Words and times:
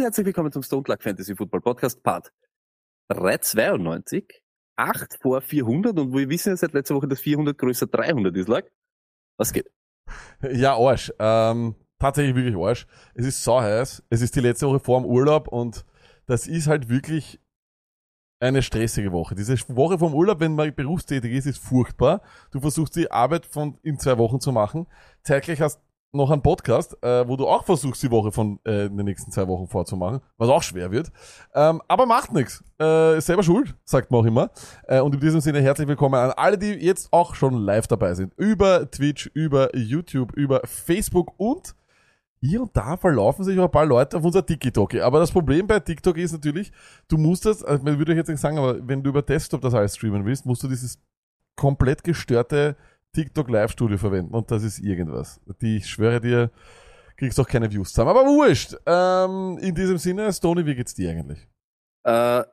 Und 0.00 0.04
herzlich 0.04 0.24
willkommen 0.24 0.50
zum 0.50 0.62
Stone 0.62 0.84
Luck 0.86 1.02
Fantasy 1.02 1.36
Football 1.36 1.60
Podcast 1.60 2.02
Part 2.02 2.32
392. 3.08 4.42
8 4.76 5.18
vor 5.20 5.42
400 5.42 5.98
und 5.98 6.14
wir 6.14 6.26
wissen 6.30 6.48
ja 6.48 6.56
seit 6.56 6.72
letzter 6.72 6.94
Woche, 6.94 7.06
dass 7.06 7.20
400 7.20 7.58
größer 7.58 7.86
300 7.86 8.34
ist, 8.34 8.48
Lack. 8.48 8.72
Was 9.36 9.52
geht? 9.52 9.70
Ja, 10.40 10.74
Arsch. 10.74 11.12
Ähm, 11.18 11.74
tatsächlich 11.98 12.34
wirklich 12.34 12.56
Arsch. 12.56 12.86
Es 13.12 13.26
ist 13.26 13.44
so 13.44 13.60
heiß. 13.60 14.02
Es 14.08 14.22
ist 14.22 14.34
die 14.34 14.40
letzte 14.40 14.68
Woche 14.68 14.80
vor 14.80 15.02
dem 15.02 15.04
Urlaub 15.04 15.48
und 15.48 15.84
das 16.24 16.46
ist 16.46 16.66
halt 16.66 16.88
wirklich 16.88 17.38
eine 18.40 18.62
stressige 18.62 19.12
Woche. 19.12 19.34
Diese 19.34 19.54
Woche 19.68 19.98
vom 19.98 20.14
Urlaub, 20.14 20.40
wenn 20.40 20.54
man 20.54 20.74
berufstätig 20.74 21.30
ist, 21.32 21.44
ist 21.44 21.58
furchtbar. 21.58 22.22
Du 22.52 22.60
versuchst 22.60 22.96
die 22.96 23.10
Arbeit 23.10 23.44
von 23.44 23.76
in 23.82 23.98
zwei 23.98 24.16
Wochen 24.16 24.40
zu 24.40 24.50
machen. 24.50 24.86
Zeitgleich 25.22 25.60
hast 25.60 25.82
noch 26.12 26.30
einen 26.30 26.42
Podcast, 26.42 26.96
äh, 27.02 27.26
wo 27.26 27.36
du 27.36 27.46
auch 27.46 27.64
versuchst, 27.64 28.02
die 28.02 28.10
Woche 28.10 28.32
von 28.32 28.58
äh, 28.66 28.86
in 28.86 28.96
den 28.96 29.06
nächsten 29.06 29.30
zwei 29.30 29.46
Wochen 29.46 29.68
vorzumachen, 29.68 30.20
was 30.38 30.48
auch 30.48 30.62
schwer 30.62 30.90
wird. 30.90 31.12
Ähm, 31.54 31.80
aber 31.86 32.06
macht 32.06 32.32
nichts. 32.32 32.64
Äh, 32.78 33.20
selber 33.20 33.42
schuld, 33.42 33.76
sagt 33.84 34.10
man 34.10 34.20
auch 34.20 34.26
immer. 34.26 34.50
Äh, 34.88 35.00
und 35.00 35.14
in 35.14 35.20
diesem 35.20 35.40
Sinne 35.40 35.60
herzlich 35.60 35.86
willkommen 35.86 36.16
an 36.16 36.32
alle, 36.32 36.58
die 36.58 36.72
jetzt 36.72 37.12
auch 37.12 37.34
schon 37.34 37.54
live 37.54 37.86
dabei 37.86 38.14
sind. 38.14 38.34
Über 38.36 38.90
Twitch, 38.90 39.30
über 39.34 39.74
YouTube, 39.76 40.32
über 40.32 40.62
Facebook 40.64 41.32
und 41.38 41.74
hier 42.42 42.62
und 42.62 42.74
da 42.74 42.96
verlaufen 42.96 43.44
sich 43.44 43.58
auch 43.58 43.64
ein 43.64 43.70
paar 43.70 43.86
Leute 43.86 44.16
auf 44.16 44.24
unser 44.24 44.44
TikTok. 44.44 44.94
Aber 44.96 45.18
das 45.18 45.30
Problem 45.30 45.66
bei 45.66 45.78
TikTok 45.78 46.16
ist 46.16 46.32
natürlich, 46.32 46.72
du 47.08 47.18
musst 47.18 47.44
das, 47.44 47.62
also 47.62 47.84
man 47.84 47.98
würde 47.98 48.12
ich 48.12 48.18
jetzt 48.18 48.28
nicht 48.28 48.40
sagen, 48.40 48.58
aber 48.58 48.76
wenn 48.88 49.02
du 49.02 49.10
über 49.10 49.22
Desktop 49.22 49.60
das 49.60 49.74
alles 49.74 49.96
streamen 49.96 50.24
willst, 50.24 50.46
musst 50.46 50.62
du 50.62 50.68
dieses 50.68 50.98
komplett 51.54 52.02
gestörte 52.02 52.76
TikTok 53.12 53.48
Live 53.50 53.72
Studio 53.72 53.98
verwenden 53.98 54.34
und 54.34 54.50
das 54.50 54.62
ist 54.62 54.78
irgendwas. 54.78 55.40
Die, 55.60 55.78
ich 55.78 55.88
schwöre 55.88 56.20
dir, 56.20 56.50
kriegst 57.16 57.38
doch 57.38 57.46
keine 57.46 57.70
Views 57.70 57.90
zusammen. 57.92 58.10
Aber 58.10 58.24
wurscht. 58.24 58.76
Ähm, 58.86 59.58
in 59.58 59.74
diesem 59.74 59.98
Sinne, 59.98 60.32
Stony, 60.32 60.64
wie 60.66 60.74
geht's 60.74 60.94
dir 60.94 61.10
eigentlich? 61.10 61.48
Äh, 62.04 62.44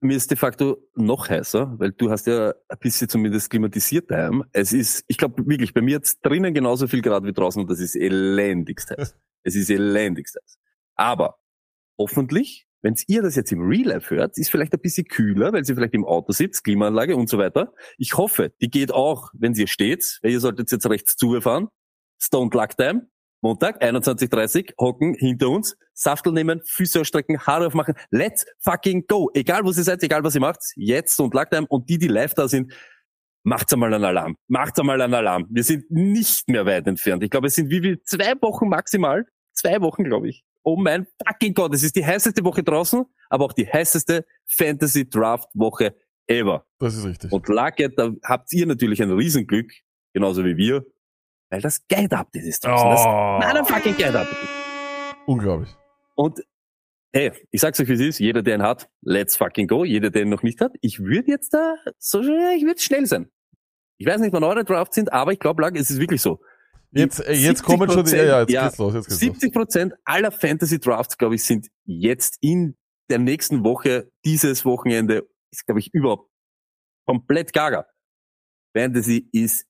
mir 0.00 0.16
ist 0.16 0.30
de 0.30 0.36
facto 0.36 0.78
noch 0.94 1.28
heißer, 1.28 1.78
weil 1.78 1.92
du 1.92 2.10
hast 2.10 2.26
ja 2.26 2.52
ein 2.68 2.78
bisschen 2.78 3.08
zumindest 3.08 3.50
klimatisiert 3.50 4.10
daheim. 4.10 4.44
Es 4.52 4.72
ist, 4.72 5.04
ich 5.08 5.16
glaube 5.16 5.46
wirklich, 5.46 5.72
bei 5.72 5.80
mir 5.80 5.92
jetzt 5.92 6.20
drinnen 6.24 6.52
genauso 6.52 6.86
viel 6.86 7.00
Grad 7.00 7.24
wie 7.24 7.32
draußen 7.32 7.62
und 7.62 7.70
das 7.70 7.80
ist 7.80 7.96
elendigst 7.96 8.90
heiß. 8.90 9.16
es 9.44 9.54
ist 9.54 9.70
elendigst 9.70 10.36
heiß. 10.36 10.58
Aber 10.94 11.38
hoffentlich, 11.98 12.66
wenn 12.84 12.94
ihr 13.06 13.22
das 13.22 13.34
jetzt 13.34 13.50
im 13.50 13.62
Real 13.62 13.94
Life 13.94 14.14
hört, 14.14 14.36
ist 14.36 14.50
vielleicht 14.50 14.74
ein 14.74 14.80
bisschen 14.80 15.06
kühler, 15.08 15.54
weil 15.54 15.64
sie 15.64 15.74
vielleicht 15.74 15.94
im 15.94 16.04
Auto 16.04 16.32
sitzt, 16.32 16.64
Klimaanlage 16.64 17.16
und 17.16 17.30
so 17.30 17.38
weiter. 17.38 17.72
Ich 17.96 18.18
hoffe, 18.18 18.52
die 18.60 18.68
geht 18.68 18.92
auch, 18.92 19.30
wenn 19.32 19.54
sie 19.54 19.66
steht, 19.66 20.18
weil 20.22 20.32
ihr 20.32 20.40
solltet 20.40 20.70
jetzt 20.70 20.88
rechts 20.88 21.16
zufahren. 21.16 21.68
Stone 22.20 22.50
Luck 22.52 22.76
Time. 22.76 23.08
Montag, 23.40 23.82
21.30 23.82 24.74
hocken 24.78 25.14
hinter 25.14 25.48
uns, 25.50 25.76
Saftel 25.92 26.32
nehmen, 26.32 26.60
Füße 26.64 27.00
ausstrecken, 27.00 27.38
Haare 27.38 27.66
aufmachen. 27.66 27.94
Let's 28.10 28.46
fucking 28.60 29.06
go. 29.06 29.30
Egal, 29.34 29.64
wo 29.64 29.68
ihr 29.68 29.74
seid, 29.74 30.02
egal, 30.02 30.22
was 30.22 30.34
ihr 30.34 30.40
macht. 30.42 30.60
Jetzt 30.76 31.18
und 31.20 31.32
Lacktime 31.32 31.66
und 31.68 31.88
die, 31.88 31.98
die 31.98 32.08
live 32.08 32.34
da 32.34 32.48
sind, 32.48 32.72
macht's 33.44 33.72
einmal 33.72 33.94
einen 33.94 34.04
Alarm. 34.04 34.36
Macht's 34.46 34.78
einmal 34.78 35.00
einen 35.00 35.14
Alarm. 35.14 35.46
Wir 35.50 35.64
sind 35.64 35.90
nicht 35.90 36.48
mehr 36.48 36.66
weit 36.66 36.86
entfernt. 36.86 37.22
Ich 37.22 37.30
glaube, 37.30 37.46
es 37.46 37.54
sind 37.54 37.70
wie 37.70 37.80
viel? 37.80 38.02
Zwei 38.02 38.34
Wochen 38.42 38.68
maximal. 38.68 39.24
Zwei 39.52 39.80
Wochen, 39.80 40.04
glaube 40.04 40.28
ich. 40.28 40.44
Oh 40.66 40.76
mein 40.76 41.06
fucking 41.26 41.52
Gott, 41.54 41.74
es 41.74 41.82
ist 41.82 41.94
die 41.94 42.04
heißeste 42.04 42.42
Woche 42.44 42.62
draußen, 42.62 43.04
aber 43.28 43.44
auch 43.44 43.52
die 43.52 43.66
heißeste 43.66 44.24
Fantasy 44.46 45.08
Draft 45.08 45.48
Woche 45.54 45.94
ever. 46.26 46.64
Das 46.78 46.94
ist 46.96 47.04
richtig. 47.04 47.30
Und 47.32 47.46
Lucket, 47.48 47.98
da 47.98 48.10
habt 48.22 48.50
ihr 48.52 48.66
natürlich 48.66 49.02
ein 49.02 49.10
Riesenglück, 49.12 49.70
genauso 50.14 50.42
wie 50.44 50.56
wir, 50.56 50.84
weil 51.50 51.60
das 51.60 51.86
Geld-Update 51.86 52.44
ist 52.44 52.64
draußen. 52.64 52.90
Das 52.90 53.04
Oh. 53.04 53.46
motherfucking 53.46 53.96
Geld-Update. 53.96 54.48
Unglaublich. 55.26 55.70
Und 56.14 56.40
hey, 57.12 57.32
ich 57.50 57.60
sag's 57.60 57.78
euch, 57.80 57.88
wie 57.88 57.92
es 57.94 58.00
ist, 58.00 58.18
jeder, 58.18 58.42
der 58.42 58.56
ihn 58.56 58.62
hat, 58.62 58.88
let's 59.02 59.36
fucking 59.36 59.68
go. 59.68 59.84
Jeder, 59.84 60.10
der 60.10 60.22
ihn 60.22 60.30
noch 60.30 60.42
nicht 60.42 60.60
hat, 60.62 60.72
ich 60.80 61.00
würde 61.00 61.30
jetzt 61.30 61.52
da, 61.52 61.74
so 61.98 62.20
ich 62.20 62.64
würde 62.64 62.80
schnell 62.80 63.04
sein. 63.06 63.30
Ich 63.98 64.06
weiß 64.06 64.20
nicht, 64.20 64.32
wann 64.32 64.44
eure 64.44 64.64
Drafts 64.64 64.94
sind, 64.96 65.12
aber 65.12 65.32
ich 65.32 65.38
glaube, 65.38 65.62
es 65.74 65.90
ist 65.90 66.00
wirklich 66.00 66.22
so. 66.22 66.40
Jetzt, 66.94 67.20
äh, 67.20 67.32
jetzt 67.32 67.62
kommen 67.62 67.90
schon 67.90 68.04
die, 68.04 68.16
ja, 68.16 68.40
jetzt 68.40 68.50
ja, 68.50 68.64
geht's 68.66 68.78
los, 68.78 68.94
jetzt 68.94 69.08
geht's 69.08 69.20
los. 69.22 69.38
70 69.40 69.52
Prozent 69.52 69.94
aller 70.04 70.30
Fantasy 70.30 70.78
Drafts, 70.78 71.18
glaube 71.18 71.34
ich, 71.34 71.44
sind 71.44 71.68
jetzt 71.84 72.38
in 72.40 72.76
der 73.10 73.18
nächsten 73.18 73.64
Woche, 73.64 74.10
dieses 74.24 74.64
Wochenende, 74.64 75.28
ist, 75.50 75.66
glaube 75.66 75.80
ich, 75.80 75.92
überhaupt 75.92 76.30
komplett 77.06 77.52
gaga. 77.52 77.86
Fantasy 78.76 79.28
ist 79.32 79.66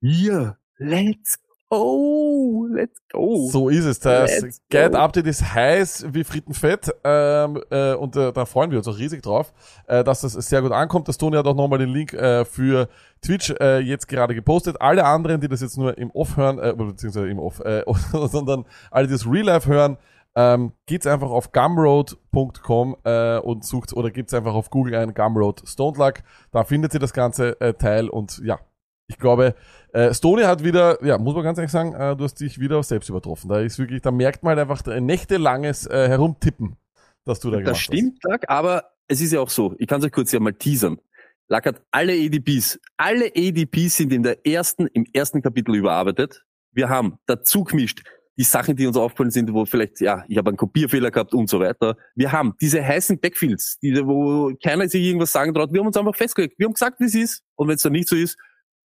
hier. 0.00 0.58
Let's 0.76 1.38
go. 1.70 2.66
Let's 2.70 3.00
go. 3.10 3.48
So 3.50 3.68
ist 3.68 3.84
es. 3.84 4.00
Das 4.00 4.40
Let's 4.40 4.62
Guide 4.70 4.90
go. 4.90 4.98
Update 4.98 5.26
ist 5.26 5.54
heiß 5.54 6.06
wie 6.10 6.24
Frittenfett 6.24 6.94
ähm, 7.04 7.62
äh, 7.70 7.94
und 7.94 8.16
äh, 8.16 8.32
da 8.32 8.44
freuen 8.44 8.70
wir 8.70 8.78
uns 8.78 8.88
auch 8.88 8.98
riesig 8.98 9.22
drauf, 9.22 9.52
äh, 9.86 10.04
dass 10.04 10.20
das 10.20 10.32
sehr 10.32 10.62
gut 10.62 10.72
ankommt. 10.72 11.08
Das 11.08 11.18
Toni 11.18 11.36
hat 11.36 11.46
auch 11.46 11.54
nochmal 11.54 11.78
den 11.78 11.90
Link 11.90 12.12
äh, 12.12 12.44
für 12.44 12.88
Twitch 13.22 13.54
äh, 13.60 13.78
jetzt 13.80 14.08
gerade 14.08 14.34
gepostet. 14.34 14.80
Alle 14.80 15.04
anderen, 15.04 15.40
die 15.40 15.48
das 15.48 15.60
jetzt 15.60 15.78
nur 15.78 15.96
im 15.96 16.10
Off 16.10 16.36
hören, 16.36 16.58
äh, 16.58 16.74
beziehungsweise 16.76 17.28
im 17.28 17.38
Off, 17.38 17.60
äh, 17.60 17.82
sondern 18.12 18.64
alle, 18.90 19.06
die 19.06 19.12
das 19.12 19.26
Real 19.26 19.46
Life 19.46 19.68
hören, 19.68 19.96
ähm, 20.36 20.72
geht's 20.86 21.06
einfach 21.06 21.30
auf 21.30 21.50
gumroad.com 21.50 22.96
äh, 23.04 23.38
und 23.38 23.64
sucht 23.64 23.92
oder 23.94 24.10
gebt's 24.10 24.32
einfach 24.32 24.54
auf 24.54 24.70
Google 24.70 24.94
ein 24.94 25.12
Gumroad 25.12 25.62
Stone 25.66 25.98
Luck. 25.98 26.22
Da 26.52 26.64
findet 26.64 26.94
ihr 26.94 27.00
das 27.00 27.12
ganze 27.12 27.60
äh, 27.60 27.74
Teil 27.74 28.08
und 28.08 28.40
ja, 28.44 28.60
ich 29.10 29.18
glaube, 29.18 29.56
äh, 29.92 30.14
Stony 30.14 30.44
hat 30.44 30.62
wieder, 30.62 31.04
ja, 31.04 31.18
muss 31.18 31.34
man 31.34 31.42
ganz 31.42 31.58
ehrlich 31.58 31.72
sagen, 31.72 31.94
äh, 31.94 32.14
du 32.14 32.22
hast 32.22 32.36
dich 32.36 32.60
wieder 32.60 32.80
selbst 32.84 33.08
übertroffen. 33.08 33.48
Da 33.48 33.60
ist 33.60 33.78
wirklich, 33.78 34.02
da 34.02 34.12
merkt 34.12 34.44
man 34.44 34.56
halt 34.56 34.60
einfach 34.60 34.86
ein 34.86 35.04
nächtelanges 35.04 35.86
äh, 35.86 36.08
Herumtippen, 36.08 36.76
dass 37.24 37.40
du 37.40 37.50
da 37.50 37.58
gemacht 37.58 37.72
Das 37.72 37.80
stimmt, 37.80 38.22
Lack, 38.22 38.48
aber 38.48 38.84
es 39.08 39.20
ist 39.20 39.32
ja 39.32 39.40
auch 39.40 39.50
so, 39.50 39.74
ich 39.78 39.88
kann 39.88 39.98
es 39.98 40.06
euch 40.06 40.12
kurz 40.12 40.30
ja 40.30 40.38
mal 40.38 40.52
teasern. 40.52 41.00
Lack 41.48 41.66
hat 41.66 41.82
alle 41.90 42.12
ADPs, 42.12 42.78
alle 42.96 43.32
ADPs 43.36 43.96
sind 43.96 44.12
in 44.12 44.22
der 44.22 44.46
ersten, 44.46 44.86
im 44.86 45.04
ersten 45.12 45.42
Kapitel 45.42 45.74
überarbeitet. 45.74 46.44
Wir 46.70 46.88
haben 46.88 47.18
dazu 47.26 47.64
gemischt 47.64 48.04
die 48.38 48.44
Sachen, 48.44 48.76
die 48.76 48.86
uns 48.86 48.96
aufgefallen 48.96 49.30
sind, 49.30 49.52
wo 49.52 49.66
vielleicht, 49.66 50.00
ja, 50.00 50.24
ich 50.28 50.38
habe 50.38 50.48
einen 50.48 50.56
Kopierfehler 50.56 51.10
gehabt 51.10 51.34
und 51.34 51.50
so 51.50 51.60
weiter. 51.60 51.96
Wir 52.14 52.32
haben 52.32 52.54
diese 52.60 52.82
heißen 52.82 53.18
Backfields, 53.20 53.78
diese, 53.80 54.06
wo 54.06 54.54
keiner 54.62 54.88
sich 54.88 55.04
irgendwas 55.04 55.32
sagen 55.32 55.52
traut. 55.52 55.72
Wir 55.72 55.80
haben 55.80 55.88
uns 55.88 55.96
einfach 55.98 56.14
festgelegt. 56.14 56.58
Wir 56.58 56.66
haben 56.66 56.72
gesagt, 56.72 57.00
wie 57.00 57.04
es 57.04 57.14
ist. 57.14 57.42
Und 57.56 57.68
wenn 57.68 57.74
es 57.74 57.82
dann 57.82 57.92
nicht 57.92 58.08
so 58.08 58.16
ist, 58.16 58.38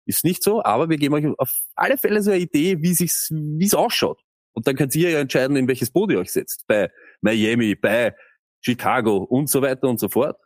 ist 0.06 0.24
nicht 0.24 0.42
so. 0.42 0.62
Aber 0.64 0.88
wir 0.88 0.96
geben 0.96 1.14
euch 1.14 1.26
auf 1.38 1.52
alle 1.74 1.98
Fälle 1.98 2.22
so 2.22 2.30
eine 2.30 2.40
Idee, 2.40 2.80
wie 2.80 2.94
sich's, 2.94 3.28
wie 3.30 3.64
es 3.64 3.74
ausschaut. 3.74 4.20
Und 4.52 4.66
dann 4.66 4.76
könnt 4.76 4.94
ihr 4.94 5.10
ja 5.10 5.20
entscheiden, 5.20 5.56
in 5.56 5.68
welches 5.68 5.90
Boot 5.90 6.10
ihr 6.10 6.18
euch 6.18 6.32
setzt. 6.32 6.66
Bei 6.66 6.90
Miami, 7.20 7.74
bei 7.74 8.14
Chicago 8.60 9.18
und 9.18 9.48
so 9.48 9.62
weiter 9.62 9.88
und 9.88 10.00
so 10.00 10.08
fort. 10.08 10.36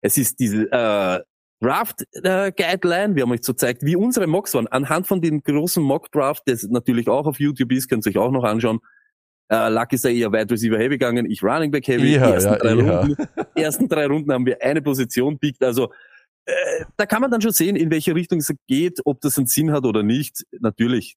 Es 0.00 0.16
ist 0.16 0.38
diese 0.40 0.70
äh, 0.70 1.20
Draft 1.60 2.04
äh, 2.12 2.50
Guideline. 2.52 3.14
Wir 3.14 3.22
haben 3.22 3.32
euch 3.32 3.44
so 3.44 3.52
gezeigt, 3.52 3.82
wie 3.84 3.96
unsere 3.96 4.26
Mocks 4.26 4.54
waren. 4.54 4.66
Anhand 4.66 5.06
von 5.06 5.20
dem 5.20 5.42
großen 5.42 5.82
Mock 5.82 6.10
Draft, 6.10 6.42
das 6.46 6.64
natürlich 6.64 7.08
auch 7.08 7.26
auf 7.26 7.38
YouTube 7.38 7.72
ist, 7.72 7.88
könnt 7.88 8.04
ihr 8.06 8.10
euch 8.10 8.18
auch 8.18 8.32
noch 8.32 8.44
anschauen. 8.44 8.80
Äh, 9.48 9.68
Luck 9.68 9.92
ist 9.92 10.04
da 10.04 10.08
eher 10.08 10.32
Wide 10.32 10.50
Receiver 10.50 10.78
heavy 10.78 10.96
gegangen, 10.96 11.30
ich 11.30 11.42
Running 11.42 11.70
Back 11.70 11.86
heavy. 11.86 12.14
Eher, 12.14 12.26
die 12.26 12.32
ersten, 12.32 12.52
ja, 12.52 12.58
drei. 12.58 12.74
Runden, 12.74 13.28
ersten 13.54 13.88
drei 13.88 14.06
Runden 14.06 14.32
haben 14.32 14.46
wir 14.46 14.62
eine 14.62 14.82
Position 14.82 15.38
pickt. 15.38 15.62
Also 15.62 15.92
äh, 16.44 16.84
da 16.96 17.06
kann 17.06 17.20
man 17.20 17.30
dann 17.30 17.40
schon 17.40 17.52
sehen, 17.52 17.76
in 17.76 17.90
welche 17.90 18.14
Richtung 18.14 18.38
es 18.38 18.52
geht, 18.66 19.00
ob 19.04 19.20
das 19.20 19.38
einen 19.38 19.46
Sinn 19.46 19.72
hat 19.72 19.84
oder 19.84 20.02
nicht. 20.02 20.44
Natürlich 20.60 21.16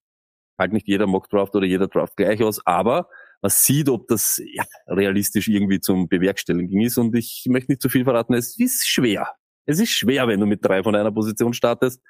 halt 0.57 0.71
nicht 0.71 0.87
jeder 0.87 1.07
Mock 1.07 1.29
Draft 1.29 1.55
oder 1.55 1.65
jeder 1.65 1.87
Draft 1.87 2.15
gleich 2.15 2.41
aus, 2.43 2.61
aber 2.65 3.09
man 3.41 3.51
sieht, 3.51 3.89
ob 3.89 4.07
das 4.07 4.41
ja, 4.53 4.63
realistisch 4.87 5.47
irgendwie 5.47 5.79
zum 5.79 6.07
Bewerkstelligen 6.07 6.81
ist. 6.81 6.97
Und 6.97 7.15
ich 7.15 7.45
möchte 7.49 7.71
nicht 7.71 7.81
zu 7.81 7.89
viel 7.89 8.03
verraten, 8.03 8.33
es 8.33 8.57
ist 8.57 8.87
schwer. 8.87 9.27
Es 9.65 9.79
ist 9.79 9.89
schwer, 9.89 10.27
wenn 10.27 10.39
du 10.39 10.45
mit 10.45 10.63
drei 10.63 10.83
von 10.83 10.95
einer 10.95 11.11
Position 11.11 11.53
startest. 11.53 12.01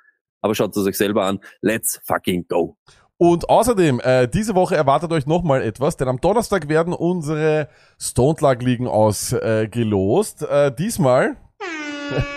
Aber 0.41 0.53
schaut 0.53 0.75
es 0.75 0.85
euch 0.85 0.97
selber 0.97 1.25
an. 1.25 1.39
Let's 1.62 2.00
fucking 2.06 2.45
go. 2.47 2.77
Und 3.17 3.50
außerdem, 3.50 4.01
äh, 4.01 4.27
diese 4.27 4.56
Woche 4.56 4.75
erwartet 4.75 5.12
euch 5.13 5.25
nochmal 5.25 5.62
etwas, 5.62 5.95
denn 5.95 6.09
am 6.09 6.19
Donnerstag 6.19 6.67
werden 6.67 6.94
unsere 6.94 7.69
Stone 7.97 8.38
Ligen 8.59 8.88
ausgelost. 8.88 10.44
Äh, 10.44 10.75
diesmal 10.75 11.38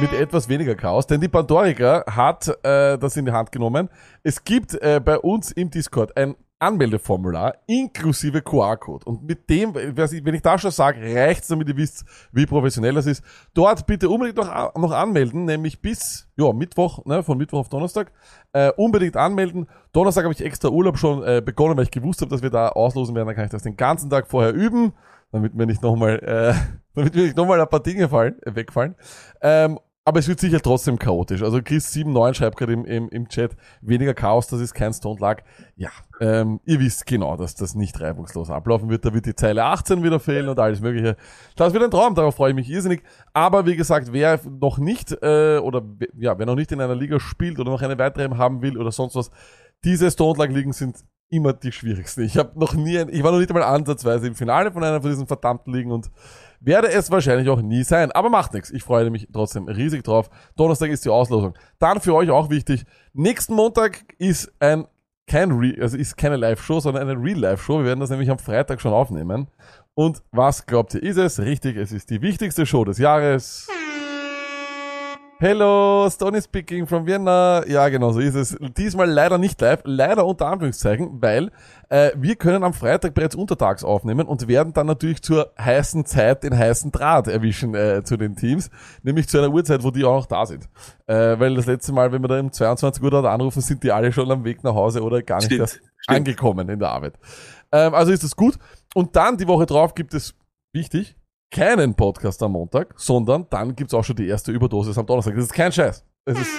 mit 0.00 0.12
etwas 0.12 0.48
weniger 0.48 0.76
Chaos, 0.76 1.06
denn 1.06 1.20
die 1.20 1.28
Pandorica 1.28 2.04
hat 2.06 2.46
äh, 2.62 2.96
das 2.98 3.16
in 3.16 3.24
die 3.24 3.32
Hand 3.32 3.50
genommen. 3.50 3.88
Es 4.22 4.44
gibt 4.44 4.74
äh, 4.74 5.00
bei 5.04 5.18
uns 5.18 5.50
im 5.50 5.70
Discord 5.70 6.16
ein 6.16 6.36
Anmeldeformular 6.60 7.54
inklusive 7.66 8.42
QR-Code. 8.42 9.04
Und 9.04 9.22
mit 9.24 9.48
dem, 9.48 9.74
wenn 9.74 10.34
ich 10.34 10.42
da 10.42 10.58
schon 10.58 10.72
sage, 10.72 11.00
reicht's, 11.14 11.48
damit 11.48 11.68
ihr 11.68 11.76
wisst, 11.76 12.04
wie 12.32 12.46
professionell 12.46 12.94
das 12.94 13.06
ist. 13.06 13.22
Dort 13.54 13.86
bitte 13.86 14.08
unbedingt 14.08 14.36
noch, 14.36 14.74
noch 14.74 14.90
anmelden, 14.90 15.44
nämlich 15.44 15.80
bis 15.80 16.28
ja, 16.36 16.52
Mittwoch, 16.52 17.04
ne, 17.04 17.22
von 17.22 17.38
Mittwoch 17.38 17.60
auf 17.60 17.68
Donnerstag. 17.68 18.10
Äh, 18.52 18.72
unbedingt 18.76 19.16
anmelden. 19.16 19.68
Donnerstag 19.92 20.24
habe 20.24 20.34
ich 20.34 20.44
extra 20.44 20.68
Urlaub 20.68 20.98
schon 20.98 21.22
äh, 21.22 21.40
begonnen, 21.44 21.76
weil 21.76 21.84
ich 21.84 21.92
gewusst 21.92 22.20
habe, 22.20 22.30
dass 22.30 22.42
wir 22.42 22.50
da 22.50 22.70
auslosen 22.70 23.14
werden. 23.14 23.26
Dann 23.26 23.36
kann 23.36 23.44
ich 23.44 23.52
das 23.52 23.62
den 23.62 23.76
ganzen 23.76 24.10
Tag 24.10 24.26
vorher 24.26 24.52
üben, 24.52 24.92
damit 25.30 25.54
mir 25.54 25.66
nicht 25.66 25.82
nochmal, 25.82 26.18
äh, 26.18 26.54
damit 26.94 27.14
mir 27.14 27.22
nicht 27.22 27.36
nochmal 27.36 27.60
ein 27.60 27.68
paar 27.68 27.82
Dinge 27.82 28.08
fallen, 28.08 28.40
äh, 28.42 28.54
wegfallen. 28.56 28.96
Ähm, 29.42 29.78
aber 30.08 30.20
es 30.20 30.28
wird 30.28 30.40
sicher 30.40 30.60
trotzdem 30.62 30.98
chaotisch. 30.98 31.42
Also 31.42 31.58
Chris79 31.58 32.34
schreibt 32.34 32.56
gerade 32.56 32.72
im, 32.72 32.86
im, 32.86 33.10
im 33.10 33.28
Chat, 33.28 33.54
weniger 33.82 34.14
Chaos, 34.14 34.46
das 34.46 34.58
ist 34.60 34.72
kein 34.72 34.94
Stone 34.94 35.20
Luck. 35.20 35.42
Ja, 35.76 35.90
ähm, 36.18 36.60
ihr 36.64 36.80
wisst 36.80 37.04
genau, 37.04 37.36
dass 37.36 37.54
das 37.54 37.74
nicht 37.74 38.00
reibungslos 38.00 38.48
ablaufen 38.48 38.88
wird. 38.88 39.04
Da 39.04 39.12
wird 39.12 39.26
die 39.26 39.34
Zeile 39.34 39.64
18 39.64 40.02
wieder 40.02 40.18
fehlen 40.18 40.48
und 40.48 40.58
alles 40.58 40.80
mögliche. 40.80 41.18
Das 41.56 41.74
wird 41.74 41.84
ein 41.84 41.90
Traum, 41.90 42.14
darauf 42.14 42.36
freue 42.36 42.52
ich 42.52 42.56
mich 42.56 42.70
irrsinnig. 42.70 43.02
Aber 43.34 43.66
wie 43.66 43.76
gesagt, 43.76 44.10
wer 44.10 44.40
noch 44.48 44.78
nicht, 44.78 45.12
äh, 45.20 45.58
oder 45.58 45.82
ja, 46.16 46.38
wer 46.38 46.46
noch 46.46 46.56
nicht 46.56 46.72
in 46.72 46.80
einer 46.80 46.94
Liga 46.96 47.20
spielt 47.20 47.58
oder 47.60 47.70
noch 47.70 47.82
eine 47.82 47.98
weitere 47.98 48.34
haben 48.34 48.62
will 48.62 48.78
oder 48.78 48.90
sonst 48.90 49.14
was, 49.14 49.30
diese 49.84 50.10
Stone 50.10 50.38
Luck 50.38 50.48
Ligen 50.48 50.72
sind 50.72 51.04
immer 51.30 51.52
die 51.52 51.72
schwierigsten. 51.72 52.22
Ich 52.22 52.36
habe 52.36 52.58
noch 52.58 52.74
nie, 52.74 52.96
ich 52.96 53.22
war 53.22 53.32
noch 53.32 53.38
nicht 53.38 53.50
einmal 53.50 53.64
ansatzweise 53.64 54.26
im 54.26 54.34
Finale 54.34 54.72
von 54.72 54.82
einer 54.82 55.00
von 55.00 55.10
diesen 55.10 55.26
verdammten 55.26 55.72
Ligen 55.72 55.90
und 55.90 56.10
werde 56.60 56.88
es 56.88 57.10
wahrscheinlich 57.10 57.48
auch 57.48 57.60
nie 57.60 57.84
sein. 57.84 58.12
Aber 58.12 58.30
macht 58.30 58.54
nichts. 58.54 58.70
Ich 58.70 58.82
freue 58.82 59.10
mich 59.10 59.28
trotzdem 59.32 59.68
riesig 59.68 60.04
drauf. 60.04 60.30
Donnerstag 60.56 60.90
ist 60.90 61.04
die 61.04 61.10
Auslosung. 61.10 61.54
Dann 61.78 62.00
für 62.00 62.14
euch 62.14 62.30
auch 62.30 62.50
wichtig. 62.50 62.84
Nächsten 63.12 63.54
Montag 63.54 64.04
ist 64.18 64.52
ein 64.58 64.86
kein 65.28 65.52
Re 65.52 65.74
also 65.80 65.98
ist 65.98 66.16
keine 66.16 66.36
Live-Show, 66.36 66.80
sondern 66.80 67.06
eine 67.06 67.22
Real-Life-Show. 67.22 67.80
Wir 67.80 67.84
werden 67.84 68.00
das 68.00 68.08
nämlich 68.08 68.30
am 68.30 68.38
Freitag 68.38 68.80
schon 68.80 68.94
aufnehmen. 68.94 69.48
Und 69.94 70.22
was 70.32 70.64
glaubt 70.64 70.94
ihr, 70.94 71.02
ist 71.02 71.18
es? 71.18 71.38
Richtig, 71.38 71.76
es 71.76 71.92
ist 71.92 72.08
die 72.08 72.22
wichtigste 72.22 72.64
Show 72.64 72.84
des 72.84 72.98
Jahres. 72.98 73.68
Hello, 75.40 76.08
Stony 76.10 76.42
speaking 76.42 76.84
from 76.88 77.06
Vienna. 77.06 77.64
Ja, 77.68 77.88
genau 77.90 78.10
so 78.10 78.18
ist 78.18 78.34
es. 78.34 78.56
Diesmal 78.76 79.08
leider 79.08 79.38
nicht 79.38 79.60
live, 79.60 79.82
leider 79.84 80.26
unter 80.26 80.48
Anführungszeichen, 80.48 81.22
weil 81.22 81.52
äh, 81.90 82.10
wir 82.16 82.34
können 82.34 82.64
am 82.64 82.74
Freitag 82.74 83.14
bereits 83.14 83.36
untertags 83.36 83.84
aufnehmen 83.84 84.26
und 84.26 84.48
werden 84.48 84.72
dann 84.72 84.88
natürlich 84.88 85.22
zur 85.22 85.52
heißen 85.56 86.04
Zeit 86.06 86.42
den 86.42 86.58
heißen 86.58 86.90
Draht 86.90 87.28
erwischen 87.28 87.76
äh, 87.76 88.02
zu 88.02 88.16
den 88.16 88.34
Teams, 88.34 88.68
nämlich 89.04 89.28
zu 89.28 89.38
einer 89.38 89.50
Uhrzeit, 89.50 89.84
wo 89.84 89.92
die 89.92 90.04
auch 90.04 90.16
noch 90.16 90.26
da 90.26 90.44
sind. 90.44 90.68
Äh, 91.06 91.38
weil 91.38 91.54
das 91.54 91.66
letzte 91.66 91.92
Mal, 91.92 92.10
wenn 92.10 92.20
wir 92.20 92.28
da 92.28 92.40
um 92.40 92.50
22 92.50 93.00
Uhr 93.00 93.12
dort 93.12 93.26
anrufen, 93.26 93.60
sind 93.60 93.84
die 93.84 93.92
alle 93.92 94.10
schon 94.10 94.28
am 94.32 94.42
Weg 94.42 94.64
nach 94.64 94.74
Hause 94.74 95.04
oder 95.04 95.22
gar 95.22 95.36
nicht 95.36 95.52
Stimmt, 95.52 95.68
stimmt. 95.68 95.82
angekommen 96.06 96.68
in 96.68 96.80
der 96.80 96.88
Arbeit. 96.88 97.14
Ähm, 97.70 97.94
also 97.94 98.10
ist 98.10 98.24
das 98.24 98.34
gut. 98.34 98.58
Und 98.92 99.14
dann 99.14 99.36
die 99.36 99.46
Woche 99.46 99.66
drauf 99.66 99.94
gibt 99.94 100.14
es, 100.14 100.34
wichtig, 100.72 101.14
keinen 101.50 101.94
Podcast 101.94 102.42
am 102.42 102.52
Montag, 102.52 102.94
sondern 102.96 103.46
dann 103.50 103.74
gibt's 103.74 103.94
auch 103.94 104.04
schon 104.04 104.16
die 104.16 104.28
erste 104.28 104.52
Überdosis 104.52 104.98
am 104.98 105.06
Donnerstag. 105.06 105.34
Das 105.34 105.44
ist 105.44 105.52
kein 105.52 105.72
Scheiß. 105.72 106.04
Es 106.24 106.38
ist 106.38 106.50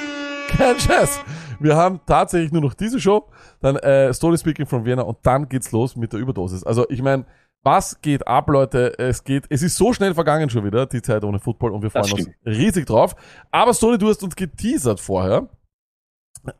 kein 0.49 0.79
Scheiß. 0.79 1.19
Wir 1.59 1.75
haben 1.75 1.99
tatsächlich 2.05 2.51
nur 2.51 2.61
noch 2.61 2.73
diese 2.73 2.99
Show, 2.99 3.27
dann 3.59 3.75
äh, 3.77 4.13
Story 4.13 4.37
Speaking 4.37 4.65
from 4.65 4.85
Vienna 4.85 5.03
und 5.03 5.17
dann 5.23 5.47
geht's 5.47 5.71
los 5.71 5.95
mit 5.95 6.13
der 6.13 6.19
Überdosis. 6.19 6.63
Also 6.63 6.89
ich 6.89 7.01
meine, 7.01 7.25
was 7.63 8.01
geht 8.01 8.25
ab, 8.25 8.49
Leute? 8.49 8.97
Es 8.97 9.23
geht, 9.23 9.45
es 9.49 9.61
ist 9.61 9.75
so 9.75 9.93
schnell 9.93 10.13
vergangen 10.13 10.49
schon 10.49 10.63
wieder, 10.63 10.85
die 10.85 11.01
Zeit 11.01 11.23
ohne 11.23 11.39
Football 11.39 11.73
und 11.73 11.83
wir 11.83 11.91
freuen 11.91 12.11
uns 12.13 12.29
riesig 12.45 12.85
drauf. 12.85 13.15
Aber 13.51 13.73
Story, 13.73 13.97
du 13.97 14.07
hast 14.07 14.23
uns 14.23 14.35
geteasert 14.35 14.99
vorher, 14.99 15.49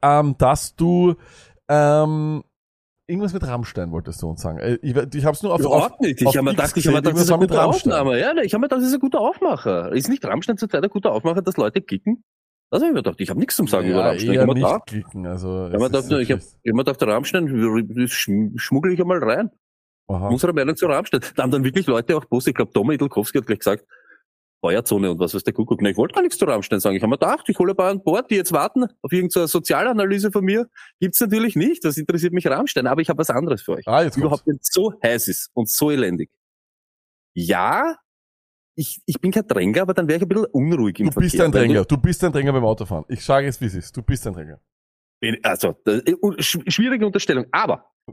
ähm, 0.01 0.35
dass 0.37 0.75
du 0.75 1.15
ähm, 1.69 2.43
irgendwas 3.09 3.33
mit 3.33 3.45
Rammstein 3.45 3.91
wolltest 3.91 4.21
du 4.21 4.29
uns 4.29 4.41
sagen. 4.41 4.59
Äh, 4.59 4.77
Ich, 4.81 4.95
ich 4.95 5.25
habe 5.25 5.35
es 5.35 5.43
nur 5.43 5.53
auf, 5.53 5.59
auf 5.59 5.65
Überhaupt 5.65 6.01
nicht. 6.01 6.21
Ich 6.21 6.27
auf 6.27 6.35
habe 6.35 6.45
mir 6.45 6.51
gedacht, 6.51 6.77
ich 6.77 6.85
habe 6.87 6.95
mir 6.97 7.01
gedacht, 7.01 7.15
das 7.15 7.23
ist 7.23 7.31
ein 7.31 7.39
mit 7.39 7.49
guter 7.49 7.61
Rammstein. 7.61 7.91
Aufnahme. 7.93 8.19
Ja, 8.19 8.33
ne, 8.33 8.43
ich 8.45 8.53
habe 8.53 8.61
mir 8.61 8.67
gedacht, 8.67 8.81
das 8.81 8.87
ist 8.87 8.93
ein 8.93 8.99
guter 8.99 9.19
Aufmacher. 9.19 9.91
Ist 9.91 10.09
nicht 10.09 10.23
Rammstein 10.25 10.57
zurzeit 10.57 10.83
ein 10.83 10.89
guter 10.89 11.11
Aufmacher, 11.11 11.41
dass 11.41 11.57
Leute 11.57 11.81
kicken? 11.81 12.23
Das 12.71 12.81
habe 12.81 12.89
ich 12.89 12.93
mir 12.93 13.01
gedacht. 13.03 13.19
Ich 13.19 13.29
habe 13.29 13.39
nichts 13.39 13.55
zum 13.55 13.67
Sagen 13.67 13.87
über 13.89 13.99
Ja, 13.99 14.05
Rammstein. 14.09 14.29
Ich 14.31 14.35
eher 14.37 14.45
nicht 14.45 14.55
gedacht. 14.55 14.93
Also, 15.25 15.67
ich 15.67 15.73
habe 15.73 15.77
mir 15.79 15.89
gedacht, 15.89 16.05
ich 16.05 16.11
habe 16.11 16.19
wirklich- 16.19 16.45
ich 16.63 16.69
hab 16.71 16.75
mir 16.75 16.83
gedacht, 16.83 17.03
Rammstein, 17.03 18.57
schmuggle 18.57 18.93
ich 18.93 19.01
einmal 19.01 19.23
rein. 19.23 19.49
Aha. 20.07 20.27
Unsere 20.29 20.53
Meinung 20.53 20.75
zu 20.75 20.85
Rammstein. 20.87 21.21
Da 21.35 21.43
haben 21.43 21.51
dann 21.51 21.63
wirklich 21.63 21.85
Leute 21.87 22.15
auch 22.17 22.27
Post, 22.29 22.47
ich 22.47 22.53
glaube, 22.55 22.71
Tom 22.73 22.89
Idolkowski 22.91 23.39
hat 23.39 23.45
gleich 23.47 23.59
gesagt, 23.59 23.85
Feuerzone 24.61 25.11
und 25.11 25.19
was 25.19 25.33
weiß 25.33 25.43
der 25.43 25.53
Kuckuck. 25.53 25.81
Na, 25.81 25.89
ich 25.89 25.97
wollte 25.97 26.13
gar 26.15 26.21
nichts 26.21 26.37
zu 26.37 26.45
Rammstein 26.45 26.79
sagen. 26.81 26.95
Ich 26.95 27.01
habe 27.01 27.09
mir 27.11 27.17
gedacht, 27.17 27.47
ich 27.47 27.57
hole 27.59 27.71
ein 27.73 27.77
paar 27.77 27.89
an 27.91 28.03
Bord, 28.03 28.29
die 28.29 28.35
jetzt 28.35 28.51
warten 28.51 28.85
auf 29.01 29.11
irgendeine 29.11 29.47
Sozialanalyse 29.47 30.31
von 30.31 30.43
mir. 30.43 30.69
Gibt's 30.99 31.19
natürlich 31.21 31.55
nicht. 31.55 31.85
Das 31.85 31.95
interessiert 31.97 32.33
mich 32.33 32.45
Rammstein. 32.47 32.85
Aber 32.87 33.01
ich 33.01 33.09
habe 33.09 33.19
was 33.19 33.29
anderes 33.29 33.61
für 33.61 33.73
euch. 33.73 33.87
Ah, 33.87 34.03
jetzt 34.03 34.17
überhaupt 34.17 34.45
nicht 34.47 34.65
so 34.65 34.93
heiß 35.01 35.27
ist 35.29 35.49
und 35.53 35.69
so 35.69 35.91
elendig. 35.91 36.29
Ja, 37.35 37.95
ich, 38.75 39.01
ich 39.05 39.19
bin 39.19 39.31
kein 39.31 39.47
Dränger, 39.47 39.81
aber 39.81 39.93
dann 39.93 40.07
wäre 40.07 40.17
ich 40.17 40.23
ein 40.23 40.29
bisschen 40.29 40.45
unruhig 40.45 40.99
im 40.99 41.09
Du 41.09 41.19
bist 41.19 41.35
Verkehr. 41.35 41.45
ein 41.45 41.53
weil 41.53 41.67
Dränger. 41.67 41.85
Du 41.85 41.97
bist 41.97 42.23
ein 42.23 42.31
Dränger 42.31 42.53
beim 42.53 42.65
Autofahren. 42.65 43.05
Ich 43.09 43.23
sage 43.23 43.47
es, 43.47 43.59
wie 43.61 43.65
es 43.65 43.75
ist. 43.75 43.95
Du 43.95 44.01
bist 44.01 44.25
ein 44.27 44.33
Dränger. 44.33 44.59
Also, 45.43 45.73
das, 45.83 45.99
äh, 46.01 46.13
sch- 46.13 46.69
schwierige 46.71 47.05
Unterstellung. 47.05 47.45
Aber, 47.51 47.91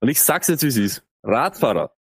und 0.00 0.08
ich 0.08 0.20
sag's 0.20 0.48
jetzt, 0.48 0.62
wie 0.62 0.68
es 0.68 0.76
ist, 0.76 1.06
Radfahrer, 1.24 1.92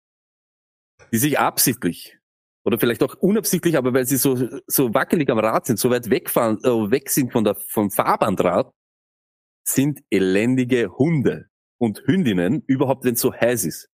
die 1.11 1.17
sich 1.17 1.37
absichtlich 1.39 2.17
oder 2.63 2.79
vielleicht 2.79 3.03
auch 3.03 3.15
unabsichtlich, 3.15 3.77
aber 3.77 3.93
weil 3.93 4.05
sie 4.05 4.17
so, 4.17 4.37
so 4.67 4.93
wackelig 4.93 5.29
am 5.29 5.39
Rad 5.39 5.65
sind, 5.65 5.79
so 5.79 5.89
weit 5.89 6.09
wegfahren, 6.09 6.57
äh, 6.63 6.91
weg 6.91 7.09
sind 7.09 7.31
von 7.31 7.43
der, 7.43 7.55
vom 7.55 7.89
Fahrbahnrad, 7.91 8.71
sind 9.63 10.01
elendige 10.09 10.91
Hunde 10.97 11.47
und 11.77 12.03
Hündinnen, 12.05 12.63
überhaupt 12.67 13.05
wenn 13.05 13.15
es 13.15 13.21
so 13.21 13.33
heiß 13.33 13.65
ist. 13.65 13.89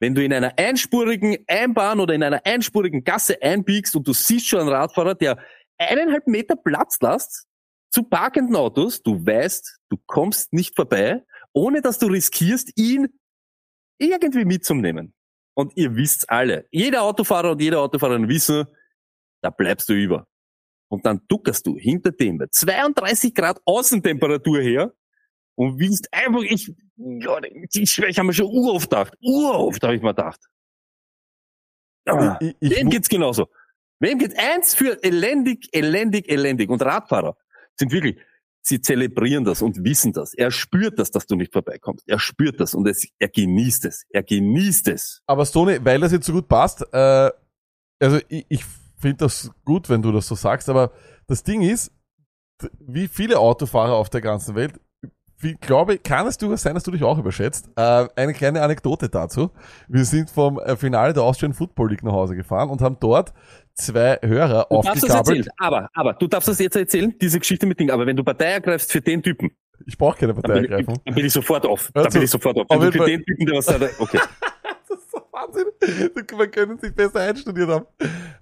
Wenn 0.00 0.14
du 0.14 0.22
in 0.22 0.32
einer 0.32 0.58
einspurigen 0.58 1.38
Einbahn 1.46 2.00
oder 2.00 2.14
in 2.14 2.22
einer 2.22 2.44
einspurigen 2.44 3.04
Gasse 3.04 3.40
einbiegst 3.40 3.96
und 3.96 4.06
du 4.06 4.12
siehst 4.12 4.46
schon 4.46 4.60
einen 4.60 4.68
Radfahrer, 4.68 5.14
der 5.14 5.38
eineinhalb 5.78 6.26
Meter 6.26 6.56
Platz 6.56 7.00
lässt 7.00 7.46
zu 7.90 8.02
parkenden 8.02 8.56
Autos, 8.56 9.02
du 9.02 9.24
weißt, 9.24 9.78
du 9.88 9.96
kommst 10.06 10.52
nicht 10.52 10.76
vorbei, 10.76 11.22
ohne 11.52 11.80
dass 11.80 11.98
du 11.98 12.06
riskierst, 12.06 12.72
ihn 12.76 13.08
irgendwie 13.98 14.44
mitzunehmen. 14.44 15.14
Und 15.56 15.74
ihr 15.76 15.96
wisst's 15.96 16.26
alle. 16.28 16.66
Jeder 16.70 17.02
Autofahrer 17.02 17.52
und 17.52 17.62
jede 17.62 17.80
Autofahrerin 17.80 18.28
wissen, 18.28 18.66
da 19.40 19.48
bleibst 19.48 19.88
du 19.88 19.94
über. 19.94 20.26
Und 20.88 21.06
dann 21.06 21.22
duckerst 21.28 21.66
du 21.66 21.76
hinter 21.76 22.12
dem 22.12 22.38
bei 22.38 22.46
32 22.50 23.34
Grad 23.34 23.60
Außentemperatur 23.64 24.60
her 24.60 24.92
und 25.54 25.78
willst 25.78 26.12
einfach, 26.12 26.42
ich, 26.42 26.72
ja, 26.96 27.40
ich, 27.72 27.98
ich 27.98 28.18
habe 28.18 28.26
mir 28.26 28.34
schon 28.34 28.46
uroft 28.46 28.90
gedacht. 28.90 29.14
Uroft 29.20 29.82
habe 29.82 29.96
ich 29.96 30.02
mir 30.02 30.14
gedacht. 30.14 30.40
Ah, 32.06 32.38
Ich, 32.40 32.54
ich, 32.60 32.76
Wem 32.76 32.90
geht's 32.90 33.08
genauso? 33.08 33.48
Wem 33.98 34.18
geht's 34.18 34.36
eins 34.36 34.74
für 34.74 35.02
elendig, 35.02 35.68
elendig, 35.72 36.28
elendig? 36.28 36.68
Und 36.68 36.82
Radfahrer 36.82 37.36
sind 37.76 37.92
wirklich, 37.92 38.18
sie 38.66 38.80
zelebrieren 38.80 39.44
das 39.44 39.62
und 39.62 39.84
wissen 39.84 40.12
das. 40.12 40.34
Er 40.34 40.50
spürt 40.50 40.98
das, 40.98 41.10
dass 41.10 41.26
du 41.26 41.36
nicht 41.36 41.52
vorbeikommst. 41.52 42.08
Er 42.08 42.18
spürt 42.18 42.58
das 42.58 42.74
und 42.74 42.86
es, 42.88 43.06
er 43.18 43.28
genießt 43.28 43.84
es. 43.84 44.04
Er 44.10 44.22
genießt 44.22 44.88
es. 44.88 45.22
aber 45.26 45.46
Stony, 45.46 45.78
weil 45.84 46.00
das 46.00 46.12
jetzt 46.12 46.26
so 46.26 46.32
gut 46.32 46.48
passt, 46.48 46.82
äh, 46.92 47.30
also 48.00 48.18
ich, 48.28 48.44
ich 48.48 48.64
finde 48.98 49.18
das 49.18 49.50
gut, 49.64 49.88
wenn 49.88 50.02
du 50.02 50.10
das 50.10 50.26
so 50.26 50.34
sagst, 50.34 50.68
aber 50.68 50.92
das 51.28 51.42
Ding 51.44 51.62
ist, 51.62 51.92
wie 52.80 53.06
viele 53.06 53.38
Autofahrer 53.38 53.94
auf 53.94 54.10
der 54.10 54.20
ganzen 54.20 54.54
Welt, 54.54 54.80
wie, 55.38 55.54
glaube, 55.54 55.98
kann 55.98 56.26
es 56.26 56.38
durchaus 56.38 56.62
sein, 56.62 56.74
dass 56.74 56.84
du 56.84 56.90
dich 56.90 57.04
auch 57.04 57.18
überschätzt. 57.18 57.68
Äh, 57.76 58.08
eine 58.16 58.32
kleine 58.32 58.62
Anekdote 58.62 59.10
dazu. 59.10 59.50
Wir 59.86 60.06
sind 60.06 60.30
vom 60.30 60.58
äh, 60.58 60.76
Finale 60.76 61.12
der 61.12 61.24
Austrian 61.24 61.52
Football 61.52 61.90
League 61.90 62.02
nach 62.02 62.12
Hause 62.12 62.34
gefahren 62.34 62.70
und 62.70 62.80
haben 62.80 62.96
dort 62.98 63.34
zwei 63.76 64.18
Hörer 64.22 64.66
Du 64.68 64.76
aufgekabelt. 64.76 65.48
aber, 65.58 65.88
aber, 65.94 66.12
du 66.14 66.26
darfst 66.26 66.48
das 66.48 66.58
jetzt 66.58 66.76
erzählen, 66.76 67.14
diese 67.20 67.38
Geschichte 67.38 67.66
mit 67.66 67.78
Ding. 67.78 67.90
Aber 67.90 68.06
wenn 68.06 68.16
du 68.16 68.24
Partei 68.24 68.46
ergreifst 68.46 68.90
für 68.92 69.00
den 69.00 69.22
Typen, 69.22 69.50
Ich 69.86 69.96
brauche 69.98 70.18
keine 70.18 70.34
dann 70.34 70.42
bin, 70.42 70.64
ich, 70.64 70.70
Parteiergreifung. 70.70 71.00
dann 71.04 71.14
bin 71.14 71.26
ich 71.26 71.32
sofort 71.32 71.66
auf. 71.66 71.90
Hör 71.94 72.02
Dann 72.04 72.12
zu. 72.12 72.18
bin 72.18 72.24
ich 72.24 72.30
sofort 72.30 72.56
auf. 72.56 72.64
Auf 72.68 72.80
Wenn 72.82 72.90
du 72.90 72.98
für 72.98 73.06
den 73.10 73.24
Typen, 73.24 73.46
der 73.46 73.56
was 73.56 73.66
sagt, 73.66 74.00
okay. 74.00 74.18
Das 74.88 74.98
ist 74.98 75.10
so 75.10 75.18
Wahnsinn. 75.32 76.36
Man 76.38 76.50
können 76.50 76.78
sich 76.78 76.94
besser 76.94 77.20
einstudiert 77.20 77.68
haben. 77.68 77.86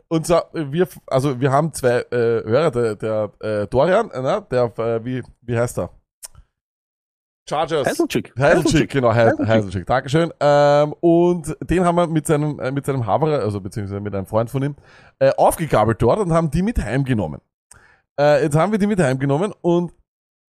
Und 0.09 0.27
zwar, 0.27 0.51
wir, 0.53 0.87
also 1.07 1.41
wir 1.41 1.51
haben 1.51 1.73
zwei 1.73 2.01
äh, 2.11 2.43
Hörer, 2.45 2.71
der, 2.71 2.95
der 2.97 3.33
äh, 3.41 3.67
Dorian, 3.67 4.11
äh, 4.11 4.43
der, 4.51 4.73
äh, 4.79 5.05
wie, 5.05 5.23
wie 5.41 5.57
heißt 5.59 5.79
er? 5.79 5.91
Chargers. 7.49 7.87
Heiselchick. 7.87 8.33
Heiselchick, 8.39 8.91
genau. 8.91 9.13
Heiselchick, 9.15 9.87
Dankeschön. 9.87 10.33
Ähm, 10.41 10.95
und 11.01 11.57
den 11.61 11.85
haben 11.85 11.97
wir 11.97 12.07
mit 12.07 12.27
seinem, 12.27 12.59
äh, 12.59 12.71
mit 12.71 12.87
seinem 12.87 13.07
Haberer, 13.07 13.41
also 13.41 13.61
beziehungsweise 13.61 14.01
mit 14.01 14.15
einem 14.15 14.27
Freund 14.27 14.51
von 14.51 14.63
ihm, 14.63 14.77
äh, 15.19 15.31
aufgegabelt 15.37 16.01
dort 16.01 16.21
und 16.21 16.33
haben 16.33 16.51
die 16.51 16.63
mit 16.63 16.83
heimgenommen. 16.83 17.41
Äh, 18.19 18.45
jetzt 18.45 18.57
haben 18.57 18.73
wir 18.73 18.79
die 18.79 18.87
mit 18.87 19.01
heimgenommen 19.01 19.53
und 19.61 19.93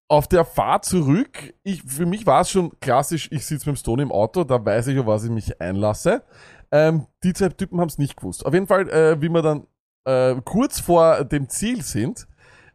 auf 0.08 0.28
der 0.28 0.44
Fahrt 0.44 0.84
zurück, 0.84 1.54
ich, 1.62 1.82
für 1.84 2.04
mich 2.04 2.26
war 2.26 2.42
es 2.42 2.50
schon 2.50 2.78
klassisch, 2.80 3.28
ich 3.32 3.46
sitze 3.46 3.70
mit 3.70 3.76
dem 3.76 3.80
Stone 3.80 4.02
im 4.02 4.12
Auto, 4.12 4.44
da 4.44 4.62
weiß 4.62 4.88
ich, 4.88 4.98
auf 4.98 5.06
was 5.06 5.24
ich 5.24 5.30
mich 5.30 5.58
einlasse. 5.58 6.22
Ähm, 6.70 7.06
die 7.24 7.32
zwei 7.32 7.48
Typen 7.48 7.80
haben 7.80 7.88
es 7.88 7.96
nicht 7.96 8.18
gewusst. 8.18 8.44
Auf 8.44 8.52
jeden 8.52 8.66
Fall, 8.66 8.90
äh, 8.90 9.22
wie 9.22 9.30
wir 9.30 9.40
dann 9.40 9.66
äh, 10.04 10.34
kurz 10.44 10.80
vor 10.80 11.24
dem 11.24 11.48
Ziel 11.48 11.82
sind, 11.82 12.26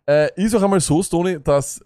äh, 0.09 0.29
ist 0.36 0.55
auch 0.55 0.63
einmal 0.63 0.79
so, 0.79 1.03
Stony, 1.03 1.39
dass 1.43 1.86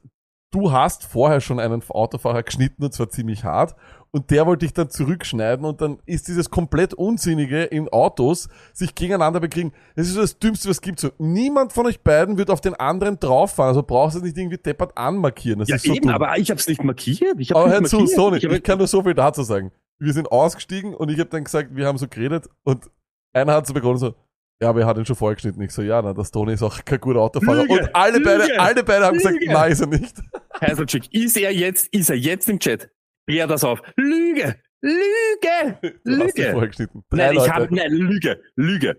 du 0.51 0.71
hast 0.71 1.05
vorher 1.05 1.41
schon 1.41 1.59
einen 1.59 1.81
Autofahrer 1.89 2.43
geschnitten 2.43 2.83
und 2.83 2.93
zwar 2.93 3.09
ziemlich 3.09 3.43
hart 3.43 3.75
und 4.11 4.29
der 4.29 4.45
wollte 4.45 4.65
dich 4.65 4.73
dann 4.73 4.89
zurückschneiden 4.89 5.65
und 5.65 5.79
dann 5.79 5.99
ist 6.05 6.27
dieses 6.27 6.49
komplett 6.49 6.93
Unsinnige 6.93 7.63
in 7.63 7.87
Autos 7.89 8.49
sich 8.73 8.93
gegeneinander 8.93 9.39
bekriegen. 9.39 9.71
Das 9.95 10.07
ist 10.07 10.15
so 10.15 10.21
das 10.21 10.37
Dümmste, 10.37 10.67
was 10.69 10.77
es 10.77 10.81
gibt. 10.81 10.99
So, 10.99 11.11
niemand 11.17 11.71
von 11.71 11.85
euch 11.85 12.01
beiden 12.01 12.37
wird 12.37 12.49
auf 12.49 12.59
den 12.59 12.73
anderen 12.75 13.19
drauffahren, 13.19 13.69
also 13.69 13.83
brauchst 13.83 14.15
du 14.15 14.19
es 14.19 14.25
nicht 14.25 14.37
irgendwie 14.37 14.57
deppert 14.57 14.97
anmarkieren. 14.97 15.59
Das 15.59 15.69
Ja, 15.69 15.77
ist 15.77 15.85
so 15.85 15.93
eben, 15.93 16.07
dumm. 16.07 16.13
aber 16.15 16.37
ich 16.37 16.51
hab's 16.51 16.67
nicht 16.67 16.83
markiert. 16.83 17.39
Ich 17.39 17.55
Aber 17.55 17.67
nicht 17.67 17.73
hör 17.73 17.83
zu. 17.85 18.05
Sony, 18.07 18.37
Ich 18.37 18.43
ich 18.43 18.63
kann 18.63 18.77
nur 18.77 18.87
so 18.87 19.01
viel 19.03 19.13
dazu 19.13 19.43
sagen. 19.43 19.71
Wir 19.99 20.13
sind 20.13 20.31
ausgestiegen 20.31 20.93
und 20.93 21.09
ich 21.09 21.19
habe 21.19 21.29
dann 21.29 21.45
gesagt, 21.45 21.73
wir 21.75 21.87
haben 21.87 21.97
so 21.97 22.07
geredet 22.07 22.49
und 22.63 22.89
einer 23.33 23.53
hat 23.53 23.67
so 23.67 23.73
begonnen 23.73 23.97
so, 23.97 24.13
ja, 24.61 24.69
aber 24.69 24.81
er 24.81 24.85
hat 24.87 24.97
ihn 24.97 25.05
schon 25.05 25.15
vorgeschnitten. 25.15 25.61
Ich 25.63 25.71
so, 25.71 25.81
ja, 25.81 26.01
na, 26.01 26.13
das 26.13 26.31
Tony 26.31 26.53
ist 26.53 26.61
auch 26.63 26.83
kein 26.85 26.99
guter 26.99 27.19
Autofahrer. 27.19 27.63
Lüge, 27.63 27.73
und 27.73 27.95
alle 27.95 28.19
beide, 28.21 28.43
Lüge, 28.43 28.59
alle 28.59 28.83
beide 28.83 29.05
haben 29.05 29.17
gesagt, 29.17 29.39
Lüge. 29.39 29.51
nein, 29.51 29.71
ist 29.71 29.81
er 29.81 29.87
nicht. 29.87 30.15
Heiselchick, 30.61 31.13
ist 31.13 31.37
er 31.37 31.51
jetzt, 31.53 31.87
ist 31.93 32.09
er 32.09 32.15
jetzt 32.17 32.47
im 32.49 32.59
Chat? 32.59 32.89
Klär 33.27 33.47
das 33.47 33.63
auf. 33.63 33.81
Lüge! 33.95 34.55
Lüge! 34.81 35.77
Du 36.03 36.11
hast 36.19 36.37
ihn 36.37 36.43
Lüge! 36.43 36.51
vorgeschnitten. 36.53 37.03
Drei 37.09 37.17
Nein, 37.17 37.31
ich 37.33 37.37
Leute. 37.39 37.53
habe, 37.53 37.75
nein, 37.75 37.91
Lüge, 37.91 38.41
Lüge, 38.55 38.97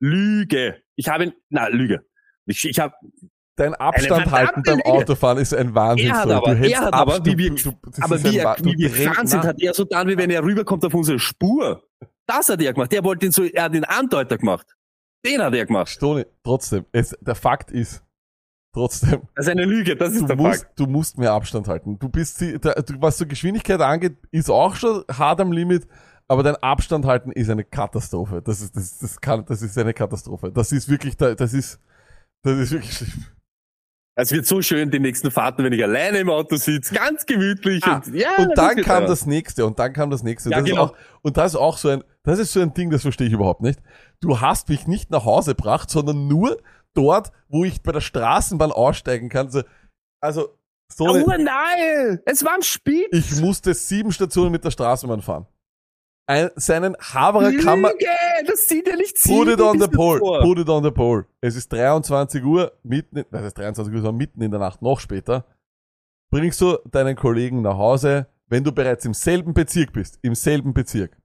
Lüge. 0.00 0.82
Ich 0.96 1.08
habe 1.08 1.24
ihn, 1.24 1.32
nein, 1.50 1.72
Lüge. 1.72 2.04
Ich, 2.46 2.64
ich 2.68 2.78
habe, 2.78 2.94
Dein 3.56 3.74
Abstand 3.74 4.30
halten 4.30 4.62
beim 4.64 4.76
Lüge. 4.76 4.86
Autofahren 4.86 5.38
ist 5.38 5.52
ein 5.54 5.74
Wahnsinn. 5.74 6.08
Er 6.08 6.14
hat 6.18 6.28
du 6.28 6.32
aber- 6.34 6.54
hältst 6.54 6.72
er 6.72 6.80
hat 6.80 6.94
aber, 6.94 7.24
wie 7.26 7.36
wir- 7.36 7.50
du, 7.54 7.72
aber 8.00 8.24
wie, 8.24 8.38
er, 8.38 8.56
wie 8.60 8.78
wir 8.78 8.88
gefahren 8.88 9.26
sind, 9.26 9.42
hat 9.44 9.60
er 9.60 9.74
so 9.74 9.84
dann, 9.84 10.08
wie 10.08 10.16
wenn 10.16 10.30
er 10.30 10.42
rüberkommt 10.42 10.84
auf 10.84 10.94
unsere 10.94 11.18
Spur. 11.18 11.82
Das 12.26 12.48
hat 12.48 12.62
er 12.62 12.72
gemacht. 12.72 12.90
Der 12.92 13.04
wollte 13.04 13.26
ihn 13.26 13.32
so, 13.32 13.44
er 13.44 13.64
hat 13.64 13.74
den 13.74 13.84
Andeuter 13.84 14.38
gemacht. 14.38 14.66
Den 15.24 15.42
hat 15.42 15.54
er 15.54 15.66
gemacht. 15.66 15.98
Toni, 16.00 16.24
trotzdem, 16.42 16.84
es, 16.92 17.16
der 17.20 17.34
Fakt 17.34 17.70
ist, 17.70 18.02
trotzdem, 18.74 19.22
Das 19.34 19.46
ist 19.46 19.50
eine 19.50 19.64
Lüge, 19.64 19.96
das 19.96 20.14
ist 20.14 20.26
der 20.28 20.36
musst, 20.36 20.62
Fakt. 20.62 20.78
du 20.78 20.86
musst 20.86 21.18
mehr 21.18 21.32
Abstand 21.32 21.68
halten. 21.68 21.98
Du 21.98 22.08
bist, 22.08 22.40
die, 22.40 22.58
der, 22.58 22.74
du, 22.74 22.94
was 23.00 23.18
so 23.18 23.26
Geschwindigkeit 23.26 23.80
angeht, 23.80 24.16
ist 24.30 24.50
auch 24.50 24.74
schon 24.76 25.04
hart 25.12 25.40
am 25.40 25.52
Limit, 25.52 25.86
aber 26.28 26.42
dein 26.42 26.56
Abstand 26.56 27.04
halten 27.04 27.32
ist 27.32 27.50
eine 27.50 27.64
Katastrophe. 27.64 28.40
Das 28.42 28.60
ist, 28.60 28.76
das, 28.76 28.98
das 28.98 29.20
kann, 29.20 29.44
das 29.46 29.62
ist 29.62 29.76
eine 29.76 29.92
Katastrophe. 29.92 30.50
Das 30.52 30.72
ist 30.72 30.88
wirklich, 30.88 31.16
da- 31.16 31.34
das 31.34 31.52
ist, 31.52 31.80
das 32.42 32.58
ist 32.58 32.70
wirklich 32.70 32.92
schlimm. 32.92 33.26
Es 34.16 34.32
wird 34.32 34.44
so 34.44 34.60
schön 34.60 34.90
die 34.90 34.98
nächsten 34.98 35.30
Fahrten, 35.30 35.64
wenn 35.64 35.72
ich 35.72 35.82
alleine 35.82 36.18
im 36.18 36.28
Auto 36.30 36.56
sitze, 36.56 36.94
ganz 36.94 37.24
gemütlich. 37.24 37.82
Ah, 37.84 38.02
und, 38.04 38.14
ja, 38.14 38.28
und 38.38 38.56
dann 38.58 38.76
kam 38.82 39.06
das 39.06 39.24
nächste 39.24 39.64
und 39.64 39.78
dann 39.78 39.92
kam 39.92 40.10
das 40.10 40.22
nächste. 40.22 40.50
Ja, 40.50 40.58
das 40.60 40.68
genau. 40.68 40.84
ist 40.86 40.90
auch, 40.90 40.96
und 41.22 41.36
das 41.36 41.52
ist 41.52 41.56
auch 41.56 41.78
so 41.78 41.88
ein, 41.88 42.04
das 42.22 42.38
ist 42.38 42.52
so 42.52 42.60
ein 42.60 42.74
Ding, 42.74 42.90
das 42.90 43.02
verstehe 43.02 43.26
ich 43.26 43.32
überhaupt 43.32 43.62
nicht. 43.62 43.80
Du 44.20 44.40
hast 44.40 44.68
mich 44.68 44.86
nicht 44.86 45.10
nach 45.10 45.24
Hause 45.24 45.54
gebracht, 45.54 45.90
sondern 45.90 46.28
nur 46.28 46.60
dort, 46.94 47.32
wo 47.48 47.64
ich 47.64 47.82
bei 47.82 47.92
der 47.92 48.00
Straßenbahn 48.00 48.72
aussteigen 48.72 49.28
kann. 49.28 49.46
Also, 49.46 49.62
also 50.20 50.58
so 50.92 51.06
eine, 51.06 51.24
Oh 51.24 51.30
nein! 51.38 52.20
Es 52.26 52.44
war 52.44 52.54
am 52.54 52.62
Spiel. 52.62 53.06
ich 53.12 53.40
musste 53.40 53.74
sieben 53.74 54.12
Stationen 54.12 54.52
mit 54.52 54.64
der 54.64 54.70
Straßenbahn 54.70 55.22
fahren. 55.22 55.46
Ein, 56.26 56.50
seinen 56.56 56.96
Haberer 56.96 57.52
kann 57.54 57.80
man, 57.80 57.92
Lüge! 57.92 58.06
Das 58.46 58.68
sieht 58.68 58.86
ja 58.86 58.96
nicht 58.96 59.16
put 59.24 59.48
it 59.48 59.60
on 59.60 59.80
the 59.80 59.88
pole, 59.88 60.20
davor. 60.20 60.40
put 60.42 60.58
it 60.58 60.68
on 60.68 60.84
the 60.84 60.90
pole. 60.90 61.26
Es 61.40 61.56
ist 61.56 61.72
23 61.72 62.44
Uhr, 62.44 62.72
mitten, 62.82 63.18
in, 63.18 63.24
was 63.30 63.42
heißt 63.42 63.58
23 63.58 63.92
Uhr, 63.92 64.00
sondern 64.00 64.16
mitten 64.16 64.42
in 64.42 64.50
der 64.50 64.60
Nacht, 64.60 64.82
noch 64.82 65.00
später. 65.00 65.44
Bringst 66.30 66.60
du 66.60 66.78
deinen 66.90 67.16
Kollegen 67.16 67.62
nach 67.62 67.76
Hause, 67.76 68.28
wenn 68.46 68.62
du 68.62 68.70
bereits 68.72 69.04
im 69.04 69.14
selben 69.14 69.54
Bezirk 69.54 69.92
bist, 69.92 70.18
im 70.22 70.34
selben 70.34 70.72
Bezirk. 70.72 71.16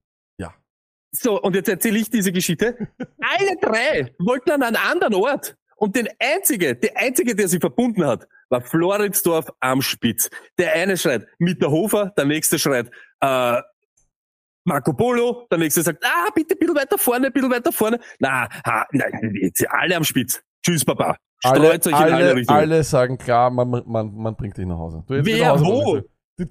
So, 1.22 1.42
und 1.42 1.56
jetzt 1.56 1.70
erzähle 1.70 2.00
ich 2.00 2.10
diese 2.10 2.32
Geschichte. 2.32 2.76
Alle 2.98 3.56
drei 3.62 4.14
wollten 4.20 4.52
an 4.52 4.64
einen 4.64 4.76
anderen 4.76 5.14
Ort. 5.16 5.56
Und 5.78 5.96
den 5.96 6.08
einzige, 6.20 6.76
der 6.76 6.98
einzige, 6.98 7.36
der 7.36 7.48
sie 7.48 7.60
verbunden 7.60 8.06
hat, 8.06 8.28
war 8.50 8.62
Floridsdorf 8.62 9.48
am 9.60 9.82
Spitz. 9.82 10.30
Der 10.58 10.74
eine 10.74 10.98
schreit 10.98 11.28
Mitterhofer, 11.38 12.14
der 12.18 12.26
nächste 12.26 12.58
schreit 12.58 12.90
äh, 13.20 13.62
Marco 14.64 14.94
Polo, 14.94 15.48
der 15.52 15.60
nächste 15.60 15.84
sagt, 15.84 16.04
ah, 16.04 16.30
bitte 16.34 16.56
ein 16.56 16.60
bisschen 16.60 16.76
weiter 16.76 16.98
vorne, 16.98 17.28
ein 17.28 17.34
bisschen 17.34 17.52
weiter 17.52 17.72
vorne. 17.72 18.00
Na, 18.20 18.48
ha, 18.66 18.86
nein, 18.92 19.36
jetzt 19.42 19.66
alle 19.70 19.96
am 19.96 20.04
Spitz. 20.04 20.42
Tschüss, 20.66 20.84
Papa. 20.84 21.18
Alle, 21.44 21.66
Streut 21.66 21.88
euch 21.88 21.92
in 21.92 21.98
alle 21.98 22.16
alle, 22.16 22.36
Richtungen. 22.36 22.60
alle 22.60 22.84
sagen 22.84 23.18
klar, 23.18 23.52
man, 23.52 23.84
man, 23.86 24.16
man 24.16 24.36
bringt 24.36 24.58
dich 24.58 24.66
nach 24.66 24.78
Hause. 24.78 25.04
Du, 25.08 25.24
Wer, 25.24 25.54
nach 25.54 25.62
Hause, 25.62 25.66
wo? 25.66 26.02
Die, 26.40 26.48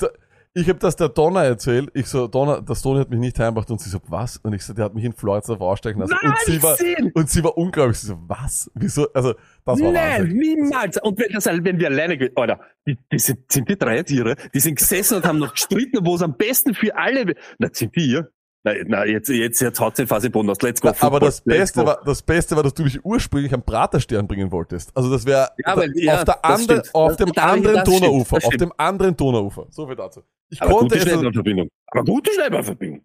ich 0.56 0.68
habe 0.68 0.78
das 0.78 0.94
der 0.94 1.08
Donner 1.08 1.42
erzählt. 1.42 1.90
Ich 1.94 2.06
so, 2.06 2.28
Donner, 2.28 2.62
das 2.62 2.80
Toni 2.80 3.00
hat 3.00 3.10
mich 3.10 3.18
nicht 3.18 3.38
heimgebracht 3.38 3.70
und 3.70 3.80
sie 3.80 3.90
so, 3.90 3.98
was? 4.08 4.36
Und 4.38 4.52
ich 4.52 4.64
so, 4.64 4.72
der 4.72 4.84
hat 4.84 4.94
mich 4.94 5.04
in 5.04 5.12
Floridsdorf 5.12 5.60
aussteigen 5.60 5.98
lassen. 6.00 6.14
Nein, 6.22 6.30
und 6.30 6.38
sie 6.46 6.62
war, 6.62 6.76
und 7.14 7.28
sie 7.28 7.42
war 7.44 7.58
unglaublich. 7.58 7.98
Sie 7.98 8.06
so, 8.06 8.18
was? 8.28 8.70
Wieso? 8.74 9.08
Also, 9.12 9.34
das 9.64 9.80
war 9.80 9.90
Nein, 9.92 10.22
Wahnsinn. 10.22 10.36
niemals. 10.38 11.02
Und 11.02 11.18
wenn, 11.18 11.32
das, 11.32 11.46
wenn 11.46 11.78
wir 11.78 11.88
alleine, 11.88 12.30
Alter, 12.36 12.60
die, 12.86 12.96
die 13.10 13.18
sind, 13.18 13.50
sind 13.50 13.68
die 13.68 13.76
drei 13.76 14.02
Tiere, 14.04 14.36
die 14.54 14.60
sind 14.60 14.76
gesessen 14.76 15.16
und 15.16 15.26
haben 15.26 15.38
noch 15.38 15.52
gestritten, 15.54 15.98
wo 16.06 16.14
es 16.14 16.22
am 16.22 16.36
besten 16.36 16.72
für 16.74 16.96
alle, 16.96 17.34
na, 17.58 17.68
sind 17.72 17.96
die 17.96 18.02
hier? 18.02 18.30
Na, 18.66 18.72
na 18.86 19.04
jetzt, 19.04 19.28
jetzt, 19.28 19.60
jetzt 19.60 19.78
haut 19.78 19.98
den 19.98 20.06
fast 20.06 20.24
im 20.24 20.32
Boden 20.32 20.48
aus. 20.48 20.62
Let's 20.62 20.80
go. 20.80 20.88
Na, 20.88 21.06
aber 21.06 21.20
das 21.20 21.42
Beste 21.42 21.84
war, 21.84 22.00
das 22.02 22.22
Beste 22.22 22.56
war, 22.56 22.62
dass 22.62 22.72
du 22.72 22.82
mich 22.84 23.04
ursprünglich 23.04 23.52
am 23.52 23.62
Praterstern 23.62 24.26
bringen 24.26 24.50
wolltest. 24.52 24.96
Also 24.96 25.10
das 25.10 25.26
wäre 25.26 25.50
Ja, 25.58 25.74
ja, 25.96 26.14
auf, 26.14 26.24
der 26.24 26.24
das 26.24 26.44
andere, 26.44 26.78
stimmt. 26.78 26.94
auf 26.94 27.08
Das- 27.08 27.16
dem 27.18 27.32
da 27.34 27.42
anderen 27.42 27.84
Donauufer. 27.84 28.36
Auf 28.36 28.42
stimmt. 28.44 28.60
dem 28.62 28.72
anderen 28.78 29.16
Donauufer. 29.16 29.66
So 29.68 29.86
viel 29.86 29.96
dazu. 29.96 30.22
Ich 30.54 30.62
aber 30.62 30.70
konnte 30.70 30.94
gute. 30.94 31.08
Schnellbahnverbindung. 31.10 31.68
Aber 31.88 32.04
gute 32.04 32.32
Schnellbahnverbindung. 32.32 33.02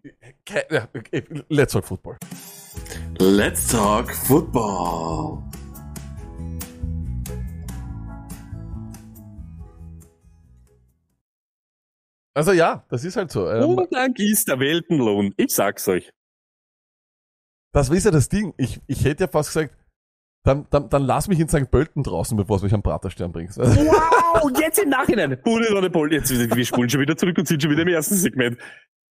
Let's 1.48 1.72
talk 1.72 1.84
football. 1.84 2.16
Let's 3.18 3.66
talk 3.66 4.14
football. 4.14 5.42
Also 12.34 12.52
ja, 12.52 12.84
das 12.88 13.04
ist 13.04 13.16
halt 13.16 13.32
so. 13.32 13.50
Ähm, 13.50 13.64
Umgang 13.64 14.14
ist 14.14 14.46
der 14.46 14.60
Weltenlohn. 14.60 15.34
Ich 15.36 15.52
sag's 15.52 15.88
euch. 15.88 16.08
das 17.72 17.88
ist 17.90 18.04
ja 18.04 18.12
das 18.12 18.28
Ding. 18.28 18.54
Ich, 18.58 18.80
ich 18.86 19.04
hätte 19.04 19.24
ja 19.24 19.28
fast 19.28 19.52
gesagt, 19.52 19.76
dann, 20.42 20.66
dann, 20.70 20.88
dann 20.88 21.02
lass 21.02 21.28
mich 21.28 21.38
in 21.38 21.48
St. 21.48 21.70
Pölten 21.70 22.02
draußen, 22.02 22.36
bevor 22.36 22.58
du 22.58 22.64
mich 22.64 22.74
am 22.74 22.82
Praterstern 22.82 23.32
bringst. 23.32 23.58
Wow, 24.32 24.48
jetzt 24.60 24.78
im 24.78 24.88
Nachhinein. 24.88 25.36
Pole. 25.42 26.14
Jetzt, 26.14 26.30
wir 26.30 26.64
spulen 26.64 26.88
schon 26.88 27.00
wieder 27.00 27.16
zurück 27.16 27.36
und 27.36 27.48
sind 27.48 27.60
schon 27.60 27.70
wieder 27.72 27.82
im 27.82 27.88
ersten 27.88 28.14
Segment. 28.14 28.56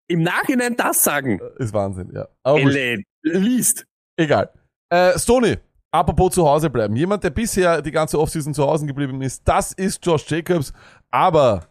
Im 0.08 0.22
Nachhinein 0.22 0.76
das 0.78 1.04
sagen. 1.04 1.40
ist 1.58 1.74
Wahnsinn, 1.74 2.12
ja. 2.14 2.28
Aber. 2.44 2.60
Ellen, 2.60 3.04
liest. 3.24 3.86
Egal. 4.16 4.52
Äh, 4.90 5.18
Stoney, 5.18 5.58
apropos 5.92 6.36
zu 6.36 6.48
Hause 6.48 6.70
bleiben. 6.70 6.96
Jemand, 6.96 7.24
der 7.24 7.32
bisher 7.32 7.82
die 7.82 7.92
ganze 7.92 8.20
Offseason 8.20 8.54
zu 8.54 8.64
Hause 8.64 8.86
geblieben 8.86 9.22
ist, 9.22 9.42
das 9.48 9.74
ist 9.74 10.06
Josh 10.06 10.30
Jacobs. 10.30 10.72
Aber 11.10 11.68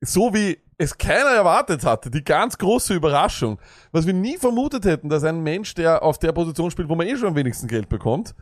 so 0.00 0.32
wie 0.32 0.58
es 0.78 0.96
keiner 0.96 1.30
erwartet 1.30 1.84
hatte, 1.84 2.10
die 2.10 2.24
ganz 2.24 2.58
große 2.58 2.94
Überraschung, 2.94 3.58
was 3.92 4.06
wir 4.06 4.14
nie 4.14 4.36
vermutet 4.36 4.84
hätten, 4.84 5.08
dass 5.08 5.24
ein 5.24 5.42
Mensch, 5.42 5.74
der 5.74 6.02
auf 6.02 6.18
der 6.18 6.32
Position 6.32 6.70
spielt, 6.70 6.88
wo 6.88 6.94
man 6.94 7.06
eh 7.06 7.16
schon 7.16 7.28
am 7.28 7.34
wenigsten 7.36 7.66
Geld 7.66 7.88
bekommt, 7.88 8.34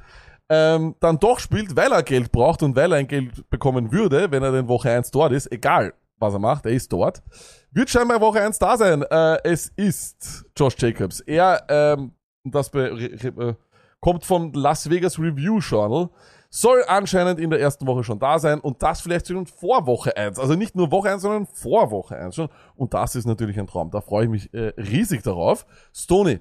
ähm, 0.48 0.94
dann 1.00 1.18
doch 1.18 1.38
spielt, 1.38 1.76
weil 1.76 1.92
er 1.92 2.02
Geld 2.02 2.32
braucht 2.32 2.62
und 2.62 2.76
weil 2.76 2.92
er 2.92 2.98
ein 2.98 3.08
Geld 3.08 3.48
bekommen 3.50 3.92
würde, 3.92 4.30
wenn 4.30 4.42
er 4.42 4.52
denn 4.52 4.68
Woche 4.68 4.90
1 4.90 5.10
dort 5.10 5.32
ist, 5.32 5.50
egal 5.50 5.94
was 6.18 6.34
er 6.34 6.38
macht, 6.38 6.66
er 6.66 6.72
ist 6.72 6.92
dort, 6.92 7.22
wird 7.70 7.90
scheinbar 7.90 8.20
Woche 8.20 8.40
1 8.40 8.58
da 8.58 8.76
sein. 8.76 9.02
Äh, 9.02 9.38
es 9.44 9.68
ist 9.76 10.44
Josh 10.56 10.76
Jacobs. 10.78 11.20
Er, 11.20 11.64
ähm, 11.68 12.12
das 12.44 12.72
äh, 12.74 13.54
kommt 14.00 14.24
vom 14.24 14.52
Las 14.52 14.88
Vegas 14.88 15.18
Review 15.18 15.58
Journal, 15.58 16.10
soll 16.50 16.84
anscheinend 16.86 17.40
in 17.40 17.50
der 17.50 17.60
ersten 17.60 17.86
Woche 17.86 18.04
schon 18.04 18.20
da 18.20 18.38
sein 18.38 18.60
und 18.60 18.82
das 18.82 19.00
vielleicht 19.00 19.26
schon 19.26 19.46
vor 19.46 19.86
Woche 19.86 20.16
1. 20.16 20.38
Also 20.38 20.54
nicht 20.54 20.76
nur 20.76 20.92
Woche 20.92 21.10
1, 21.10 21.22
sondern 21.22 21.46
vor 21.46 21.90
Woche 21.90 22.16
1 22.16 22.34
schon. 22.34 22.48
Und 22.76 22.94
das 22.94 23.16
ist 23.16 23.26
natürlich 23.26 23.58
ein 23.58 23.66
Traum. 23.66 23.90
Da 23.90 24.00
freue 24.00 24.24
ich 24.24 24.30
mich 24.30 24.54
äh, 24.54 24.72
riesig 24.76 25.22
darauf. 25.22 25.66
Stoney, 25.92 26.38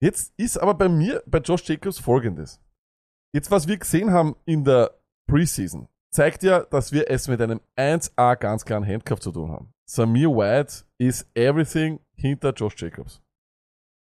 jetzt 0.00 0.32
ist 0.36 0.58
aber 0.58 0.74
bei 0.74 0.88
mir, 0.88 1.22
bei 1.26 1.38
Josh 1.38 1.68
Jacobs 1.68 1.98
folgendes. 1.98 2.60
Jetzt, 3.32 3.50
was 3.50 3.68
wir 3.68 3.78
gesehen 3.78 4.10
haben 4.10 4.36
in 4.44 4.64
der 4.64 4.98
Preseason, 5.28 5.88
zeigt 6.12 6.42
ja, 6.42 6.64
dass 6.64 6.92
wir 6.92 7.08
es 7.08 7.28
mit 7.28 7.40
einem 7.40 7.60
1A 7.76 8.36
ganz 8.36 8.64
klaren 8.64 8.86
Handcuff 8.86 9.20
zu 9.20 9.30
tun 9.30 9.50
haben. 9.50 9.72
Samir 9.88 10.30
White 10.30 10.84
ist 10.98 11.28
everything 11.34 12.00
hinter 12.16 12.52
Josh 12.52 12.74
Jacobs. 12.76 13.22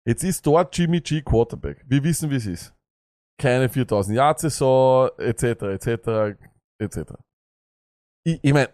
Jetzt 0.08 0.24
ist 0.24 0.46
dort 0.46 0.78
Jimmy 0.78 1.02
G 1.02 1.22
Quarterback. 1.22 1.84
Wir 1.88 2.04
wissen, 2.04 2.30
wie 2.30 2.36
es 2.36 2.46
ist. 2.46 2.76
Keine 3.40 3.70
4000 3.70 4.16
Yard 4.16 4.40
Saison, 4.40 5.10
etc., 5.18 5.44
etc., 5.44 6.38
etc. 6.80 7.14
Ich, 8.24 8.40
ich 8.44 8.54
meine, 8.54 8.70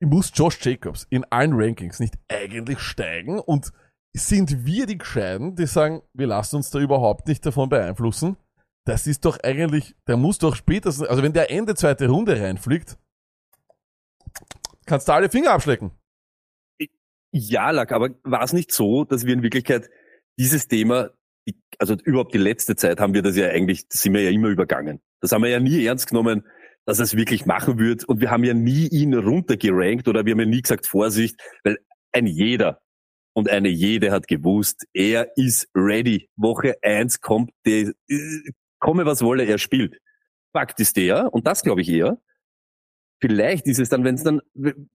muss 0.00 0.30
Josh 0.34 0.64
Jacobs 0.64 1.06
in 1.10 1.24
allen 1.24 1.54
Rankings 1.54 2.00
nicht 2.00 2.18
eigentlich 2.28 2.80
steigen 2.80 3.38
und 3.38 3.72
sind 4.14 4.64
wir 4.64 4.86
die 4.86 4.98
Gescheiten, 4.98 5.56
die 5.56 5.66
sagen, 5.66 6.02
wir 6.12 6.26
lassen 6.26 6.56
uns 6.56 6.70
da 6.70 6.78
überhaupt 6.78 7.26
nicht 7.26 7.44
davon 7.44 7.68
beeinflussen? 7.68 8.36
Das 8.84 9.06
ist 9.06 9.24
doch 9.24 9.38
eigentlich, 9.42 9.94
der 10.06 10.16
muss 10.16 10.38
doch 10.38 10.56
spätestens, 10.56 11.08
also 11.08 11.22
wenn 11.22 11.32
der 11.32 11.50
Ende 11.50 11.74
zweite 11.74 12.08
Runde 12.08 12.40
reinfliegt, 12.40 12.98
kannst 14.86 15.08
du 15.08 15.12
alle 15.12 15.30
Finger 15.30 15.52
abschlecken. 15.52 15.92
Ja, 17.32 17.70
Lack, 17.70 17.92
aber 17.92 18.10
war 18.22 18.42
es 18.42 18.52
nicht 18.52 18.70
so, 18.72 19.04
dass 19.04 19.26
wir 19.26 19.34
in 19.34 19.42
Wirklichkeit 19.42 19.90
dieses 20.38 20.68
Thema, 20.68 21.10
also 21.78 21.94
überhaupt 22.04 22.34
die 22.34 22.38
letzte 22.38 22.76
Zeit 22.76 23.00
haben 23.00 23.14
wir 23.14 23.22
das 23.22 23.36
ja 23.36 23.48
eigentlich, 23.48 23.88
das 23.88 24.02
sind 24.02 24.14
wir 24.14 24.22
ja 24.22 24.30
immer 24.30 24.48
übergangen. 24.48 25.00
Das 25.20 25.32
haben 25.32 25.42
wir 25.42 25.50
ja 25.50 25.60
nie 25.60 25.84
ernst 25.84 26.06
genommen, 26.08 26.46
dass 26.84 26.98
er 26.98 27.04
es 27.04 27.16
wirklich 27.16 27.46
machen 27.46 27.78
wird. 27.78 28.04
Und 28.04 28.20
wir 28.20 28.30
haben 28.30 28.44
ja 28.44 28.54
nie 28.54 28.88
ihn 28.88 29.14
runtergerankt 29.14 30.06
oder 30.08 30.26
wir 30.26 30.32
haben 30.32 30.40
ja 30.40 30.46
nie 30.46 30.62
gesagt, 30.62 30.86
Vorsicht, 30.86 31.40
weil 31.64 31.78
ein 32.12 32.26
jeder, 32.26 32.82
Und 33.36 33.50
eine 33.50 33.68
jede 33.68 34.12
hat 34.12 34.28
gewusst, 34.28 34.86
er 34.92 35.36
ist 35.36 35.68
ready. 35.74 36.30
Woche 36.36 36.76
eins 36.82 37.20
kommt, 37.20 37.50
die, 37.66 37.92
äh, 38.08 38.50
komme 38.84 39.06
was 39.06 39.22
wolle, 39.22 39.44
er 39.44 39.56
spielt. 39.56 39.98
Fakt 40.52 40.78
ist 40.78 40.98
der, 40.98 41.32
und 41.32 41.46
das 41.46 41.62
glaube 41.62 41.80
ich 41.80 41.88
eher, 41.88 42.18
vielleicht 43.18 43.66
ist 43.66 43.80
es 43.80 43.88
dann, 43.88 44.04
wenn 44.04 44.16
es 44.16 44.22
dann, 44.22 44.42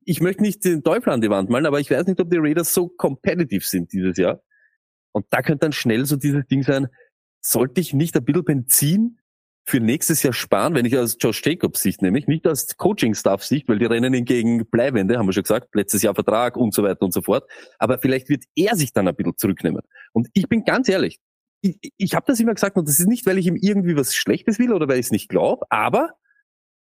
ich 0.05 0.21
möchte 0.21 0.43
nicht 0.43 0.63
den 0.63 0.83
Teufel 0.83 1.11
an 1.11 1.21
die 1.21 1.29
Wand 1.31 1.49
malen, 1.49 1.65
aber 1.65 1.79
ich 1.79 1.89
weiß 1.89 2.05
nicht, 2.05 2.21
ob 2.21 2.29
die 2.29 2.37
Raiders 2.37 2.71
so 2.71 2.87
competitive 2.87 3.65
sind 3.65 3.91
dieses 3.91 4.17
Jahr. 4.17 4.43
Und 5.11 5.25
da 5.31 5.41
könnte 5.41 5.65
dann 5.65 5.71
schnell 5.71 6.05
so 6.05 6.17
dieses 6.17 6.45
Ding 6.45 6.61
sein, 6.61 6.87
sollte 7.41 7.81
ich 7.81 7.93
nicht 7.93 8.15
ein 8.15 8.23
bisschen 8.23 8.45
Benzin 8.45 9.19
für 9.65 9.79
nächstes 9.79 10.21
Jahr 10.21 10.33
sparen, 10.33 10.75
wenn 10.75 10.85
ich 10.85 10.95
aus 10.95 11.17
Josh 11.19 11.41
Jacobs 11.43 11.81
Sicht 11.81 12.03
nämlich, 12.03 12.27
nicht 12.27 12.45
aus 12.45 12.77
Coaching-Staff-Sicht, 12.77 13.67
weil 13.67 13.79
die 13.79 13.85
rennen 13.85 14.13
ihn 14.13 14.25
gegen 14.25 14.67
Bleiwände, 14.67 15.17
haben 15.17 15.27
wir 15.27 15.33
schon 15.33 15.43
gesagt, 15.43 15.73
letztes 15.73 16.03
Jahr 16.03 16.13
Vertrag 16.13 16.57
und 16.57 16.75
so 16.75 16.83
weiter 16.83 17.01
und 17.01 17.13
so 17.13 17.23
fort. 17.23 17.49
Aber 17.79 17.97
vielleicht 17.97 18.29
wird 18.29 18.43
er 18.55 18.75
sich 18.75 18.93
dann 18.93 19.07
ein 19.07 19.15
bisschen 19.15 19.37
zurücknehmen. 19.37 19.81
Und 20.13 20.27
ich 20.33 20.47
bin 20.47 20.63
ganz 20.63 20.89
ehrlich, 20.89 21.19
ich, 21.61 21.77
ich 21.97 22.15
habe 22.15 22.25
das 22.27 22.39
immer 22.39 22.53
gesagt 22.53 22.77
und 22.77 22.87
das 22.87 22.99
ist 22.99 23.07
nicht, 23.07 23.25
weil 23.25 23.37
ich 23.37 23.47
ihm 23.47 23.55
irgendwie 23.55 23.95
was 23.95 24.15
Schlechtes 24.15 24.59
will 24.59 24.73
oder 24.73 24.87
weil 24.87 24.99
ich 24.99 25.07
es 25.07 25.11
nicht 25.11 25.29
glaube, 25.29 25.65
aber 25.69 26.11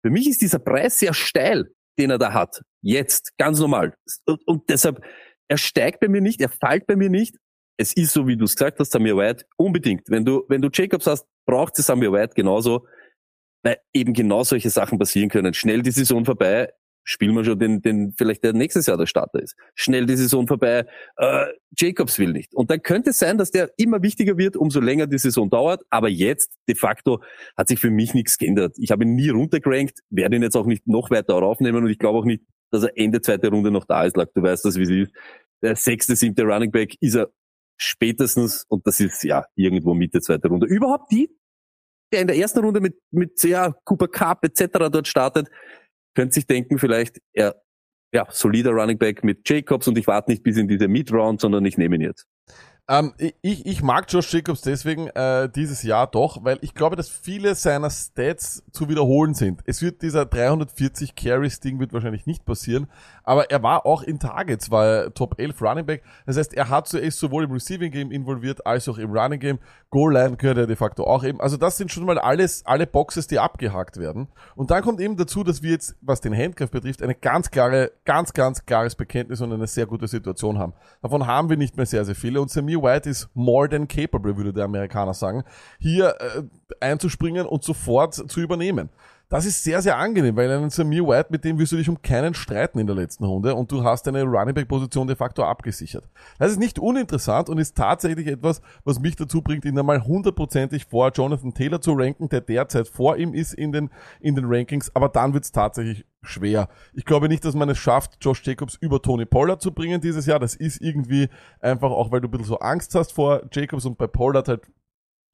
für 0.03 0.11
mich 0.11 0.29
ist 0.29 0.41
dieser 0.41 0.59
Preis 0.59 0.99
sehr 0.99 1.13
steil, 1.13 1.71
den 1.97 2.11
er 2.11 2.17
da 2.17 2.33
hat. 2.33 2.61
Jetzt, 2.81 3.37
ganz 3.37 3.59
normal. 3.59 3.95
Und, 4.25 4.47
und 4.47 4.69
deshalb, 4.69 5.03
er 5.47 5.57
steigt 5.57 5.99
bei 5.99 6.07
mir 6.07 6.21
nicht, 6.21 6.41
er 6.41 6.49
fällt 6.49 6.85
bei 6.87 6.95
mir 6.95 7.09
nicht, 7.09 7.37
es 7.77 7.93
ist 7.93 8.13
so, 8.13 8.27
wie 8.27 8.37
du 8.37 8.45
es 8.45 8.55
gesagt 8.55 8.79
hast, 8.79 8.91
Samir 8.91 9.17
White, 9.17 9.45
unbedingt. 9.57 10.09
Wenn 10.09 10.23
du, 10.23 10.43
wenn 10.47 10.61
du 10.61 10.69
Jacobs 10.71 11.07
hast, 11.07 11.25
braucht 11.45 11.77
es 11.77 11.85
Samir 11.85 12.11
White 12.11 12.33
genauso, 12.35 12.87
weil 13.63 13.79
eben 13.93 14.13
genau 14.13 14.43
solche 14.43 14.69
Sachen 14.69 14.97
passieren 14.97 15.29
können. 15.29 15.53
Schnell 15.53 15.81
die 15.81 15.91
Saison 15.91 16.23
vorbei, 16.23 16.71
spielen 17.05 17.35
wir 17.35 17.45
schon 17.45 17.59
den, 17.59 17.81
den 17.81 18.13
vielleicht 18.17 18.43
der 18.43 18.53
nächstes 18.53 18.87
Jahr 18.87 18.97
der 18.97 19.05
Starter 19.05 19.41
ist. 19.41 19.55
Schnell 19.75 20.05
die 20.05 20.17
Saison 20.17 20.47
vorbei, 20.47 20.85
äh, 21.17 21.45
Jacobs 21.77 22.19
will 22.19 22.33
nicht. 22.33 22.53
Und 22.53 22.71
dann 22.71 22.81
könnte 22.81 23.11
es 23.11 23.19
sein, 23.19 23.37
dass 23.37 23.51
der 23.51 23.71
immer 23.77 24.01
wichtiger 24.01 24.37
wird, 24.37 24.57
umso 24.57 24.81
länger 24.81 25.07
die 25.07 25.19
Saison 25.19 25.49
dauert. 25.49 25.83
Aber 25.89 26.09
jetzt, 26.09 26.51
de 26.67 26.75
facto, 26.75 27.21
hat 27.55 27.67
sich 27.67 27.79
für 27.79 27.91
mich 27.91 28.13
nichts 28.13 28.37
geändert. 28.37 28.75
Ich 28.79 28.91
habe 28.91 29.05
ihn 29.05 29.15
nie 29.15 29.29
runtergerankt, 29.29 29.99
werde 30.09 30.35
ihn 30.35 30.43
jetzt 30.43 30.57
auch 30.57 30.65
nicht 30.65 30.87
noch 30.87 31.11
weiter 31.11 31.35
aufnehmen 31.35 31.83
und 31.83 31.89
ich 31.89 31.99
glaube 31.99 32.19
auch 32.19 32.25
nicht, 32.25 32.43
dass 32.71 32.83
er 32.83 32.97
Ende 32.97 33.21
zweite 33.21 33.49
Runde 33.49 33.71
noch 33.71 33.85
da 33.85 34.03
ist. 34.03 34.17
Du 34.17 34.41
weißt 34.41 34.65
das, 34.65 34.77
wie 34.77 34.83
es 34.83 34.89
ist. 34.89 35.13
Der 35.61 35.75
sechste, 35.75 36.15
siebte 36.15 36.43
Running 36.43 36.71
Back 36.71 36.95
ist 36.99 37.15
er 37.15 37.29
spätestens, 37.77 38.65
und 38.67 38.87
das 38.87 38.99
ist 38.99 39.23
ja 39.23 39.45
irgendwo 39.55 39.93
Mitte 39.93 40.21
zweite 40.21 40.47
Runde, 40.47 40.65
überhaupt 40.65 41.11
die, 41.11 41.29
der 42.11 42.21
in 42.21 42.27
der 42.27 42.37
ersten 42.37 42.59
Runde 42.59 42.81
mit, 42.81 42.97
mit 43.11 43.43
ja, 43.43 43.73
Cooper 43.83 44.07
Cup 44.07 44.45
etc. 44.45 44.89
dort 44.91 45.07
startet, 45.07 45.49
könnte 46.15 46.33
sich 46.33 46.47
denken, 46.47 46.79
vielleicht, 46.79 47.19
er, 47.33 47.61
ja, 48.13 48.25
solider 48.31 48.71
Running 48.71 48.97
Back 48.97 49.23
mit 49.23 49.47
Jacobs 49.47 49.87
und 49.87 49.97
ich 49.97 50.07
warte 50.07 50.31
nicht 50.31 50.43
bis 50.43 50.57
in 50.57 50.67
diese 50.67 50.87
Mid-Round, 50.87 51.41
sondern 51.41 51.65
ich 51.65 51.77
nehme 51.77 51.95
ihn 51.95 52.01
jetzt. 52.01 52.25
Ähm, 52.87 53.13
ich, 53.17 53.65
ich 53.65 53.81
mag 53.81 54.05
Josh 54.09 54.31
Jacobs 54.31 54.61
deswegen 54.61 55.07
äh, 55.07 55.49
dieses 55.49 55.81
Jahr 55.81 56.05
doch, 56.05 56.43
weil 56.43 56.59
ich 56.61 56.75
glaube, 56.75 56.95
dass 56.95 57.09
viele 57.09 57.55
seiner 57.55 57.89
Stats 57.89 58.63
zu 58.71 58.89
wiederholen 58.89 59.33
sind. 59.33 59.61
Es 59.65 59.81
wird 59.81 60.03
dieser 60.03 60.27
340 60.27 61.15
Carries 61.15 61.59
Ding 61.59 61.79
wird 61.79 61.93
wahrscheinlich 61.93 62.27
nicht 62.27 62.45
passieren, 62.45 62.87
aber 63.23 63.49
er 63.49 63.63
war 63.63 63.87
auch 63.87 64.03
in 64.03 64.19
Targets, 64.19 64.69
war 64.69 64.85
er 64.85 65.13
Top 65.15 65.39
11 65.39 65.59
Running 65.63 65.85
Back. 65.87 66.03
Das 66.27 66.37
heißt, 66.37 66.53
er 66.53 66.69
hat 66.69 66.87
zuerst 66.87 67.17
sowohl 67.17 67.45
im 67.45 67.51
Receiving 67.51 67.91
Game 67.91 68.11
involviert 68.11 68.67
als 68.67 68.87
auch 68.87 68.99
im 68.99 69.11
Running 69.11 69.39
Game. 69.39 69.59
Goal 69.89 70.13
Line 70.13 70.37
gehört 70.37 70.59
er 70.59 70.67
de 70.67 70.75
facto 70.75 71.05
auch 71.05 71.23
eben. 71.23 71.41
Also 71.41 71.57
das 71.57 71.77
sind 71.77 71.91
schon 71.91 72.05
mal 72.05 72.19
alles 72.19 72.63
alle 72.67 72.85
Boxes, 72.85 73.25
die 73.25 73.39
abgehakt 73.39 73.97
werden. 73.97 74.27
Und 74.55 74.69
dann 74.69 74.83
kommt 74.83 75.01
eben 75.01 75.17
dazu, 75.17 75.43
dass 75.43 75.63
wir 75.63 75.71
jetzt, 75.71 75.95
was 76.01 76.21
den 76.21 76.37
Handgriff 76.37 76.69
betrifft, 76.69 77.01
eine 77.01 77.15
ganz 77.15 77.49
klare, 77.49 77.93
ganz 78.03 78.33
ganz 78.33 78.63
klares 78.67 78.93
Bekenntnis 78.93 79.41
und 79.41 79.51
eine 79.51 79.65
sehr 79.65 79.87
gute 79.87 80.07
Situation 80.07 80.59
haben. 80.59 80.73
Davon 81.01 81.25
haben 81.25 81.49
wir 81.49 81.57
nicht 81.57 81.77
mehr 81.77 81.87
sehr 81.87 82.05
sehr 82.05 82.13
viele 82.13 82.39
und 82.41 82.51
Samir 82.51 82.74
White 82.75 83.09
ist 83.09 83.29
more 83.33 83.69
than 83.69 83.87
capable, 83.87 84.37
würde 84.37 84.53
der 84.53 84.65
Amerikaner 84.65 85.13
sagen, 85.13 85.43
hier 85.79 86.15
äh, 86.19 86.43
einzuspringen 86.79 87.45
und 87.45 87.63
sofort 87.63 88.13
zu 88.13 88.39
übernehmen. 88.39 88.89
Das 89.29 89.45
ist 89.45 89.63
sehr, 89.63 89.81
sehr 89.81 89.97
angenehm, 89.97 90.35
weil 90.35 90.51
einen 90.51 90.69
Samir 90.69 91.07
White, 91.07 91.29
mit 91.31 91.43
dem 91.43 91.57
wirst 91.57 91.71
du 91.71 91.77
dich 91.77 91.89
um 91.89 92.01
keinen 92.01 92.33
streiten 92.35 92.77
in 92.77 92.85
der 92.85 92.95
letzten 92.95 93.25
Runde 93.25 93.55
und 93.55 93.71
du 93.71 93.83
hast 93.83 94.05
deine 94.05 94.23
Running 94.23 94.53
Back 94.53 94.67
Position 94.67 95.07
de 95.07 95.15
facto 95.15 95.43
abgesichert. 95.43 96.07
Das 96.37 96.51
ist 96.51 96.59
nicht 96.59 96.77
uninteressant 96.77 97.49
und 97.49 97.57
ist 97.57 97.75
tatsächlich 97.75 98.27
etwas, 98.27 98.61
was 98.83 98.99
mich 98.99 99.15
dazu 99.15 99.41
bringt, 99.41 99.65
ihn 99.65 99.79
einmal 99.79 100.03
hundertprozentig 100.03 100.85
vor 100.85 101.11
Jonathan 101.11 101.53
Taylor 101.53 101.81
zu 101.81 101.93
ranken, 101.93 102.29
der 102.29 102.41
derzeit 102.41 102.87
vor 102.87 103.17
ihm 103.17 103.33
ist 103.33 103.53
in 103.53 103.71
den, 103.71 103.89
in 104.19 104.35
den 104.35 104.45
Rankings, 104.45 104.91
aber 104.93 105.09
dann 105.09 105.33
wird 105.33 105.45
es 105.45 105.51
tatsächlich 105.51 106.05
schwer. 106.21 106.69
Ich 106.93 107.05
glaube 107.05 107.27
nicht, 107.27 107.45
dass 107.45 107.55
man 107.55 107.69
es 107.69 107.77
schafft, 107.77 108.17
Josh 108.21 108.45
Jacobs 108.45 108.75
über 108.75 109.01
Tony 109.01 109.25
Pollard 109.25 109.61
zu 109.61 109.71
bringen 109.71 110.01
dieses 110.01 110.25
Jahr. 110.25 110.39
Das 110.39 110.55
ist 110.55 110.81
irgendwie 110.81 111.29
einfach 111.59 111.91
auch, 111.91 112.11
weil 112.11 112.21
du 112.21 112.27
ein 112.27 112.31
bisschen 112.31 112.47
so 112.47 112.59
Angst 112.59 112.93
hast 112.95 113.13
vor 113.13 113.43
Jacobs 113.51 113.85
und 113.85 113.97
bei 113.97 114.07
Pollard 114.07 114.47
halt 114.47 114.61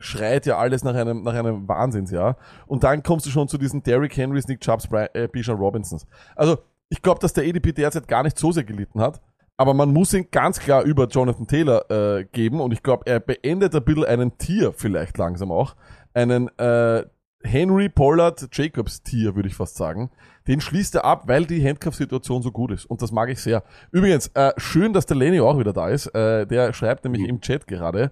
schreit 0.02 0.46
ja 0.46 0.58
alles 0.58 0.84
nach 0.84 0.96
einem, 0.96 1.24
nach 1.24 1.34
einem 1.34 1.68
Wahnsinnsjahr. 1.68 2.38
Und 2.68 2.84
dann 2.84 3.04
kommst 3.04 3.26
du 3.26 3.30
schon 3.30 3.48
zu 3.48 3.58
diesen 3.58 3.84
Derrick 3.84 4.16
Henrys, 4.18 4.48
Nick 4.48 4.62
Chubbs, 4.62 4.88
äh, 4.92 5.28
Bijan 5.28 5.58
Robinsons. 5.58 6.06
Also, 6.36 6.58
ich 6.90 7.02
glaube, 7.02 7.20
dass 7.20 7.34
der 7.34 7.48
ADP 7.48 7.72
derzeit 7.72 8.08
gar 8.08 8.24
nicht 8.24 8.38
so 8.38 8.52
sehr 8.52 8.66
gelitten 8.66 9.00
hat. 9.00 9.22
Aber 9.58 9.74
man 9.74 9.94
muss 9.94 10.14
ihn 10.14 10.28
ganz 10.32 10.60
klar 10.60 10.84
über 10.84 11.08
Jonathan 11.08 11.48
Taylor 11.48 11.90
äh, 11.92 12.26
geben. 12.26 12.60
Und 12.60 12.74
ich 12.74 12.82
glaube, 12.82 13.06
er 13.06 13.20
beendet 13.20 13.76
ein 13.76 13.84
bisschen 13.84 14.06
einen 14.06 14.38
Tier 14.38 14.74
vielleicht 14.74 15.18
langsam 15.18 15.52
auch. 15.52 15.76
Einen 16.14 16.50
äh, 16.58 17.06
Henry 17.44 17.90
Pollard 17.90 18.50
Jacobs 18.52 19.04
Tier, 19.04 19.36
würde 19.36 19.50
ich 19.50 19.56
fast 19.56 19.76
sagen. 19.76 20.10
Den 20.48 20.62
schließt 20.62 20.96
er 20.96 21.06
ab, 21.06 21.28
weil 21.28 21.46
die 21.46 21.64
Handcuff-Situation 21.64 22.42
so 22.42 22.52
gut 22.52 22.72
ist. 22.72 22.86
Und 22.86 23.02
das 23.02 23.12
mag 23.12 23.30
ich 23.30 23.40
sehr. 23.40 23.64
Übrigens, 23.92 24.28
äh, 24.34 24.52
schön, 24.58 24.94
dass 24.94 25.06
der 25.06 25.18
Lenny 25.18 25.40
auch 25.40 25.60
wieder 25.60 25.74
da 25.74 25.90
ist. 25.90 26.08
Äh, 26.08 26.48
der 26.48 26.74
schreibt 26.74 27.04
nämlich 27.04 27.24
mhm. 27.24 27.30
im 27.30 27.42
Chat 27.42 27.68
gerade. 27.68 28.12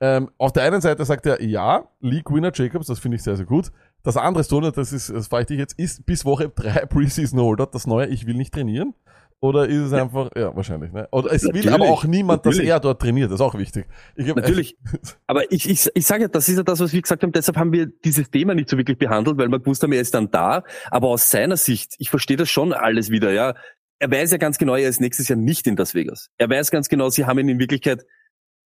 Ähm, 0.00 0.30
auf 0.38 0.52
der 0.52 0.62
einen 0.62 0.80
Seite 0.80 1.04
sagt 1.04 1.26
er, 1.26 1.42
ja, 1.42 1.88
League 2.00 2.30
Winner 2.30 2.52
Jacobs, 2.54 2.86
das 2.86 2.98
finde 2.98 3.16
ich 3.16 3.22
sehr, 3.22 3.36
sehr 3.36 3.46
gut. 3.46 3.72
Das 4.04 4.16
andere 4.16 4.44
Stoner, 4.44 4.70
das 4.70 4.92
ist, 4.92 5.10
das 5.10 5.26
frage 5.26 5.42
ich 5.42 5.46
dich 5.48 5.58
jetzt, 5.58 5.78
ist 5.78 6.06
bis 6.06 6.24
Woche 6.24 6.48
3 6.48 6.86
Preseason 6.86 7.40
Holdout 7.40 7.70
das 7.72 7.86
neue, 7.86 8.06
ich 8.06 8.26
will 8.26 8.34
nicht 8.34 8.54
trainieren? 8.54 8.94
Oder 9.40 9.68
ist 9.68 9.78
es 9.78 9.92
ja. 9.92 10.02
einfach, 10.02 10.30
ja, 10.36 10.54
wahrscheinlich, 10.56 10.92
ne? 10.92 11.06
Oder 11.12 11.32
es 11.32 11.44
natürlich, 11.44 11.66
will 11.66 11.72
aber 11.72 11.84
auch 11.84 12.04
niemand, 12.04 12.44
natürlich. 12.44 12.66
dass 12.66 12.74
er 12.74 12.80
dort 12.80 13.00
trainiert, 13.00 13.30
das 13.30 13.36
ist 13.36 13.40
auch 13.40 13.56
wichtig. 13.56 13.86
Ich 14.16 14.28
hab, 14.28 14.36
natürlich. 14.36 14.76
aber 15.28 15.50
ich, 15.52 15.68
ich, 15.68 15.88
ich 15.94 16.06
sage 16.06 16.22
ja, 16.22 16.28
das 16.28 16.48
ist 16.48 16.56
ja 16.56 16.64
das, 16.64 16.80
was 16.80 16.92
wir 16.92 17.00
gesagt 17.00 17.22
haben, 17.22 17.30
deshalb 17.30 17.56
haben 17.56 17.72
wir 17.72 17.86
dieses 17.86 18.30
Thema 18.30 18.54
nicht 18.54 18.68
so 18.68 18.76
wirklich 18.76 18.98
behandelt, 18.98 19.38
weil 19.38 19.48
wir 19.48 19.60
gewusst 19.60 19.82
haben, 19.84 19.92
er 19.92 20.00
ist 20.00 20.14
dann 20.14 20.30
da. 20.32 20.64
Aber 20.90 21.08
aus 21.08 21.30
seiner 21.30 21.56
Sicht, 21.56 21.94
ich 21.98 22.10
verstehe 22.10 22.36
das 22.36 22.50
schon 22.50 22.72
alles 22.72 23.10
wieder, 23.10 23.32
ja. 23.32 23.54
Er 24.00 24.10
weiß 24.10 24.32
ja 24.32 24.38
ganz 24.38 24.58
genau, 24.58 24.74
er 24.74 24.88
ist 24.88 25.00
nächstes 25.00 25.28
Jahr 25.28 25.38
nicht 25.38 25.66
in 25.68 25.76
Las 25.76 25.94
Vegas. 25.94 26.30
Er 26.38 26.50
weiß 26.50 26.72
ganz 26.72 26.88
genau, 26.88 27.08
sie 27.08 27.24
haben 27.24 27.38
ihn 27.38 27.48
in 27.48 27.58
Wirklichkeit 27.60 28.04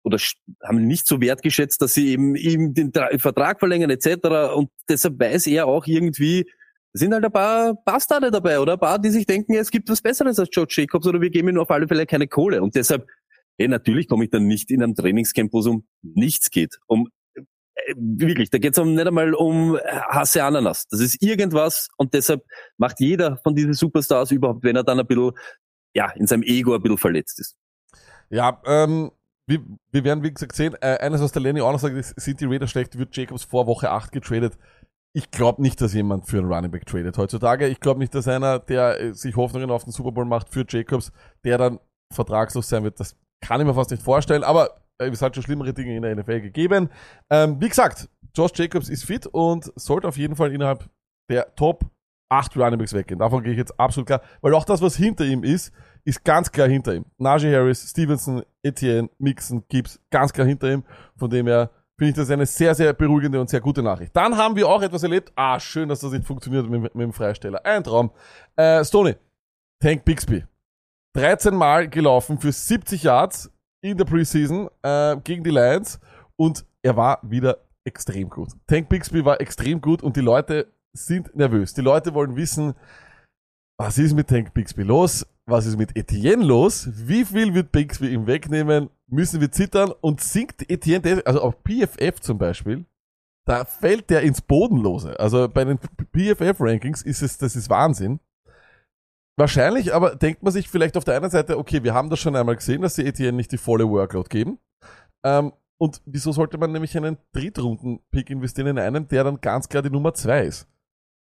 oder 0.03 0.19
haben 0.63 0.87
nicht 0.87 1.07
so 1.07 1.21
wertgeschätzt, 1.21 1.83
dass 1.83 1.95
sie 1.95 2.09
eben 2.09 2.35
ihm 2.35 2.75
den 2.75 2.93
Vertrag 2.93 3.59
verlängern 3.59 3.91
etc. 3.91 4.55
Und 4.55 4.71
deshalb 4.89 5.19
weiß 5.19 5.47
er 5.47 5.67
auch 5.67 5.87
irgendwie, 5.87 6.47
sind 6.93 7.13
halt 7.13 7.25
ein 7.25 7.33
paar 7.33 7.75
Bastarde 7.85 8.31
dabei 8.31 8.59
oder 8.59 8.75
ein 8.75 8.81
paar, 8.81 8.99
die 8.99 9.11
sich 9.11 9.27
denken, 9.27 9.55
es 9.55 9.71
gibt 9.71 9.89
was 9.89 10.03
Besseres 10.03 10.39
als 10.39 10.51
George 10.51 10.75
Jacobs 10.77 11.07
oder 11.07 11.21
wir 11.21 11.31
geben 11.31 11.49
ihm 11.49 11.59
auf 11.59 11.71
alle 11.71 11.87
Fälle 11.87 12.07
keine 12.07 12.27
Kohle. 12.27 12.63
Und 12.63 12.75
deshalb, 12.75 13.07
hey, 13.59 13.69
natürlich 13.69 14.09
komme 14.09 14.25
ich 14.25 14.31
dann 14.31 14.47
nicht 14.47 14.71
in 14.71 14.83
einem 14.83 14.95
Trainingscamp, 14.95 15.53
wo 15.53 15.61
es 15.61 15.67
um 15.67 15.87
nichts 16.03 16.51
geht. 16.51 16.79
Um 16.87 17.09
äh, 17.35 17.95
wirklich, 17.97 18.51
da 18.51 18.59
geht 18.59 18.73
es 18.73 18.79
um 18.79 18.95
nicht 18.95 19.07
einmal 19.07 19.35
um 19.35 19.79
Hasse 20.09 20.43
Ananas. 20.43 20.89
Das 20.89 21.01
ist 21.01 21.23
irgendwas 21.23 21.89
und 21.97 22.15
deshalb 22.15 22.45
macht 22.77 22.99
jeder 23.01 23.37
von 23.39 23.55
diesen 23.55 23.75
Superstars 23.75 24.33
überhaupt, 24.33 24.65
wenn 24.65 24.77
er 24.77 24.85
dann 24.85 24.99
ein 24.99 25.07
bisschen, 25.07 25.33
ja, 25.95 26.11
in 26.13 26.27
seinem 26.27 26.43
Ego 26.43 26.75
ein 26.75 26.83
bisschen 26.83 26.99
verletzt 26.99 27.39
ist. 27.39 27.57
Ja, 28.31 28.61
ähm, 28.65 29.11
wir, 29.51 29.61
wir 29.91 30.05
werden, 30.05 30.23
wie 30.23 30.33
gesagt, 30.33 30.55
sehen. 30.55 30.75
Äh, 30.81 30.99
eines, 30.99 31.21
was 31.21 31.33
der 31.33 31.43
Lenny 31.43 31.61
auch 31.61 31.73
noch 31.73 31.81
sagt, 31.81 31.97
ist, 31.97 32.19
sind 32.19 32.41
die 32.41 32.47
Raiders 32.47 32.71
schlecht, 32.71 32.97
wird 32.97 33.15
Jacobs 33.17 33.45
vor 33.45 33.67
Woche 33.67 33.91
8 33.91 34.13
getradet. 34.13 34.57
Ich 35.13 35.33
glaube 35.33 35.61
nicht, 35.61 35.81
dass 35.81 35.93
jemand 35.93 36.27
für 36.27 36.39
einen 36.39 36.51
Running 36.51 36.71
Back 36.71 36.87
tradet 36.87 37.19
heutzutage. 37.19 37.67
Ich 37.67 37.81
glaube 37.81 37.99
nicht, 37.99 38.15
dass 38.15 38.29
einer, 38.29 38.61
der 38.61 39.01
äh, 39.01 39.13
sich 39.13 39.35
Hoffnungen 39.35 39.71
auf 39.71 39.85
den 39.85 39.93
Super 39.93 40.13
Bowl 40.13 40.25
macht 40.25 40.49
für 40.49 40.65
Jacobs, 40.67 41.13
der 41.45 41.59
dann 41.59 41.81
vertragslos 42.15 42.69
sein 42.69 42.85
wird. 42.85 43.01
Das 43.01 43.17
kann 43.41 43.61
ich 43.61 43.67
mir 43.67 43.75
fast 43.75 43.91
nicht 43.91 44.03
vorstellen, 44.03 44.45
aber 44.45 44.81
äh, 44.99 45.09
es 45.09 45.21
hat 45.21 45.35
schon 45.35 45.43
schlimmere 45.43 45.75
Dinge 45.75 45.97
in 45.97 46.03
der 46.03 46.15
NFL 46.15 46.41
gegeben. 46.41 46.89
Ähm, 47.29 47.61
wie 47.61 47.69
gesagt, 47.69 48.09
Josh 48.35 48.53
Jacobs 48.55 48.89
ist 48.89 49.05
fit 49.05 49.27
und 49.27 49.73
sollte 49.75 50.07
auf 50.07 50.17
jeden 50.17 50.37
Fall 50.37 50.53
innerhalb 50.53 50.89
der 51.29 51.55
Top 51.57 51.85
8 52.29 52.57
Running 52.57 52.79
Backs 52.79 52.93
weggehen. 52.93 53.19
Davon 53.19 53.43
gehe 53.43 53.53
ich 53.53 53.59
jetzt 53.59 53.79
absolut 53.81 54.07
klar, 54.07 54.23
weil 54.41 54.55
auch 54.55 54.65
das, 54.65 54.81
was 54.81 54.95
hinter 54.95 55.25
ihm 55.25 55.43
ist, 55.43 55.73
ist 56.05 56.25
ganz 56.25 56.51
klar 56.51 56.69
hinter 56.69 56.95
ihm. 56.95 57.05
Najee 57.19 57.55
Harris, 57.55 57.89
Stevenson, 57.89 58.43
Etienne, 58.63 59.09
Mixon, 59.19 59.65
Gibbs, 59.69 60.01
ganz 60.11 60.33
klar 60.33 60.47
hinter 60.47 60.73
ihm. 60.73 60.85
Von 61.17 61.31
dem 61.31 61.47
her 61.47 61.71
finde 61.99 62.11
ich 62.11 62.17
das 62.17 62.31
eine 62.31 62.47
sehr, 62.47 62.75
sehr 62.75 62.93
beruhigende 62.93 63.41
und 63.41 63.51
sehr 63.51 63.61
gute 63.61 63.83
Nachricht. 63.83 64.17
Dann 64.17 64.37
haben 64.37 64.57
wir 64.57 64.69
auch 64.69 64.83
etwas 64.83 65.03
erlebt. 65.03 65.33
Ah, 65.37 65.61
schön, 65.61 65.89
dass 65.89 66.01
das 66.01 66.13
nicht 66.13 66.27
funktioniert 66.27 66.69
mit, 66.69 66.83
mit 66.95 66.95
dem 66.95 67.13
Freisteller. 67.13 67.65
Ein 67.65 67.85
Traum. 67.85 68.11
Äh, 68.57 68.85
Stoney, 68.85 69.17
Tank 69.83 70.05
Bixby. 70.05 70.45
13 71.15 71.55
Mal 71.55 71.89
gelaufen 71.89 72.39
für 72.39 72.53
70 72.53 73.03
Yards 73.03 73.51
in 73.83 73.97
der 73.97 74.05
Preseason 74.05 74.69
äh, 74.83 75.17
gegen 75.25 75.43
die 75.43 75.51
Lions 75.51 75.99
und 76.37 76.65
er 76.83 76.97
war 76.97 77.19
wieder 77.23 77.59
extrem 77.85 78.29
gut. 78.29 78.51
Tank 78.67 78.89
Bixby 78.89 79.25
war 79.25 79.41
extrem 79.41 79.81
gut 79.81 80.03
und 80.03 80.17
die 80.17 80.21
Leute 80.21 80.73
sind 80.97 81.35
nervös. 81.35 81.75
Die 81.75 81.81
Leute 81.81 82.15
wollen 82.15 82.37
wissen, 82.37 82.75
was 83.79 83.99
ist 83.99 84.15
mit 84.15 84.29
Tank 84.29 84.53
Bixby 84.55 84.83
los? 84.83 85.27
Was 85.51 85.67
ist 85.67 85.77
mit 85.77 85.97
Etienne 85.97 86.45
los? 86.45 86.89
Wie 86.93 87.25
viel 87.25 87.55
wird 87.55 87.73
Bixby 87.73 88.09
ihm 88.09 88.27
wegnehmen? 88.27 88.91
Müssen 89.07 89.41
wir 89.41 89.51
zittern? 89.51 89.93
Und 90.01 90.21
sinkt 90.21 90.71
Etienne, 90.71 91.23
also 91.25 91.43
auf 91.43 91.57
PFF 91.65 92.21
zum 92.21 92.39
Beispiel, 92.39 92.85
da 93.47 93.65
fällt 93.65 94.11
der 94.11 94.23
ins 94.23 94.41
Bodenlose. 94.41 95.19
Also 95.19 95.49
bei 95.49 95.65
den 95.65 95.79
PFF-Rankings 95.79 97.03
ist 97.03 97.23
es, 97.23 97.39
das 97.39 97.57
ist 97.57 97.69
Wahnsinn. 97.69 98.21
Wahrscheinlich 99.37 99.95
aber 99.95 100.17
denkt 100.17 100.43
man 100.43 100.53
sich 100.53 100.69
vielleicht 100.69 100.97
auf 100.97 101.05
der 101.05 101.17
einen 101.17 101.31
Seite, 101.31 101.59
okay, 101.59 101.83
wir 101.83 101.95
haben 101.95 102.11
das 102.11 102.21
schon 102.21 102.37
einmal 102.37 102.57
gesehen, 102.57 102.83
dass 102.83 102.95
sie 102.95 103.07
Etienne 103.07 103.37
nicht 103.37 103.53
die 103.53 103.59
volle 103.59 103.89
Workload 103.89 104.29
geben. 104.29 104.59
Ähm, 105.25 105.53
und 105.79 106.03
wieso 106.05 106.31
sollte 106.33 106.59
man 106.59 106.73
nämlich 106.73 106.97
einen 106.97 107.17
Drittrunden-Pick 107.33 108.29
investieren 108.29 108.69
in 108.69 108.79
einen, 108.79 109.09
der 109.09 109.25
dann 109.25 109.41
ganz 109.41 109.69
klar 109.69 109.83
die 109.83 109.91
Nummer 109.91 110.13
zwei 110.13 110.45
ist? 110.45 110.69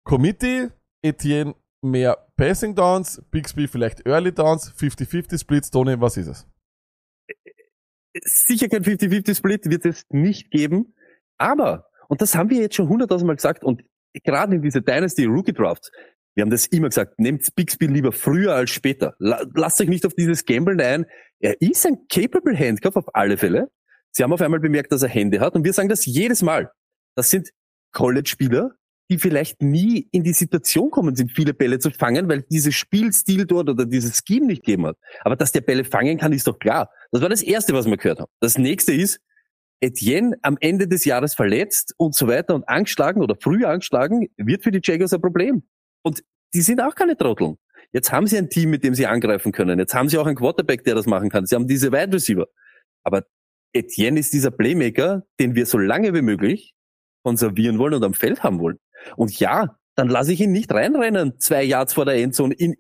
Committee, 0.05 0.71
Etienne 1.03 1.55
mehr 1.91 2.27
Passing 2.37 2.75
Downs, 2.75 3.23
Bixby 3.31 3.69
vielleicht 3.69 4.07
Early 4.07 4.33
Downs, 4.33 4.73
50-50 4.73 5.39
Splits, 5.39 5.71
Tony, 5.71 6.01
was 6.01 6.17
ist 6.17 6.29
es? 6.29 6.47
Sicher 8.25 8.69
kein 8.69 8.83
50-50-Split 8.83 9.71
wird 9.71 9.85
es 9.85 10.05
nicht 10.11 10.51
geben. 10.51 10.95
Aber, 11.39 11.87
und 12.09 12.23
das 12.23 12.35
haben 12.35 12.51
wir 12.51 12.61
jetzt 12.61 12.75
schon 12.75 12.89
hunderttausendmal 12.89 13.37
gesagt, 13.37 13.65
und 13.65 13.85
gerade 14.25 14.57
in 14.57 14.63
diese 14.63 14.81
Dynasty 14.83 15.25
Rookie 15.25 15.53
Drafts, 15.53 15.91
wir 16.35 16.43
haben 16.43 16.51
das 16.51 16.67
immer 16.67 16.89
gesagt, 16.89 17.19
nehmt 17.19 17.55
Bixby 17.55 17.87
lieber 17.87 18.13
früher 18.13 18.55
als 18.55 18.71
später. 18.71 19.15
La 19.19 19.43
lasst 19.55 19.81
euch 19.81 19.89
nicht 19.89 20.05
auf 20.05 20.13
dieses 20.13 20.45
Gambeln 20.45 20.81
ein. 20.81 21.07
Er 21.41 21.61
ist 21.63 21.87
ein 21.87 22.07
capable 22.09 22.57
Handcuff 22.59 22.97
auf 22.97 23.15
alle 23.15 23.39
Fälle. 23.39 23.71
Sie 24.11 24.23
haben 24.23 24.33
auf 24.33 24.43
einmal 24.43 24.61
bemerkt, 24.61 24.93
dass 24.93 25.03
er 25.03 25.09
Hände 25.09 25.41
hat 25.41 25.55
und 25.55 25.65
wir 25.65 25.73
sagen 25.73 25.89
das 25.89 26.05
jedes 26.05 26.43
Mal. 26.43 26.71
Das 27.15 27.31
sind 27.31 27.51
College-Spieler, 27.93 28.73
die 29.11 29.19
vielleicht 29.19 29.63
nie 29.63 30.09
in 30.13 30.25
die 30.25 30.33
Situation 30.33 30.91
kommen 30.91 31.15
sind, 31.15 31.31
viele 31.33 31.55
Bälle 31.55 31.79
zu 31.79 31.91
fangen, 31.91 32.29
weil 32.29 32.43
dieses 32.43 32.75
Spielstil 32.75 33.47
dort 33.47 33.69
oder 33.69 33.87
dieses 33.87 34.23
Scheme 34.27 34.47
nicht 34.47 34.65
gegeben 34.65 34.87
hat. 34.87 34.97
Aber 35.23 35.37
dass 35.37 35.53
der 35.53 35.61
Bälle 35.61 35.85
fangen 35.85 36.19
kann, 36.19 36.33
ist 36.33 36.47
doch 36.47 36.59
klar. 36.59 36.91
Das 37.13 37.23
war 37.23 37.29
das 37.29 37.43
Erste, 37.43 37.73
was 37.73 37.87
wir 37.87 37.97
gehört 37.97 38.21
haben. 38.21 38.31
Das 38.41 38.59
nächste 38.59 38.93
ist, 38.93 39.21
Etienne 39.81 40.37
am 40.43 40.57
Ende 40.61 40.89
des 40.89 41.05
Jahres 41.05 41.35
verletzt 41.35 41.95
und 41.99 42.15
so 42.15 42.27
weiter 42.27 42.55
und 42.55 42.69
angeschlagen 42.69 43.23
oder 43.23 43.37
früh 43.41 43.65
angeschlagen, 43.65 44.29
wird 44.37 44.65
für 44.65 44.71
die 44.71 44.81
Jaguars 44.83 45.13
ein 45.13 45.21
Problem. 45.21 45.63
Und 46.03 46.23
die 46.55 46.63
sind 46.63 46.81
auch 46.81 46.95
keine 46.95 47.17
Trotteln. 47.17 47.59
Jetzt 47.93 48.11
haben 48.11 48.27
sie 48.27 48.39
ein 48.39 48.49
Team, 48.49 48.71
mit 48.71 48.85
dem 48.85 48.95
sie 48.95 49.07
angreifen 49.07 49.53
können. 49.53 49.79
Jetzt 49.79 49.95
haben 49.95 50.09
sie 50.09 50.19
auch 50.19 50.27
einen 50.27 50.37
Quarterback, 50.37 50.83
der 50.85 50.95
das 50.95 51.07
machen 51.07 51.29
kann. 51.29 51.47
Sie 51.47 51.55
haben 51.55 51.69
diese 51.69 51.93
Wide 51.93 52.13
Receiver. 52.13 52.47
Aber 53.05 53.25
Etienne 53.73 54.19
ist 54.19 54.33
dieser 54.33 54.51
Playmaker, 54.51 55.25
den 55.39 55.55
wir 55.55 55.67
so 55.67 55.79
lange 55.79 56.15
wie 56.15 56.23
möglich 56.23 56.75
konservieren 57.23 57.79
wollen 57.79 57.95
und 57.95 58.05
am 58.05 58.15
Feld 58.15 58.43
haben 58.43 58.61
wollen. 58.61 58.79
Und 59.17 59.39
ja, 59.39 59.79
dann 59.95 60.09
lasse 60.09 60.33
ich 60.33 60.41
ihn 60.41 60.53
nicht 60.53 60.73
reinrennen, 60.73 61.39
zwei 61.39 61.63
Yards 61.63 61.95
vor 61.95 62.05
der 62.05 62.17
Endzone, 62.17 62.55
in 62.55 62.77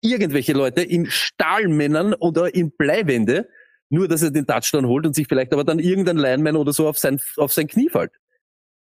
irgendwelche 0.00 0.52
Leute, 0.52 0.82
in 0.82 1.06
Stahlmännern 1.06 2.14
oder 2.14 2.54
in 2.54 2.70
Bleiwände, 2.70 3.48
nur 3.90 4.08
dass 4.08 4.22
er 4.22 4.30
den 4.30 4.46
Touchdown 4.46 4.86
holt 4.86 5.06
und 5.06 5.14
sich 5.14 5.26
vielleicht 5.28 5.52
aber 5.52 5.64
dann 5.64 5.78
irgendein 5.78 6.16
Lineman 6.16 6.56
oder 6.56 6.72
so 6.72 6.88
auf 6.88 6.98
sein, 6.98 7.20
auf 7.36 7.52
sein 7.52 7.66
Knie 7.66 7.88
fällt. 7.88 8.12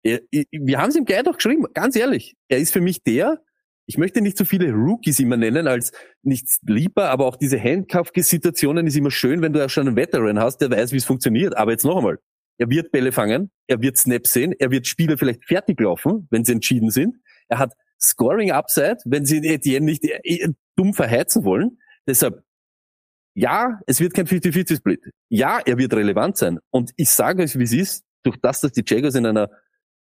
Er, 0.04 0.20
wir 0.52 0.80
haben 0.80 0.90
es 0.90 0.96
ihm 0.96 1.06
gleich 1.06 1.24
doch 1.24 1.36
geschrieben, 1.36 1.66
ganz 1.74 1.96
ehrlich. 1.96 2.36
Er 2.48 2.60
ist 2.60 2.72
für 2.72 2.82
mich 2.82 3.04
der, 3.04 3.42
ich 3.90 3.98
möchte 3.98 4.22
nicht 4.22 4.38
so 4.38 4.46
viele 4.46 4.72
Rookies 4.72 5.20
immer 5.20 5.36
nennen 5.36 5.68
als 5.68 5.92
nichts 6.22 6.60
lieber, 6.64 7.10
aber 7.10 7.26
auch 7.26 7.36
diese 7.36 7.60
Handcuff-Situationen 7.60 8.86
ist 8.86 8.96
immer 8.96 9.10
schön, 9.10 9.42
wenn 9.42 9.52
du 9.52 9.60
ja 9.60 9.68
schon 9.68 9.88
einen 9.88 9.96
Veteran 9.96 10.40
hast, 10.40 10.60
der 10.60 10.70
weiß, 10.70 10.92
wie 10.92 10.98
es 10.98 11.06
funktioniert. 11.06 11.58
Aber 11.58 11.72
jetzt 11.72 11.86
noch 11.86 11.98
einmal. 11.98 12.20
Er 12.60 12.70
wird 12.70 12.92
Bälle 12.92 13.12
fangen, 13.14 13.52
er 13.68 13.82
wird 13.82 13.98
Snaps 13.98 14.34
sehen, 14.34 14.54
er 14.60 14.70
wird 14.70 14.86
Spieler 14.86 15.18
vielleicht 15.18 15.46
fertig 15.46 15.80
laufen, 15.80 16.28
wenn 16.30 16.44
sie 16.44 16.52
entschieden 16.52 16.92
sind. 16.92 17.16
Er 17.48 17.58
hat 17.58 17.74
Scoring 18.00 18.52
Upside, 18.52 18.98
wenn 19.06 19.26
sie 19.26 19.38
Etienne 19.38 19.86
nicht 19.86 20.04
äh, 20.04 20.50
dumm 20.76 20.94
verheizen 20.94 21.46
wollen. 21.46 21.80
Deshalb, 22.06 22.44
ja, 23.34 23.80
es 23.88 24.02
wird 24.02 24.14
kein 24.14 24.28
50-50-Split. 24.28 25.10
Ja, 25.30 25.60
er 25.66 25.78
wird 25.78 25.94
relevant 25.94 26.36
sein. 26.36 26.60
Und 26.70 26.92
ich 26.98 27.10
sage 27.10 27.44
euch, 27.44 27.58
wie 27.58 27.64
es 27.64 27.74
ist, 27.74 28.04
durch 28.24 28.38
das, 28.42 28.60
dass 28.60 28.74
die 28.74 28.84
Jaguars 28.86 29.16
in 29.16 29.26
einer 29.26 29.50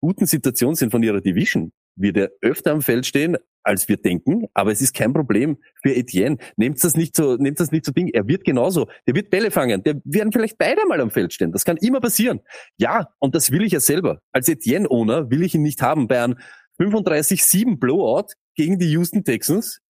guten 0.01 0.25
Situation 0.25 0.75
sind 0.75 0.91
von 0.91 1.01
ihrer 1.01 1.21
Division, 1.21 1.71
wird 1.95 2.17
er 2.17 2.31
öfter 2.41 2.71
am 2.71 2.81
Feld 2.81 3.05
stehen, 3.05 3.37
als 3.69 3.87
wir 3.87 3.97
denken, 3.97 4.47
aber 4.55 4.71
es 4.71 4.81
ist 4.81 4.95
kein 4.95 5.13
Problem 5.13 5.57
für 5.83 5.95
Etienne. 5.95 6.37
Nehmt 6.57 6.83
das 6.83 6.95
nicht 6.95 7.15
so, 7.15 7.35
nehmt 7.35 7.59
das 7.59 7.71
nicht 7.71 7.85
so 7.85 7.91
Ding. 7.91 8.07
Er 8.07 8.27
wird 8.27 8.43
genauso, 8.43 8.87
der 9.05 9.13
wird 9.13 9.29
Bälle 9.29 9.51
fangen, 9.51 9.83
der 9.83 10.01
werden 10.05 10.33
vielleicht 10.33 10.57
beide 10.57 10.85
mal 10.87 10.99
am 10.99 11.11
Feld 11.11 11.33
stehen. 11.33 11.51
Das 11.51 11.65
kann 11.65 11.77
immer 11.77 12.01
passieren. 12.01 12.39
Ja, 12.77 13.09
und 13.19 13.35
das 13.35 13.51
will 13.51 13.61
ich 13.61 13.73
ja 13.73 13.79
selber. 13.79 14.21
Als 14.31 14.49
Etienne-Owner 14.49 15.29
will 15.29 15.43
ich 15.43 15.53
ihn 15.53 15.61
nicht 15.61 15.83
haben 15.83 16.07
bei 16.07 16.23
einem 16.23 16.37
35-7 16.79 17.77
Blowout 17.77 18.33
gegen 18.55 18.79
die 18.79 18.89
Houston 18.91 19.23
Texans. 19.23 19.81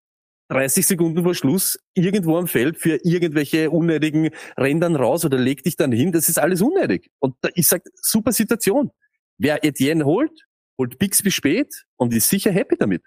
30 0.49 0.85
Sekunden 0.85 1.23
vor 1.23 1.35
Schluss 1.35 1.79
irgendwo 1.93 2.35
am 2.37 2.47
Feld 2.47 2.77
für 2.77 2.99
irgendwelche 3.03 3.69
unnötigen 3.69 4.31
Renn 4.57 4.81
dann 4.81 4.95
raus 4.95 5.23
oder 5.23 5.37
leg 5.37 5.63
dich 5.63 5.77
dann 5.77 5.91
hin. 5.93 6.11
Das 6.11 6.27
ist 6.27 6.39
alles 6.39 6.61
unnötig. 6.61 7.11
Und 7.19 7.35
da, 7.41 7.49
ich 7.53 7.67
sag, 7.67 7.83
super 7.93 8.33
Situation. 8.33 8.91
Wer 9.37 9.63
Etienne 9.63 10.03
holt, 10.03 10.47
holt 10.77 10.97
Bixby 10.97 11.31
spät 11.31 11.85
und 11.95 12.13
ist 12.13 12.29
sicher 12.29 12.51
happy 12.51 12.75
damit. 12.77 13.03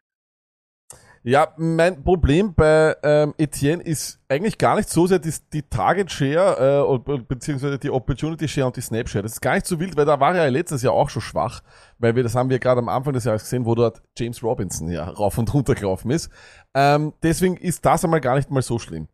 Ja, 1.24 1.54
mein 1.56 2.02
Problem 2.02 2.52
bei 2.52 2.96
ähm, 3.04 3.32
Etienne 3.38 3.80
ist 3.80 4.18
eigentlich 4.28 4.58
gar 4.58 4.74
nicht 4.74 4.88
so 4.88 5.06
sehr 5.06 5.20
die, 5.20 5.32
die 5.52 5.62
Target 5.62 6.11
Share 6.11 6.85
äh, 7.06 7.18
beziehungsweise 7.18 7.78
die 7.78 7.90
Opportunity 7.90 8.48
Share 8.48 8.66
und 8.66 8.76
die 8.76 8.80
Snap 8.80 9.08
Share. 9.08 9.22
Das 9.22 9.35
ist 9.35 9.40
gar 9.40 9.54
nicht 9.54 9.66
so 9.66 9.78
wild, 9.78 9.96
weil 9.96 10.04
da 10.04 10.18
war 10.18 10.35
er 10.35 10.44
ja 10.44 10.50
letztes 10.50 10.82
Jahr 10.82 10.94
auch 10.94 11.11
schon 11.11 11.22
schwach, 11.22 11.62
weil 11.98 12.16
wir 12.16 12.24
das 12.24 12.35
haben 12.35 12.50
wir 12.50 12.58
gerade 12.58 12.80
am 12.80 12.88
Anfang 12.88 13.12
des 13.12 13.22
Jahres 13.22 13.44
gesehen, 13.44 13.66
wo 13.66 13.76
dort 13.76 14.02
James 14.18 14.42
Robinson 14.42 14.90
ja 14.90 15.04
rauf 15.11 15.38
und 15.38 15.54
runter 15.54 15.76
gelaufen 15.76 16.11
ist. 16.11 16.28
Ähm, 16.74 17.12
deswegen 17.22 17.56
ist 17.56 17.85
das 17.85 18.04
einmal 18.04 18.20
gar 18.20 18.35
nicht 18.35 18.50
mal 18.50 18.62
so 18.62 18.80
schlimm. 18.80 19.06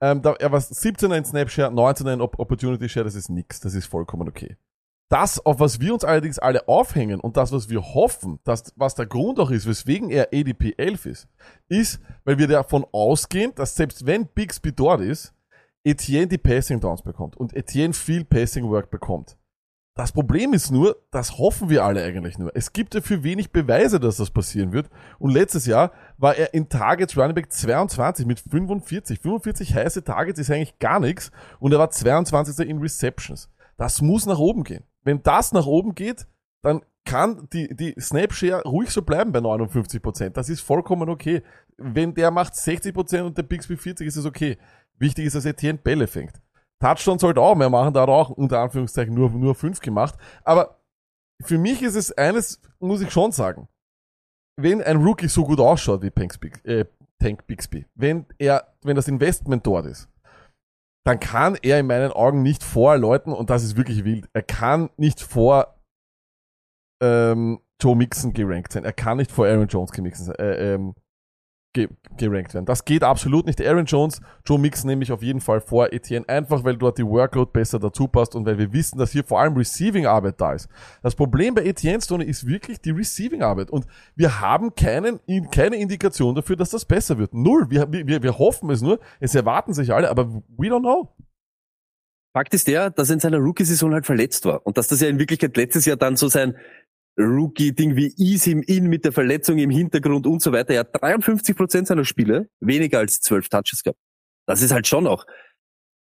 Ähm, 0.00 0.20
da, 0.20 0.32
er 0.32 0.50
war 0.50 0.58
17er 0.58 1.16
in 1.16 1.24
Snap 1.24 1.48
Share, 1.48 1.70
19er 1.70 2.14
in 2.14 2.20
Op 2.20 2.40
Opportunity 2.40 2.88
Share, 2.88 3.04
das 3.04 3.14
ist 3.14 3.28
nix, 3.28 3.60
das 3.60 3.74
ist 3.74 3.86
vollkommen 3.86 4.28
okay. 4.28 4.56
Das, 5.12 5.44
auf 5.44 5.60
was 5.60 5.78
wir 5.78 5.92
uns 5.92 6.04
allerdings 6.04 6.38
alle 6.38 6.66
aufhängen 6.68 7.20
und 7.20 7.36
das, 7.36 7.52
was 7.52 7.68
wir 7.68 7.82
hoffen, 7.82 8.38
dass, 8.44 8.72
was 8.76 8.94
der 8.94 9.04
Grund 9.04 9.38
auch 9.40 9.50
ist, 9.50 9.66
weswegen 9.66 10.08
er 10.08 10.28
ADP 10.32 10.72
11 10.78 11.04
ist, 11.04 11.28
ist, 11.68 12.00
weil 12.24 12.38
wir 12.38 12.48
davon 12.48 12.86
ausgehen, 12.92 13.54
dass 13.54 13.76
selbst 13.76 14.06
wenn 14.06 14.26
Bixby 14.26 14.72
dort 14.72 15.02
ist, 15.02 15.34
Etienne 15.84 16.28
die 16.28 16.38
Passing 16.38 16.80
Downs 16.80 17.02
bekommt 17.02 17.36
und 17.36 17.54
Etienne 17.54 17.92
viel 17.92 18.24
Passing 18.24 18.70
Work 18.70 18.90
bekommt. 18.90 19.36
Das 19.94 20.12
Problem 20.12 20.54
ist 20.54 20.70
nur, 20.70 20.96
das 21.10 21.36
hoffen 21.36 21.68
wir 21.68 21.84
alle 21.84 22.02
eigentlich 22.02 22.38
nur. 22.38 22.50
Es 22.56 22.72
gibt 22.72 22.94
dafür 22.94 23.22
wenig 23.22 23.52
Beweise, 23.52 24.00
dass 24.00 24.16
das 24.16 24.30
passieren 24.30 24.72
wird. 24.72 24.88
Und 25.18 25.32
letztes 25.32 25.66
Jahr 25.66 25.92
war 26.16 26.36
er 26.36 26.54
in 26.54 26.70
Targets 26.70 27.18
Running 27.18 27.34
Back 27.34 27.52
22 27.52 28.24
mit 28.24 28.40
45. 28.40 29.20
45 29.20 29.74
heiße 29.74 30.04
Targets 30.04 30.40
ist 30.40 30.50
eigentlich 30.50 30.78
gar 30.78 31.00
nichts. 31.00 31.30
Und 31.60 31.72
er 31.72 31.78
war 31.78 31.90
22. 31.90 32.66
in 32.66 32.78
Receptions. 32.78 33.50
Das 33.76 34.00
muss 34.00 34.24
nach 34.24 34.38
oben 34.38 34.64
gehen. 34.64 34.84
Wenn 35.04 35.22
das 35.22 35.52
nach 35.52 35.66
oben 35.66 35.94
geht, 35.94 36.26
dann 36.62 36.82
kann 37.04 37.48
die, 37.52 37.74
die 37.74 37.94
Snap-Share 37.98 38.62
ruhig 38.62 38.90
so 38.90 39.02
bleiben 39.02 39.32
bei 39.32 39.40
59%. 39.40 40.30
Das 40.30 40.48
ist 40.48 40.60
vollkommen 40.60 41.08
okay. 41.08 41.42
Wenn 41.76 42.14
der 42.14 42.30
macht 42.30 42.54
60% 42.54 43.22
und 43.22 43.36
der 43.36 43.42
Bixby 43.42 43.76
40, 43.76 44.06
ist 44.06 44.16
es 44.16 44.24
okay. 44.24 44.58
Wichtig 44.98 45.26
ist, 45.26 45.34
dass 45.34 45.44
Etienne 45.44 45.78
Bälle 45.78 46.06
fängt. 46.06 46.40
Touchdown 46.78 47.18
sollte 47.18 47.40
auch 47.40 47.54
mehr 47.54 47.70
machen, 47.70 47.94
da 47.94 48.02
hat 48.02 48.08
er 48.08 48.14
auch 48.14 48.30
unter 48.30 48.60
Anführungszeichen 48.60 49.14
nur, 49.14 49.30
nur 49.30 49.54
fünf 49.54 49.80
gemacht. 49.80 50.16
Aber 50.44 50.80
für 51.40 51.58
mich 51.58 51.82
ist 51.82 51.94
es 51.94 52.12
eines, 52.12 52.60
muss 52.78 53.00
ich 53.00 53.10
schon 53.10 53.32
sagen. 53.32 53.68
Wenn 54.56 54.82
ein 54.82 54.98
Rookie 54.98 55.28
so 55.28 55.44
gut 55.44 55.60
ausschaut 55.60 56.02
wie 56.02 56.10
Tank, 56.10 56.38
äh, 56.64 56.84
Tank 57.18 57.46
Bixby, 57.46 57.86
wenn 57.94 58.26
er, 58.38 58.74
wenn 58.82 58.96
das 58.96 59.08
Investment 59.08 59.66
dort 59.66 59.86
ist, 59.86 60.08
dann 61.04 61.18
kann 61.20 61.56
er 61.62 61.80
in 61.80 61.86
meinen 61.86 62.12
Augen 62.12 62.42
nicht 62.42 62.62
vor 62.62 62.96
Leuten, 62.96 63.32
und 63.32 63.50
das 63.50 63.64
ist 63.64 63.76
wirklich 63.76 64.04
wild, 64.04 64.28
er 64.32 64.42
kann 64.42 64.90
nicht 64.96 65.20
vor 65.20 65.80
ähm, 67.02 67.60
Joe 67.80 67.96
Mixon 67.96 68.32
gerankt 68.32 68.72
sein. 68.72 68.84
Er 68.84 68.92
kann 68.92 69.16
nicht 69.16 69.32
vor 69.32 69.46
Aaron 69.46 69.66
Jones 69.66 69.90
gemixen 69.90 70.26
sein, 70.26 70.36
äh, 70.36 70.74
ähm, 70.74 70.94
ge 71.72 71.88
gerankt 72.16 72.52
werden. 72.54 72.66
Das 72.66 72.84
geht 72.84 73.02
absolut 73.02 73.46
nicht. 73.46 73.60
Aaron 73.66 73.86
Jones, 73.86 74.20
Joe 74.44 74.58
Mixon 74.58 74.88
nehme 74.88 75.02
ich 75.02 75.12
auf 75.12 75.22
jeden 75.22 75.40
Fall 75.40 75.60
vor 75.60 75.92
Etienne, 75.92 76.28
einfach 76.28 76.62
weil 76.64 76.76
dort 76.76 76.98
die 76.98 77.06
Workload 77.06 77.50
besser 77.52 77.78
dazu 77.78 78.08
passt 78.08 78.34
und 78.34 78.44
weil 78.44 78.58
wir 78.58 78.72
wissen, 78.72 78.98
dass 78.98 79.12
hier 79.12 79.24
vor 79.24 79.40
allem 79.40 79.56
Receiving-Arbeit 79.56 80.40
da 80.40 80.52
ist. 80.52 80.68
Das 81.02 81.14
Problem 81.14 81.54
bei 81.54 81.64
Etienne 81.64 82.02
Stone 82.02 82.24
ist 82.24 82.46
wirklich 82.46 82.80
die 82.80 82.90
Receiving-Arbeit 82.90 83.70
und 83.70 83.86
wir 84.14 84.40
haben 84.40 84.74
keinen, 84.74 85.20
in- 85.26 85.50
keine 85.50 85.76
Indikation 85.76 86.34
dafür, 86.34 86.56
dass 86.56 86.70
das 86.70 86.84
besser 86.84 87.18
wird. 87.18 87.32
Null. 87.34 87.70
Wir, 87.70 87.90
wir, 87.90 88.22
wir 88.22 88.38
hoffen 88.38 88.68
es 88.70 88.82
nur, 88.82 89.00
es 89.20 89.34
erwarten 89.34 89.72
sich 89.72 89.92
alle, 89.94 90.10
aber 90.10 90.28
we 90.58 90.66
don't 90.68 90.80
know. 90.80 91.08
Fakt 92.34 92.54
ist 92.54 92.66
der, 92.66 92.88
dass 92.88 93.10
er 93.10 93.14
in 93.14 93.20
seiner 93.20 93.38
Rookie-Saison 93.38 93.92
halt 93.92 94.06
verletzt 94.06 94.46
war 94.46 94.66
und 94.66 94.78
dass 94.78 94.88
das 94.88 95.02
ja 95.02 95.08
in 95.08 95.18
Wirklichkeit 95.18 95.54
letztes 95.56 95.84
Jahr 95.84 95.98
dann 95.98 96.16
so 96.16 96.28
sein 96.28 96.56
Rookie-Ding 97.18 97.96
wie 97.96 98.14
Ease 98.16 98.48
him 98.48 98.62
in 98.62 98.86
mit 98.86 99.04
der 99.04 99.12
Verletzung 99.12 99.58
im 99.58 99.70
Hintergrund 99.70 100.26
und 100.26 100.42
so 100.42 100.52
weiter. 100.52 100.74
Er 100.74 100.80
hat 100.80 101.02
53 101.02 101.56
Prozent 101.56 101.86
seiner 101.88 102.04
Spiele 102.04 102.48
weniger 102.60 102.98
als 102.98 103.20
12 103.20 103.48
Touches 103.48 103.82
gehabt. 103.82 103.98
Das 104.46 104.62
ist 104.62 104.72
halt 104.72 104.86
schon 104.86 105.06
auch. 105.06 105.24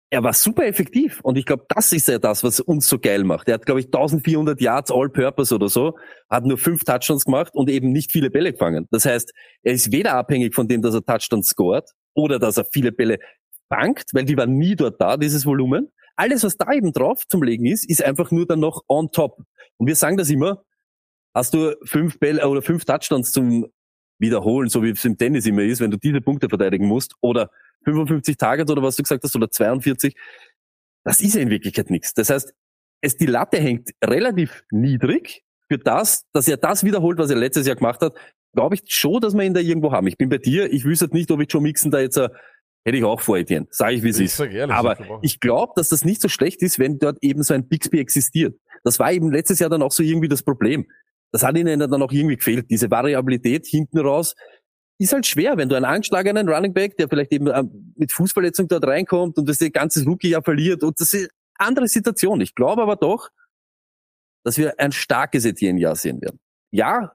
Er 0.09 0.23
war 0.23 0.33
super 0.33 0.65
effektiv 0.65 1.21
und 1.21 1.37
ich 1.37 1.45
glaube, 1.45 1.65
das 1.69 1.91
ist 1.91 2.07
ja 2.07 2.19
das, 2.19 2.43
was 2.43 2.59
uns 2.59 2.87
so 2.87 2.99
geil 2.99 3.23
macht. 3.23 3.47
Er 3.47 3.55
hat, 3.55 3.65
glaube 3.65 3.79
ich, 3.79 3.87
1400 3.87 4.61
Yards 4.61 4.91
All-Purpose 4.91 5.55
oder 5.55 5.69
so, 5.69 5.97
hat 6.29 6.45
nur 6.45 6.59
fünf 6.59 6.83
Touchdowns 6.83 7.25
gemacht 7.25 7.53
und 7.55 7.67
eben 7.69 7.91
nicht 7.91 8.11
viele 8.11 8.29
Bälle 8.29 8.51
gefangen. 8.51 8.87
Das 8.91 9.05
heißt, 9.05 9.33
er 9.63 9.73
ist 9.73 9.91
weder 9.91 10.13
abhängig 10.13 10.53
von 10.53 10.67
dem, 10.67 10.83
dass 10.83 10.93
er 10.93 11.03
Touchdowns 11.03 11.47
scored, 11.47 11.89
oder 12.13 12.39
dass 12.39 12.57
er 12.57 12.65
viele 12.65 12.91
Bälle 12.91 13.19
bankt, 13.69 14.13
weil 14.13 14.25
die 14.25 14.37
waren 14.37 14.57
nie 14.57 14.75
dort 14.75 15.01
da, 15.01 15.17
dieses 15.17 15.45
Volumen. 15.45 15.91
Alles, 16.15 16.43
was 16.43 16.57
da 16.57 16.71
eben 16.71 16.93
drauf 16.93 17.23
zum 17.27 17.41
Legen 17.41 17.65
ist, 17.65 17.89
ist 17.89 18.03
einfach 18.03 18.29
nur 18.31 18.45
dann 18.45 18.59
noch 18.59 18.83
on 18.87 19.09
top. 19.11 19.41
Und 19.77 19.87
wir 19.87 19.95
sagen 19.95 20.17
das 20.17 20.29
immer, 20.29 20.63
hast 21.33 21.53
du 21.53 21.75
fünf 21.83 22.19
Bälle 22.19 22.47
oder 22.47 22.61
fünf 22.61 22.85
Touchdowns 22.85 23.31
zum 23.31 23.67
Wiederholen, 24.19 24.69
so 24.69 24.83
wie 24.83 24.91
es 24.91 25.03
im 25.05 25.17
Tennis 25.17 25.45
immer 25.45 25.63
ist, 25.63 25.81
wenn 25.81 25.91
du 25.91 25.97
diese 25.97 26.21
Punkte 26.21 26.49
verteidigen 26.49 26.87
musst, 26.87 27.15
oder 27.21 27.49
55 27.85 28.37
Targets 28.37 28.71
oder 28.71 28.81
was 28.81 28.95
du 28.95 29.03
gesagt 29.03 29.23
hast, 29.23 29.35
oder 29.35 29.49
42, 29.49 30.15
das 31.03 31.21
ist 31.21 31.35
ja 31.35 31.41
in 31.41 31.49
Wirklichkeit 31.49 31.89
nichts. 31.89 32.13
Das 32.13 32.29
heißt, 32.29 32.53
es, 33.01 33.17
die 33.17 33.25
Latte 33.25 33.57
hängt 33.57 33.89
relativ 34.03 34.63
niedrig 34.71 35.43
für 35.69 35.77
das, 35.77 36.25
dass 36.31 36.47
er 36.47 36.57
das 36.57 36.83
wiederholt, 36.83 37.17
was 37.17 37.29
er 37.29 37.35
letztes 37.35 37.67
Jahr 37.67 37.75
gemacht 37.75 38.01
hat, 38.01 38.15
glaube 38.53 38.75
ich 38.75 38.83
schon, 38.87 39.19
dass 39.19 39.33
wir 39.33 39.43
ihn 39.43 39.53
da 39.53 39.59
irgendwo 39.59 39.91
haben. 39.91 40.07
Ich 40.07 40.17
bin 40.17 40.29
bei 40.29 40.37
dir, 40.37 40.71
ich 40.71 40.85
wüsste 40.85 41.07
nicht, 41.11 41.31
ob 41.31 41.41
ich 41.41 41.51
Joe 41.51 41.61
Mixon 41.61 41.91
da 41.91 41.99
jetzt, 41.99 42.17
äh, 42.17 42.29
hätte 42.85 42.97
ich 42.97 43.03
auch 43.03 43.19
vor 43.19 43.37
Etienne, 43.37 43.67
sage 43.71 43.95
ich, 43.95 44.03
wie 44.03 44.09
es 44.09 44.19
ist. 44.19 44.39
ehrlich, 44.39 44.75
Aber 44.75 44.97
ich 45.21 45.39
glaube, 45.39 45.73
dass 45.75 45.89
das 45.89 46.05
nicht 46.05 46.21
so 46.21 46.29
schlecht 46.29 46.61
ist, 46.61 46.79
wenn 46.79 46.99
dort 46.99 47.17
eben 47.21 47.43
so 47.43 47.53
ein 47.53 47.67
Bixby 47.67 47.99
existiert. 47.99 48.55
Das 48.83 48.99
war 48.99 49.11
eben 49.11 49.31
letztes 49.31 49.59
Jahr 49.59 49.69
dann 49.69 49.81
auch 49.81 49.91
so 49.91 50.03
irgendwie 50.03 50.27
das 50.27 50.43
Problem. 50.43 50.85
Das 51.33 51.43
hat 51.43 51.57
ihnen 51.57 51.79
dann 51.79 52.01
auch 52.01 52.11
irgendwie 52.11 52.37
gefehlt. 52.37 52.69
Diese 52.69 52.89
Variabilität 52.89 53.65
hinten 53.65 53.99
raus 53.99 54.35
ist 54.99 55.13
halt 55.13 55.25
schwer, 55.25 55.57
wenn 55.57 55.67
du 55.67 55.75
einen 55.75 55.85
angeschlagenen 55.85 56.47
Running 56.47 56.73
Back, 56.73 56.95
der 56.97 57.09
vielleicht 57.09 57.33
eben 57.33 57.47
ähm, 57.47 57.93
mit 57.97 58.11
Fußverletzung 58.11 58.67
dort 58.67 58.85
reinkommt 58.85 59.37
und 59.37 59.49
das 59.49 59.59
ihr 59.59 59.71
ganzes 59.71 60.05
Rookie-Jahr 60.05 60.43
verliert 60.43 60.83
und 60.83 60.99
das 60.99 61.13
ist 61.13 61.31
eine 61.59 61.67
andere 61.67 61.87
Situation. 61.87 62.39
Ich 62.39 62.55
glaube 62.55 62.83
aber 62.83 62.95
doch, 62.95 63.29
dass 64.43 64.57
wir 64.57 64.79
ein 64.79 64.91
starkes 64.91 65.45
Etienne-Jahr 65.45 65.95
sehen 65.95 66.21
werden. 66.21 66.39
Ja, 66.71 67.13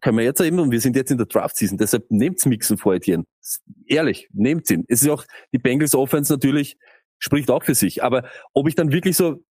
können 0.00 0.18
wir 0.18 0.24
jetzt 0.24 0.40
eben, 0.40 0.58
und 0.58 0.70
wir 0.70 0.80
sind 0.80 0.96
jetzt 0.96 1.10
in 1.10 1.18
der 1.18 1.26
Draft-Season, 1.26 1.78
deshalb 1.78 2.10
nehmt's 2.10 2.46
Mixen 2.46 2.78
vor 2.78 2.94
Etienne. 2.94 3.24
Ehrlich, 3.86 4.28
nehmt's 4.32 4.70
ihn. 4.70 4.84
Es 4.88 5.02
ist 5.02 5.08
auch, 5.08 5.24
die 5.52 5.58
Bengals 5.58 5.94
Offense 5.94 6.32
natürlich 6.32 6.76
spricht 7.18 7.50
auch 7.50 7.62
für 7.62 7.74
sich. 7.74 8.02
Aber 8.02 8.28
ob 8.54 8.66
ich 8.68 8.74
dann 8.74 8.92
wirklich 8.92 9.16
so, 9.16 9.44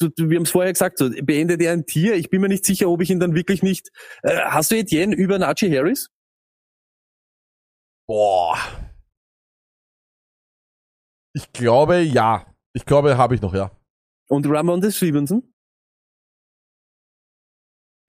wir 0.00 0.36
haben 0.36 0.44
es 0.44 0.50
vorher 0.50 0.72
gesagt, 0.72 0.98
so, 0.98 1.10
beendet 1.22 1.60
er 1.60 1.72
ein 1.72 1.86
Tier? 1.86 2.14
Ich 2.14 2.30
bin 2.30 2.40
mir 2.40 2.48
nicht 2.48 2.64
sicher, 2.64 2.88
ob 2.88 3.00
ich 3.00 3.10
ihn 3.10 3.20
dann 3.20 3.34
wirklich 3.34 3.62
nicht. 3.62 3.90
Äh, 4.22 4.36
hast 4.44 4.70
du 4.70 4.76
Etienne 4.76 5.14
über 5.14 5.38
Najee 5.38 5.76
Harris? 5.76 6.10
Boah. 8.06 8.56
Ich 11.34 11.52
glaube, 11.52 12.00
ja. 12.00 12.46
Ich 12.72 12.86
glaube, 12.86 13.16
habe 13.16 13.34
ich 13.34 13.42
noch, 13.42 13.54
ja. 13.54 13.70
Und 14.28 14.46
Ramondre 14.46 14.92
Stevenson? 14.92 15.52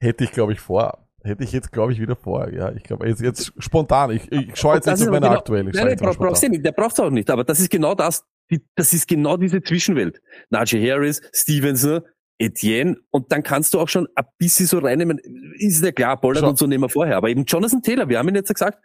Hätte 0.02 0.24
ich, 0.24 0.32
glaube 0.32 0.54
ich, 0.54 0.60
vor. 0.60 1.08
Hätte 1.22 1.44
ich 1.44 1.52
jetzt, 1.52 1.72
glaube 1.72 1.92
ich, 1.92 2.00
wieder 2.00 2.16
vor. 2.16 2.50
Ja, 2.50 2.72
ich 2.72 2.84
glaube, 2.84 3.08
jetzt, 3.08 3.22
jetzt 3.22 3.52
spontan. 3.58 4.12
Ich, 4.12 4.32
ich 4.32 4.56
schaue 4.56 4.76
jetzt 4.76 4.86
nicht 4.86 5.02
auf 5.02 5.08
meine 5.08 5.28
genau- 5.28 5.38
aktuelle. 5.38 5.70
Ich 5.70 5.76
Nein, 5.76 5.88
nein, 5.88 6.16
brauchst 6.18 6.44
du 6.44 6.50
nicht, 6.50 6.66
der 6.66 6.72
braucht's 6.72 7.00
auch 7.00 7.10
nicht. 7.10 7.30
Aber 7.30 7.44
das 7.44 7.60
ist 7.60 7.70
genau 7.70 7.94
das. 7.94 8.26
Die, 8.52 8.62
das 8.76 8.94
ist 8.94 9.08
genau 9.08 9.38
diese 9.38 9.62
Zwischenwelt. 9.62 10.22
Najee 10.50 10.90
Harris, 10.92 11.22
Stevenson, 11.34 12.02
Etienne. 12.40 12.98
Und 13.12 13.32
dann 13.32 13.44
kannst 13.44 13.74
du 13.74 13.80
auch 13.80 13.90
schon 13.90 14.08
ein 14.16 14.26
bisschen 14.38 14.66
so 14.66 14.80
reinnehmen. 14.80 15.20
Ist 15.58 15.84
ja 15.84 15.92
klar, 15.92 16.20
Pollard 16.20 16.40
Schau. 16.44 16.50
und 16.50 16.58
so 16.58 16.66
nehmen 16.68 16.84
wir 16.84 16.90
vorher. 16.90 17.18
Aber 17.18 17.30
eben 17.30 17.44
Jonathan 17.46 17.82
Taylor, 17.82 18.08
wir 18.10 18.18
haben 18.18 18.30
ihn 18.30 18.36
jetzt 18.36 18.54
gesagt. 18.54 18.80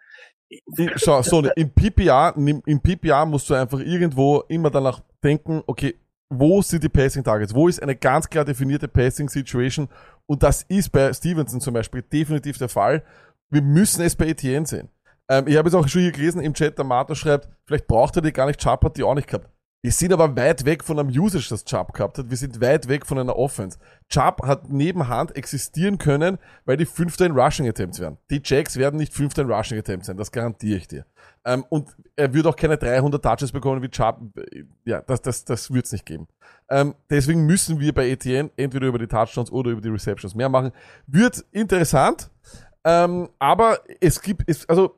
Ich- 0.49 0.63
Schau, 0.97 1.23
so, 1.23 1.43
im 1.57 1.71
nimm- 2.37 2.63
im 2.67 2.81
PPR 2.81 3.25
musst 3.27 3.49
du 3.49 3.55
einfach 3.55 3.81
irgendwo 3.81 4.41
immer 4.49 4.71
danach 4.71 5.01
denken, 5.23 5.63
okay, 5.67 5.95
wo 6.29 6.63
sind 6.63 6.83
die 6.83 6.89
Passing 6.89 7.23
Targets? 7.25 7.55
Wo 7.55 7.69
ist 7.69 7.83
eine 7.83 7.95
ganz 7.97 8.29
klar 8.29 8.45
definierte 8.45 8.89
Passing 8.89 9.29
Situation? 9.29 9.89
Und 10.27 10.43
das 10.43 10.63
ist 10.69 10.91
bei 10.91 11.13
Stevenson 11.13 11.61
zum 11.61 11.75
Beispiel 11.75 12.03
definitiv 12.03 12.59
der 12.59 12.69
Fall. 12.69 13.03
Wir 13.51 13.63
müssen 13.63 14.03
es 14.03 14.17
bei 14.17 14.27
Etienne 14.29 14.67
sehen. 14.67 14.89
Ähm, 15.29 15.47
ich 15.47 15.57
habe 15.57 15.69
jetzt 15.69 15.75
auch 15.75 15.87
schon 15.89 16.03
hier 16.03 16.13
gelesen 16.13 16.43
im 16.43 16.53
Chat, 16.55 16.77
der 16.77 16.85
Martha 16.85 17.15
schreibt, 17.15 17.49
vielleicht 17.67 17.87
braucht 17.87 18.17
er 18.17 18.23
die 18.23 18.33
gar 18.33 18.47
nicht, 18.47 18.61
Chubb 18.61 18.85
hat 18.85 18.97
die 18.97 19.03
auch 19.03 19.15
nicht 19.15 19.29
gehabt. 19.29 19.49
Wir 19.85 19.93
sind 19.93 20.15
aber 20.15 20.35
weit 20.35 20.65
weg 20.65 20.83
von 20.83 20.99
einem 20.99 21.11
Usage, 21.11 21.47
das 21.51 21.63
Chubb 21.63 21.93
gehabt 21.93 22.17
hat. 22.17 22.31
Wir 22.31 22.39
sind 22.39 22.59
weit 22.63 22.89
weg 22.89 23.05
von 23.05 23.19
einer 23.19 23.37
Offense. 23.37 23.79
Chubb 24.09 24.41
hat 24.47 24.71
nebenhand 24.71 25.37
existieren 25.37 25.99
können, 25.99 26.39
weil 26.65 26.79
die 26.79 26.87
Fünfter 26.87 27.27
in 27.27 27.33
Rushing 27.33 27.69
Attempts 27.69 28.01
werden. 28.01 28.17
Die 28.31 28.41
Jacks 28.43 28.79
werden 28.79 28.97
nicht 28.97 29.13
Fünfter 29.13 29.43
in 29.43 29.53
Rushing 29.53 29.79
Attempts 29.79 30.07
sein, 30.07 30.17
das 30.17 30.33
garantiere 30.33 30.79
ich 30.79 30.89
dir. 30.89 31.05
Ähm, 31.45 31.67
und 31.69 31.95
er 32.17 32.33
wird 32.33 32.47
auch 32.47 32.57
keine 32.57 32.79
300 32.79 33.23
Touches 33.23 33.53
bekommen 33.53 33.83
wie 33.83 33.91
Chubb. 33.91 34.23
Ja, 34.87 35.03
das, 35.03 35.21
das, 35.21 35.45
das 35.45 35.71
wird 35.71 35.85
es 35.85 35.93
nicht 35.93 36.07
geben. 36.07 36.29
Ähm, 36.71 36.95
deswegen 37.11 37.45
müssen 37.45 37.79
wir 37.79 37.93
bei 37.93 38.09
ETN 38.09 38.53
entweder 38.57 38.87
über 38.87 38.99
die 38.99 39.07
Touchdowns 39.07 39.53
oder 39.53 39.71
über 39.71 39.83
die 39.83 39.91
Receptions 39.91 40.35
mehr 40.35 40.49
machen. 40.49 40.73
Wird 41.07 41.45
interessant, 41.53 42.31
ähm, 42.85 43.29
aber 43.39 43.81
es 44.01 44.23
gibt, 44.23 44.45
es, 44.47 44.67
also 44.67 44.97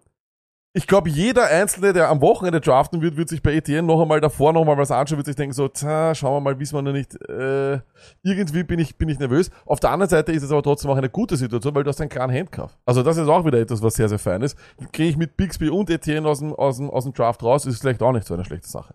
ich 0.76 0.86
glaube, 0.86 1.08
jeder 1.08 1.46
Einzelne, 1.46 1.94
der 1.94 2.10
am 2.10 2.20
Wochenende 2.20 2.60
draften 2.60 3.00
wird, 3.00 3.16
wird 3.16 3.30
sich 3.30 3.42
bei 3.42 3.54
ETN 3.54 3.86
noch 3.86 4.02
einmal 4.02 4.20
davor 4.20 4.52
noch 4.52 4.62
mal 4.62 4.76
was 4.76 4.90
anschauen, 4.90 5.16
wird 5.16 5.24
sich 5.24 5.34
denken 5.34 5.54
so, 5.54 5.68
tja, 5.68 6.14
schauen 6.14 6.34
wir 6.34 6.40
mal, 6.52 6.60
wissen 6.60 6.74
wir 6.74 6.82
noch 6.82 6.92
nicht. 6.92 7.14
Äh, 7.30 7.80
irgendwie 8.22 8.62
bin 8.62 8.78
ich, 8.78 8.98
bin 8.98 9.08
ich 9.08 9.18
nervös. 9.18 9.50
Auf 9.64 9.80
der 9.80 9.88
anderen 9.88 10.10
Seite 10.10 10.32
ist 10.32 10.42
es 10.42 10.52
aber 10.52 10.62
trotzdem 10.62 10.90
auch 10.90 10.98
eine 10.98 11.08
gute 11.08 11.38
Situation, 11.38 11.74
weil 11.74 11.82
du 11.82 11.88
hast 11.88 12.02
einen 12.02 12.10
klaren 12.10 12.30
Handcuff. 12.30 12.76
Also 12.84 13.02
das 13.02 13.16
ist 13.16 13.26
auch 13.26 13.46
wieder 13.46 13.58
etwas, 13.58 13.82
was 13.82 13.94
sehr, 13.94 14.10
sehr 14.10 14.18
fein 14.18 14.42
ist. 14.42 14.58
Gehe 14.92 15.08
ich 15.08 15.16
mit 15.16 15.38
Bixby 15.38 15.70
und 15.70 15.88
ETN 15.88 16.26
aus 16.26 16.40
dem, 16.40 16.52
aus 16.52 16.76
dem, 16.76 16.90
aus 16.90 17.04
dem 17.04 17.14
Draft 17.14 17.42
raus, 17.42 17.64
ist 17.64 17.80
vielleicht 17.80 18.02
auch 18.02 18.12
nicht 18.12 18.26
so 18.26 18.34
eine 18.34 18.44
schlechte 18.44 18.68
Sache. 18.68 18.92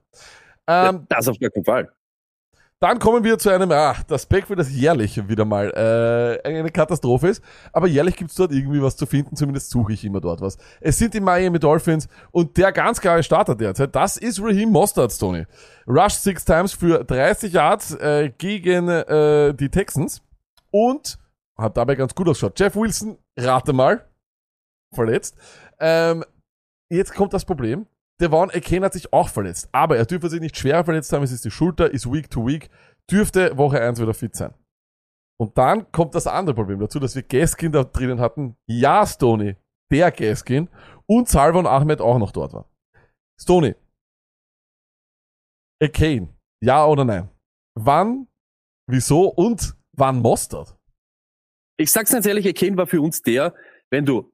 Ähm, 0.68 1.08
das 1.10 1.28
auf 1.28 1.40
gar 1.40 1.50
keinen 1.50 1.66
Fall. 1.66 1.90
Dann 2.82 2.98
kommen 2.98 3.24
wir 3.24 3.38
zu 3.38 3.52
einem, 3.52 3.72
ah, 3.72 3.96
das 4.08 4.26
Backfield, 4.26 4.60
das 4.60 4.72
jährlich 4.72 5.28
wieder 5.30 5.46
mal 5.46 5.70
äh, 5.70 6.48
eine 6.48 6.72
Katastrophe 6.72 7.30
ist. 7.30 7.44
Aber 7.72 7.86
jährlich 7.86 8.16
gibt's 8.16 8.34
dort 8.34 8.52
irgendwie 8.52 8.82
was 8.82 8.98
zu 8.98 9.06
finden, 9.06 9.36
zumindest 9.36 9.70
suche 9.70 9.94
ich 9.94 10.04
immer 10.04 10.20
dort 10.20 10.42
was. 10.42 10.58
Es 10.80 10.98
sind 10.98 11.14
die 11.14 11.20
Miami 11.20 11.60
Dolphins 11.60 12.08
und 12.32 12.58
der 12.58 12.72
ganz 12.72 13.00
klare 13.00 13.22
Starter 13.22 13.54
derzeit, 13.54 13.96
das 13.96 14.18
ist 14.18 14.42
Raheem 14.42 14.72
Mostert, 14.72 15.18
Tony. 15.18 15.46
Rush 15.88 16.16
six 16.16 16.44
times 16.44 16.74
für 16.74 17.04
30 17.04 17.54
Yards 17.54 17.94
äh, 17.94 18.32
gegen 18.36 18.90
äh, 18.90 19.54
die 19.54 19.70
Texans 19.70 20.24
und 20.72 21.20
hat 21.56 21.78
dabei 21.78 21.94
ganz 21.94 22.16
gut 22.16 22.30
ausgeschaut. 22.30 22.60
Jeff 22.60 22.76
Wilson, 22.76 23.16
rate 23.38 23.74
mal, 23.74 24.08
verletzt. 24.92 25.38
Ähm, 25.80 26.26
jetzt 26.90 27.14
kommt 27.14 27.34
das 27.34 27.46
Problem. 27.46 27.86
Devon 28.22 28.52
Aken 28.52 28.84
hat 28.84 28.94
sich 28.94 29.12
auch 29.12 29.30
verletzt, 29.30 29.70
aber 29.72 29.98
er 29.98 30.06
dürfte 30.06 30.30
sich 30.30 30.40
nicht 30.40 30.58
schwer 30.58 30.86
verletzt 30.86 31.12
haben, 31.12 31.24
es 31.24 31.32
ist 31.32 31.44
die 31.44 31.52
Schulter, 31.52 31.92
ist 31.92 32.12
Week 32.12 32.30
to 32.30 32.46
Week, 32.46 32.70
dürfte 33.10 33.58
Woche 33.58 33.82
1 33.82 34.00
wieder 34.00 34.14
fit 34.14 34.36
sein. 34.36 34.54
Und 35.40 35.58
dann 35.58 35.92
kommt 35.92 36.14
das 36.14 36.28
andere 36.28 36.56
Problem 36.56 36.80
dazu, 36.80 37.00
dass 37.00 37.16
wir 37.16 37.24
Gaskin 37.24 37.72
da 37.72 37.84
drinnen 37.84 38.20
hatten. 38.20 38.56
Ja, 38.68 39.06
Stoney, 39.08 39.58
der 39.92 40.12
Gaskin 40.12 40.70
und 41.08 41.28
Salvon 41.28 41.66
Ahmed 41.66 42.00
auch 42.00 42.20
noch 42.20 42.32
dort 42.32 42.54
war. 42.54 42.70
Stoney, 43.42 43.76
Akane, 45.82 46.30
ja 46.64 46.86
oder 46.86 47.04
nein? 47.04 47.30
Wann, 47.76 48.28
wieso 48.88 49.30
und 49.30 49.76
wann 49.98 50.20
Mostert? 50.20 50.78
Ich 51.80 51.92
sag's 51.92 52.12
ganz 52.12 52.28
ehrlich, 52.28 52.54
Kane 52.54 52.78
war 52.78 52.86
für 52.86 53.02
uns 53.02 53.24
der, 53.24 53.56
wenn 53.90 54.06
du 54.06 54.31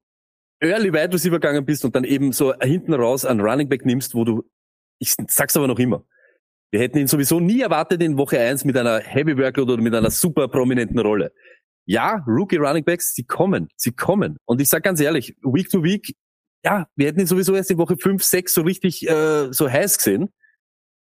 early 0.60 0.92
wide 0.92 1.12
receiver 1.12 1.38
gegangen 1.38 1.64
bist 1.64 1.84
und 1.84 1.94
dann 1.94 2.04
eben 2.04 2.32
so 2.32 2.54
hinten 2.60 2.94
raus 2.94 3.24
einen 3.24 3.40
Running 3.40 3.68
Back 3.68 3.84
nimmst, 3.84 4.14
wo 4.14 4.24
du, 4.24 4.44
ich 4.98 5.14
sag's 5.28 5.56
aber 5.56 5.68
noch 5.68 5.78
immer, 5.78 6.04
wir 6.70 6.80
hätten 6.80 6.98
ihn 6.98 7.06
sowieso 7.06 7.40
nie 7.40 7.62
erwartet 7.62 8.02
in 8.02 8.18
Woche 8.18 8.38
1 8.38 8.64
mit 8.64 8.76
einer 8.76 9.00
Heavy 9.00 9.36
Workload 9.38 9.72
oder 9.72 9.82
mit 9.82 9.94
einer 9.94 10.10
super 10.10 10.48
prominenten 10.48 10.98
Rolle. 10.98 11.32
Ja, 11.86 12.22
Rookie 12.26 12.56
Running 12.56 12.84
Backs, 12.84 13.14
sie 13.14 13.24
kommen, 13.24 13.68
sie 13.76 13.92
kommen. 13.92 14.36
Und 14.44 14.60
ich 14.60 14.68
sag 14.68 14.82
ganz 14.82 15.00
ehrlich, 15.00 15.34
Week 15.42 15.70
to 15.70 15.82
Week, 15.82 16.14
ja, 16.64 16.86
wir 16.96 17.06
hätten 17.06 17.20
ihn 17.20 17.26
sowieso 17.26 17.54
erst 17.54 17.70
in 17.70 17.78
Woche 17.78 17.96
5, 17.96 18.22
6 18.22 18.52
so 18.52 18.62
richtig 18.62 19.08
äh, 19.08 19.50
so 19.52 19.70
heiß 19.70 19.96
gesehen. 19.96 20.28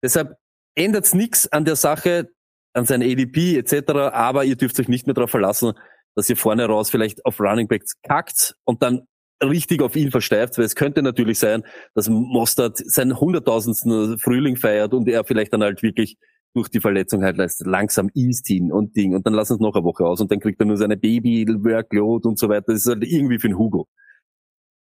Deshalb 0.01 0.37
ändert's 0.75 1.13
nix 1.13 1.47
an 1.47 1.65
der 1.65 1.75
Sache, 1.75 2.29
an 2.73 2.85
sein 2.85 3.01
ADP 3.01 3.57
etc., 3.57 3.91
aber 4.13 4.45
ihr 4.45 4.55
dürft 4.55 4.79
euch 4.79 4.87
nicht 4.87 5.07
mehr 5.07 5.13
darauf 5.13 5.31
verlassen, 5.31 5.73
dass 6.15 6.29
ihr 6.29 6.37
vorne 6.37 6.65
raus 6.65 6.89
vielleicht 6.89 7.25
auf 7.25 7.41
Running 7.41 7.67
Backs 7.67 7.99
kackt 8.01 8.55
und 8.63 8.81
dann 8.81 9.07
richtig 9.43 9.81
auf 9.81 9.95
ihn 9.95 10.11
versteift, 10.11 10.57
weil 10.57 10.65
es 10.65 10.75
könnte 10.75 11.01
natürlich 11.01 11.39
sein, 11.39 11.63
dass 11.95 12.09
Mostert 12.09 12.77
seinen 12.77 13.19
hunderttausendsten 13.19 14.19
Frühling 14.19 14.57
feiert 14.57 14.93
und 14.93 15.07
er 15.07 15.23
vielleicht 15.23 15.53
dann 15.53 15.63
halt 15.63 15.81
wirklich 15.81 16.17
durch 16.53 16.69
die 16.69 16.79
Verletzung 16.79 17.23
halt 17.23 17.37
langsam 17.59 18.09
east 18.15 18.47
hin 18.47 18.71
und 18.71 18.95
Ding 18.95 19.15
und 19.15 19.25
dann 19.25 19.33
lassen 19.33 19.53
es 19.53 19.59
noch 19.59 19.75
eine 19.75 19.83
Woche 19.83 20.03
aus 20.05 20.19
und 20.19 20.31
dann 20.31 20.39
kriegt 20.39 20.59
er 20.59 20.65
nur 20.65 20.77
seine 20.77 20.97
Baby-Workload 20.97 22.27
und 22.27 22.39
so 22.39 22.49
weiter. 22.49 22.65
Das 22.67 22.85
ist 22.85 22.87
halt 22.87 23.03
irgendwie 23.03 23.39
für 23.39 23.47
den 23.49 23.57
Hugo. 23.57 23.87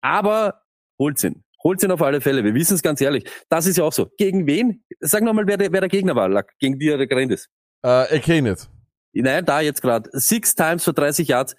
Aber 0.03 0.61
holt's 0.99 1.25
ihn. 1.25 1.43
Holt's 1.63 1.83
ihn 1.83 1.91
auf 1.91 2.03
alle 2.03 2.21
Fälle. 2.21 2.45
Wir 2.45 2.55
wissen 2.55 2.75
es 2.75 2.83
ganz 2.83 3.01
ehrlich. 3.01 3.25
Das 3.49 3.67
ist 3.67 3.79
ja 3.79 3.85
auch 3.85 3.93
so. 3.93 4.11
Gegen 4.19 4.47
wen? 4.47 4.85
Sag 5.01 5.23
nochmal, 5.23 5.47
wer 5.47 5.57
der, 5.57 5.73
wer 5.73 5.81
der 5.81 5.89
Gegner 5.89 6.15
war, 6.15 6.29
Lack, 6.29 6.53
gegen 6.59 6.79
die 6.79 6.89
er 6.89 7.07
gerannt 7.07 7.33
ist. 7.33 7.49
Äh, 7.83 8.43
nicht. 8.43 8.69
Nein, 9.15 9.45
da 9.45 9.61
jetzt 9.61 9.81
gerade. 9.81 10.11
Six 10.13 10.55
times 10.55 10.85
für 10.85 10.93
30 10.93 11.29
Yards 11.29 11.57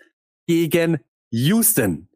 gegen 0.48 1.00
Houston. 1.32 2.08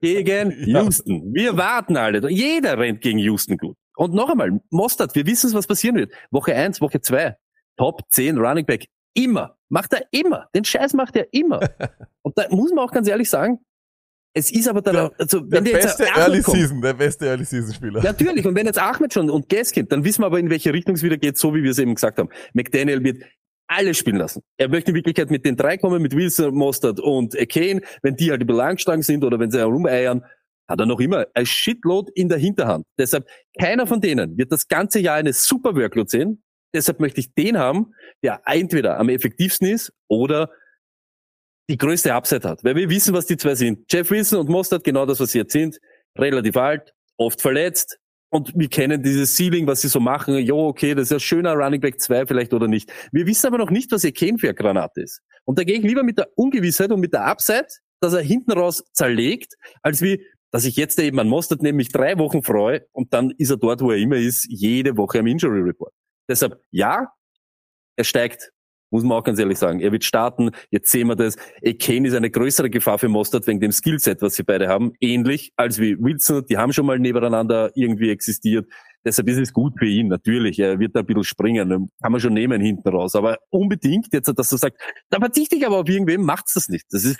Gegen 0.00 0.50
Ja. 0.66 0.82
Houston. 0.82 1.34
Wir 1.34 1.56
warten 1.56 1.96
alle. 1.96 2.28
Jeder 2.30 2.78
rennt 2.78 3.00
gegen 3.00 3.18
Houston 3.18 3.56
gut. 3.56 3.76
Und 3.96 4.14
noch 4.14 4.30
einmal, 4.30 4.60
Mostert, 4.70 5.14
wir 5.14 5.26
wissen, 5.26 5.52
was 5.52 5.66
passieren 5.66 5.96
wird. 5.96 6.12
Woche 6.30 6.54
1, 6.54 6.80
Woche 6.80 7.00
2, 7.00 7.36
Top 7.76 8.02
10 8.10 8.38
Running 8.38 8.64
Back. 8.66 8.86
Immer. 9.14 9.56
Macht 9.68 9.92
er 9.92 10.02
immer. 10.10 10.48
Den 10.54 10.64
Scheiß 10.64 10.94
macht 10.94 11.16
er 11.16 11.26
immer. 11.32 11.60
Und 12.22 12.36
da 12.38 12.46
muss 12.50 12.70
man 12.72 12.84
auch 12.84 12.92
ganz 12.92 13.08
ehrlich 13.08 13.28
sagen, 13.28 13.58
Es 14.32 14.50
ist 14.52 14.68
aber 14.68 14.80
dann, 14.80 14.94
Der- 14.94 15.04
auch- 15.06 15.18
also, 15.18 15.40
Der 15.40 15.50
wenn 15.58 15.64
die 15.64 15.70
jetzt 15.72 15.98
beste 15.98 16.04
Ahmed 16.06 16.18
Early 16.18 16.42
kommt, 16.42 16.56
Season, 16.58 16.80
der 16.80 16.94
beste 16.94 17.26
Early 17.26 17.44
Season 17.44 17.74
Spieler. 17.74 18.02
Natürlich, 18.02 18.46
und 18.46 18.54
wenn 18.54 18.66
jetzt 18.66 18.78
Ahmed 18.78 19.12
schon 19.12 19.28
und 19.28 19.48
Gaskin, 19.48 19.88
dann 19.88 20.04
wissen 20.04 20.22
wir 20.22 20.26
aber, 20.26 20.38
in 20.38 20.48
welche 20.50 20.72
Richtung 20.72 20.94
es 20.94 21.02
wieder 21.02 21.16
geht, 21.16 21.36
so 21.36 21.52
wie 21.54 21.62
wir 21.64 21.70
es 21.72 21.78
eben 21.80 21.94
gesagt 21.94 22.18
haben. 22.18 22.28
McDaniel 22.52 23.02
wird 23.02 23.24
alles 23.70 23.98
spielen 23.98 24.16
lassen. 24.16 24.42
Er 24.56 24.68
möchte 24.68 24.90
in 24.90 24.96
Wirklichkeit 24.96 25.30
mit 25.30 25.46
den 25.46 25.56
drei 25.56 25.76
kommen, 25.76 26.02
mit 26.02 26.14
Wilson, 26.14 26.54
Mostert 26.54 26.98
und 26.98 27.36
Kane. 27.48 27.80
Wenn 28.02 28.16
die 28.16 28.30
halt 28.30 28.42
überlangstark 28.42 29.04
sind 29.04 29.24
oder 29.24 29.38
wenn 29.38 29.50
sie 29.50 29.58
herumeiern, 29.58 30.24
hat 30.68 30.80
er 30.80 30.86
noch 30.86 31.00
immer 31.00 31.26
ein 31.34 31.46
Shitload 31.46 32.10
in 32.14 32.28
der 32.28 32.38
Hinterhand. 32.38 32.86
Deshalb, 32.98 33.28
keiner 33.58 33.86
von 33.86 34.00
denen 34.00 34.36
wird 34.36 34.50
das 34.52 34.66
ganze 34.66 34.98
Jahr 34.98 35.16
eine 35.16 35.32
super 35.32 35.76
Workload 35.76 36.08
sehen. 36.08 36.42
Deshalb 36.74 37.00
möchte 37.00 37.20
ich 37.20 37.32
den 37.34 37.58
haben, 37.58 37.94
der 38.22 38.42
entweder 38.44 38.98
am 38.98 39.08
effektivsten 39.08 39.68
ist 39.68 39.92
oder 40.08 40.50
die 41.68 41.76
größte 41.76 42.12
Upside 42.12 42.48
hat. 42.48 42.64
Weil 42.64 42.74
wir 42.74 42.90
wissen, 42.90 43.14
was 43.14 43.26
die 43.26 43.36
zwei 43.36 43.54
sind. 43.54 43.84
Jeff 43.90 44.10
Wilson 44.10 44.40
und 44.40 44.48
Mostert, 44.48 44.82
genau 44.82 45.06
das, 45.06 45.20
was 45.20 45.30
sie 45.30 45.38
jetzt 45.38 45.52
sind. 45.52 45.78
Relativ 46.18 46.56
alt, 46.56 46.92
oft 47.16 47.40
verletzt. 47.40 47.99
Und 48.30 48.52
wir 48.54 48.68
kennen 48.68 49.02
dieses 49.02 49.36
Ceiling, 49.36 49.66
was 49.66 49.80
sie 49.80 49.88
so 49.88 49.98
machen. 49.98 50.36
Jo, 50.38 50.68
okay, 50.68 50.94
das 50.94 51.08
ist 51.08 51.12
ein 51.12 51.20
schöner 51.20 51.54
Running 51.54 51.80
Back 51.80 52.00
2 52.00 52.26
vielleicht 52.26 52.54
oder 52.54 52.68
nicht. 52.68 52.90
Wir 53.10 53.26
wissen 53.26 53.48
aber 53.48 53.58
noch 53.58 53.70
nicht, 53.70 53.90
was 53.90 54.04
ihr 54.04 54.12
Kane 54.12 54.38
für 54.38 54.48
eine 54.48 54.54
Granate 54.54 55.02
ist. 55.02 55.20
Und 55.44 55.58
da 55.58 55.64
gehe 55.64 55.78
ich 55.78 55.82
lieber 55.82 56.04
mit 56.04 56.16
der 56.16 56.28
Ungewissheit 56.36 56.92
und 56.92 57.00
mit 57.00 57.12
der 57.12 57.24
Upside, 57.24 57.66
dass 58.00 58.12
er 58.12 58.22
hinten 58.22 58.52
raus 58.52 58.84
zerlegt, 58.92 59.54
als 59.82 60.00
wie, 60.00 60.24
dass 60.52 60.64
ich 60.64 60.76
jetzt 60.76 60.98
eben 61.00 61.18
an 61.18 61.28
Mostert 61.28 61.62
nämlich 61.62 61.90
drei 61.90 62.18
Wochen 62.18 62.42
freue 62.42 62.86
und 62.92 63.12
dann 63.12 63.32
ist 63.36 63.50
er 63.50 63.56
dort, 63.56 63.80
wo 63.80 63.90
er 63.90 63.98
immer 63.98 64.16
ist, 64.16 64.46
jede 64.48 64.96
Woche 64.96 65.18
am 65.18 65.26
Injury 65.26 65.60
Report. 65.60 65.92
Deshalb, 66.28 66.60
ja, 66.70 67.08
er 67.96 68.04
steigt. 68.04 68.52
Muss 68.90 69.04
man 69.04 69.16
auch 69.16 69.24
ganz 69.24 69.38
ehrlich 69.38 69.58
sagen. 69.58 69.80
Er 69.80 69.92
wird 69.92 70.04
starten. 70.04 70.50
Jetzt 70.70 70.90
sehen 70.90 71.06
wir 71.06 71.16
das. 71.16 71.36
Eh, 71.62 71.74
Kane 71.74 72.08
ist 72.08 72.14
eine 72.14 72.30
größere 72.30 72.70
Gefahr 72.70 72.98
für 72.98 73.08
Mostert 73.08 73.46
wegen 73.46 73.60
dem 73.60 73.72
Skillset, 73.72 74.20
was 74.20 74.34
sie 74.34 74.42
beide 74.42 74.68
haben. 74.68 74.92
Ähnlich 75.00 75.52
als 75.56 75.78
wie 75.78 75.96
Wilson. 75.98 76.44
Die 76.46 76.58
haben 76.58 76.72
schon 76.72 76.86
mal 76.86 76.98
nebeneinander 76.98 77.70
irgendwie 77.74 78.10
existiert. 78.10 78.68
Deshalb 79.04 79.28
ist 79.28 79.38
es 79.38 79.52
gut 79.52 79.74
für 79.78 79.86
ihn, 79.86 80.08
natürlich. 80.08 80.58
Er 80.58 80.78
wird 80.78 80.94
da 80.94 81.00
ein 81.00 81.06
bisschen 81.06 81.24
springen. 81.24 81.90
Kann 82.02 82.12
man 82.12 82.20
schon 82.20 82.34
nehmen 82.34 82.60
hinten 82.60 82.88
raus. 82.88 83.14
Aber 83.14 83.38
unbedingt 83.48 84.12
jetzt, 84.12 84.26
dass 84.36 84.50
du 84.50 84.56
sagst, 84.56 84.78
da 85.08 85.18
verzichte 85.18 85.56
ich 85.56 85.66
aber 85.66 85.78
auf 85.78 85.88
irgendwem, 85.88 86.22
macht's 86.22 86.54
das 86.54 86.68
nicht. 86.68 86.86
Das 86.90 87.04
ist 87.04 87.18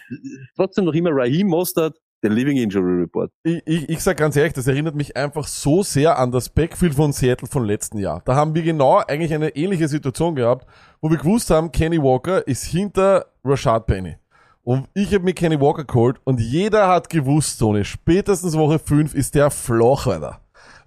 trotzdem 0.57 0.85
noch 0.85 0.95
immer 0.95 1.11
Raheem 1.13 1.47
Mostert, 1.47 1.97
der 2.23 2.31
Living 2.31 2.57
Injury 2.57 3.01
Report. 3.01 3.31
ich, 3.43 3.63
ich, 3.65 3.89
ich 3.89 4.01
sag 4.01 4.17
ganz 4.17 4.37
ehrlich, 4.37 4.53
das 4.53 4.67
erinnert 4.67 4.95
mich 4.95 5.17
einfach 5.17 5.47
so 5.47 5.83
sehr 5.83 6.19
an 6.19 6.31
das 6.31 6.49
Backfield 6.49 6.95
von 6.95 7.13
Seattle 7.13 7.49
von 7.49 7.65
letzten 7.65 7.99
Jahr. 7.99 8.23
Da 8.25 8.35
haben 8.35 8.55
wir 8.55 8.63
genau 8.63 8.99
eigentlich 8.99 9.33
eine 9.33 9.57
ähnliche 9.57 9.89
Situation 9.89 10.35
gehabt, 10.35 10.67
wo 11.01 11.11
wir 11.11 11.17
gewusst 11.17 11.51
haben, 11.51 11.73
Kenny 11.73 12.03
Walker 12.03 12.47
ist 12.47 12.65
hinter 12.65 13.27
Rashad 13.45 13.87
Penny. 13.87 14.17
Und 14.63 14.89
ich 14.95 15.15
habe 15.15 15.25
mir 15.25 15.33
Kenny 15.33 15.59
Walker 15.59 15.85
geholt 15.85 16.21
und 16.25 16.39
jeder 16.41 16.87
hat 16.89 17.09
gewusst, 17.09 17.59
Tony, 17.59 17.85
spätestens 17.85 18.57
Woche 18.57 18.79
5 18.79 19.15
ist 19.15 19.35
der 19.35 19.51
Floch 19.51 20.07
weiter. 20.07 20.41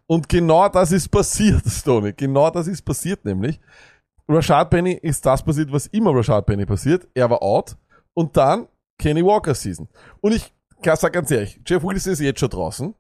Und 0.06 0.30
genau 0.30 0.70
das 0.70 0.92
ist 0.92 1.10
passiert, 1.10 1.64
Tony. 1.84 2.14
Genau 2.14 2.50
das 2.50 2.68
ist 2.68 2.84
passiert 2.84 3.26
nämlich. 3.26 3.60
Rashad 4.28 4.70
Penny 4.70 4.94
ist 4.94 5.26
das 5.26 5.44
passiert, 5.44 5.72
was 5.72 5.88
immer 5.88 6.16
Rashad 6.16 6.46
Penny 6.46 6.66
passiert. 6.66 7.08
Er 7.14 7.30
war 7.30 7.42
out. 7.42 7.76
Und 8.14 8.38
dann 8.38 8.68
Kenny 9.00 9.26
Walker 9.26 9.56
Season. 9.56 9.88
Und 10.22 10.34
ich 10.34 10.54
sag 10.84 11.14
ganz 11.14 11.32
ehrlich, 11.32 11.60
Jeff 11.66 11.84
Wilson 11.84 12.14
ist 12.14 12.20
jetzt 12.20 12.40
schon 12.40 12.50
draußen. 12.50 12.96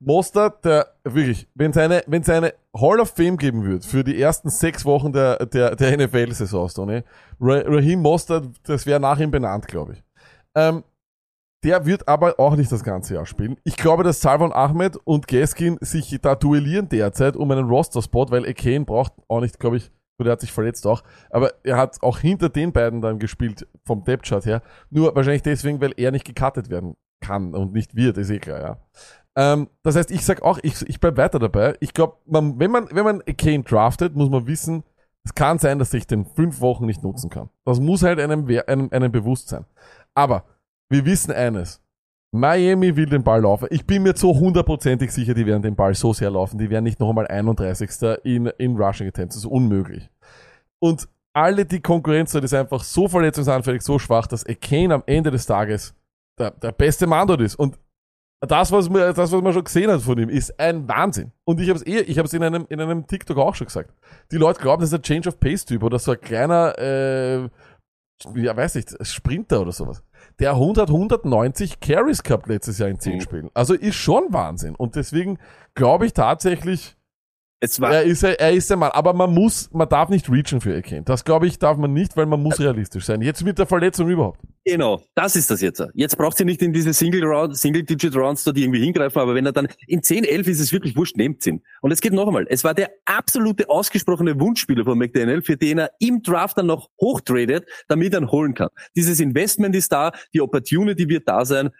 Mostert, 0.00 0.64
der 0.64 0.88
wirklich, 1.04 1.48
wenn 1.54 1.70
es 1.70 1.76
eine, 1.76 2.02
wenn 2.06 2.22
es 2.22 2.28
eine 2.28 2.54
Hall 2.76 3.00
of 3.00 3.10
Fame 3.10 3.36
geben 3.36 3.64
wird 3.64 3.84
für 3.84 4.04
die 4.04 4.20
ersten 4.20 4.50
sechs 4.50 4.84
Wochen 4.84 5.12
der, 5.12 5.46
der, 5.46 5.76
der 5.76 5.96
NFL-Saison, 5.96 6.68
Tony, 6.68 7.02
Ra 7.40 7.62
Raheem 7.64 8.00
Mostert, 8.02 8.46
das 8.64 8.86
wäre 8.86 9.00
nach 9.00 9.18
ihm 9.18 9.30
benannt, 9.30 9.66
glaube 9.66 9.94
ich. 9.94 10.04
Ähm, 10.54 10.84
der 11.64 11.86
wird 11.86 12.06
aber 12.08 12.38
auch 12.38 12.56
nicht 12.56 12.70
das 12.70 12.84
ganze 12.84 13.14
Jahr 13.14 13.24
spielen. 13.24 13.56
Ich 13.64 13.76
glaube, 13.76 14.04
dass 14.04 14.20
Salvan 14.20 14.52
Ahmed 14.52 14.98
und 15.04 15.26
Gaskin 15.26 15.78
sich 15.80 16.18
da 16.20 16.34
duellieren 16.34 16.90
derzeit 16.90 17.36
um 17.36 17.50
einen 17.50 17.66
Roster-Spot, 17.66 18.30
weil 18.30 18.44
Ekane 18.44 18.84
braucht 18.84 19.14
auch 19.28 19.40
nicht, 19.40 19.58
glaube 19.58 19.78
ich, 19.78 19.90
gut, 20.18 20.26
er 20.26 20.32
hat 20.32 20.42
sich 20.42 20.52
verletzt 20.52 20.86
auch, 20.86 21.02
aber 21.30 21.54
er 21.62 21.78
hat 21.78 22.02
auch 22.02 22.18
hinter 22.18 22.50
den 22.50 22.72
beiden 22.72 23.00
dann 23.00 23.18
gespielt, 23.18 23.66
vom 23.86 24.04
Depth-Chart 24.04 24.44
her. 24.44 24.62
Nur 24.90 25.14
wahrscheinlich 25.16 25.42
deswegen, 25.42 25.80
weil 25.80 25.94
er 25.96 26.10
nicht 26.10 26.26
gecuttet 26.26 26.68
werden 26.68 26.96
kann 27.20 27.54
und 27.54 27.72
nicht 27.72 27.94
wird, 27.96 28.18
ist 28.18 28.30
eh 28.30 28.38
klar, 28.38 28.60
ja. 28.60 28.76
Ähm, 29.36 29.68
das 29.82 29.96
heißt, 29.96 30.10
ich 30.10 30.24
sag 30.24 30.42
auch, 30.42 30.58
ich, 30.62 30.88
ich 30.88 31.00
bleib 31.00 31.16
weiter 31.16 31.38
dabei. 31.38 31.76
Ich 31.80 31.92
glaube, 31.92 32.16
wenn 32.26 32.70
man, 32.70 32.88
wenn 32.92 33.04
man 33.04 33.22
Kane 33.36 33.64
draftet, 33.64 34.14
muss 34.14 34.30
man 34.30 34.46
wissen, 34.46 34.84
es 35.24 35.34
kann 35.34 35.58
sein, 35.58 35.78
dass 35.78 35.94
ich 35.94 36.06
den 36.06 36.26
fünf 36.26 36.60
Wochen 36.60 36.86
nicht 36.86 37.02
nutzen 37.02 37.30
kann. 37.30 37.48
Das 37.64 37.80
muss 37.80 38.02
halt 38.02 38.20
einem, 38.20 38.46
einem, 38.66 38.88
einem 38.92 39.10
bewusst 39.10 39.48
sein. 39.48 39.64
Aber 40.14 40.44
wir 40.88 41.04
wissen 41.04 41.32
eines. 41.32 41.80
Miami 42.30 42.96
will 42.96 43.06
den 43.06 43.22
Ball 43.22 43.40
laufen. 43.40 43.68
Ich 43.70 43.86
bin 43.86 44.02
mir 44.02 44.16
so 44.16 44.36
hundertprozentig 44.36 45.12
sicher, 45.12 45.34
die 45.34 45.46
werden 45.46 45.62
den 45.62 45.76
Ball 45.76 45.94
so 45.94 46.12
sehr 46.12 46.30
laufen. 46.30 46.58
Die 46.58 46.68
werden 46.68 46.84
nicht 46.84 47.00
noch 47.00 47.08
einmal 47.08 47.26
31. 47.28 47.90
in, 48.24 48.46
in 48.58 48.76
Rushing 48.76 49.08
Attempts. 49.08 49.36
Das 49.36 49.44
ist 49.44 49.50
unmöglich. 49.50 50.10
Und 50.80 51.08
alle 51.32 51.64
die 51.64 51.80
Konkurrenz 51.80 52.32
dort 52.32 52.44
ist 52.44 52.54
einfach 52.54 52.82
so 52.82 53.08
verletzungsanfällig, 53.08 53.82
so 53.82 53.98
schwach, 53.98 54.26
dass 54.26 54.44
Kane 54.60 54.94
am 54.94 55.02
Ende 55.06 55.30
des 55.30 55.46
Tages 55.46 55.94
der, 56.38 56.50
der 56.52 56.72
beste 56.72 57.06
Mann 57.06 57.26
dort 57.28 57.40
ist. 57.40 57.54
Und 57.56 57.78
das, 58.40 58.72
was 58.72 58.90
man, 58.90 59.14
das, 59.14 59.32
was 59.32 59.42
man 59.42 59.52
schon 59.52 59.64
gesehen 59.64 59.90
hat 59.90 60.02
von 60.02 60.18
ihm, 60.18 60.28
ist 60.28 60.58
ein 60.60 60.86
Wahnsinn. 60.88 61.32
Und 61.44 61.60
ich 61.60 61.68
habe 61.68 61.78
es 61.78 61.86
eh, 61.86 62.00
ich 62.00 62.18
habe 62.18 62.26
es 62.26 62.32
in 62.34 62.42
einem, 62.42 62.66
in 62.68 62.80
einem 62.80 63.06
TikTok 63.06 63.38
auch 63.38 63.54
schon 63.54 63.66
gesagt. 63.66 63.90
Die 64.30 64.36
Leute 64.36 64.60
glauben, 64.60 64.80
das 64.82 64.90
ist 64.90 64.98
ein 64.98 65.02
Change 65.02 65.28
of 65.28 65.40
Pace 65.40 65.64
Typ 65.64 65.82
oder 65.82 65.98
so 65.98 66.12
ein 66.12 66.20
kleiner, 66.20 66.78
äh, 66.78 67.48
ja, 68.34 68.56
weiß 68.56 68.74
nicht, 68.74 68.94
Sprinter 69.06 69.62
oder 69.62 69.72
sowas. 69.72 70.02
Der 70.38 70.52
100, 70.52 70.88
190 70.90 71.80
Carries 71.80 72.22
gehabt 72.22 72.46
letztes 72.48 72.78
Jahr 72.78 72.88
in 72.88 72.98
10 72.98 73.16
Mhm. 73.16 73.20
Spielen. 73.20 73.50
Also 73.54 73.74
ist 73.74 73.96
schon 73.96 74.32
Wahnsinn. 74.32 74.74
Und 74.74 74.96
deswegen 74.96 75.38
glaube 75.74 76.06
ich 76.06 76.12
tatsächlich, 76.12 76.96
Es 77.64 77.80
war, 77.80 77.94
er 77.94 78.02
ist, 78.02 78.22
er 78.22 78.52
ist 78.52 78.68
der 78.68 78.76
Mann. 78.76 78.90
Aber 78.90 79.14
man 79.14 79.32
muss, 79.32 79.70
man 79.72 79.88
darf 79.88 80.10
nicht 80.10 80.30
reachen 80.30 80.60
für 80.60 80.76
Akane. 80.76 81.02
Das 81.04 81.24
glaube 81.24 81.46
ich, 81.46 81.58
darf 81.58 81.78
man 81.78 81.94
nicht, 81.94 82.14
weil 82.14 82.26
man 82.26 82.42
muss 82.42 82.60
realistisch 82.60 83.06
sein. 83.06 83.22
Jetzt 83.22 83.42
mit 83.42 83.58
der 83.58 83.64
Verletzung 83.64 84.10
überhaupt. 84.10 84.38
Genau, 84.66 85.00
das 85.14 85.34
ist 85.34 85.50
das 85.50 85.62
jetzt. 85.62 85.82
Jetzt 85.94 86.18
braucht 86.18 86.38
ihr 86.40 86.44
nicht 86.44 86.60
in 86.60 86.74
diese 86.74 86.92
Single 86.92 87.24
Round, 87.24 87.56
Single 87.56 87.82
Digit 87.82 88.14
Rounds 88.16 88.44
dort 88.44 88.58
irgendwie 88.58 88.80
hingreifen, 88.80 89.18
aber 89.18 89.34
wenn 89.34 89.46
er 89.46 89.52
dann 89.52 89.68
in 89.86 90.02
10, 90.02 90.24
11 90.24 90.48
ist 90.48 90.60
es 90.60 90.72
wirklich 90.74 90.94
wurscht, 90.94 91.16
nehmt 91.16 91.46
ihn. 91.46 91.62
Und 91.80 91.90
es 91.90 92.02
geht 92.02 92.12
noch 92.12 92.26
einmal. 92.26 92.46
Es 92.50 92.64
war 92.64 92.74
der 92.74 92.90
absolute 93.06 93.70
ausgesprochene 93.70 94.38
Wunschspieler 94.38 94.84
von 94.84 94.98
McDaniel, 94.98 95.40
für 95.40 95.56
den 95.56 95.78
er 95.78 95.90
im 96.00 96.20
Draft 96.20 96.58
dann 96.58 96.66
noch 96.66 96.90
hochtradet, 97.00 97.66
damit 97.88 98.12
er 98.12 98.20
ihn 98.20 98.30
holen 98.30 98.52
kann. 98.52 98.68
Dieses 98.94 99.20
Investment 99.20 99.74
ist 99.74 99.90
da, 99.90 100.12
die 100.34 100.42
Opportunity 100.42 101.08
wird 101.08 101.26
da 101.26 101.46
sein. 101.46 101.70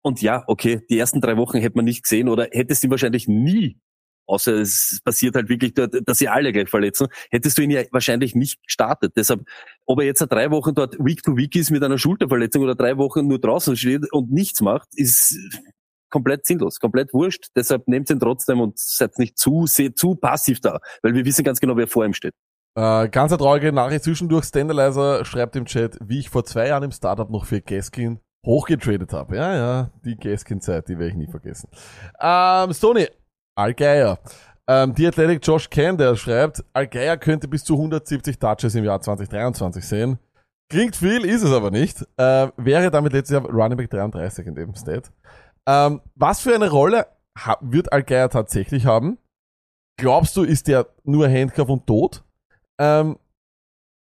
Und 0.00 0.22
ja, 0.22 0.44
okay, 0.46 0.82
die 0.88 0.98
ersten 0.98 1.20
drei 1.20 1.36
Wochen 1.36 1.58
hätte 1.58 1.74
man 1.74 1.86
nicht 1.86 2.04
gesehen 2.04 2.28
oder 2.28 2.46
hättest 2.52 2.84
du 2.84 2.86
ihn 2.86 2.90
wahrscheinlich 2.92 3.26
nie 3.26 3.80
Außer 4.26 4.54
es 4.54 5.00
passiert 5.04 5.34
halt 5.34 5.48
wirklich, 5.48 5.74
dort, 5.74 5.94
dass 6.06 6.18
sie 6.18 6.28
alle 6.28 6.52
gleich 6.52 6.68
verletzen, 6.68 7.08
hättest 7.30 7.58
du 7.58 7.62
ihn 7.62 7.70
ja 7.70 7.82
wahrscheinlich 7.90 8.34
nicht 8.34 8.62
gestartet. 8.62 9.12
Deshalb, 9.16 9.42
ob 9.86 10.00
er 10.00 10.06
jetzt 10.06 10.20
drei 10.20 10.50
Wochen 10.50 10.74
dort 10.74 10.96
Week 10.98 11.22
to 11.22 11.36
Week 11.36 11.54
ist 11.56 11.70
mit 11.70 11.82
einer 11.82 11.98
Schulterverletzung 11.98 12.62
oder 12.62 12.74
drei 12.74 12.96
Wochen 12.96 13.26
nur 13.26 13.38
draußen 13.38 13.76
steht 13.76 14.12
und 14.12 14.30
nichts 14.30 14.60
macht, 14.60 14.88
ist 14.94 15.36
komplett 16.10 16.46
sinnlos, 16.46 16.78
komplett 16.78 17.12
wurscht. 17.12 17.48
Deshalb 17.56 17.88
nehmt 17.88 18.08
ihn 18.08 18.20
trotzdem 18.20 18.60
und 18.60 18.78
seid 18.78 19.18
nicht 19.18 19.36
zu, 19.38 19.64
zu 19.66 20.14
passiv 20.14 20.60
da, 20.60 20.78
weil 21.02 21.14
wir 21.14 21.24
wissen 21.24 21.44
ganz 21.44 21.60
genau, 21.60 21.76
wer 21.76 21.88
vor 21.88 22.04
ihm 22.04 22.14
steht. 22.14 22.34
Äh, 22.76 23.08
ganz 23.08 23.30
eine 23.30 23.38
traurige 23.38 23.72
Nachricht 23.72 24.04
zwischendurch. 24.04 24.46
Standalizer 24.46 25.24
schreibt 25.24 25.54
im 25.56 25.64
Chat, 25.64 25.98
wie 26.04 26.20
ich 26.20 26.30
vor 26.30 26.44
zwei 26.44 26.68
Jahren 26.68 26.84
im 26.84 26.92
Startup 26.92 27.30
noch 27.30 27.44
für 27.44 27.60
Gaskin 27.60 28.20
hochgetradet 28.44 29.12
habe. 29.12 29.36
Ja, 29.36 29.54
ja, 29.54 29.90
die 30.04 30.16
Gaskin-Zeit, 30.16 30.88
die 30.88 30.98
werde 30.98 31.10
ich 31.10 31.16
nie 31.16 31.28
vergessen. 31.28 31.68
Ähm, 32.20 32.72
Stoney, 32.72 33.08
Algeier. 33.54 34.18
Ähm, 34.66 34.94
die 34.94 35.06
Athletic 35.06 35.46
Josh 35.46 35.68
Ken, 35.68 35.96
der 35.98 36.16
schreibt, 36.16 36.64
Algeier 36.72 37.16
könnte 37.16 37.48
bis 37.48 37.64
zu 37.64 37.74
170 37.74 38.38
Touches 38.38 38.74
im 38.74 38.84
Jahr 38.84 39.00
2023 39.00 39.86
sehen. 39.86 40.18
Klingt 40.70 40.96
viel, 40.96 41.24
ist 41.24 41.42
es 41.42 41.52
aber 41.52 41.70
nicht. 41.70 42.02
Äh, 42.16 42.48
wäre 42.56 42.90
damit 42.90 43.12
letztes 43.12 43.34
Jahr 43.34 43.44
Running 43.50 43.76
Back 43.76 43.90
33 43.90 44.46
in 44.46 44.54
dem 44.54 44.74
Stat. 44.74 45.12
Ähm, 45.66 46.00
was 46.14 46.40
für 46.40 46.54
eine 46.54 46.70
Rolle 46.70 47.06
wird 47.60 47.92
Algeier 47.92 48.30
tatsächlich 48.30 48.86
haben? 48.86 49.18
Glaubst 49.98 50.36
du, 50.36 50.42
ist 50.42 50.66
der 50.68 50.86
nur 51.04 51.28
Handcuff 51.28 51.68
und 51.68 51.86
tot? 51.86 52.24
Ähm, 52.78 53.18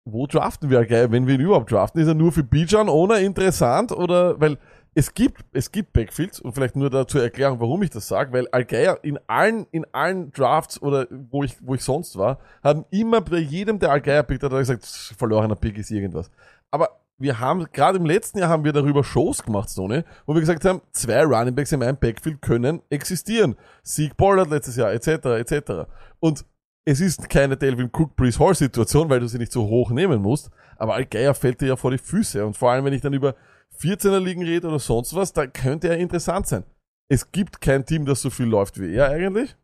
wo 0.07 0.27
draften 0.27 0.71
wir 0.71 0.79
Algeier, 0.79 1.11
wenn 1.11 1.27
wir 1.27 1.35
ihn 1.35 1.41
überhaupt 1.41 1.71
draften? 1.71 2.01
Ist 2.01 2.09
er 2.09 2.15
nur 2.15 2.33
für 2.33 2.45
Bijan 2.45 2.89
ohne 2.89 3.21
interessant 3.21 3.91
oder, 3.91 4.41
weil 4.41 4.59
es 4.95 5.13
gibt, 5.13 5.45
es 5.53 5.73
gibt 5.73 5.93
Backfields 5.93 6.41
und 6.41 6.53
vielleicht 6.53 6.77
nur 6.77 6.89
dazu 6.89 7.19
Erklärung, 7.19 7.61
warum 7.61 7.83
ich 7.83 7.91
das 7.91 8.07
sage, 8.07 8.33
weil 8.33 8.47
Algeier 8.49 9.03
in 9.03 9.19
allen, 9.27 9.67
in 9.73 9.85
allen 9.93 10.31
Drafts 10.33 10.81
oder 10.81 11.07
wo 11.11 11.43
ich, 11.43 11.57
wo 11.61 11.75
ich 11.75 11.83
sonst 11.83 12.17
war, 12.17 12.39
haben 12.63 12.85
immer 12.91 13.21
bei 13.21 13.39
jedem, 13.39 13.79
der 13.79 13.91
Algeier 13.91 14.23
pickt, 14.23 14.43
hat 14.45 14.53
er 14.53 14.59
gesagt, 14.59 14.87
verlorener 15.19 15.57
Pick 15.57 15.77
ist 15.79 15.91
irgendwas. 15.91 16.31
Aber 16.71 17.01
wir 17.19 17.41
haben, 17.41 17.67
gerade 17.73 17.99
im 17.99 18.07
letzten 18.07 18.39
Jahr 18.39 18.49
haben 18.49 18.65
wir 18.65 18.73
darüber 18.73 19.03
Shows 19.03 19.43
gemacht, 19.43 19.71
Stoney, 19.71 20.03
wo 20.27 20.35
wir 20.35 20.41
gesagt 20.41 20.65
haben, 20.65 20.81
zwei 20.93 21.25
Running 21.25 21.55
Backs 21.55 21.73
in 21.73 21.83
einem 21.83 21.97
Backfield 21.97 22.41
können 22.41 22.81
existieren. 22.91 23.57
Sieg 23.83 24.17
Pollard 24.17 24.51
letztes 24.51 24.77
Jahr, 24.77 24.93
etc., 24.93 25.09
etc. 25.39 25.89
Und 26.21 26.45
es 26.85 27.01
ist 27.01 27.29
keine 27.29 27.57
Delvin 27.57 27.91
Cook 27.93 28.15
Breeze 28.15 28.39
Hall 28.39 28.55
Situation, 28.55 29.09
weil 29.09 29.21
du 29.21 29.27
sie 29.27 29.39
nicht 29.39 29.53
so 29.53 29.67
hoch 29.67 29.91
nehmen 29.91 30.21
musst, 30.21 30.51
aber 30.77 30.95
Algeier 30.95 31.35
fällt 31.35 31.61
dir 31.61 31.69
ja 31.69 31.77
vor 31.77 31.91
die 31.91 31.99
Füße 31.99 32.45
und 32.45 32.57
vor 32.57 32.71
allem, 32.71 32.85
wenn 32.85 32.93
ich 32.93 33.01
dann 33.01 33.15
über 33.15 33.35
14er 33.79 34.21
Ligen 34.21 34.43
redet 34.43 34.65
oder 34.65 34.79
sonst 34.79 35.15
was, 35.15 35.33
da 35.33 35.47
könnte 35.47 35.89
er 35.89 35.99
interessant 35.99 36.47
sein. 36.47 36.65
Es 37.09 37.31
gibt 37.33 37.61
kein 37.61 37.85
Team, 37.85 38.07
das 38.07 38.23
so 38.23 38.31
viel 38.31 38.47
läuft 38.47 38.81
wie 38.81 38.95
er 38.95 39.11
eigentlich. 39.11 39.57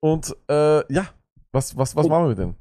Und 0.00 0.36
äh, 0.48 0.92
ja, 0.92 1.08
was, 1.52 1.76
was, 1.76 1.96
was 1.96 2.06
machen 2.08 2.24
wir 2.24 2.28
mit 2.28 2.38
dem? 2.38 2.54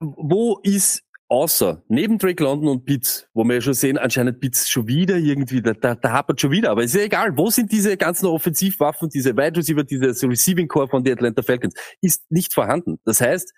Wo 0.00 0.58
ist 0.62 1.02
außer 1.28 1.82
neben 1.88 2.18
Drake 2.18 2.42
London 2.42 2.68
und 2.68 2.84
Pitts, 2.84 3.28
wo 3.34 3.44
wir 3.44 3.56
ja 3.56 3.60
schon 3.60 3.74
sehen, 3.74 3.98
anscheinend 3.98 4.40
Pitts 4.40 4.68
schon 4.68 4.86
wieder 4.86 5.16
irgendwie, 5.16 5.62
da, 5.62 5.72
da, 5.72 5.94
da 5.94 6.12
hapert 6.12 6.40
schon 6.40 6.50
wieder, 6.50 6.70
aber 6.70 6.84
ist 6.84 6.94
ja 6.94 7.02
egal, 7.02 7.36
wo 7.36 7.50
sind 7.50 7.72
diese 7.72 7.96
ganzen 7.96 8.26
Offensivwaffen, 8.26 9.08
diese 9.08 9.36
Wide 9.36 9.56
Receiver, 9.56 9.84
dieses 9.84 10.22
Receiving 10.22 10.68
Core 10.68 10.88
von 10.88 11.02
den 11.02 11.14
Atlanta 11.14 11.42
Falcons, 11.42 11.74
ist 12.00 12.30
nicht 12.30 12.54
vorhanden. 12.54 12.98
Das 13.04 13.20
heißt, 13.20 13.52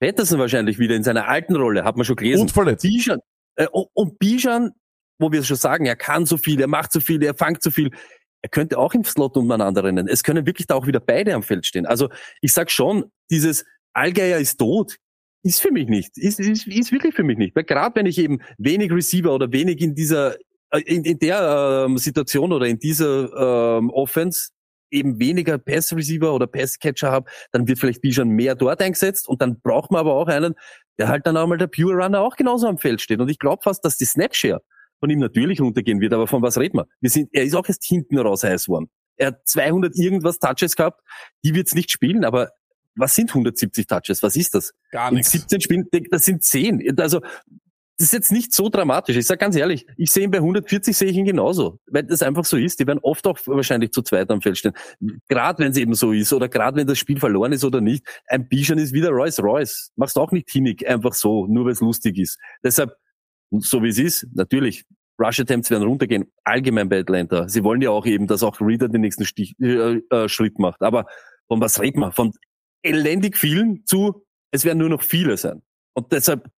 Patterson 0.00 0.38
wahrscheinlich 0.38 0.78
wieder 0.78 0.94
in 0.94 1.02
seiner 1.02 1.28
alten 1.28 1.56
Rolle, 1.56 1.84
hat 1.84 1.96
man 1.96 2.04
schon 2.04 2.16
gelesen. 2.16 2.42
Und 2.42 2.52
verletzt. 2.52 2.82
Bijan, 2.82 3.20
äh, 3.56 3.66
und 3.70 4.18
Bijan, 4.18 4.72
wo 5.18 5.32
wir 5.32 5.42
schon 5.44 5.56
sagen, 5.56 5.86
er 5.86 5.96
kann 5.96 6.26
so 6.26 6.36
viel, 6.36 6.60
er 6.60 6.66
macht 6.66 6.92
so 6.92 7.00
viel, 7.00 7.22
er 7.22 7.34
fangt 7.34 7.62
so 7.62 7.70
viel. 7.70 7.90
Er 8.42 8.50
könnte 8.50 8.78
auch 8.78 8.92
im 8.92 9.04
Slot 9.04 9.36
umeinander 9.36 9.84
rennen. 9.84 10.06
Es 10.06 10.22
können 10.22 10.46
wirklich 10.46 10.66
da 10.66 10.74
auch 10.74 10.86
wieder 10.86 11.00
beide 11.00 11.34
am 11.34 11.42
Feld 11.42 11.66
stehen. 11.66 11.86
Also 11.86 12.10
ich 12.42 12.52
sag 12.52 12.70
schon, 12.70 13.04
dieses 13.30 13.64
Allgeier 13.94 14.38
ist 14.38 14.58
tot, 14.58 14.96
ist 15.42 15.62
für 15.62 15.70
mich 15.70 15.88
nicht. 15.88 16.18
Ist, 16.18 16.40
ist, 16.40 16.66
ist 16.66 16.92
wirklich 16.92 17.14
für 17.14 17.22
mich 17.22 17.38
nicht. 17.38 17.56
Weil 17.56 17.64
gerade 17.64 17.94
wenn 17.96 18.06
ich 18.06 18.18
eben 18.18 18.40
wenig 18.58 18.92
Receiver 18.92 19.32
oder 19.34 19.52
wenig 19.52 19.80
in 19.80 19.94
dieser, 19.94 20.36
äh, 20.70 20.80
in, 20.84 21.04
in 21.04 21.18
der 21.18 21.86
ähm, 21.86 21.96
Situation 21.96 22.52
oder 22.52 22.66
in 22.66 22.78
dieser 22.78 23.78
ähm, 23.78 23.90
Offense 23.90 24.50
eben 24.90 25.18
weniger 25.18 25.58
Pass-Receiver 25.58 26.32
oder 26.32 26.46
Pass-Catcher 26.46 27.10
habe, 27.10 27.30
dann 27.52 27.66
wird 27.66 27.78
vielleicht 27.78 28.00
Bijan 28.00 28.28
mehr 28.28 28.54
dort 28.54 28.80
eingesetzt 28.80 29.28
und 29.28 29.42
dann 29.42 29.60
braucht 29.60 29.90
man 29.90 30.00
aber 30.00 30.14
auch 30.14 30.28
einen, 30.28 30.54
der 30.98 31.08
halt 31.08 31.26
dann 31.26 31.36
auch 31.36 31.46
mal 31.46 31.58
der 31.58 31.66
Pure 31.66 31.94
Runner 31.94 32.20
auch 32.20 32.36
genauso 32.36 32.68
am 32.68 32.78
Feld 32.78 33.00
steht. 33.00 33.20
Und 33.20 33.28
ich 33.28 33.38
glaube 33.38 33.62
fast, 33.62 33.84
dass 33.84 33.96
die 33.96 34.04
Snapshare 34.04 34.62
von 35.04 35.10
ihm 35.10 35.18
natürlich 35.18 35.60
runtergehen 35.60 36.00
wird, 36.00 36.14
aber 36.14 36.26
von 36.26 36.40
was 36.40 36.56
reden 36.56 36.78
wir? 36.78 36.86
wir 36.98 37.10
sind, 37.10 37.28
er 37.34 37.44
ist 37.44 37.54
auch 37.54 37.68
erst 37.68 37.84
hinten 37.84 38.18
raus 38.18 38.42
heiß 38.42 38.64
geworden. 38.64 38.88
Er 39.16 39.26
hat 39.28 39.46
200 39.46 39.94
irgendwas 39.96 40.38
Touches 40.38 40.76
gehabt, 40.76 41.02
die 41.44 41.54
wird's 41.54 41.74
nicht 41.74 41.90
spielen, 41.90 42.24
aber 42.24 42.52
was 42.96 43.14
sind 43.14 43.28
170 43.28 43.86
Touches? 43.86 44.22
Was 44.22 44.34
ist 44.34 44.54
das? 44.54 44.72
Gar 44.92 45.12
In 45.12 45.22
17 45.22 45.60
Spielen, 45.60 45.86
das 46.10 46.24
sind 46.24 46.42
10. 46.42 46.98
Also, 46.98 47.20
das 47.20 48.06
ist 48.06 48.12
jetzt 48.14 48.32
nicht 48.32 48.54
so 48.54 48.70
dramatisch. 48.70 49.14
Ich 49.18 49.26
sage 49.26 49.36
ganz 49.36 49.56
ehrlich, 49.56 49.86
ich 49.98 50.10
sehe 50.10 50.24
ihn 50.24 50.30
bei 50.30 50.38
140 50.38 50.96
sehe 50.96 51.10
ich 51.10 51.16
ihn 51.18 51.26
genauso, 51.26 51.80
weil 51.86 52.04
das 52.04 52.22
einfach 52.22 52.46
so 52.46 52.56
ist. 52.56 52.80
Die 52.80 52.86
werden 52.86 53.00
oft 53.02 53.26
auch 53.26 53.38
wahrscheinlich 53.44 53.90
zu 53.90 54.00
zweit 54.00 54.30
am 54.30 54.40
Feld 54.40 54.56
stehen. 54.56 54.72
Gerade 55.28 55.62
wenn 55.62 55.72
es 55.72 55.76
eben 55.76 55.94
so 55.94 56.12
ist 56.12 56.32
oder 56.32 56.48
gerade 56.48 56.78
wenn 56.78 56.86
das 56.86 56.98
Spiel 56.98 57.20
verloren 57.20 57.52
ist 57.52 57.62
oder 57.62 57.82
nicht. 57.82 58.06
Ein 58.26 58.48
Bijan 58.48 58.78
ist 58.78 58.94
wieder 58.94 59.10
Royce 59.10 59.40
Royce. 59.40 59.92
Machst 59.96 60.16
auch 60.16 60.32
nicht 60.32 60.50
hinnig, 60.50 60.88
einfach 60.88 61.12
so, 61.12 61.46
nur 61.46 61.66
weil 61.66 61.72
es 61.72 61.80
lustig 61.80 62.16
ist. 62.16 62.38
Deshalb, 62.64 62.96
so 63.60 63.82
wie 63.82 63.88
es 63.88 63.98
ist, 63.98 64.26
natürlich, 64.34 64.84
Rush 65.20 65.40
Attempts 65.40 65.70
werden 65.70 65.84
runtergehen, 65.84 66.32
allgemein 66.42 66.88
bei 66.88 67.00
Atlanta. 67.00 67.48
Sie 67.48 67.62
wollen 67.62 67.80
ja 67.80 67.90
auch 67.90 68.06
eben, 68.06 68.26
dass 68.26 68.42
auch 68.42 68.60
Reader 68.60 68.88
den 68.88 69.00
nächsten 69.00 69.24
Stich, 69.24 69.54
äh, 69.60 70.00
äh, 70.10 70.28
Schritt 70.28 70.58
macht. 70.58 70.82
Aber 70.82 71.06
von 71.46 71.60
was 71.60 71.80
reden 71.80 72.00
wir? 72.00 72.12
Von 72.12 72.32
elendig 72.82 73.36
vielen 73.36 73.84
zu, 73.86 74.24
es 74.50 74.64
werden 74.64 74.78
nur 74.78 74.88
noch 74.88 75.02
viele 75.02 75.36
sein. 75.36 75.62
Und 75.94 76.10
deshalb, 76.12 76.48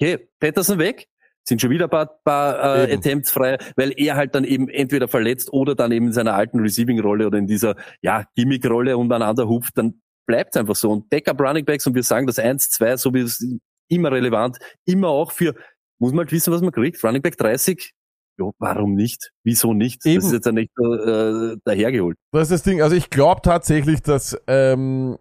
okay, 0.00 0.28
Patterson 0.38 0.78
weg, 0.78 1.08
sind 1.48 1.60
schon 1.60 1.70
wieder 1.70 1.84
ein 1.84 1.90
paar, 1.90 2.06
paar 2.24 2.76
äh, 2.76 2.84
Eben. 2.84 2.98
Attempts 2.98 3.30
frei, 3.30 3.58
weil 3.76 3.92
er 3.96 4.16
halt 4.16 4.34
dann 4.34 4.44
eben 4.44 4.68
entweder 4.68 5.08
verletzt 5.08 5.52
oder 5.52 5.74
dann 5.74 5.92
eben 5.92 6.06
in 6.06 6.12
seiner 6.12 6.34
alten 6.34 6.60
Receiving-Rolle 6.60 7.26
oder 7.26 7.38
in 7.38 7.46
dieser, 7.46 7.76
ja, 8.02 8.24
Gimmick-Rolle 8.34 8.96
umeinander 8.96 9.48
hupft, 9.48 9.78
dann 9.78 10.00
bleibt 10.26 10.56
einfach 10.56 10.74
so. 10.74 10.90
Und 10.90 11.08
Backup 11.08 11.40
Running 11.40 11.64
Backs, 11.64 11.86
und 11.86 11.94
wir 11.94 12.02
sagen 12.02 12.26
das 12.26 12.38
eins, 12.38 12.68
zwei, 12.68 12.96
so 12.96 13.14
wie 13.14 13.20
es 13.20 13.44
immer 13.88 14.10
relevant, 14.10 14.58
immer 14.84 15.08
auch 15.08 15.30
für, 15.30 15.54
muss 15.98 16.12
man 16.12 16.20
halt 16.20 16.32
wissen, 16.32 16.52
was 16.52 16.62
man 16.62 16.72
kriegt. 16.72 17.02
Running 17.02 17.22
Back 17.22 17.36
30, 17.36 17.92
ja, 18.38 18.50
warum 18.58 18.94
nicht? 18.94 19.32
Wieso 19.44 19.72
nicht? 19.72 20.04
Eben. 20.04 20.16
Das 20.16 20.26
ist 20.26 20.32
jetzt 20.32 20.46
ja 20.46 20.52
nicht 20.52 20.70
äh, 20.78 21.56
dahergeholt. 21.64 22.18
Das 22.32 22.44
ist 22.44 22.52
das 22.52 22.62
Ding. 22.62 22.82
Also 22.82 22.96
ich 22.96 23.10
glaube 23.10 23.40
tatsächlich, 23.42 24.02
dass 24.02 24.38
ähm, 24.46 25.16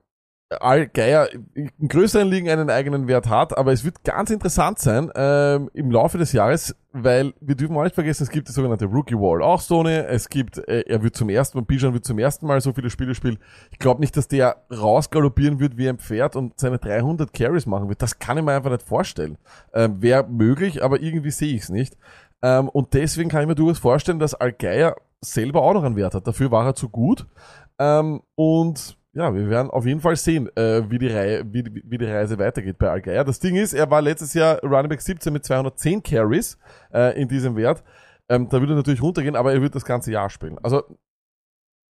Al 0.49 0.87
Geier 0.87 1.29
in 1.55 1.71
größeren 1.87 2.27
Ligen 2.27 2.49
einen 2.49 2.69
eigenen 2.69 3.07
Wert 3.07 3.27
hat, 3.27 3.57
aber 3.57 3.73
es 3.73 3.83
wird 3.83 4.03
ganz 4.03 4.29
interessant 4.29 4.77
sein 4.77 5.11
ähm, 5.15 5.71
im 5.73 5.89
Laufe 5.89 6.19
des 6.19 6.33
Jahres, 6.33 6.75
weil 6.91 7.33
wir 7.41 7.55
dürfen 7.55 7.75
auch 7.75 7.83
nicht 7.83 7.95
vergessen, 7.95 8.23
es 8.23 8.29
gibt 8.29 8.47
die 8.47 8.51
sogenannte 8.51 8.85
Rookie 8.85 9.15
Wall 9.15 9.41
auch 9.41 9.59
so 9.59 9.79
eine. 9.79 10.05
Es 10.05 10.29
gibt, 10.29 10.59
äh, 10.59 10.81
er 10.81 11.01
wird 11.01 11.15
zum 11.15 11.29
ersten 11.29 11.57
Mal, 11.57 11.65
Bijan 11.65 11.93
wird 11.93 12.05
zum 12.05 12.19
ersten 12.19 12.45
Mal 12.45 12.61
so 12.61 12.73
viele 12.73 12.91
Spiele 12.91 13.15
spielen. 13.15 13.39
Ich 13.71 13.79
glaube 13.79 14.01
nicht, 14.01 14.15
dass 14.17 14.27
der 14.27 14.57
rausgaloppieren 14.71 15.59
wird 15.59 15.77
wie 15.77 15.89
ein 15.89 15.97
Pferd 15.97 16.35
und 16.35 16.59
seine 16.59 16.77
300 16.77 17.33
Carries 17.33 17.65
machen 17.65 17.89
wird. 17.89 18.03
Das 18.03 18.19
kann 18.19 18.37
ich 18.37 18.43
mir 18.43 18.53
einfach 18.53 18.71
nicht 18.71 18.83
vorstellen. 18.83 19.39
Ähm, 19.73 20.01
Wäre 20.03 20.27
möglich, 20.27 20.83
aber 20.83 21.01
irgendwie 21.01 21.31
sehe 21.31 21.55
ich 21.55 21.63
es 21.63 21.69
nicht. 21.69 21.97
Ähm, 22.43 22.69
und 22.69 22.93
deswegen 22.93 23.29
kann 23.29 23.41
ich 23.41 23.47
mir 23.47 23.55
durchaus 23.55 23.79
vorstellen, 23.79 24.19
dass 24.19 24.35
Al 24.35 24.53
Geier 24.53 24.95
selber 25.21 25.63
auch 25.63 25.73
noch 25.73 25.83
einen 25.83 25.95
Wert 25.95 26.13
hat. 26.13 26.27
Dafür 26.27 26.51
war 26.51 26.67
er 26.67 26.75
zu 26.75 26.89
gut. 26.89 27.25
Ähm, 27.79 28.21
und 28.35 28.95
ja, 29.15 29.33
wir 29.33 29.49
werden 29.49 29.71
auf 29.71 29.85
jeden 29.85 30.01
Fall 30.01 30.17
sehen, 30.17 30.49
äh, 30.57 30.89
wie, 30.89 30.99
die 30.99 31.07
Reihe, 31.07 31.45
wie, 31.45 31.63
wie 31.85 31.97
die 31.97 32.05
Reise 32.05 32.37
weitergeht 32.37 32.77
bei 32.77 32.89
Al 32.89 33.01
Geier. 33.01 33.23
Das 33.23 33.39
Ding 33.39 33.55
ist, 33.55 33.71
er 33.71 33.89
war 33.89 34.01
letztes 34.01 34.33
Jahr 34.33 34.59
Running 34.61 34.89
Back 34.89 35.01
17 35.01 35.31
mit 35.31 35.45
210 35.45 36.03
Carries 36.03 36.57
äh, 36.93 37.19
in 37.19 37.29
diesem 37.29 37.55
Wert. 37.55 37.81
Ähm, 38.27 38.49
da 38.49 38.59
würde 38.59 38.73
er 38.73 38.75
natürlich 38.75 39.01
runtergehen, 39.01 39.37
aber 39.37 39.53
er 39.53 39.61
wird 39.61 39.73
das 39.73 39.85
ganze 39.85 40.11
Jahr 40.11 40.29
spielen. 40.29 40.57
Also 40.61 40.83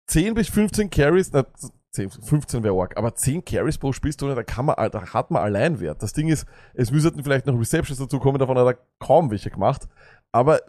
10 0.06 0.34
bis 0.34 0.48
15 0.48 0.90
Carries, 0.90 1.32
na, 1.32 1.44
10, 1.90 2.10
15 2.10 2.62
wäre 2.62 2.80
arg, 2.80 2.96
aber 2.96 3.12
10 3.12 3.44
Carries 3.44 3.78
pro 3.78 3.92
Spielstunde, 3.92 4.36
da 4.36 4.44
kann 4.44 4.66
man, 4.66 4.76
da 4.76 5.12
hat 5.12 5.32
man 5.32 5.42
allein 5.42 5.80
Wert. 5.80 6.04
Das 6.04 6.12
Ding 6.12 6.28
ist, 6.28 6.46
es 6.74 6.92
müssten 6.92 7.24
vielleicht 7.24 7.46
noch 7.46 7.58
Receptions 7.58 7.98
dazu 7.98 8.20
kommen, 8.20 8.38
davon 8.38 8.56
hat 8.56 8.66
er 8.66 8.78
kaum 9.00 9.32
welche 9.32 9.50
gemacht. 9.50 9.88
Aber 10.30 10.60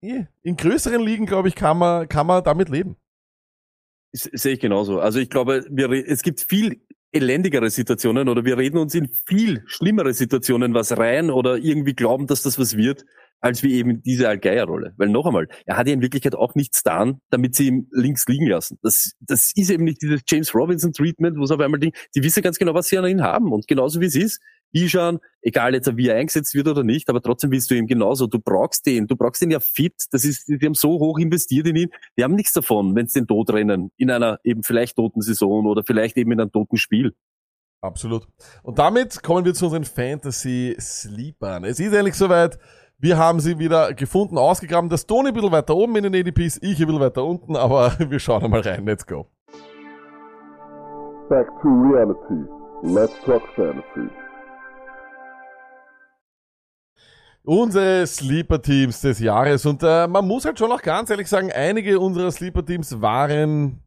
eh, 0.00 0.24
in 0.42 0.56
größeren 0.56 1.00
Ligen, 1.00 1.26
glaube 1.26 1.46
ich, 1.46 1.54
kann 1.54 1.78
man, 1.78 2.08
kann 2.08 2.26
man 2.26 2.42
damit 2.42 2.70
leben. 2.70 2.96
Sehe 4.12 4.54
ich 4.54 4.60
genauso. 4.60 5.00
Also 5.00 5.18
ich 5.18 5.30
glaube, 5.30 5.64
wir, 5.70 5.90
es 5.90 6.22
gibt 6.22 6.40
viel 6.40 6.82
elendigere 7.12 7.70
Situationen 7.70 8.28
oder 8.28 8.44
wir 8.44 8.56
reden 8.56 8.78
uns 8.78 8.94
in 8.94 9.08
viel 9.26 9.62
schlimmere 9.66 10.14
Situationen 10.14 10.74
was 10.74 10.96
rein 10.96 11.30
oder 11.30 11.58
irgendwie 11.58 11.94
glauben, 11.94 12.26
dass 12.26 12.42
das 12.42 12.58
was 12.58 12.76
wird, 12.76 13.04
als 13.40 13.62
wie 13.62 13.74
eben 13.74 14.02
diese 14.02 14.28
Algeier-Rolle. 14.28 14.94
Weil 14.96 15.08
noch 15.08 15.26
einmal, 15.26 15.48
er 15.66 15.76
hat 15.76 15.86
ja 15.86 15.92
in 15.92 16.00
Wirklichkeit 16.00 16.34
auch 16.34 16.54
nichts 16.54 16.82
getan, 16.82 17.20
damit 17.30 17.54
sie 17.54 17.66
ihn 17.66 17.88
links 17.90 18.26
liegen 18.28 18.46
lassen. 18.46 18.78
Das, 18.82 19.12
das 19.20 19.52
ist 19.54 19.70
eben 19.70 19.84
nicht 19.84 20.00
dieses 20.00 20.22
James 20.26 20.54
Robinson-Treatment, 20.54 21.38
wo 21.38 21.44
es 21.44 21.50
auf 21.50 21.60
einmal 21.60 21.80
Ding, 21.80 21.92
die 22.14 22.22
wissen 22.22 22.42
ganz 22.42 22.58
genau, 22.58 22.72
was 22.74 22.88
sie 22.88 22.98
an 22.98 23.06
ihn 23.06 23.22
haben. 23.22 23.52
Und 23.52 23.66
genauso 23.66 24.00
wie 24.00 24.06
es 24.06 24.16
ist, 24.16 24.40
Bijan, 24.72 25.18
egal 25.42 25.74
jetzt 25.74 25.96
wie 25.96 26.08
er 26.08 26.16
eingesetzt 26.16 26.54
wird 26.54 26.66
oder 26.66 26.82
nicht, 26.82 27.08
aber 27.08 27.22
trotzdem 27.22 27.50
willst 27.50 27.70
du 27.70 27.74
ihm 27.74 27.86
genauso, 27.86 28.26
du 28.26 28.38
brauchst 28.38 28.86
den, 28.86 29.06
du 29.06 29.16
brauchst 29.16 29.42
den 29.42 29.50
ja 29.50 29.60
fit, 29.60 29.94
das 30.10 30.24
ist, 30.24 30.48
die 30.48 30.58
haben 30.64 30.74
so 30.74 30.98
hoch 30.98 31.18
investiert 31.18 31.66
in 31.66 31.76
ihn, 31.76 31.90
die 32.16 32.24
haben 32.24 32.34
nichts 32.34 32.52
davon, 32.52 32.94
wenn 32.96 33.06
sie 33.06 33.20
den 33.20 33.26
Tod 33.26 33.52
rennen, 33.52 33.92
in 33.96 34.10
einer 34.10 34.40
eben 34.44 34.62
vielleicht 34.62 34.96
toten 34.96 35.20
Saison 35.20 35.66
oder 35.66 35.84
vielleicht 35.84 36.16
eben 36.16 36.32
in 36.32 36.40
einem 36.40 36.52
toten 36.52 36.76
Spiel. 36.76 37.14
Absolut. 37.82 38.28
Und 38.62 38.78
damit 38.78 39.22
kommen 39.22 39.44
wir 39.44 39.54
zu 39.54 39.66
unseren 39.66 39.84
Fantasy 39.84 40.76
Sleepern. 40.78 41.64
Es 41.64 41.80
ist 41.80 41.92
endlich 41.92 42.14
soweit. 42.14 42.58
Wir 42.98 43.18
haben 43.18 43.40
sie 43.40 43.58
wieder 43.58 43.92
gefunden, 43.94 44.38
ausgegraben. 44.38 44.88
Das 44.88 45.06
Toni 45.06 45.28
ein 45.28 45.34
bisschen 45.34 45.50
weiter 45.50 45.74
oben 45.74 45.96
in 45.96 46.04
den 46.04 46.14
ADPs, 46.14 46.58
ich 46.62 46.80
ein 46.80 46.86
bisschen 46.86 47.00
weiter 47.00 47.24
unten, 47.24 47.56
aber 47.56 47.92
wir 47.98 48.20
schauen 48.20 48.44
einmal 48.44 48.60
rein. 48.60 48.86
Let's 48.86 49.04
go. 49.04 49.26
Back 51.28 51.48
to 51.62 51.68
reality. 51.68 52.46
Let's 52.84 53.14
talk 53.24 53.42
fantasy. 53.56 54.08
Unsere 57.44 58.06
Sleeper-Teams 58.06 59.00
des 59.00 59.18
Jahres. 59.18 59.66
Und 59.66 59.82
äh, 59.82 60.06
man 60.06 60.26
muss 60.26 60.44
halt 60.44 60.58
schon 60.58 60.70
auch 60.70 60.82
ganz 60.82 61.10
ehrlich 61.10 61.28
sagen, 61.28 61.50
einige 61.52 61.98
unserer 61.98 62.30
Sleeper-Teams 62.30 63.00
waren 63.00 63.82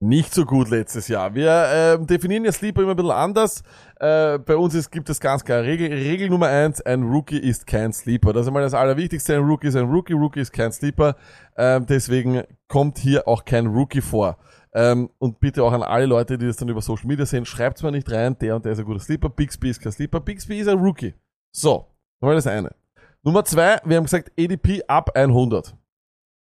nicht 0.00 0.32
so 0.32 0.44
gut 0.44 0.70
letztes 0.70 1.08
Jahr. 1.08 1.34
Wir 1.34 1.66
ähm, 1.72 2.06
definieren 2.06 2.44
ja 2.44 2.52
Sleeper 2.52 2.82
immer 2.82 2.92
ein 2.92 2.96
bisschen 2.96 3.10
anders. 3.10 3.62
Äh, 3.98 4.38
bei 4.38 4.56
uns 4.56 4.74
ist, 4.74 4.90
gibt 4.90 5.10
es 5.10 5.18
ganz 5.18 5.44
klar 5.44 5.62
Regel, 5.62 5.88
Regel 5.92 6.30
Nummer 6.30 6.46
eins, 6.46 6.80
ein 6.80 7.02
Rookie 7.02 7.38
ist 7.38 7.66
kein 7.66 7.92
Sleeper. 7.92 8.32
Das 8.32 8.42
ist 8.42 8.48
einmal 8.48 8.62
das 8.62 8.74
Allerwichtigste, 8.74 9.34
ein 9.34 9.42
Rookie 9.42 9.66
ist 9.66 9.76
ein 9.76 9.90
Rookie, 9.90 10.12
Rookie 10.12 10.40
ist 10.40 10.52
kein 10.52 10.70
Sleeper. 10.70 11.16
Ähm, 11.56 11.84
deswegen 11.86 12.44
kommt 12.68 12.98
hier 12.98 13.26
auch 13.26 13.44
kein 13.44 13.66
Rookie 13.66 14.00
vor. 14.00 14.38
Ähm, 14.72 15.10
und 15.18 15.40
bitte 15.40 15.64
auch 15.64 15.72
an 15.72 15.82
alle 15.82 16.06
Leute, 16.06 16.38
die 16.38 16.46
das 16.46 16.56
dann 16.56 16.68
über 16.68 16.80
Social 16.80 17.06
Media 17.06 17.26
sehen, 17.26 17.44
schreibt's 17.44 17.82
mal 17.82 17.90
nicht 17.90 18.10
rein, 18.10 18.38
der 18.38 18.54
und 18.54 18.64
der 18.64 18.72
ist 18.72 18.78
ein 18.78 18.84
guter 18.84 19.00
Sleeper, 19.00 19.30
Bixby 19.30 19.70
ist 19.70 19.80
kein 19.80 19.92
Sleeper, 19.92 20.20
Bixby 20.20 20.60
ist 20.60 20.68
ein 20.68 20.78
Rookie. 20.78 21.14
So, 21.50 21.88
Nummer 22.20 22.34
das 22.34 22.46
eine. 22.46 22.74
Nummer 23.22 23.44
zwei, 23.44 23.78
wir 23.84 23.96
haben 23.96 24.04
gesagt 24.04 24.32
ADP 24.38 24.84
ab 24.86 25.10
100. 25.14 25.74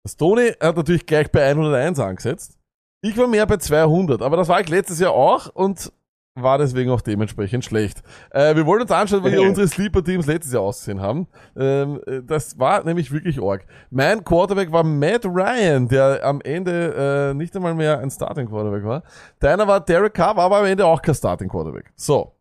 Das 0.03 0.15
Tony 0.17 0.51
hat 0.61 0.78
natürlich 0.78 1.05
gleich 1.05 1.32
bei 1.32 1.45
101 1.49 1.99
angesetzt. 1.99 2.57
Ich 3.01 3.17
war 3.17 3.28
mehr 3.28 3.45
bei 3.45 3.57
200, 3.57 4.21
aber 4.21 4.38
das 4.38 4.47
war 4.47 4.61
ich 4.61 4.69
letztes 4.69 4.99
Jahr 4.99 5.11
auch 5.11 5.47
und 5.47 5.91
war 6.36 6.57
deswegen 6.57 6.91
auch 6.91 7.01
dementsprechend 7.01 7.63
schlecht. 7.63 8.03
Äh, 8.32 8.55
wir 8.55 8.65
wollen 8.65 8.82
uns 8.82 8.91
anschauen, 8.91 9.23
wie 9.23 9.38
unsere 9.47 9.67
Sleeper-Teams 9.67 10.26
letztes 10.26 10.53
Jahr 10.53 10.63
ausgesehen 10.63 11.01
haben. 11.01 11.28
Ähm, 11.57 12.01
äh, 12.05 12.21
das 12.23 12.59
war 12.59 12.84
nämlich 12.84 13.11
wirklich 13.11 13.41
arg. 13.41 13.65
Mein 13.89 14.23
Quarterback 14.23 14.71
war 14.71 14.84
Matt 14.84 15.26
Ryan, 15.26 15.88
der 15.88 16.23
am 16.23 16.41
Ende 16.41 17.32
äh, 17.32 17.34
nicht 17.34 17.55
einmal 17.55 17.73
mehr 17.73 17.99
ein 17.99 18.11
Starting-Quarterback 18.11 18.84
war. 18.84 19.03
Deiner 19.39 19.67
war 19.67 19.80
Derek 19.80 20.13
Carr, 20.13 20.36
war 20.36 20.45
aber 20.45 20.59
am 20.59 20.65
Ende 20.65 20.86
auch 20.86 21.01
kein 21.01 21.15
Starting-Quarterback. 21.15 21.93
So, 21.95 22.36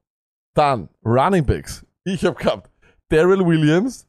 dann 0.55 0.89
Running 1.05 1.45
Backs. 1.45 1.87
Ich 2.05 2.24
habe 2.24 2.37
gehabt 2.37 2.70
Daryl 3.15 3.47
Williams, 3.47 4.09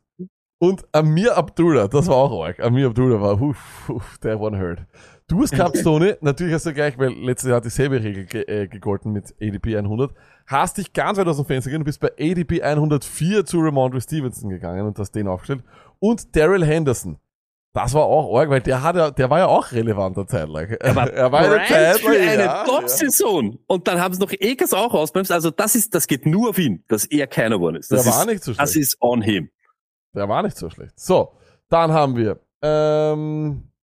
Und 0.58 0.84
Amir 0.92 1.38
Abdullah, 1.38 1.88
das 1.88 2.08
war 2.08 2.16
auch 2.16 2.44
arg. 2.44 2.60
Amir 2.60 2.88
Abdullah 2.88 3.22
war, 3.22 3.40
uff, 3.40 3.88
uff, 3.88 4.18
der 4.18 4.40
one 4.42 4.58
hurt. 4.58 4.84
Du 5.28 5.44
hast 5.44 5.52
gehabt, 5.52 5.80
Tony, 5.84 6.14
natürlich 6.22 6.56
hast 6.56 6.66
du 6.66 6.74
gleich, 6.74 6.98
weil 6.98 7.12
letztes 7.14 7.50
Jahr 7.50 7.58
hat 7.58 7.66
dieselbe 7.66 8.02
Regel 8.02 8.26
ge 8.26 8.42
äh, 8.48 8.68
gegolten 8.68 9.12
mit 9.12 9.36
ADP 9.40 9.78
100, 9.78 10.12
hast 10.48 10.80
dich 10.80 10.92
ganz 10.92 11.20
weit 11.20 11.28
aus 11.28 11.38
dem 11.38 11.46
Fenster 11.46 11.70
gegangen, 11.70 11.84
du 11.84 11.86
bist 11.86 12.00
bei 12.00 12.14
ADP 12.20 12.64
104 12.64 13.46
zu 13.46 13.60
Ramondre 13.60 14.02
Stevenson 14.02 14.50
gegangen 14.50 14.88
und 14.88 14.98
hast 14.98 15.12
den 15.12 15.28
aufgestellt. 15.28 15.64
Und 16.00 16.36
Daryl 16.36 16.66
Henderson. 16.66 17.18
Das 17.76 17.94
war 17.94 18.06
auch 18.06 18.34
arg, 18.40 18.50
weil 18.50 18.62
der 18.62 18.82
hat 18.82 18.96
ja, 18.96 19.12
der 19.12 19.30
war 19.30 19.40
ja 19.40 19.48
auch 19.48 19.74
relevanter 19.74 20.26
zeitlang. 20.26 20.70
Er 20.80 20.96
war, 20.96 21.10
er 21.12 21.30
war 21.30 21.42
eine 21.42 21.66
Zeit 21.68 22.00
für 22.00 22.14
lang, 22.18 22.30
eine 22.30 22.44
ja, 22.46 22.64
Top-Saison. 22.64 23.60
Und 23.68 23.88
dann 23.90 24.00
haben 24.00 24.14
sie 24.14 24.22
noch 24.22 24.32
Ekers 24.32 24.74
auch 24.74 24.94
ausbremst. 24.94 25.30
Also 25.30 25.52
das 25.52 25.76
ist, 25.76 25.94
das 25.94 26.08
geht 26.08 26.26
nur 26.26 26.52
auf 26.52 26.58
ihn, 26.58 26.86
dass 26.88 27.04
er 27.04 27.28
keiner 27.28 27.58
geworden 27.58 27.76
ist. 27.76 27.92
Der 27.92 27.98
Das 27.98 28.08
war 28.08 28.22
ist, 28.22 28.28
nicht 28.28 28.44
so 28.46 28.54
Das 28.54 28.72
schlecht. 28.72 28.88
ist 28.94 29.02
on 29.02 29.22
him. 29.22 29.50
Der 30.14 30.30
war 30.30 30.42
nicht 30.42 30.56
so 30.58 30.70
schlecht. 30.70 30.98
So, 30.98 31.34
dann 31.70 31.92
haben 31.92 32.16
wir, 32.16 32.40
ähm, 32.62 33.64
äh, 33.66 33.75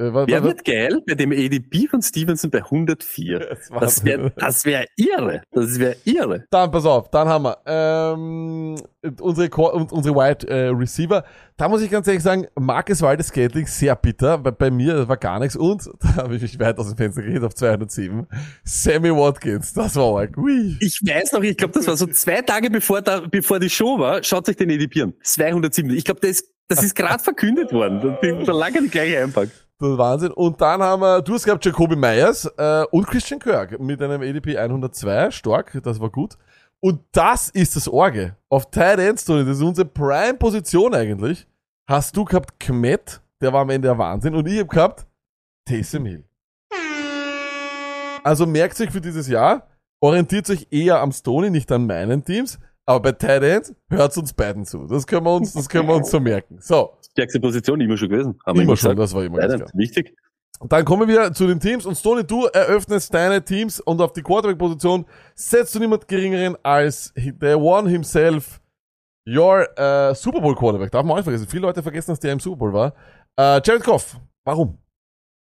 was, 0.00 0.26
Wer 0.26 0.40
was, 0.40 0.48
wird 0.48 0.64
geil 0.64 1.02
bei 1.06 1.14
dem 1.14 1.32
ADP 1.32 1.88
von 1.88 2.02
Stevenson 2.02 2.50
bei 2.50 2.62
104? 2.62 3.58
Das 3.80 4.04
wäre 4.04 4.32
das 4.36 4.64
wär 4.64 4.86
irre. 4.96 5.42
Das 5.52 5.78
wäre 5.78 5.96
irre. 6.04 6.44
Dann, 6.50 6.70
pass 6.70 6.84
auf, 6.84 7.10
dann 7.10 7.28
haben 7.28 7.44
wir 7.44 7.58
ähm, 7.66 8.76
unsere, 9.20 9.50
unsere 9.50 10.14
Wide 10.14 10.48
äh, 10.48 10.68
Receiver. 10.68 11.24
Da 11.56 11.68
muss 11.68 11.82
ich 11.82 11.90
ganz 11.90 12.06
ehrlich 12.06 12.22
sagen, 12.22 12.46
Marcus 12.58 13.02
Waldes 13.02 13.28
Scantling 13.28 13.66
sehr 13.66 13.94
bitter, 13.96 14.38
bei, 14.38 14.50
bei 14.50 14.70
mir 14.70 15.08
war 15.08 15.16
gar 15.16 15.38
nichts 15.38 15.56
und 15.56 15.88
da 16.00 16.16
habe 16.16 16.36
ich 16.36 16.42
mich 16.42 16.58
weit 16.58 16.78
aus 16.78 16.88
dem 16.88 16.96
Fenster 16.96 17.22
geredet 17.22 17.44
auf 17.44 17.54
207. 17.54 18.26
Sammy 18.64 19.10
Watkins, 19.10 19.72
das 19.72 19.96
war 19.96 20.20
arg. 20.20 20.36
Ui. 20.36 20.76
Ich 20.80 21.00
weiß 21.02 21.32
noch, 21.32 21.42
ich 21.42 21.56
glaube, 21.56 21.74
das 21.74 21.86
war 21.86 21.96
so 21.96 22.06
zwei 22.06 22.42
Tage 22.42 22.70
bevor, 22.70 23.02
da, 23.02 23.20
bevor 23.20 23.60
die 23.60 23.70
Show 23.70 23.98
war. 23.98 24.22
Schaut 24.22 24.48
euch 24.48 24.56
den 24.56 24.70
ADP 24.70 25.02
an. 25.02 25.14
207. 25.22 25.90
Ich 25.90 26.04
glaube, 26.04 26.20
das, 26.20 26.44
das 26.68 26.82
ist 26.82 26.94
gerade 26.94 27.22
verkündet 27.22 27.72
worden. 27.72 28.00
Da 28.00 28.08
bin 28.08 28.40
ich 28.40 28.46
schon 28.46 28.56
lange 28.56 28.82
nicht 28.82 28.92
gleich 28.92 29.16
einpackt. 29.16 29.69
Das 29.80 29.88
ist 29.88 29.98
Wahnsinn. 29.98 30.32
Und 30.32 30.60
dann 30.60 30.82
haben 30.82 31.00
wir, 31.00 31.22
du 31.22 31.32
hast 31.32 31.44
gehabt 31.44 31.64
Jacoby 31.64 31.96
Myers 31.96 32.44
äh, 32.58 32.84
und 32.90 33.06
Christian 33.06 33.40
Kirk 33.40 33.80
mit 33.80 34.02
einem 34.02 34.20
ADP 34.20 34.58
102, 34.58 35.30
stark, 35.30 35.80
das 35.82 35.98
war 35.98 36.10
gut. 36.10 36.36
Und 36.80 37.00
das 37.12 37.48
ist 37.48 37.76
das 37.76 37.88
Orge. 37.88 38.36
Auf 38.50 38.70
Tight 38.70 38.98
End 38.98 39.18
Story, 39.18 39.44
das 39.44 39.56
ist 39.56 39.62
unsere 39.62 39.88
Prime-Position 39.88 40.94
eigentlich. 40.94 41.46
Hast 41.88 42.14
du 42.14 42.26
gehabt 42.26 42.60
Kmet, 42.60 43.22
der 43.40 43.54
war 43.54 43.62
am 43.62 43.70
Ende 43.70 43.88
der 43.88 43.96
Wahnsinn. 43.96 44.34
Und 44.34 44.46
ich 44.46 44.58
habe 44.58 44.68
gehabt 44.68 45.06
Taysom 45.66 46.04
Hill. 46.04 46.24
Also 48.22 48.44
merkt 48.44 48.78
euch 48.82 48.90
für 48.90 49.00
dieses 49.00 49.28
Jahr, 49.28 49.66
orientiert 50.02 50.50
euch 50.50 50.66
eher 50.70 51.00
am 51.00 51.10
Stoney, 51.10 51.48
nicht 51.48 51.72
an 51.72 51.86
meinen 51.86 52.22
Teams. 52.22 52.58
Aber 52.90 52.98
bei 52.98 53.12
Tight 53.12 53.44
End 53.44 53.76
hört 53.88 54.18
uns 54.18 54.32
beiden 54.32 54.64
zu. 54.66 54.84
Das 54.88 55.06
können 55.06 55.24
wir 55.24 55.36
uns, 55.36 55.52
das 55.52 55.68
können 55.68 55.86
wir 55.86 55.94
uns 55.94 56.10
so 56.10 56.18
merken. 56.18 56.58
So, 56.60 56.94
Stärkste 57.12 57.38
Position 57.38 57.80
immer 57.80 57.96
schon 57.96 58.08
gewesen. 58.08 58.40
Haben 58.44 58.58
wir 58.58 58.62
immer 58.64 58.72
immer 58.72 58.76
schon, 58.76 58.96
das 58.96 59.14
war 59.14 59.22
immer 59.22 59.38
ganz 59.38 59.54
klar. 59.54 59.70
Wichtig. 59.74 60.16
Und 60.58 60.72
dann 60.72 60.84
kommen 60.84 61.06
wir 61.06 61.32
zu 61.32 61.46
den 61.46 61.60
Teams 61.60 61.86
und 61.86 61.94
Stoney, 61.94 62.24
du 62.24 62.46
eröffnest 62.46 63.14
deine 63.14 63.44
Teams 63.44 63.78
und 63.78 64.00
auf 64.00 64.12
die 64.12 64.22
Quarterback-Position 64.22 65.06
setzt 65.36 65.72
du 65.76 65.78
niemand 65.78 66.08
geringeren 66.08 66.56
als 66.64 67.14
the 67.14 67.54
one 67.54 67.88
himself, 67.88 68.60
your 69.24 69.68
äh, 69.78 70.12
Super 70.16 70.40
Bowl 70.40 70.56
Quarterback. 70.56 70.90
Darf 70.90 71.04
man 71.04 71.12
auch 71.12 71.16
nicht 71.18 71.24
vergessen. 71.24 71.46
Viele 71.48 71.62
Leute 71.62 71.84
vergessen, 71.84 72.10
dass 72.10 72.18
der 72.18 72.32
im 72.32 72.40
Super 72.40 72.56
Bowl 72.56 72.72
war. 72.72 72.94
Äh, 73.38 73.60
Jared 73.64 73.84
Goff. 73.84 74.18
Warum? 74.44 74.78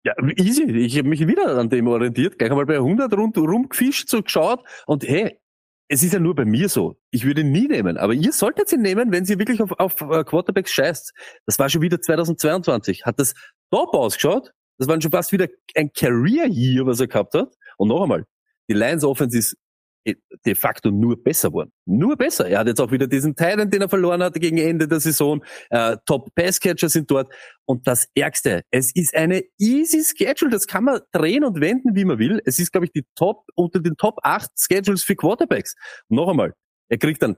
Ja, 0.05 0.15
easy. 0.37 0.63
Ich 0.71 0.97
habe 0.99 1.09
mich 1.09 1.27
wieder 1.27 1.59
an 1.59 1.69
dem 1.69 1.89
orientiert. 1.89 2.39
Gleich 2.39 2.53
einmal 2.53 2.67
bei 2.67 2.77
100 2.77 3.13
rund, 3.15 3.37
rumgefischt, 3.37 4.09
so 4.09 4.23
geschaut. 4.23 4.63
Und 4.87 5.03
hey, 5.03 5.41
es 5.89 6.03
ist 6.03 6.13
ja 6.13 6.19
nur 6.19 6.35
bei 6.35 6.45
mir 6.45 6.69
so. 6.69 6.97
Ich 7.11 7.25
würde 7.25 7.43
ihn 7.43 7.53
nie 7.53 7.69
nehmen. 7.69 7.97
Aber 7.99 8.15
ihr 8.15 8.33
solltet 8.33 8.73
ihn 8.73 8.83
nehmen, 8.83 9.13
wenn 9.13 9.25
sie 9.25 9.39
wirklich 9.39 9.61
auf, 9.61 9.73
auf 9.73 10.01
äh, 10.01 10.25
Quarterbacks 10.25 10.73
scheißt. 10.73 11.13
Das 11.47 11.59
war 11.59 11.69
schon 11.69 11.83
wieder 11.83 12.01
2022. 12.01 13.05
Hat 13.05 13.21
das 13.21 13.35
top 13.71 13.93
ausgeschaut. 13.95 14.53
Das 14.79 14.89
war 14.89 15.01
schon 15.01 15.11
fast 15.11 15.33
wieder 15.33 15.47
ein 15.75 15.93
Career-Year, 15.93 16.87
was 16.87 17.01
er 17.01 17.07
gehabt 17.07 17.35
hat. 17.35 17.55
Und 17.77 17.89
noch 17.89 18.03
einmal, 18.03 18.25
die 18.69 18.75
Lions 18.75 19.05
Offense 19.05 19.39
ist 19.39 19.57
de 20.05 20.55
facto 20.55 20.91
nur 20.91 21.23
besser 21.23 21.49
geworden. 21.49 21.73
Nur 21.87 22.17
besser. 22.17 22.47
Er 22.49 22.61
hat 22.61 22.67
jetzt 22.67 22.81
auch 22.81 22.93
wieder 22.93 23.07
diesen 23.07 23.35
Titan, 23.35 23.71
den 23.71 23.83
er 23.83 23.89
verloren 23.89 24.23
hatte 24.23 24.39
gegen 24.39 24.59
Ende 24.59 24.87
der 24.87 25.01
Saison. 25.01 25.43
Äh, 25.71 25.97
Top 26.07 26.35
Passcatcher 26.35 26.89
sind 26.89 27.11
dort. 27.11 27.33
Und 27.65 27.87
das 27.87 28.09
Ärgste, 28.15 28.63
es 28.71 28.95
ist 28.95 29.15
eine 29.15 29.43
easy 29.59 30.03
Schedule. 30.05 30.51
Das 30.51 30.67
kann 30.67 30.85
man 30.85 31.01
drehen 31.13 31.45
und 31.45 31.61
wenden, 31.61 31.95
wie 31.95 32.05
man 32.05 32.19
will. 32.19 32.41
Es 32.45 32.59
ist, 32.59 32.73
glaube 32.73 32.87
ich, 32.87 32.93
die 32.93 33.05
Top, 33.15 33.47
unter 33.55 33.81
den 33.81 33.97
Top 33.97 34.19
8 34.23 34.51
Schedules 34.57 35.03
für 35.03 35.17
Quarterbacks. 35.17 35.75
Und 36.09 36.17
noch 36.17 36.29
einmal, 36.29 36.53
er 36.89 36.99
kriegt 36.99 37.23
dann 37.23 37.37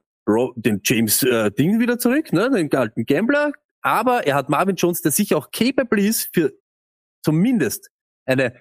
den 0.57 0.81
James 0.85 1.23
äh, 1.23 1.53
Ding 1.53 1.79
wieder 1.79 1.99
zurück, 1.99 2.33
ne, 2.33 2.51
den 2.51 2.73
alten 2.75 3.05
Gambler. 3.05 3.53
Aber 3.83 4.27
er 4.27 4.35
hat 4.35 4.49
Marvin 4.49 4.75
Jones, 4.75 5.03
der 5.03 5.12
sicher 5.12 5.37
auch 5.37 5.53
capable 5.53 6.03
ist 6.03 6.31
für 6.35 6.53
zumindest 7.23 7.91
eine 8.25 8.55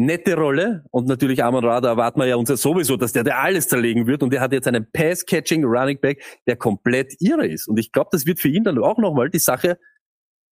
nette 0.00 0.36
Rolle. 0.36 0.84
Und 0.90 1.06
natürlich 1.06 1.42
Amon 1.44 1.64
Rada 1.64 1.88
erwarten 1.88 2.20
wir 2.20 2.26
ja 2.26 2.36
uns 2.36 2.48
ja 2.48 2.56
sowieso, 2.56 2.96
dass 2.96 3.12
der, 3.12 3.24
der 3.24 3.38
alles 3.40 3.68
zerlegen 3.68 4.06
wird. 4.06 4.22
Und 4.22 4.32
er 4.34 4.40
hat 4.40 4.52
jetzt 4.52 4.66
einen 4.68 4.90
Pass-Catching 4.92 5.64
Running 5.64 6.00
Back, 6.00 6.22
der 6.46 6.56
komplett 6.56 7.14
irre 7.20 7.46
ist. 7.46 7.68
Und 7.68 7.78
ich 7.78 7.92
glaube, 7.92 8.08
das 8.12 8.26
wird 8.26 8.40
für 8.40 8.48
ihn 8.48 8.64
dann 8.64 8.78
auch 8.78 8.98
nochmal 8.98 9.30
die 9.30 9.38
Sache 9.38 9.78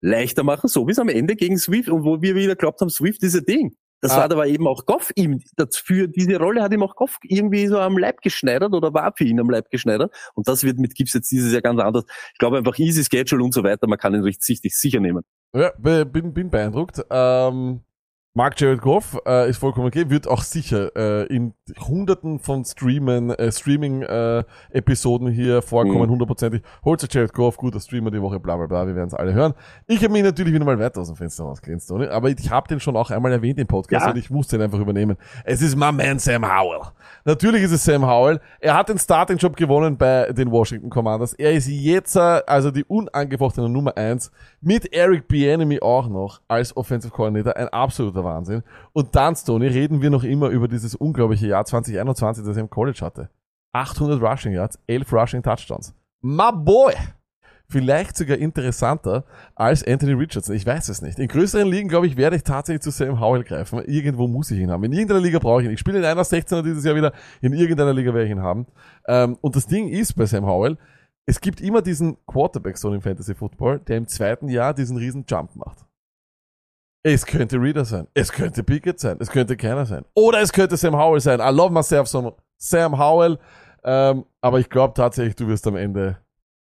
leichter 0.01 0.43
machen, 0.43 0.67
so 0.67 0.87
wie 0.87 0.91
es 0.91 0.99
am 0.99 1.09
Ende 1.09 1.35
gegen 1.35 1.57
Swift 1.57 1.89
und 1.89 2.03
wo 2.03 2.21
wir 2.21 2.35
wieder 2.35 2.55
glaubt 2.55 2.81
haben, 2.81 2.89
Swift 2.89 3.23
ist 3.23 3.35
ein 3.35 3.45
Ding. 3.45 3.75
Das 3.99 4.11
Ah. 4.11 4.17
war 4.17 4.23
aber 4.25 4.45
eben 4.45 4.67
auch 4.67 4.85
Goff 4.85 5.11
ihm, 5.15 5.41
das 5.55 5.75
für 5.77 6.07
diese 6.07 6.37
Rolle 6.37 6.61
hat 6.61 6.71
ihm 6.71 6.83
auch 6.83 6.95
Goff 6.95 7.17
irgendwie 7.23 7.65
so 7.65 7.79
am 7.79 7.97
Leib 7.97 8.21
geschneidert 8.21 8.73
oder 8.75 8.93
war 8.93 9.11
für 9.17 9.23
ihn 9.23 9.39
am 9.39 9.49
Leib 9.49 9.71
geschneidert. 9.71 10.15
Und 10.35 10.47
das 10.47 10.63
wird 10.63 10.77
mit 10.77 10.93
Gibbs 10.93 11.13
jetzt 11.13 11.31
dieses 11.31 11.51
Jahr 11.51 11.63
ganz 11.63 11.81
anders. 11.81 12.03
Ich 12.33 12.37
glaube 12.37 12.59
einfach 12.59 12.77
easy 12.77 13.03
Schedule 13.03 13.43
und 13.43 13.55
so 13.55 13.63
weiter, 13.63 13.87
man 13.87 13.97
kann 13.97 14.13
ihn 14.13 14.21
richtig 14.21 14.61
sicher 14.77 14.99
nehmen. 14.99 15.23
Ja, 15.55 15.71
bin, 15.79 16.31
bin 16.31 16.51
beeindruckt. 16.51 17.03
Ähm, 17.09 17.81
Mark 18.37 18.61
Jared 18.61 18.81
Goff 18.81 19.17
äh, 19.25 19.49
ist 19.49 19.57
vollkommen 19.57 19.87
okay, 19.87 20.11
wird 20.11 20.27
auch 20.27 20.43
sicher 20.43 20.95
äh, 20.95 21.25
in 21.25 21.55
hunderten 21.87 22.37
von 22.37 22.63
Streamen, 22.65 23.31
äh, 23.31 23.51
Streaming-Episoden 23.51 25.27
hier 25.29 25.63
vorkommen, 25.63 26.03
Mhm. 26.05 26.09
hundertprozentig. 26.11 26.61
Holt 26.85 27.01
sich 27.01 27.11
Jared 27.11 27.33
Goff, 27.33 27.57
guter 27.57 27.79
Streamer 27.79 28.11
die 28.11 28.21
Woche, 28.21 28.39
bla 28.39 28.55
bla 28.55 28.67
bla, 28.67 28.85
wir 28.85 28.95
werden 28.95 29.07
es 29.07 29.15
alle 29.15 29.33
hören. 29.33 29.55
Ich 29.87 30.03
habe 30.03 30.13
mich 30.13 30.21
natürlich 30.21 30.53
wieder 30.53 30.65
mal 30.65 30.77
weiter 30.77 31.01
aus 31.01 31.07
dem 31.07 31.15
Fenster 31.15 31.45
rausgelehnt, 31.45 31.87
Tony, 31.87 32.05
aber 32.05 32.29
ich 32.29 32.51
habe 32.51 32.67
den 32.67 32.79
schon 32.79 32.95
auch 32.95 33.09
einmal 33.09 33.31
erwähnt 33.31 33.57
im 33.57 33.65
Podcast 33.65 34.05
Ja. 34.05 34.11
und 34.11 34.17
ich 34.19 34.29
muss 34.29 34.47
den 34.49 34.61
einfach 34.61 34.77
übernehmen. 34.79 35.17
Es 35.43 35.63
ist 35.63 35.75
my 35.75 35.91
man 35.91 36.19
Sam 36.19 36.45
Howell. 36.45 36.81
Natürlich 37.25 37.63
ist 37.63 37.71
es 37.71 37.83
Sam 37.83 38.05
Howell. 38.05 38.39
Er 38.59 38.75
hat 38.75 38.89
den 38.89 38.99
Starting-Job 38.99 39.55
gewonnen 39.55 39.97
bei 39.97 40.31
den 40.31 40.51
Washington 40.51 40.91
Commanders. 40.91 41.33
Er 41.33 41.53
ist 41.53 41.67
jetzt 41.67 42.15
äh, 42.15 42.19
also 42.45 42.69
die 42.69 42.83
unangefochtene 42.83 43.67
Nummer 43.67 43.97
eins 43.97 44.31
mit 44.61 44.93
Eric 44.93 45.27
Bieniemy 45.27 45.79
auch 45.81 46.07
noch 46.07 46.39
als 46.47 46.77
Offensive 46.77 47.11
Coordinator. 47.11 47.55
Ein 47.57 47.69
absoluter 47.69 48.26
Wahnsinn. 48.27 48.63
Und 48.93 49.15
dann, 49.15 49.35
Stoney, 49.35 49.67
reden 49.67 50.01
wir 50.01 50.09
noch 50.09 50.23
immer 50.23 50.49
über 50.49 50.67
dieses 50.67 50.95
unglaubliche 50.95 51.47
Jahr 51.47 51.65
2021, 51.65 52.45
das 52.45 52.57
er 52.57 52.61
im 52.61 52.69
College 52.69 52.99
hatte. 53.01 53.29
800 53.73 54.21
Rushing 54.21 54.53
Yards, 54.53 54.79
11 54.87 55.13
Rushing 55.13 55.43
Touchdowns. 55.43 55.93
My 56.21 56.51
boy! 56.53 56.93
Vielleicht 57.69 58.15
sogar 58.15 58.37
interessanter 58.37 59.25
als 59.53 59.85
Anthony 59.85 60.13
Richardson. 60.13 60.55
Ich 60.55 60.65
weiß 60.65 60.87
es 60.87 61.01
nicht. 61.01 61.19
In 61.19 61.27
größeren 61.27 61.67
Ligen, 61.67 61.89
glaube 61.89 62.07
ich, 62.07 62.15
werde 62.15 62.37
ich 62.37 62.43
tatsächlich 62.43 62.81
zu 62.81 62.91
Sam 62.91 63.19
Howell 63.19 63.43
greifen. 63.43 63.83
Irgendwo 63.85 64.25
muss 64.27 64.51
ich 64.51 64.59
ihn 64.59 64.71
haben. 64.71 64.85
In 64.85 64.93
irgendeiner 64.93 65.19
Liga 65.19 65.39
brauche 65.39 65.61
ich 65.61 65.67
ihn. 65.67 65.73
Ich 65.73 65.79
spiele 65.81 65.99
in 65.99 66.05
einer 66.05 66.23
16er 66.23 66.63
dieses 66.63 66.85
Jahr 66.85 66.95
wieder. 66.95 67.11
In 67.41 67.51
irgendeiner 67.51 67.93
Liga 67.93 68.13
werde 68.13 68.25
ich 68.25 68.31
ihn 68.31 68.41
haben. 68.41 68.67
Ähm, 69.05 69.37
und 69.41 69.57
das 69.57 69.67
Ding 69.67 69.89
ist 69.89 70.13
bei 70.15 70.25
Sam 70.25 70.45
Howell, 70.45 70.77
es 71.29 71.41
gibt 71.41 71.59
immer 71.59 71.81
diesen 71.81 72.15
Quarterback 72.25 72.77
so 72.77 72.93
im 72.93 73.01
Fantasy 73.01 73.35
Football, 73.35 73.79
der 73.79 73.97
im 73.97 74.07
zweiten 74.07 74.47
Jahr 74.47 74.73
diesen 74.73 74.95
riesen 74.95 75.25
Jump 75.27 75.57
macht. 75.57 75.86
Es 77.13 77.25
könnte 77.25 77.57
Reader 77.57 77.85
sein. 77.85 78.07
Es 78.13 78.31
könnte 78.31 78.63
Pickett 78.63 78.99
sein. 78.99 79.17
Es 79.19 79.29
könnte 79.29 79.55
keiner 79.55 79.85
sein. 79.85 80.03
Oder 80.13 80.41
es 80.41 80.51
könnte 80.51 80.75
Sam 80.75 80.97
Howell 80.97 81.21
sein. 81.21 81.39
I 81.39 81.55
love 81.55 81.71
myself 81.71 82.07
some 82.07 82.33
Sam 82.57 82.97
Howell. 82.97 83.37
Ähm, 83.83 84.25
aber 84.41 84.59
ich 84.59 84.69
glaube 84.69 84.93
tatsächlich, 84.93 85.35
du 85.35 85.47
wirst 85.47 85.65
am 85.67 85.77
Ende 85.77 86.17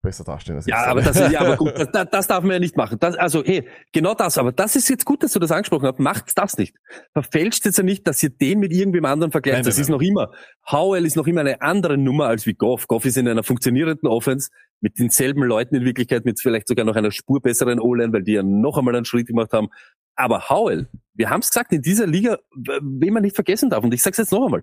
besser 0.04 0.24
dastehen 0.24 0.58
als 0.58 0.68
ich. 0.68 0.72
Ja, 0.72 0.86
aber 0.86 1.02
das 1.02 1.20
ist, 1.20 1.32
ja, 1.32 1.40
aber 1.40 1.58
gut, 1.58 1.74
das, 1.94 2.08
das- 2.12 2.28
darf 2.28 2.44
man 2.44 2.52
ja 2.52 2.60
nicht 2.60 2.78
machen. 2.78 3.00
Das, 3.00 3.16
also, 3.16 3.44
hey, 3.44 3.68
genau 3.92 4.14
das, 4.14 4.38
aber 4.38 4.52
das 4.52 4.76
ist 4.76 4.88
jetzt 4.90 5.06
gut, 5.06 5.24
dass 5.24 5.34
du 5.34 5.40
das 5.40 5.52
angesprochen 5.52 5.88
hast. 5.88 5.98
Macht 6.00 6.38
das 6.38 6.58
nicht. 6.58 6.76
Verfälscht 7.14 7.66
jetzt 7.66 7.78
ja 7.78 7.84
nicht, 7.84 8.06
dass 8.06 8.22
ihr 8.22 8.30
den 8.30 8.60
mit 8.60 8.72
irgendwem 8.72 9.06
anderen 9.06 9.32
vergleicht. 9.32 9.58
Nein, 9.58 9.66
das 9.66 9.78
nein, 9.78 9.82
ist 9.82 9.90
noch 9.90 10.02
immer, 10.02 10.32
Howell 10.70 11.06
ist 11.06 11.16
noch 11.16 11.26
immer 11.26 11.42
eine 11.42 11.62
andere 11.62 11.98
Nummer 11.98 12.28
als 12.28 12.46
wie 12.46 12.54
Goff. 12.54 12.88
Goff 12.88 13.06
ist 13.06 13.18
in 13.18 13.28
einer 13.28 13.44
funktionierenden 13.44 14.08
Offense 14.08 14.52
mit 14.82 15.00
denselben 15.00 15.44
Leuten 15.44 15.76
in 15.76 15.86
Wirklichkeit, 15.86 16.26
mit 16.26 16.40
vielleicht 16.40 16.68
sogar 16.68 16.86
noch 16.86 16.96
einer 16.96 17.12
Spur 17.12 17.42
besseren 17.42 17.80
O-Line, 17.80 18.14
weil 18.14 18.24
die 18.24 18.34
ja 18.34 18.44
noch 18.44 18.78
einmal 18.78 18.96
einen 18.96 19.06
Schritt 19.06 19.28
gemacht 19.28 19.54
haben. 19.54 19.70
Aber 20.16 20.50
Howell, 20.50 20.90
wir 21.14 21.30
haben 21.30 21.40
es 21.40 21.50
gesagt, 21.50 21.72
in 21.72 21.82
dieser 21.82 22.06
Liga, 22.06 22.38
wen 22.54 23.14
man 23.14 23.24
nicht 23.24 23.36
vergessen 23.36 23.70
darf, 23.70 23.84
und 23.84 23.94
ich 23.94 24.04
sage 24.04 24.12
es 24.12 24.18
jetzt 24.18 24.32
noch 24.32 24.46
einmal, 24.46 24.62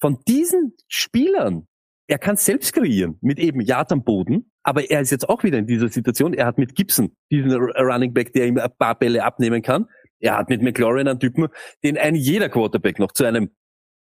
von 0.00 0.18
diesen 0.26 0.74
Spielern, 0.88 1.68
er 2.10 2.18
kann 2.18 2.36
selbst 2.36 2.72
kreieren 2.72 3.16
mit 3.20 3.38
eben 3.38 3.60
Yard 3.60 3.92
am 3.92 4.02
Boden, 4.02 4.50
aber 4.64 4.90
er 4.90 5.00
ist 5.00 5.10
jetzt 5.10 5.28
auch 5.28 5.42
wieder 5.44 5.58
in 5.58 5.66
dieser 5.66 5.88
Situation. 5.88 6.34
Er 6.34 6.46
hat 6.46 6.58
mit 6.58 6.74
Gibson 6.74 7.16
diesen 7.30 7.52
R- 7.52 7.72
Running 7.78 8.12
Back, 8.12 8.32
der 8.32 8.46
ihm 8.46 8.58
ein 8.58 8.70
paar 8.78 8.98
Bälle 8.98 9.24
abnehmen 9.24 9.62
kann. 9.62 9.86
Er 10.18 10.36
hat 10.36 10.48
mit 10.50 10.60
McLaurin 10.60 11.08
einen 11.08 11.20
Typen, 11.20 11.46
den 11.84 11.96
ein 11.96 12.14
jeder 12.16 12.48
Quarterback 12.48 12.98
noch 12.98 13.12
zu 13.12 13.24
einem 13.24 13.50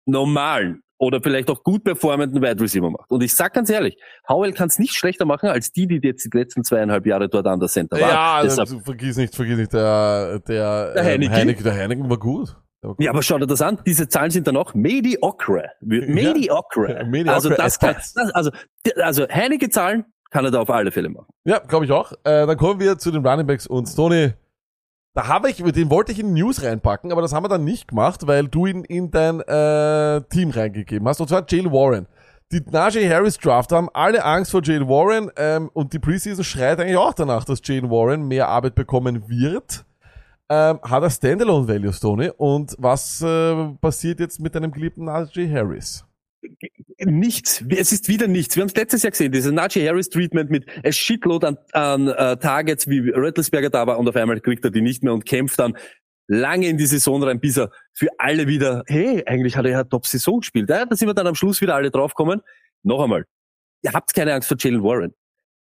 normalen 0.07 0.83
oder 0.99 1.21
vielleicht 1.23 1.49
auch 1.51 1.63
gut 1.63 1.85
performenden 1.85 2.43
Wide 2.43 2.61
Receiver 2.61 2.91
macht. 2.91 3.11
Und 3.11 3.23
ich 3.23 3.35
sag 3.35 3.55
ganz 3.55 3.71
ehrlich, 3.71 3.97
Howell 4.29 4.53
kann 4.53 4.69
es 4.69 4.79
nicht 4.79 4.95
schlechter 4.95 5.25
machen 5.25 5.49
als 5.49 5.73
die, 5.73 5.87
die 5.87 6.01
jetzt 6.03 6.25
die 6.25 6.37
letzten 6.37 6.63
zweieinhalb 6.65 7.07
Jahre 7.07 7.29
dort 7.29 7.47
an 7.47 7.61
der 7.61 7.69
Center 7.69 7.99
waren. 7.99 8.11
Ja, 8.11 8.43
Deshalb, 8.43 8.61
also, 8.69 8.81
vergiss 8.81 9.17
nicht, 9.17 9.35
vergiss 9.35 9.57
nicht, 9.59 9.73
der, 9.73 10.41
der, 10.41 10.93
Der 10.95 11.03
ähm, 11.03 11.07
Heineken? 11.09 11.35
Heineken, 11.37 11.65
der 11.65 11.75
Heineken 11.75 12.11
war 12.11 12.19
gut. 12.19 12.57
Gut. 12.85 13.01
ja, 13.01 13.11
aber 13.11 13.23
schau 13.23 13.39
dir 13.39 13.47
das 13.47 13.63
an, 13.63 13.79
diese 13.87 14.09
Zahlen 14.09 14.31
sind 14.31 14.47
dann 14.47 14.57
auch 14.57 14.75
mediocre. 14.75 15.71
Mediocre. 15.81 16.99
Ja, 16.99 17.05
mediocre 17.05 17.31
Also 17.35 17.49
das 17.49 17.59
as 17.61 17.79
kann, 17.79 17.95
das, 17.95 18.17
also, 18.35 18.51
also 19.03 19.29
Heineke 19.29 19.71
Zahlen 19.71 20.05
kann 20.31 20.45
er 20.45 20.51
da 20.51 20.61
auf 20.61 20.71
alle 20.71 20.91
Fälle 20.91 21.09
machen. 21.09 21.27
Ja, 21.45 21.59
glaube 21.59 21.85
ich 21.85 21.93
auch. 21.93 22.13
Äh, 22.25 22.47
dann 22.47 22.57
kommen 22.57 22.81
wir 22.81 22.99
zu 22.99 23.11
den 23.11 23.25
Running 23.27 23.47
Backs 23.47 23.67
und 23.67 23.87
Stoney. 23.87 24.35
Da 25.15 25.29
habe 25.29 25.49
ich, 25.49 25.63
den 25.63 25.91
wollte 25.91 26.11
ich 26.11 26.19
in 26.19 26.35
die 26.35 26.43
News 26.43 26.63
reinpacken, 26.65 27.13
aber 27.13 27.23
das 27.23 27.33
haben 27.33 27.45
wir 27.45 27.49
dann 27.49 27.65
nicht 27.65 27.89
gemacht, 27.89 28.27
weil 28.27 28.49
du 28.49 28.67
ihn 28.67 28.83
in 28.83 29.13
dein 29.13 29.41
äh, 29.41 30.23
Team 30.29 30.51
reingegeben 30.51 31.07
hast. 31.07 31.21
Und 31.21 31.29
zwar 31.29 31.45
Jalen 31.49 31.71
Warren. 31.71 32.09
Die 32.51 32.61
Najee 32.69 33.09
Harris 33.09 33.39
Draft 33.39 33.73
haben 33.73 33.89
alle 33.95 34.25
Angst 34.25 34.51
vor 34.51 34.61
Jalen 34.63 34.89
Warren 34.89 35.31
ähm, 35.37 35.71
und 35.73 35.93
die 35.93 36.01
Preseason 36.01 36.45
schreit 36.45 36.81
eigentlich 36.81 36.97
auch 36.97 37.15
danach, 37.15 37.45
dass 37.45 37.61
Jalen 37.63 37.91
Warren 37.91 38.27
mehr 38.27 38.49
Arbeit 38.49 38.75
bekommen 38.75 39.29
wird. 39.29 39.85
Ähm, 40.51 40.79
hat 40.83 41.03
er 41.03 41.11
Standalone 41.11 41.67
Value, 41.67 41.93
Stoney. 41.93 42.31
Und 42.37 42.75
was 42.79 43.23
äh, 43.23 43.69
passiert 43.81 44.21
jetzt 44.21 44.41
mit 44.41 44.55
deinem 44.55 44.73
geliebten 44.73 45.05
Najee 45.05 45.51
Harris? 45.51 46.05
Nichts. 46.99 47.65
Es 47.71 47.93
ist 47.93 48.09
wieder 48.09 48.27
nichts. 48.27 48.55
Wir 48.55 48.63
haben 48.63 48.69
es 48.69 48.77
letztes 48.77 49.03
Jahr 49.03 49.11
gesehen, 49.11 49.33
dieses 49.33 49.53
Najee 49.53 49.89
Harris 49.89 50.11
Treatment 50.11 50.51
mit 50.51 50.67
a 50.85 50.93
shitload 50.93 51.47
an, 51.47 51.59
an 51.73 52.09
äh, 52.09 52.37
Targets, 52.37 52.89
wie 52.89 53.11
Rattlesberger 53.11 53.71
da 53.71 53.87
war 53.87 53.99
und 53.99 54.09
auf 54.09 54.17
einmal 54.17 54.41
kriegt 54.41 54.65
er 54.65 54.71
die 54.71 54.83
nicht 54.83 55.03
mehr 55.03 55.13
und 55.13 55.25
kämpft 55.25 55.59
dann 55.59 55.77
lange 56.27 56.69
in 56.69 56.79
die 56.79 56.87
Saison 56.87 57.23
rein, 57.23 57.41
bis 57.41 57.57
er 57.57 57.71
für 57.93 58.09
alle 58.19 58.47
wieder, 58.47 58.83
hey, 58.87 59.23
eigentlich 59.27 59.57
hat 59.57 59.65
er 59.65 59.73
ja 59.73 59.85
Top-Saison 59.85 60.41
gespielt. 60.41 60.71
Ja, 60.71 60.85
da 60.87 60.97
sind 60.97 61.09
wir 61.09 61.15
dann 61.15 61.27
am 61.27 61.35
Schluss 61.35 61.61
wieder 61.61 61.75
alle 61.75 61.91
draufkommen. 61.91 62.41
Noch 62.83 63.03
einmal, 63.03 63.25
ihr 63.83 63.93
habt 63.93 64.15
keine 64.15 64.35
Angst 64.35 64.49
vor 64.49 64.57
Jalen 64.59 64.83
Warren. 64.83 65.15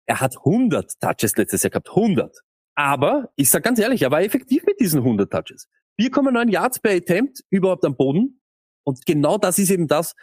Er 0.06 0.20
hat 0.20 0.36
100 0.36 1.00
Touches 1.00 1.36
letztes 1.36 1.62
Jahr 1.62 1.70
gehabt, 1.70 1.88
100. 1.90 2.36
Aber, 2.74 3.30
ich 3.36 3.50
sag 3.50 3.62
ganz 3.62 3.78
ehrlich, 3.78 4.02
er 4.02 4.10
war 4.10 4.22
effektiv 4.22 4.64
mit 4.66 4.80
diesen 4.80 5.00
100 5.00 5.30
Touches. 5.30 5.68
4,9 6.00 6.50
Yards 6.50 6.80
per 6.80 6.92
Attempt 6.92 7.40
überhaupt 7.50 7.84
am 7.84 7.96
Boden. 7.96 8.40
Und 8.84 9.06
genau 9.06 9.38
das 9.38 9.58
ist 9.58 9.70
eben 9.70 9.86
das, 9.86 10.14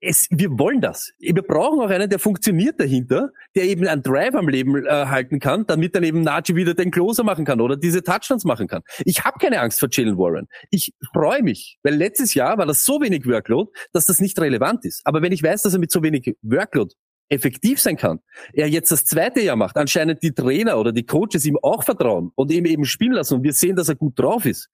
es, 0.00 0.26
wir 0.30 0.50
wollen 0.58 0.80
das. 0.80 1.10
Wir 1.18 1.34
brauchen 1.34 1.80
auch 1.80 1.88
einen, 1.88 2.08
der 2.10 2.18
funktioniert 2.18 2.78
dahinter, 2.78 3.30
der 3.54 3.64
eben 3.64 3.86
einen 3.86 4.02
Drive 4.02 4.34
am 4.34 4.48
Leben 4.48 4.84
äh, 4.84 4.88
halten 4.90 5.40
kann, 5.40 5.66
damit 5.66 5.94
dann 5.94 6.02
eben 6.02 6.20
Najee 6.20 6.54
wieder 6.54 6.74
den 6.74 6.90
Closer 6.90 7.24
machen 7.24 7.44
kann 7.44 7.60
oder 7.60 7.76
diese 7.76 8.02
Touchdowns 8.02 8.44
machen 8.44 8.68
kann. 8.68 8.82
Ich 9.04 9.24
habe 9.24 9.38
keine 9.38 9.60
Angst 9.60 9.80
vor 9.80 9.88
Jalen 9.90 10.18
Warren. 10.18 10.48
Ich 10.70 10.92
freue 11.12 11.42
mich, 11.42 11.78
weil 11.82 11.94
letztes 11.94 12.34
Jahr 12.34 12.58
war 12.58 12.66
das 12.66 12.84
so 12.84 13.00
wenig 13.00 13.26
Workload, 13.26 13.70
dass 13.92 14.06
das 14.06 14.20
nicht 14.20 14.38
relevant 14.38 14.84
ist. 14.84 15.00
Aber 15.04 15.22
wenn 15.22 15.32
ich 15.32 15.42
weiß, 15.42 15.62
dass 15.62 15.72
er 15.72 15.80
mit 15.80 15.90
so 15.90 16.02
wenig 16.02 16.36
Workload 16.42 16.94
effektiv 17.28 17.80
sein 17.80 17.96
kann, 17.96 18.20
er 18.52 18.68
jetzt 18.68 18.92
das 18.92 19.04
zweite 19.04 19.40
Jahr 19.40 19.56
macht, 19.56 19.76
anscheinend 19.76 20.22
die 20.22 20.32
Trainer 20.32 20.78
oder 20.78 20.92
die 20.92 21.06
Coaches 21.06 21.44
ihm 21.44 21.58
auch 21.62 21.82
vertrauen 21.84 22.30
und 22.34 22.50
ihm 22.52 22.66
eben 22.66 22.84
spielen 22.84 23.12
lassen 23.12 23.34
und 23.34 23.42
wir 23.42 23.52
sehen, 23.52 23.76
dass 23.76 23.88
er 23.88 23.96
gut 23.96 24.18
drauf 24.18 24.44
ist, 24.44 24.68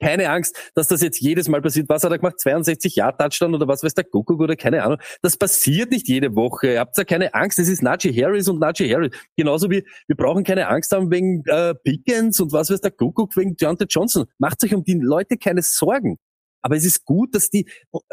keine 0.00 0.28
Angst, 0.30 0.72
dass 0.74 0.88
das 0.88 1.00
jetzt 1.00 1.20
jedes 1.20 1.48
Mal 1.48 1.62
passiert. 1.62 1.88
Was 1.88 2.04
hat 2.04 2.10
er 2.10 2.18
gemacht? 2.18 2.38
62 2.38 2.96
Jahre 2.96 3.16
Touchdown 3.16 3.54
oder 3.54 3.66
was 3.66 3.82
weiß 3.82 3.94
der 3.94 4.04
Kuckuck 4.04 4.40
oder 4.40 4.56
keine 4.56 4.82
Ahnung. 4.82 4.98
Das 5.22 5.36
passiert 5.36 5.90
nicht 5.90 6.06
jede 6.08 6.34
Woche. 6.34 6.74
Ihr 6.74 6.80
habt 6.80 6.96
ja 6.98 7.04
keine 7.04 7.32
Angst. 7.34 7.58
Es 7.58 7.68
ist 7.68 7.82
Najee 7.82 8.12
Harris 8.12 8.48
und 8.48 8.58
Najee 8.58 8.92
Harris. 8.92 9.10
Genauso 9.36 9.70
wie 9.70 9.84
wir 10.06 10.16
brauchen 10.16 10.44
keine 10.44 10.68
Angst 10.68 10.92
haben 10.92 11.10
wegen 11.10 11.42
äh, 11.46 11.74
Pickens 11.74 12.40
und 12.40 12.52
was 12.52 12.70
weiß 12.70 12.80
der 12.82 12.90
Kuckuck 12.90 13.36
wegen 13.36 13.56
Deontay 13.56 13.86
Johnson. 13.88 14.26
Macht 14.38 14.62
euch 14.64 14.74
um 14.74 14.84
die 14.84 14.98
Leute 15.00 15.38
keine 15.38 15.62
Sorgen. 15.62 16.18
Aber 16.66 16.74
es 16.74 16.84
ist 16.84 17.04
gut, 17.04 17.32
dass 17.32 17.48
die 17.48 17.64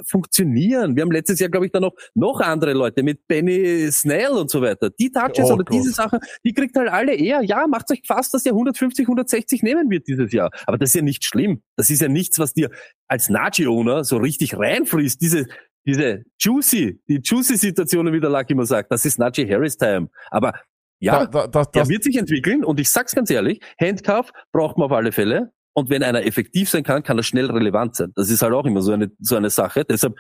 funktionieren. 0.06 0.96
Wir 0.96 1.02
haben 1.02 1.12
letztes 1.12 1.40
Jahr, 1.40 1.50
glaube 1.50 1.66
ich, 1.66 1.72
dann 1.72 1.82
noch, 1.82 1.94
noch 2.14 2.40
andere 2.40 2.74
Leute 2.74 3.02
mit 3.02 3.26
Benny 3.28 3.92
Snell 3.92 4.30
und 4.34 4.52
so 4.52 4.62
weiter. 4.62 4.92
Die 4.92 5.12
Touches 5.12 5.50
Oh 5.50 5.54
oder 5.54 5.64
Gott. 5.64 5.76
diese 5.76 5.90
Sachen, 5.90 6.20
die 6.46 6.54
kriegt 6.54 6.78
halt 6.78 6.90
alle 6.90 7.16
eher. 7.16 7.42
Ja, 7.42 7.66
macht 7.66 7.90
euch 7.90 8.04
gefasst, 8.04 8.32
dass 8.36 8.44
der 8.44 8.52
150, 8.52 9.06
160 9.08 9.64
nehmen 9.64 9.90
wird 9.90 10.08
dieses 10.08 10.32
Jahr. 10.32 10.52
Aber 10.68 10.78
das 10.78 10.90
ist 10.92 10.96
ja 10.96 11.02
nicht 11.02 11.26
schlimm. 11.26 11.64
Das 11.78 11.90
ist 11.90 12.00
ja 12.00 12.10
nichts, 12.10 12.38
was 12.38 12.54
dir 12.54 12.70
als 13.08 13.28
Naji-Owner 13.28 14.04
so 14.04 14.18
richtig 14.18 14.56
reinfrisst. 14.56 15.20
Diese, 15.20 15.48
diese 15.88 16.24
juicy, 16.40 17.02
die 17.08 17.22
juicy 17.24 17.58
Situationen, 17.58 18.14
wie 18.14 18.20
der 18.20 18.30
Lucky 18.30 18.54
immer 18.54 18.68
sagt, 18.68 18.92
das 18.92 19.04
ist 19.04 19.18
Najee 19.18 19.52
Harris 19.52 19.78
Time. 19.78 20.10
Aber 20.30 20.54
ja, 21.00 21.26
Da, 21.26 21.48
da, 21.48 21.48
da, 21.48 21.64
der 21.66 21.82
das, 21.82 21.90
wird 21.90 22.04
sich 22.04 22.18
entwickeln 22.18 22.64
und 22.64 22.80
ich 22.80 22.90
sag's 22.92 23.16
ganz 23.16 23.32
ehrlich, 23.32 23.60
Handcuff 23.82 24.32
braucht 24.54 24.78
man 24.78 24.86
auf 24.86 24.92
alle 24.92 25.12
Fälle. 25.12 25.52
Und 25.74 25.90
wenn 25.90 26.04
einer 26.04 26.26
effektiv 26.26 26.70
sein 26.70 26.84
kann, 26.84 27.04
kann 27.04 27.18
er 27.18 27.24
schnell 27.24 27.50
relevant 27.50 27.96
sein. 27.96 28.12
Das 28.16 28.30
ist 28.30 28.42
halt 28.42 28.54
auch 28.54 28.66
immer 28.66 28.82
so 28.82 28.92
eine, 28.92 29.12
so 29.20 29.36
eine 29.36 29.50
Sache. 29.50 29.84
Deshalb 29.86 30.16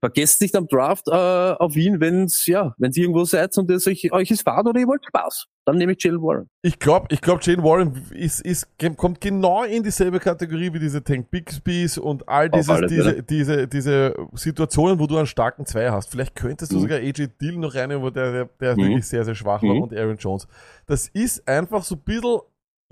vergesst 0.00 0.40
nicht 0.40 0.56
am 0.56 0.66
Draft 0.66 1.06
äh, 1.06 1.12
auf 1.12 1.76
ihn, 1.76 2.00
wenn's, 2.00 2.44
ja, 2.46 2.74
wenn's 2.78 2.96
irgendwo 2.96 3.24
seid 3.24 3.56
und 3.56 3.70
es 3.70 3.86
euch, 3.86 4.12
euch 4.12 4.32
ist 4.32 4.42
Fahrt 4.42 4.66
oder 4.66 4.80
ihr 4.80 4.86
wollt 4.88 5.04
Spaß. 5.06 5.46
Dann 5.64 5.76
nehme 5.76 5.92
ich 5.92 6.02
Jalen 6.02 6.20
Warren. 6.20 6.50
Ich 6.62 6.80
glaube, 6.80 7.06
ich 7.10 7.20
glaub, 7.20 7.40
Jane 7.40 7.62
Warren 7.62 8.04
ist, 8.10 8.40
ist, 8.40 8.66
kommt 8.96 9.20
genau 9.20 9.62
in 9.62 9.84
dieselbe 9.84 10.18
Kategorie 10.18 10.72
wie 10.72 10.80
diese 10.80 11.04
Tank 11.04 11.30
Bixbys 11.30 11.98
und 11.98 12.28
all 12.28 12.50
dieses, 12.50 12.68
alle 12.68 12.88
diese, 12.88 13.02
Fälle. 13.04 13.22
diese, 13.22 13.68
diese 13.68 14.16
Situationen, 14.34 14.98
wo 14.98 15.06
du 15.06 15.16
einen 15.18 15.28
starken 15.28 15.66
Zweier 15.66 15.92
hast. 15.92 16.10
Vielleicht 16.10 16.34
könntest 16.34 16.72
du 16.72 16.78
Mhm. 16.78 16.80
sogar 16.80 16.98
AJ 16.98 17.28
Dill 17.40 17.58
noch 17.58 17.72
reinnehmen, 17.72 18.02
wo 18.02 18.10
der, 18.10 18.32
der, 18.32 18.48
der 18.60 18.72
Mhm. 18.74 18.78
wirklich 18.88 19.06
sehr, 19.06 19.24
sehr 19.24 19.36
schwach 19.36 19.62
war 19.62 19.72
Mhm. 19.72 19.82
und 19.82 19.94
Aaron 19.96 20.16
Jones. 20.16 20.48
Das 20.86 21.06
ist 21.06 21.46
einfach 21.46 21.84
so 21.84 21.94
ein 21.94 22.00
bisschen, 22.00 22.40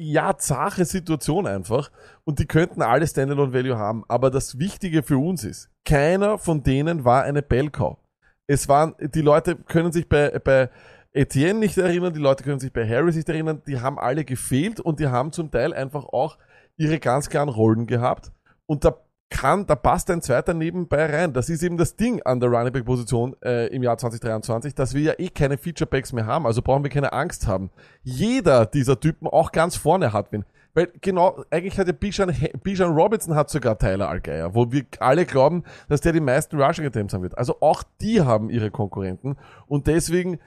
ja, 0.01 0.37
zache 0.39 0.87
Situation 0.87 1.47
einfach. 1.47 1.91
Und 2.25 2.39
die 2.39 2.47
könnten 2.47 2.81
alle 2.81 3.07
Standalone 3.07 3.53
Value 3.53 3.77
haben. 3.77 4.05
Aber 4.09 4.31
das 4.31 4.59
Wichtige 4.59 5.03
für 5.03 5.19
uns 5.19 5.45
ist, 5.45 5.71
keiner 5.85 6.39
von 6.39 6.63
denen 6.63 7.05
war 7.05 7.25
eine 7.25 7.43
Bellcow. 7.43 7.99
Es 8.47 8.69
waren, 8.69 8.95
die 8.99 9.21
Leute 9.21 9.57
können 9.57 9.93
sich 9.93 10.09
bei, 10.09 10.39
bei 10.39 10.71
Etienne 11.13 11.59
nicht 11.59 11.77
erinnern, 11.77 12.15
die 12.15 12.21
Leute 12.21 12.45
können 12.45 12.61
sich 12.61 12.73
bei 12.73 12.89
Harris 12.89 13.15
nicht 13.15 13.29
erinnern, 13.29 13.63
die 13.67 13.81
haben 13.81 13.99
alle 13.99 14.25
gefehlt 14.25 14.81
und 14.81 15.01
die 15.01 15.09
haben 15.09 15.33
zum 15.33 15.51
Teil 15.51 15.75
einfach 15.75 16.05
auch 16.07 16.39
ihre 16.77 16.99
ganz 16.99 17.29
klaren 17.29 17.49
Rollen 17.49 17.87
gehabt. 17.87 18.33
Und 18.67 18.85
da 18.85 18.97
kann, 19.31 19.67
da 19.67 19.77
passt 19.77 20.11
ein 20.11 20.21
zweiter 20.21 20.53
nebenbei 20.53 21.07
rein. 21.07 21.33
Das 21.33 21.49
ist 21.49 21.63
eben 21.63 21.77
das 21.77 21.97
Ding 21.97 22.21
an 22.23 22.41
der 22.41 22.51
Running 22.51 22.73
Back 22.73 22.85
Position 22.85 23.35
äh, 23.43 23.69
im 23.69 23.83
Jahr 23.83 23.97
2023, 23.97 24.75
dass 24.75 24.93
wir 24.93 25.01
ja 25.01 25.13
eh 25.19 25.29
keine 25.29 25.57
Feature 25.57 25.89
Backs 25.89 26.13
mehr 26.13 26.27
haben, 26.27 26.47
also 26.47 26.61
brauchen 26.61 26.83
wir 26.83 26.91
keine 26.91 27.13
Angst 27.13 27.47
haben. 27.47 27.71
Jeder 28.03 28.67
dieser 28.67 28.99
Typen 28.99 29.27
auch 29.29 29.53
ganz 29.53 29.77
vorne 29.77 30.13
hat 30.13 30.33
wen. 30.33 30.45
Weil 30.75 30.89
genau, 31.01 31.43
eigentlich 31.51 31.79
hat 31.79 31.87
ja 31.89 31.93
Bijan, 31.93 32.33
Bijan 32.63 32.93
Robinson 32.93 33.35
hat 33.35 33.51
sogar 33.51 33.79
Tyler 33.79 34.09
Allgeier, 34.09 34.55
wo 34.55 34.71
wir 34.71 34.85
alle 35.01 35.27
glauben, 35.27 35.65
dass 35.89 36.01
der 36.01 36.13
die 36.13 36.21
meisten 36.21 36.61
Rushing 36.61 36.87
Attempts 36.87 37.15
haben 37.15 37.23
wird. 37.23 37.37
Also 37.39 37.57
auch 37.61 37.83
die 38.01 38.21
haben 38.21 38.51
ihre 38.51 38.71
Konkurrenten 38.71 39.37
und 39.67 39.87
deswegen 39.87 40.39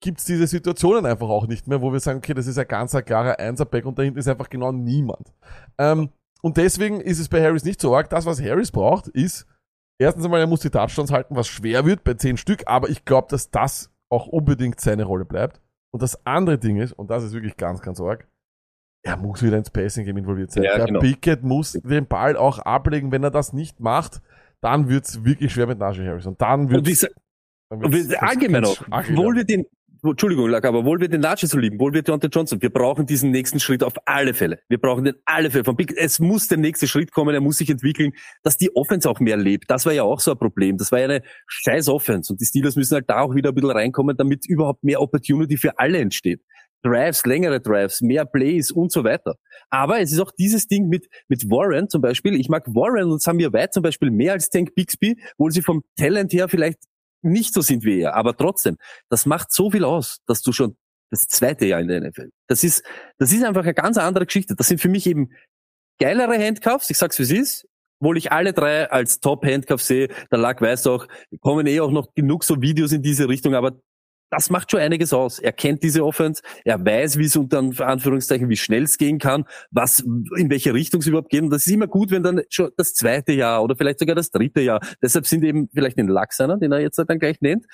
gibt's 0.00 0.24
diese 0.24 0.46
Situationen 0.46 1.06
einfach 1.06 1.28
auch 1.28 1.46
nicht 1.46 1.68
mehr, 1.68 1.82
wo 1.82 1.92
wir 1.92 2.00
sagen, 2.00 2.18
okay, 2.18 2.34
das 2.34 2.46
ist 2.46 2.58
ein 2.58 2.66
ganz 2.66 2.94
ein 2.94 3.04
klarer 3.04 3.38
Einser-Back 3.38 3.84
und 3.84 3.98
dahinter 3.98 4.18
ist 4.18 4.28
einfach 4.28 4.48
genau 4.48 4.72
niemand. 4.72 5.32
Ähm, 5.78 6.08
und 6.42 6.56
deswegen 6.56 7.00
ist 7.00 7.18
es 7.18 7.28
bei 7.28 7.42
Harris 7.42 7.64
nicht 7.64 7.80
so 7.80 7.94
arg. 7.94 8.08
Das, 8.10 8.26
was 8.26 8.40
Harris 8.42 8.70
braucht, 8.70 9.08
ist, 9.08 9.46
erstens 10.00 10.24
einmal, 10.24 10.40
er 10.40 10.46
muss 10.46 10.60
die 10.60 10.70
Touchdowns 10.70 11.10
halten, 11.12 11.36
was 11.36 11.48
schwer 11.48 11.84
wird 11.86 12.04
bei 12.04 12.14
zehn 12.14 12.36
Stück, 12.36 12.62
aber 12.66 12.88
ich 12.88 13.04
glaube, 13.04 13.28
dass 13.30 13.50
das 13.50 13.90
auch 14.10 14.26
unbedingt 14.26 14.80
seine 14.80 15.04
Rolle 15.04 15.24
bleibt. 15.24 15.60
Und 15.92 16.02
das 16.02 16.24
andere 16.26 16.58
Ding 16.58 16.76
ist, 16.78 16.92
und 16.92 17.10
das 17.10 17.24
ist 17.24 17.32
wirklich 17.32 17.56
ganz, 17.56 17.80
ganz 17.82 18.00
arg, 18.00 18.26
er 19.04 19.16
muss 19.16 19.42
wieder 19.42 19.56
ins 19.56 19.70
Passing-Game 19.70 20.16
involviert 20.18 20.52
sein. 20.52 20.62
Ja, 20.64 20.76
Der 20.76 20.86
genau. 20.86 21.00
Pickett 21.00 21.42
muss 21.42 21.72
den 21.72 22.06
Ball 22.06 22.36
auch 22.36 22.58
ablegen. 22.58 23.10
Wenn 23.12 23.24
er 23.24 23.30
das 23.30 23.52
nicht 23.52 23.80
macht, 23.80 24.20
dann 24.60 24.88
wird's 24.88 25.24
wirklich 25.24 25.52
schwer 25.52 25.66
mit 25.66 25.78
Najee 25.78 26.06
Harris. 26.06 26.26
Und 26.26 26.40
dann 26.42 26.62
Und 26.66 26.70
wird's, 26.70 27.00
sa- 27.00 27.08
dann 27.70 27.82
und 27.84 27.92
wird's 27.92 28.10
wir, 28.10 28.22
allgemein 28.22 28.64
auch, 28.66 28.78
ganz 28.78 28.92
arg 28.92 29.16
wohl 29.16 29.36
wir 29.36 29.44
den, 29.44 29.64
Entschuldigung, 30.02 30.48
Lack, 30.48 30.64
aber 30.64 30.84
wohl 30.84 31.00
wir 31.00 31.08
den 31.08 31.20
Najee 31.20 31.46
so 31.46 31.58
lieben, 31.58 31.78
wohl 31.78 31.92
wir 31.92 32.02
Deontay 32.02 32.28
Johnson, 32.28 32.62
wir 32.62 32.70
brauchen 32.70 33.06
diesen 33.06 33.30
nächsten 33.30 33.60
Schritt 33.60 33.82
auf 33.82 33.94
alle 34.06 34.34
Fälle. 34.34 34.60
Wir 34.68 34.78
brauchen 34.78 35.04
den 35.04 35.14
alle 35.24 35.50
Fälle. 35.50 35.64
Von 35.64 35.76
Big, 35.76 35.94
es 35.96 36.18
muss 36.18 36.48
der 36.48 36.58
nächste 36.58 36.86
Schritt 36.86 37.12
kommen, 37.12 37.34
er 37.34 37.40
muss 37.40 37.58
sich 37.58 37.68
entwickeln, 37.70 38.12
dass 38.42 38.56
die 38.56 38.74
Offense 38.74 39.08
auch 39.08 39.20
mehr 39.20 39.36
lebt. 39.36 39.70
Das 39.70 39.86
war 39.86 39.92
ja 39.92 40.02
auch 40.02 40.20
so 40.20 40.32
ein 40.32 40.38
Problem. 40.38 40.78
Das 40.78 40.90
war 40.92 41.00
ja 41.00 41.06
eine 41.06 41.22
scheiß 41.46 41.88
Offense. 41.88 42.32
Und 42.32 42.40
die 42.40 42.46
Steelers 42.46 42.76
müssen 42.76 42.94
halt 42.94 43.10
da 43.10 43.20
auch 43.20 43.34
wieder 43.34 43.50
ein 43.50 43.54
bisschen 43.54 43.70
reinkommen, 43.70 44.16
damit 44.16 44.46
überhaupt 44.48 44.84
mehr 44.84 45.00
Opportunity 45.00 45.56
für 45.56 45.78
alle 45.78 45.98
entsteht. 45.98 46.40
Drives, 46.82 47.26
längere 47.26 47.60
Drives, 47.60 48.00
mehr 48.00 48.24
Plays 48.24 48.70
und 48.70 48.90
so 48.90 49.04
weiter. 49.04 49.34
Aber 49.68 50.00
es 50.00 50.12
ist 50.12 50.20
auch 50.20 50.32
dieses 50.32 50.66
Ding 50.66 50.88
mit, 50.88 51.08
mit 51.28 51.50
Warren 51.50 51.88
zum 51.88 52.00
Beispiel. 52.00 52.34
Ich 52.34 52.48
mag 52.48 52.66
Warren 52.68 53.10
und 53.10 53.20
Samir 53.20 53.52
White 53.52 53.70
zum 53.72 53.82
Beispiel 53.82 54.10
mehr 54.10 54.32
als 54.32 54.48
Tank 54.48 54.74
Bixby, 54.74 55.20
obwohl 55.34 55.52
sie 55.52 55.62
vom 55.62 55.82
Talent 55.96 56.32
her 56.32 56.48
vielleicht 56.48 56.78
nicht 57.22 57.54
so 57.54 57.60
sind 57.60 57.84
wie 57.84 58.00
er. 58.00 58.14
Aber 58.14 58.36
trotzdem, 58.36 58.76
das 59.08 59.26
macht 59.26 59.52
so 59.52 59.70
viel 59.70 59.84
aus, 59.84 60.20
dass 60.26 60.42
du 60.42 60.52
schon 60.52 60.76
das 61.10 61.26
zweite 61.26 61.66
Jahr 61.66 61.80
in 61.80 61.88
der 61.88 62.00
NFL. 62.00 62.30
Das 62.46 62.62
ist, 62.64 62.84
das 63.18 63.32
ist 63.32 63.44
einfach 63.44 63.64
eine 63.64 63.74
ganz 63.74 63.98
andere 63.98 64.26
Geschichte. 64.26 64.54
Das 64.54 64.68
sind 64.68 64.80
für 64.80 64.88
mich 64.88 65.06
eben 65.06 65.30
geilere 65.98 66.38
Handcuffs. 66.38 66.90
Ich 66.90 66.98
sag's 66.98 67.18
wie 67.18 67.24
es 67.24 67.30
ist. 67.30 67.66
Obwohl 68.00 68.16
ich 68.16 68.32
alle 68.32 68.54
drei 68.54 68.90
als 68.90 69.20
Top-Handcuffs 69.20 69.86
sehe. 69.86 70.08
Der 70.30 70.38
Lack 70.38 70.62
weiß 70.62 70.86
auch, 70.86 71.06
kommen 71.40 71.66
eh 71.66 71.80
auch 71.80 71.90
noch 71.90 72.14
genug 72.14 72.44
so 72.44 72.62
Videos 72.62 72.92
in 72.92 73.02
diese 73.02 73.28
Richtung, 73.28 73.54
aber 73.54 73.78
das 74.30 74.50
macht 74.50 74.70
schon 74.70 74.80
einiges 74.80 75.12
aus. 75.12 75.38
Er 75.38 75.52
kennt 75.52 75.82
diese 75.82 76.04
Offense, 76.04 76.42
er 76.64 76.84
weiß, 76.84 77.18
wie 77.18 77.24
es 77.24 77.36
unter 77.36 77.58
Anführungszeichen, 77.58 78.48
wie 78.48 78.56
schnell 78.56 78.84
es 78.84 78.96
gehen 78.96 79.18
kann, 79.18 79.44
was, 79.70 80.00
in 80.00 80.50
welche 80.50 80.72
Richtung 80.72 81.00
es 81.00 81.06
überhaupt 81.06 81.30
geht. 81.30 81.42
Und 81.42 81.50
das 81.50 81.66
ist 81.66 81.72
immer 81.72 81.86
gut, 81.86 82.10
wenn 82.10 82.22
dann 82.22 82.42
schon 82.48 82.70
das 82.76 82.94
zweite 82.94 83.32
Jahr 83.32 83.62
oder 83.62 83.76
vielleicht 83.76 83.98
sogar 83.98 84.14
das 84.14 84.30
dritte 84.30 84.60
Jahr. 84.60 84.80
Deshalb 85.02 85.26
sind 85.26 85.44
eben 85.44 85.68
vielleicht 85.72 85.98
den 85.98 86.08
Laxaner, 86.08 86.58
den 86.58 86.72
er 86.72 86.80
jetzt 86.80 86.96
dann 86.96 87.18
gleich 87.18 87.40
nennt, 87.40 87.66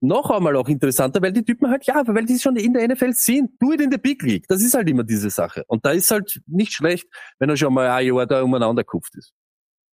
noch 0.00 0.30
einmal 0.30 0.56
auch 0.56 0.68
interessanter, 0.68 1.20
weil 1.20 1.32
die 1.32 1.44
Typen 1.44 1.68
halt, 1.68 1.84
ja, 1.84 2.02
weil 2.06 2.24
die 2.24 2.38
schon 2.38 2.56
in 2.56 2.72
der 2.72 2.88
NFL 2.88 3.12
sind. 3.12 3.50
Do 3.60 3.72
it 3.72 3.80
in 3.80 3.90
the 3.90 3.98
Big 3.98 4.22
League. 4.22 4.46
Das 4.48 4.62
ist 4.62 4.74
halt 4.74 4.88
immer 4.88 5.04
diese 5.04 5.28
Sache. 5.28 5.64
Und 5.66 5.84
da 5.84 5.90
ist 5.90 6.10
halt 6.10 6.40
nicht 6.46 6.72
schlecht, 6.72 7.06
wenn 7.38 7.50
er 7.50 7.56
schon 7.56 7.74
mal 7.74 7.88
ein 7.88 8.06
Jahr 8.06 8.26
da 8.26 8.42
umeinander 8.42 8.82
kupft 8.82 9.14
ist. 9.16 9.32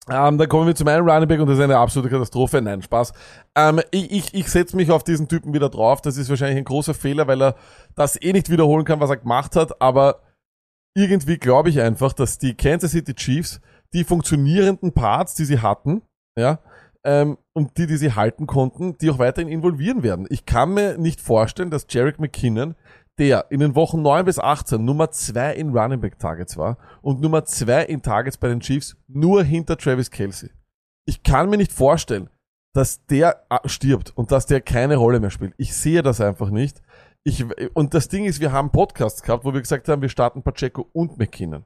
Ähm, 0.10 0.38
dann 0.38 0.48
kommen 0.48 0.68
wir 0.68 0.76
zu 0.76 0.86
meinem 0.86 1.08
Running 1.08 1.28
Back 1.28 1.40
und 1.42 1.48
das 1.48 1.58
ist 1.58 1.64
eine 1.64 1.78
absolute 1.78 2.10
Katastrophe. 2.10 2.62
Nein, 2.62 2.82
Spaß. 2.82 3.14
Ähm, 3.56 3.82
ich 3.92 4.12
ich, 4.12 4.34
ich 4.34 4.50
setze 4.50 4.76
mich 4.76 4.90
auf 4.92 5.04
diesen 5.04 5.28
Typen 5.28 5.54
wieder 5.54 5.70
drauf. 5.70 6.02
Das 6.02 6.18
ist 6.18 6.30
wahrscheinlich 6.30 6.58
ein 6.58 6.64
großer 6.64 6.94
Fehler, 6.94 7.28
weil 7.28 7.42
er 7.42 7.56
das 7.96 8.22
eh 8.22 8.32
nicht 8.32 8.50
wiederholen 8.50 8.86
kann, 8.86 9.00
was 9.00 9.10
er 9.10 9.18
gemacht 9.18 9.56
hat. 9.56 9.82
Aber 9.82 10.22
irgendwie 10.96 11.38
glaube 11.38 11.70
ich 11.70 11.82
einfach, 11.82 12.14
dass 12.14 12.38
die 12.38 12.56
Kansas 12.56 12.92
City 12.92 13.14
Chiefs 13.14 13.60
die 13.94 14.04
funktionierenden 14.04 14.94
Parts, 14.94 15.36
die 15.36 15.46
sie 15.46 15.60
hatten, 15.60 16.02
ja, 16.38 16.60
ähm, 17.04 17.38
und 17.54 17.78
die, 17.78 17.88
die 17.88 17.98
sie 17.98 18.14
halten 18.14 18.48
konnten, 18.48 18.98
die 18.98 19.10
auch 19.10 19.20
weiterhin 19.20 19.52
involvieren 19.52 20.04
werden. 20.04 20.28
Ich 20.30 20.46
kann 20.46 20.74
mir 20.74 20.98
nicht 20.98 21.22
vorstellen, 21.22 21.72
dass 21.72 21.88
Jarek 21.90 22.20
McKinnon 22.20 22.76
der 23.18 23.48
in 23.50 23.60
den 23.60 23.76
Wochen 23.76 24.02
9 24.02 24.26
bis 24.26 24.40
18 24.40 24.84
Nummer 24.84 25.12
2 25.12 25.56
in 25.56 25.76
Running 25.76 26.00
Back 26.00 26.20
Targets 26.20 26.58
war 26.58 26.78
und 27.02 27.22
Nummer 27.22 27.46
2 27.46 27.86
in 27.86 28.02
Targets 28.02 28.38
bei 28.38 28.48
den 28.48 28.60
Chiefs 28.60 28.96
nur 29.08 29.44
hinter 29.44 29.78
Travis 29.78 30.12
Kelsey. 30.12 30.52
Ich 31.06 31.24
kann 31.24 31.50
mir 31.50 31.58
nicht 31.58 31.72
vorstellen, 31.72 32.30
dass 32.74 33.06
der 33.08 33.46
äh, 33.50 33.68
stirbt 33.68 34.16
und 34.16 34.32
dass 34.32 34.46
der 34.46 34.62
keine 34.62 34.98
Rolle 34.98 35.20
mehr 35.20 35.32
spielt. 35.32 35.54
Ich 35.58 35.76
sehe 35.76 36.04
das 36.04 36.22
einfach 36.22 36.50
nicht. 36.50 36.82
Ich, 37.24 37.44
und 37.74 37.94
das 37.94 38.08
Ding 38.08 38.26
ist, 38.26 38.40
wir 38.40 38.52
haben 38.52 38.72
Podcasts 38.72 39.24
gehabt, 39.24 39.44
wo 39.44 39.54
wir 39.54 39.62
gesagt 39.62 39.90
haben, 39.90 40.02
wir 40.02 40.10
starten 40.10 40.44
Pacheco 40.44 40.88
und 40.94 41.18
McKinnon. 41.18 41.66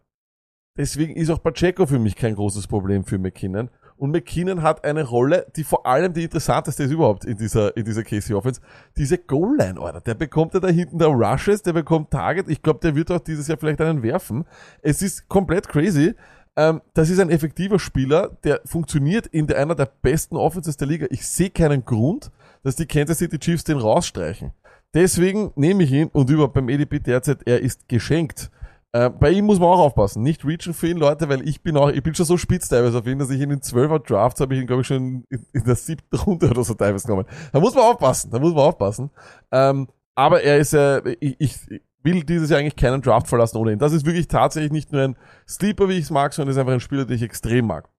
Deswegen 0.78 1.16
ist 1.16 1.30
auch 1.30 1.44
Pacheco 1.44 1.86
für 1.86 2.00
mich 2.00 2.16
kein 2.16 2.36
großes 2.36 2.68
Problem 2.68 3.04
für 3.04 3.20
McKinnon. 3.20 3.70
Und 4.02 4.10
McKinnon 4.10 4.64
hat 4.64 4.84
eine 4.84 5.04
Rolle, 5.04 5.46
die 5.56 5.64
vor 5.64 5.86
allem 5.86 6.12
die 6.12 6.24
interessanteste 6.24 6.86
ist 6.86 6.92
überhaupt 6.92 7.24
in 7.24 7.38
dieser, 7.38 7.78
in 7.78 7.86
dieser 7.86 8.02
KC 8.02 8.34
Offense. 8.34 8.60
Diese 8.98 9.20
Goal-Line, 9.20 9.80
Alter. 9.80 10.02
Der 10.02 10.16
bekommt 10.16 10.56
ja 10.56 10.60
da 10.60 10.70
hinten 10.70 10.98
der 10.98 11.10
Rushes, 11.10 11.62
der 11.62 11.74
bekommt 11.74 12.10
Target. 12.10 12.50
Ich 12.50 12.64
glaube, 12.64 12.80
der 12.80 12.96
wird 12.96 13.12
auch 13.12 13.20
dieses 13.20 13.48
Jahr 13.48 13.60
vielleicht 13.60 13.80
einen 13.80 14.02
werfen. 14.02 14.46
Es 14.82 15.04
ist 15.04 15.30
komplett 15.30 15.70
crazy. 15.70 16.16
Ähm, 16.56 16.82
das 16.96 17.12
ist 17.12 17.20
ein 17.20 17.30
effektiver 17.30 17.78
Spieler, 17.78 18.36
der 18.44 18.62
funktioniert 18.66 19.28
in 19.28 19.46
der, 19.46 19.60
einer 19.60 19.76
der 19.76 19.92
besten 20.02 20.36
Offenses 20.36 20.78
der 20.78 20.88
Liga. 20.88 21.06
Ich 21.12 21.28
sehe 21.28 21.52
keinen 21.52 21.86
Grund, 21.86 22.32
dass 22.64 22.78
die 22.78 22.88
Kansas 22.88 23.20
City 23.20 23.38
Chiefs 23.38 23.66
den 23.66 23.78
rausstreichen. 23.78 24.52
Deswegen 24.96 25.52
nehme 25.56 25.84
ich 25.84 25.92
ihn 25.92 26.08
und 26.08 26.28
überhaupt 26.32 26.56
beim 26.56 26.70
EDP 26.70 27.02
derzeit, 27.02 27.44
er 27.46 27.62
ist 27.62 27.88
geschenkt. 27.88 28.50
Äh, 28.94 29.10
bei 29.10 29.32
ihm 29.32 29.46
muss 29.46 29.60
man 29.60 29.70
auch 29.70 29.80
aufpassen. 29.80 30.22
Nicht 30.22 30.44
reachen 30.46 30.74
für 30.74 30.88
ihn, 30.88 30.98
Leute, 30.98 31.30
weil 31.30 31.48
ich 31.48 31.62
bin 31.62 31.78
auch, 31.78 31.90
ich 31.90 32.04
bin 32.04 32.14
schon 32.14 32.26
so 32.26 32.38
spitz 32.38 32.68
teilweise 32.68 33.00
auf 33.00 33.08
ihn, 33.08 33.20
dass 33.20 33.30
ich 33.30 33.40
ihn 33.40 33.52
in 33.52 33.62
12er 33.62 34.06
Drafts 34.06 34.42
habe 34.42 34.54
ich 34.54 34.62
ihn, 34.62 34.68
glaube 34.68 34.82
ich, 34.82 34.88
schon 34.88 35.26
in, 35.30 35.46
in, 35.54 35.64
der 35.64 35.76
siebten 35.76 36.16
Runde 36.18 36.50
oder 36.50 36.64
so 36.64 36.74
teilweise 36.74 37.08
genommen. 37.08 37.28
Da 37.54 37.60
muss 37.60 37.74
man 37.74 37.86
aufpassen, 37.86 38.32
da 38.32 38.40
muss 38.40 38.54
man 38.54 38.64
aufpassen. 38.66 39.10
Ähm, 39.52 39.88
aber 40.16 40.44
er 40.44 40.58
ist 40.58 40.74
ja, 40.74 40.98
äh, 40.98 41.16
ich, 41.22 41.40
ich 41.40 41.82
will 42.04 42.24
dieses 42.24 42.50
Jahr 42.50 42.60
eigentlich 42.60 42.76
keinen 42.76 43.02
Draft 43.02 43.28
verlassen 43.28 43.58
ohne 43.58 43.72
ihn. 43.72 43.80
Das 43.80 43.94
ist 43.94 44.06
wirklich 44.06 44.28
tatsächlich 44.28 44.72
nicht 44.72 44.92
nur 44.92 45.02
ein 45.04 45.18
Sleeper, 45.48 45.88
wie 45.88 45.98
ich 45.98 46.06
es 46.06 46.10
mag, 46.10 46.34
sondern 46.34 46.52
ist 46.52 46.58
einfach 46.58 46.74
ein 46.74 46.80
Spieler, 46.82 47.06
den 47.06 47.16
ich 47.16 47.24
extrem 47.24 47.68
mag. 47.68 47.90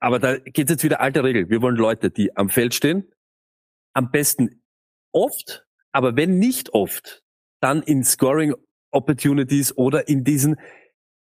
Aber 0.00 0.18
da 0.18 0.38
geht 0.38 0.70
jetzt 0.70 0.84
wieder 0.84 1.00
alte 1.00 1.24
Regel. 1.24 1.50
Wir 1.50 1.60
wollen 1.60 1.76
Leute, 1.76 2.10
die 2.10 2.36
am 2.36 2.48
Feld 2.48 2.72
stehen, 2.72 3.12
am 3.94 4.10
besten 4.10 4.62
oft, 5.12 5.66
aber 5.92 6.16
wenn 6.16 6.38
nicht 6.38 6.72
oft, 6.72 7.22
dann 7.60 7.82
in 7.82 8.04
Scoring 8.04 8.54
Opportunities 8.90 9.76
oder 9.76 10.08
in 10.08 10.24
diesen 10.24 10.56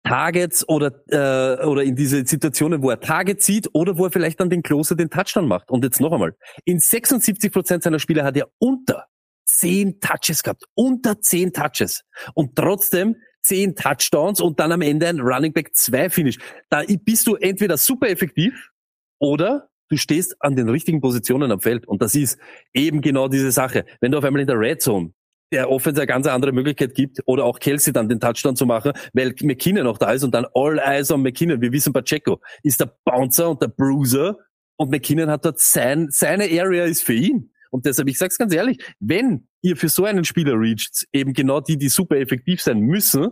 Targets 0.05 0.66
oder, 0.68 0.92
äh, 1.09 1.64
oder 1.64 1.82
in 1.82 1.94
diese 1.94 2.26
Situationen, 2.26 2.82
wo 2.82 2.90
er 2.90 3.01
Target 3.01 3.42
zieht 3.42 3.68
oder 3.72 3.98
wo 3.98 4.07
er 4.07 4.11
vielleicht 4.11 4.40
dann 4.40 4.51
den 4.51 4.62
Closer 4.62 4.94
den 4.94 5.11
Touchdown 5.11 5.46
macht. 5.46 5.70
Und 5.70 5.84
jetzt 5.84 6.01
noch 6.01 6.12
einmal. 6.12 6.34
In 6.64 6.78
76 6.78 7.53
Prozent 7.53 7.82
seiner 7.82 7.98
Spiele 7.98 8.24
hat 8.24 8.36
er 8.36 8.48
unter 8.59 9.07
10 9.46 10.01
Touches 10.01 10.42
gehabt. 10.42 10.64
Unter 10.74 11.20
10 11.20 11.53
Touches. 11.53 12.03
Und 12.34 12.57
trotzdem 12.57 13.16
10 13.42 13.74
Touchdowns 13.74 14.40
und 14.40 14.61
dann 14.61 14.72
am 14.72 14.82
Ende 14.82 15.09
ein 15.09 15.20
Running 15.20 15.53
Back 15.53 15.74
2 15.74 16.11
Finish. 16.11 16.38
Da 16.68 16.82
bist 17.05 17.26
du 17.26 17.36
entweder 17.36 17.76
super 17.76 18.09
effektiv 18.09 18.70
oder 19.18 19.68
du 19.88 19.96
stehst 19.96 20.36
an 20.40 20.57
den 20.57 20.68
richtigen 20.68 21.01
Positionen 21.01 21.51
am 21.51 21.61
Feld. 21.61 21.86
Und 21.86 22.01
das 22.03 22.14
ist 22.14 22.38
eben 22.72 23.01
genau 23.01 23.28
diese 23.28 23.51
Sache. 23.51 23.84
Wenn 24.01 24.12
du 24.12 24.18
auf 24.18 24.24
einmal 24.24 24.40
in 24.40 24.46
der 24.46 24.59
Red 24.59 24.82
Zone 24.82 25.12
der 25.53 25.70
Offense 25.70 26.01
eine 26.01 26.07
ganz 26.07 26.26
andere 26.26 26.53
Möglichkeit 26.53 26.94
gibt 26.94 27.20
oder 27.26 27.44
auch 27.44 27.59
Kelsey 27.59 27.92
dann 27.92 28.09
den 28.09 28.20
Touchdown 28.20 28.57
zu 28.57 28.66
machen, 28.66 28.92
weil 29.12 29.34
McKinnon 29.42 29.84
noch 29.84 29.98
da 29.98 30.12
ist 30.12 30.22
und 30.22 30.32
dann 30.32 30.46
all 30.55 30.78
eyes 30.78 31.11
on 31.11 31.22
McKinnon. 31.22 31.61
Wir 31.61 31.72
wissen, 31.72 31.92
Pacheco 31.92 32.40
ist 32.62 32.80
der 32.80 32.96
Bouncer 33.05 33.51
und 33.51 33.61
der 33.61 33.68
Bruiser 33.68 34.38
und 34.76 34.90
McKinnon 34.90 35.30
hat 35.30 35.44
dort 35.44 35.59
sein, 35.59 36.09
seine 36.11 36.44
Area 36.44 36.84
ist 36.84 37.03
für 37.03 37.14
ihn. 37.14 37.53
Und 37.70 37.86
deshalb, 37.86 38.09
ich 38.09 38.18
sag's 38.18 38.38
ganz 38.38 38.53
ehrlich, 38.53 38.78
wenn 38.98 39.48
ihr 39.62 39.76
für 39.76 39.88
so 39.88 40.05
einen 40.05 40.24
Spieler 40.24 40.55
reacht, 40.55 41.07
eben 41.12 41.32
genau 41.32 41.61
die, 41.61 41.76
die 41.76 41.88
super 41.88 42.16
effektiv 42.16 42.61
sein 42.61 42.80
müssen, 42.80 43.28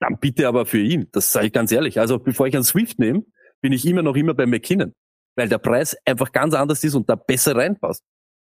dann 0.00 0.18
bitte 0.20 0.46
aber 0.46 0.66
für 0.66 0.78
ihn. 0.78 1.08
Das 1.12 1.32
sage 1.32 1.46
ich 1.46 1.52
ganz 1.52 1.72
ehrlich. 1.72 1.98
Also 1.98 2.18
bevor 2.18 2.46
ich 2.46 2.54
einen 2.54 2.64
Swift 2.64 2.98
nehme, 2.98 3.24
bin 3.60 3.72
ich 3.72 3.84
immer 3.86 4.02
noch 4.02 4.14
immer 4.14 4.34
bei 4.34 4.46
McKinnon, 4.46 4.92
weil 5.36 5.48
der 5.48 5.58
Preis 5.58 5.96
einfach 6.04 6.30
ganz 6.30 6.54
anders 6.54 6.84
ist 6.84 6.94
und 6.94 7.08
da 7.08 7.16
besser 7.16 7.56
reinpasst. 7.56 8.04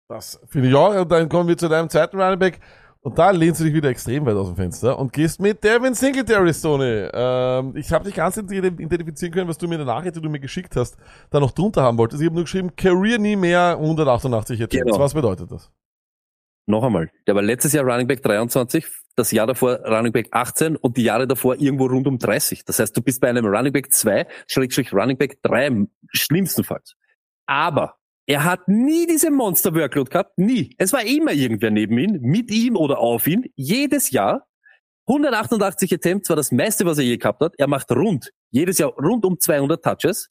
Das 0.10 0.41
finde 0.47 0.70
ich 0.70 0.76
auch. 0.76 0.95
Und 0.95 1.12
dann 1.12 1.30
kommen 1.30 1.47
wir 1.47 1.57
zu 1.57 1.70
deinem 1.70 1.88
zweiten 1.88 2.20
Running 2.20 2.39
Back. 2.39 2.60
Und 3.01 3.18
da 3.18 3.30
lehnst 3.30 3.62
du 3.62 3.64
dich 3.64 3.74
wieder 3.74 3.89
extrem 3.89 4.26
weit 4.26 4.36
aus 4.36 4.47
dem 4.47 4.57
Fenster 4.57 4.99
und 4.99 5.14
gehst 5.14 5.39
mit 5.39 5.64
Devin 5.64 5.93
Singletary, 5.93 6.53
Stoney. 6.53 7.07
Ähm, 7.14 7.74
ich 7.78 7.93
habe 7.93 8.03
dich 8.03 8.16
ganz 8.16 8.36
identifizieren 8.36 9.34
können, 9.34 9.47
was 9.47 9.57
du 9.57 9.68
mir 9.68 9.76
in 9.76 9.86
der 9.86 9.95
Nachricht, 9.95 10.18
die 10.18 10.22
du 10.22 10.30
mir 10.30 10.39
geschickt 10.39 10.76
hast, 10.76 10.97
da 11.30 11.39
noch 11.39 11.51
drunter 11.51 11.84
haben 11.84 11.97
wolltest. 11.97 12.22
Ich 12.22 12.26
habe 12.26 12.36
nur 12.36 12.43
geschrieben, 12.43 12.76
Career 12.76 13.20
nie 13.20 13.38
mehr 13.38 13.78
188 13.80 14.64
Attempts. 14.64 14.86
Genau. 14.86 14.99
Was 14.99 15.14
bedeutet 15.14 15.49
das? 15.49 15.72
Noch 16.66 16.84
einmal, 16.84 17.10
der 17.26 17.36
war 17.36 17.41
letztes 17.41 17.74
Jahr 17.74 17.86
Running 17.86 18.07
Back 18.07 18.22
23, 18.22 18.86
das 19.16 19.32
Jahr 19.32 19.47
davor 19.47 19.80
Running 19.86 20.12
Back 20.12 20.28
18 20.32 20.76
und 20.76 20.97
die 20.97 21.03
Jahre 21.03 21.26
davor 21.26 21.55
irgendwo 21.55 21.86
rund 21.86 22.05
um 22.05 22.20
30. 22.20 22.66
Das 22.66 22.80
heißt, 22.80 22.95
du 22.97 23.01
bist 23.01 23.22
bei 23.22 23.30
einem 23.30 23.45
Running 23.45 23.74
Back 23.74 23.93
2, 23.93 24.28
Schrägstrich 24.47 24.91
Running 24.91 25.18
Back 25.18 25.41
3 25.43 25.88
schlimmstenfalls. 26.12 26.95
Aber 27.45 27.98
er 28.30 28.43
hat 28.43 28.67
nie 28.67 29.07
diese 29.07 29.32
Monster-Workload 29.32 30.11
gehabt, 30.11 30.38
nie. 30.38 30.75
Es 30.77 30.93
war 30.93 31.03
immer 31.03 31.34
irgendwer 31.34 31.71
neben 31.71 31.97
ihm, 31.97 32.19
mit 32.21 32.51
ihm 32.51 32.75
oder 32.75 32.99
auf 32.99 33.25
ihn, 33.25 33.45
jedes 33.55 34.11
Jahr. 34.11 34.45
188 35.07 35.91
Attempts 35.91 36.30
war 36.30 36.36
das 36.36 36.51
meiste, 36.51 36.86
was 36.86 36.99
er 36.99 37.05
je 37.05 37.17
gehabt 37.17 37.41
hat. 37.41 37.55
Er 37.57 37.65
macht 37.65 37.91
rund, 37.91 38.30
jedes 38.51 38.77
Jahr 38.77 38.91
rund 38.91 39.25
um 39.25 39.39
200 39.39 39.84
Touches, 39.84 40.30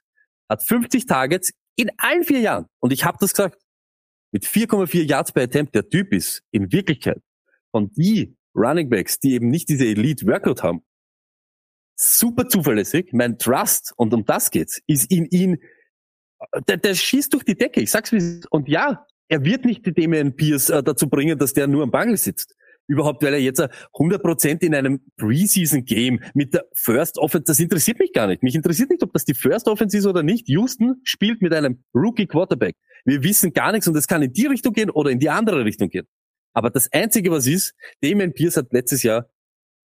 hat 0.49 0.63
50 0.63 1.07
Targets 1.07 1.51
in 1.75 1.91
allen 1.97 2.23
vier 2.23 2.39
Jahren. 2.39 2.67
Und 2.79 2.93
ich 2.93 3.05
habe 3.05 3.19
das 3.21 3.33
gesagt, 3.33 3.61
mit 4.31 4.45
4,4 4.45 5.03
Yards 5.03 5.33
per 5.33 5.43
Attempt, 5.43 5.75
der 5.75 5.89
Typ 5.89 6.13
ist 6.13 6.45
in 6.53 6.71
Wirklichkeit 6.71 7.21
von 7.73 7.91
die 7.91 8.37
Running 8.55 8.89
Backs, 8.91 9.19
die 9.19 9.33
eben 9.33 9.49
nicht 9.49 9.69
diese 9.69 9.87
Elite 9.87 10.25
Workload 10.25 10.63
haben, 10.63 10.85
super 11.97 12.49
zuverlässig. 12.49 13.09
Mein 13.13 13.39
Trust, 13.39 13.93
und 13.97 14.15
um 14.15 14.25
das 14.25 14.53
geht's, 14.53 14.81
ist 14.87 15.11
in 15.11 15.27
ihn 15.27 15.59
der, 16.67 16.77
der 16.77 16.95
schießt 16.95 17.33
durch 17.33 17.45
die 17.45 17.57
Decke. 17.57 17.81
Ich 17.81 17.91
sag's 17.91 18.13
wie. 18.13 18.41
Und 18.51 18.69
ja, 18.69 19.07
er 19.29 19.45
wird 19.45 19.65
nicht 19.65 19.85
die 19.87 19.93
Damian 19.93 20.35
Pierce 20.35 20.71
äh, 20.71 20.83
dazu 20.83 21.09
bringen, 21.09 21.39
dass 21.39 21.53
der 21.53 21.67
nur 21.67 21.83
am 21.83 21.91
Bangel 21.91 22.17
sitzt. 22.17 22.55
Überhaupt, 22.87 23.23
weil 23.23 23.35
er 23.35 23.41
jetzt 23.41 23.61
100% 23.61 24.63
in 24.63 24.75
einem 24.75 25.01
Preseason-Game 25.19 26.21
mit 26.33 26.55
der 26.55 26.65
First 26.75 27.19
Offense, 27.19 27.45
das 27.45 27.61
interessiert 27.61 27.99
mich 27.99 28.15
gar 28.15 28.27
nicht. 28.27 28.43
Mich 28.43 28.55
interessiert 28.55 28.89
nicht, 28.89 29.03
ob 29.03 29.13
das 29.13 29.27
die 29.27 29.35
First 29.35 29.69
Offense 29.69 29.99
ist 29.99 30.07
oder 30.07 30.23
nicht. 30.23 30.49
Houston 30.49 30.97
spielt 31.05 31.43
mit 31.43 31.53
einem 31.53 31.85
Rookie 31.95 32.27
Quarterback. 32.27 32.77
Wir 33.05 33.23
wissen 33.23 33.53
gar 33.53 33.73
nichts 33.73 33.87
und 33.89 33.97
es 33.97 34.09
kann 34.09 34.23
in 34.23 34.33
die 34.33 34.47
Richtung 34.47 34.73
gehen 34.73 34.89
oder 34.89 35.11
in 35.11 35.19
die 35.19 35.29
andere 35.29 35.67
Richtung 35.67 35.91
gehen. 35.91 36.07
Aber 36.55 36.71
das 36.71 36.91
Einzige, 36.91 37.31
was 37.31 37.47
ist, 37.47 37.75
Damian 38.01 38.33
Pierce 38.33 38.57
hat 38.57 38.73
letztes 38.73 39.03
Jahr 39.03 39.29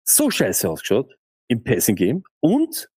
so 0.03 0.29
scheiße 0.29 0.69
ausgeschaut 0.69 1.17
im 1.47 1.63
Passing 1.63 1.95
Game 1.95 2.23
und 2.41 2.89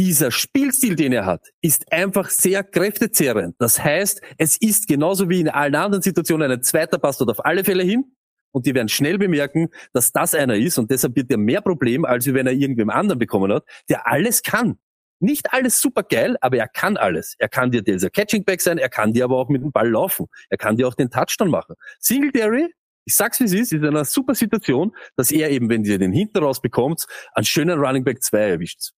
dieser 0.00 0.30
Spielstil, 0.30 0.96
den 0.96 1.12
er 1.12 1.26
hat, 1.26 1.50
ist 1.60 1.92
einfach 1.92 2.30
sehr 2.30 2.64
kräftezehrend. 2.64 3.54
Das 3.58 3.84
heißt, 3.84 4.22
es 4.38 4.56
ist 4.56 4.88
genauso 4.88 5.28
wie 5.28 5.40
in 5.40 5.50
allen 5.50 5.74
anderen 5.74 6.00
Situationen 6.00 6.50
ein 6.50 6.62
zweiter 6.62 6.98
Pass 6.98 7.18
dort 7.18 7.28
auf 7.28 7.44
alle 7.44 7.64
Fälle 7.64 7.82
hin. 7.82 8.16
Und 8.50 8.64
die 8.64 8.74
werden 8.74 8.88
schnell 8.88 9.18
bemerken, 9.18 9.68
dass 9.92 10.10
das 10.10 10.34
einer 10.34 10.56
ist. 10.56 10.78
Und 10.78 10.90
deshalb 10.90 11.16
wird 11.16 11.30
er 11.30 11.36
mehr 11.36 11.60
Problem, 11.60 12.06
als 12.06 12.24
wenn 12.32 12.46
er 12.46 12.54
irgendwem 12.54 12.88
anderen 12.88 13.18
bekommen 13.18 13.52
hat, 13.52 13.64
der 13.90 14.06
alles 14.06 14.42
kann. 14.42 14.78
Nicht 15.18 15.52
alles 15.52 15.82
super 15.82 16.02
geil, 16.02 16.38
aber 16.40 16.56
er 16.56 16.68
kann 16.68 16.96
alles. 16.96 17.34
Er 17.38 17.50
kann 17.50 17.70
dir 17.70 17.82
dieser 17.82 18.08
Catching 18.08 18.44
Back 18.44 18.62
sein, 18.62 18.78
er 18.78 18.88
kann 18.88 19.12
dir 19.12 19.24
aber 19.24 19.36
auch 19.36 19.50
mit 19.50 19.62
dem 19.62 19.70
Ball 19.70 19.90
laufen. 19.90 20.28
Er 20.48 20.56
kann 20.56 20.76
dir 20.76 20.88
auch 20.88 20.94
den 20.94 21.10
Touchdown 21.10 21.50
machen. 21.50 21.76
Singletary, 21.98 22.72
ich 23.04 23.14
sag's 23.14 23.38
wie 23.38 23.44
es 23.44 23.52
ist, 23.52 23.72
ist 23.72 23.72
in 23.72 23.84
einer 23.84 24.06
super 24.06 24.34
Situation, 24.34 24.96
dass 25.16 25.30
er 25.30 25.50
eben, 25.50 25.68
wenn 25.68 25.84
ihr 25.84 25.98
den 25.98 26.12
hinten 26.12 26.38
raus 26.38 26.62
bekommt, 26.62 27.04
einen 27.34 27.44
schönen 27.44 27.78
Running 27.78 28.02
Back 28.02 28.22
2 28.22 28.38
erwischt. 28.38 28.92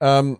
Ähm, 0.00 0.38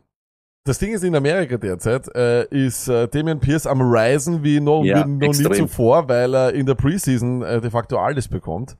Das 0.66 0.78
Ding 0.78 0.94
ist 0.94 1.04
in 1.04 1.14
Amerika 1.14 1.58
derzeit, 1.58 2.08
äh, 2.16 2.46
ist 2.46 2.88
äh, 2.88 3.06
Damian 3.06 3.38
Pierce 3.38 3.66
am 3.66 3.82
Reisen 3.82 4.42
wie 4.42 4.60
noch, 4.60 4.82
Ja, 4.82 5.06
noch 5.06 5.34
nie 5.34 5.50
zuvor, 5.52 6.08
weil 6.08 6.34
er 6.34 6.54
in 6.54 6.64
der 6.64 6.74
Preseason 6.74 7.42
äh, 7.42 7.60
de 7.60 7.70
facto 7.70 7.98
alles 7.98 8.28
bekommt. 8.28 8.78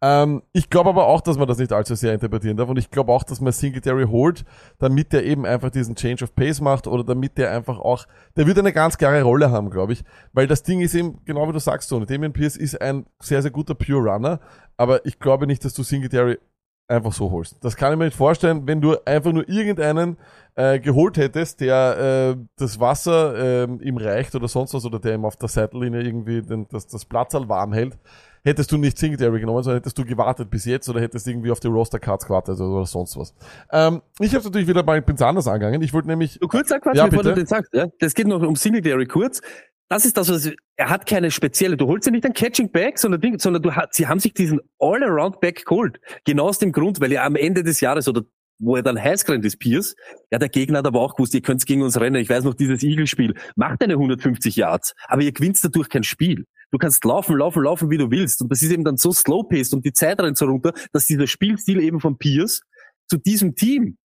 Ähm, 0.00 0.44
ich 0.52 0.70
glaube 0.70 0.90
aber 0.90 1.08
auch, 1.08 1.20
dass 1.20 1.36
man 1.36 1.48
das 1.48 1.58
nicht 1.58 1.72
allzu 1.72 1.96
sehr 1.96 2.14
interpretieren 2.14 2.56
darf 2.56 2.68
und 2.68 2.78
ich 2.78 2.88
glaube 2.88 3.10
auch, 3.10 3.24
dass 3.24 3.40
man 3.40 3.52
Singletary 3.52 4.04
holt, 4.04 4.44
damit 4.78 5.12
er 5.12 5.24
eben 5.24 5.44
einfach 5.44 5.70
diesen 5.70 5.96
Change 5.96 6.22
of 6.22 6.36
Pace 6.36 6.60
macht 6.60 6.86
oder 6.86 7.02
damit 7.02 7.36
der 7.36 7.50
einfach 7.50 7.80
auch, 7.80 8.06
der 8.36 8.46
wird 8.46 8.60
eine 8.60 8.72
ganz 8.72 8.96
klare 8.96 9.22
Rolle 9.22 9.50
haben, 9.50 9.70
glaube 9.70 9.94
ich, 9.94 10.04
weil 10.32 10.46
das 10.46 10.62
Ding 10.62 10.82
ist 10.82 10.94
eben, 10.94 11.18
genau 11.24 11.48
wie 11.48 11.52
du 11.52 11.58
sagst, 11.58 11.90
Tony, 11.90 12.06
Damian 12.06 12.32
Pierce 12.32 12.56
ist 12.56 12.80
ein 12.80 13.06
sehr, 13.18 13.42
sehr 13.42 13.50
guter 13.50 13.74
Pure 13.74 14.08
Runner, 14.08 14.38
aber 14.76 15.04
ich 15.04 15.18
glaube 15.18 15.48
nicht, 15.48 15.64
dass 15.64 15.74
du 15.74 15.82
Singletary 15.82 16.38
einfach 16.86 17.12
so 17.12 17.30
holst. 17.30 17.56
Das 17.64 17.76
kann 17.76 17.92
ich 17.92 17.98
mir 17.98 18.04
nicht 18.04 18.16
vorstellen, 18.16 18.66
wenn 18.66 18.80
du 18.80 18.96
einfach 19.04 19.32
nur 19.32 19.48
irgendeinen 19.48 20.16
äh, 20.56 20.78
geholt 20.78 21.16
hättest, 21.16 21.60
der 21.60 22.36
äh, 22.36 22.44
das 22.56 22.78
Wasser 22.78 23.64
äh, 23.64 23.64
ihm 23.82 23.96
reicht 23.96 24.34
oder 24.34 24.48
sonst 24.48 24.74
was 24.74 24.84
oder 24.84 24.98
der 24.98 25.14
ihm 25.14 25.24
auf 25.24 25.36
der 25.36 25.48
Seitenlinie 25.48 26.02
irgendwie 26.02 26.42
den, 26.42 26.66
das, 26.70 26.86
das 26.86 27.04
Platzal 27.04 27.48
warm 27.48 27.72
hält, 27.72 27.98
hättest 28.44 28.70
du 28.70 28.76
nicht 28.76 28.98
Singletary 28.98 29.40
genommen, 29.40 29.62
sondern 29.62 29.80
hättest 29.80 29.98
du 29.98 30.04
gewartet 30.04 30.50
bis 30.50 30.64
jetzt 30.64 30.88
oder 30.88 31.00
hättest 31.00 31.26
irgendwie 31.26 31.50
auf 31.50 31.60
die 31.60 31.68
Roster-Cards 31.68 32.26
gewartet 32.26 32.60
oder, 32.60 32.86
sonst 32.86 33.16
was. 33.16 33.34
Ähm, 33.72 34.02
ich 34.20 34.34
habe 34.34 34.44
natürlich 34.44 34.68
wieder 34.68 34.82
mal 34.82 35.00
ganz 35.02 35.22
anders 35.22 35.48
angegangen. 35.48 35.82
Ich 35.82 35.92
wollte 35.92 36.08
nämlich 36.08 36.38
Du 36.38 36.46
kurz 36.46 36.68
Quatsch, 36.68 36.96
Ja, 36.96 37.06
bevor 37.06 37.22
bitte. 37.22 37.34
du 37.34 37.40
den 37.40 37.46
sagst. 37.46 37.72
Ja? 37.74 37.86
Das 37.98 38.14
geht 38.14 38.28
noch 38.28 38.42
um 38.42 38.54
Singletary 38.54 39.06
kurz. 39.06 39.40
Das 39.88 40.04
ist 40.04 40.16
das, 40.16 40.30
was 40.30 40.50
er 40.76 40.88
hat 40.88 41.06
keine 41.06 41.30
spezielle. 41.30 41.76
Du 41.76 41.86
holst 41.86 42.06
ja 42.06 42.12
nicht 42.12 42.24
ein 42.24 42.32
Catching 42.32 42.70
Back, 42.70 42.98
sondern, 42.98 43.20
Ding, 43.20 43.38
sondern 43.38 43.62
du 43.62 43.72
hat, 43.72 43.94
sie 43.94 44.06
haben 44.06 44.18
sich 44.18 44.34
diesen 44.34 44.60
All-Around 44.78 45.40
Back 45.40 45.64
geholt. 45.66 46.00
Genau 46.24 46.46
aus 46.46 46.58
dem 46.58 46.72
Grund, 46.72 47.00
weil 47.00 47.12
ja 47.12 47.24
am 47.24 47.36
Ende 47.36 47.62
des 47.62 47.80
Jahres 47.80 48.08
oder 48.08 48.22
wo 48.58 48.76
er 48.76 48.82
dann 48.82 49.00
heiß 49.00 49.24
gerannt 49.24 49.44
ist, 49.44 49.58
Pierce, 49.58 49.94
ja, 50.30 50.38
der 50.38 50.48
Gegner 50.48 50.78
hat 50.78 50.86
aber 50.86 51.00
auch 51.00 51.16
gewusst, 51.16 51.34
ihr 51.34 51.42
könnt 51.42 51.64
gegen 51.66 51.82
uns 51.82 51.98
rennen. 51.98 52.16
Ich 52.16 52.28
weiß 52.28 52.44
noch, 52.44 52.54
dieses 52.54 52.82
Eagle-Spiel. 52.82 53.34
Macht 53.56 53.82
deine 53.82 53.94
150 53.94 54.56
Yards, 54.56 54.94
aber 55.08 55.22
ihr 55.22 55.32
gewinnt 55.32 55.62
dadurch 55.62 55.88
kein 55.88 56.04
Spiel. 56.04 56.46
Du 56.70 56.78
kannst 56.78 57.04
laufen, 57.04 57.36
laufen, 57.36 57.62
laufen, 57.62 57.90
wie 57.90 57.98
du 57.98 58.10
willst. 58.10 58.42
Und 58.42 58.50
das 58.50 58.62
ist 58.62 58.72
eben 58.72 58.84
dann 58.84 58.96
so 58.96 59.12
slow-paced 59.12 59.74
und 59.74 59.84
die 59.84 59.92
Zeit 59.92 60.20
rennt 60.20 60.36
so 60.36 60.46
runter, 60.46 60.72
dass 60.92 61.06
dieser 61.06 61.26
Spielstil 61.26 61.80
eben 61.80 62.00
von 62.00 62.18
Pierce 62.18 62.62
zu 63.08 63.18
diesem 63.18 63.54
Team 63.54 63.96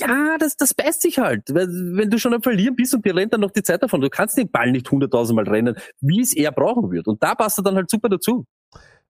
ja, 0.00 0.38
das, 0.38 0.56
das 0.56 0.72
beißt 0.72 1.02
sich 1.02 1.18
halt. 1.18 1.42
Wenn 1.48 2.08
du 2.08 2.18
schon 2.18 2.32
am 2.32 2.42
Verlieren 2.42 2.74
bist 2.74 2.94
und 2.94 3.04
dir 3.04 3.14
rennt 3.14 3.34
dann 3.34 3.42
noch 3.42 3.50
die 3.50 3.62
Zeit 3.62 3.82
davon, 3.82 4.00
du 4.00 4.08
kannst 4.08 4.38
den 4.38 4.50
Ball 4.50 4.72
nicht 4.72 4.90
hunderttausendmal 4.90 5.46
rennen, 5.46 5.76
wie 6.00 6.22
es 6.22 6.34
er 6.34 6.52
brauchen 6.52 6.90
wird. 6.90 7.06
Und 7.06 7.22
da 7.22 7.34
passt 7.34 7.58
er 7.58 7.64
dann 7.64 7.74
halt 7.74 7.90
super 7.90 8.08
dazu. 8.08 8.46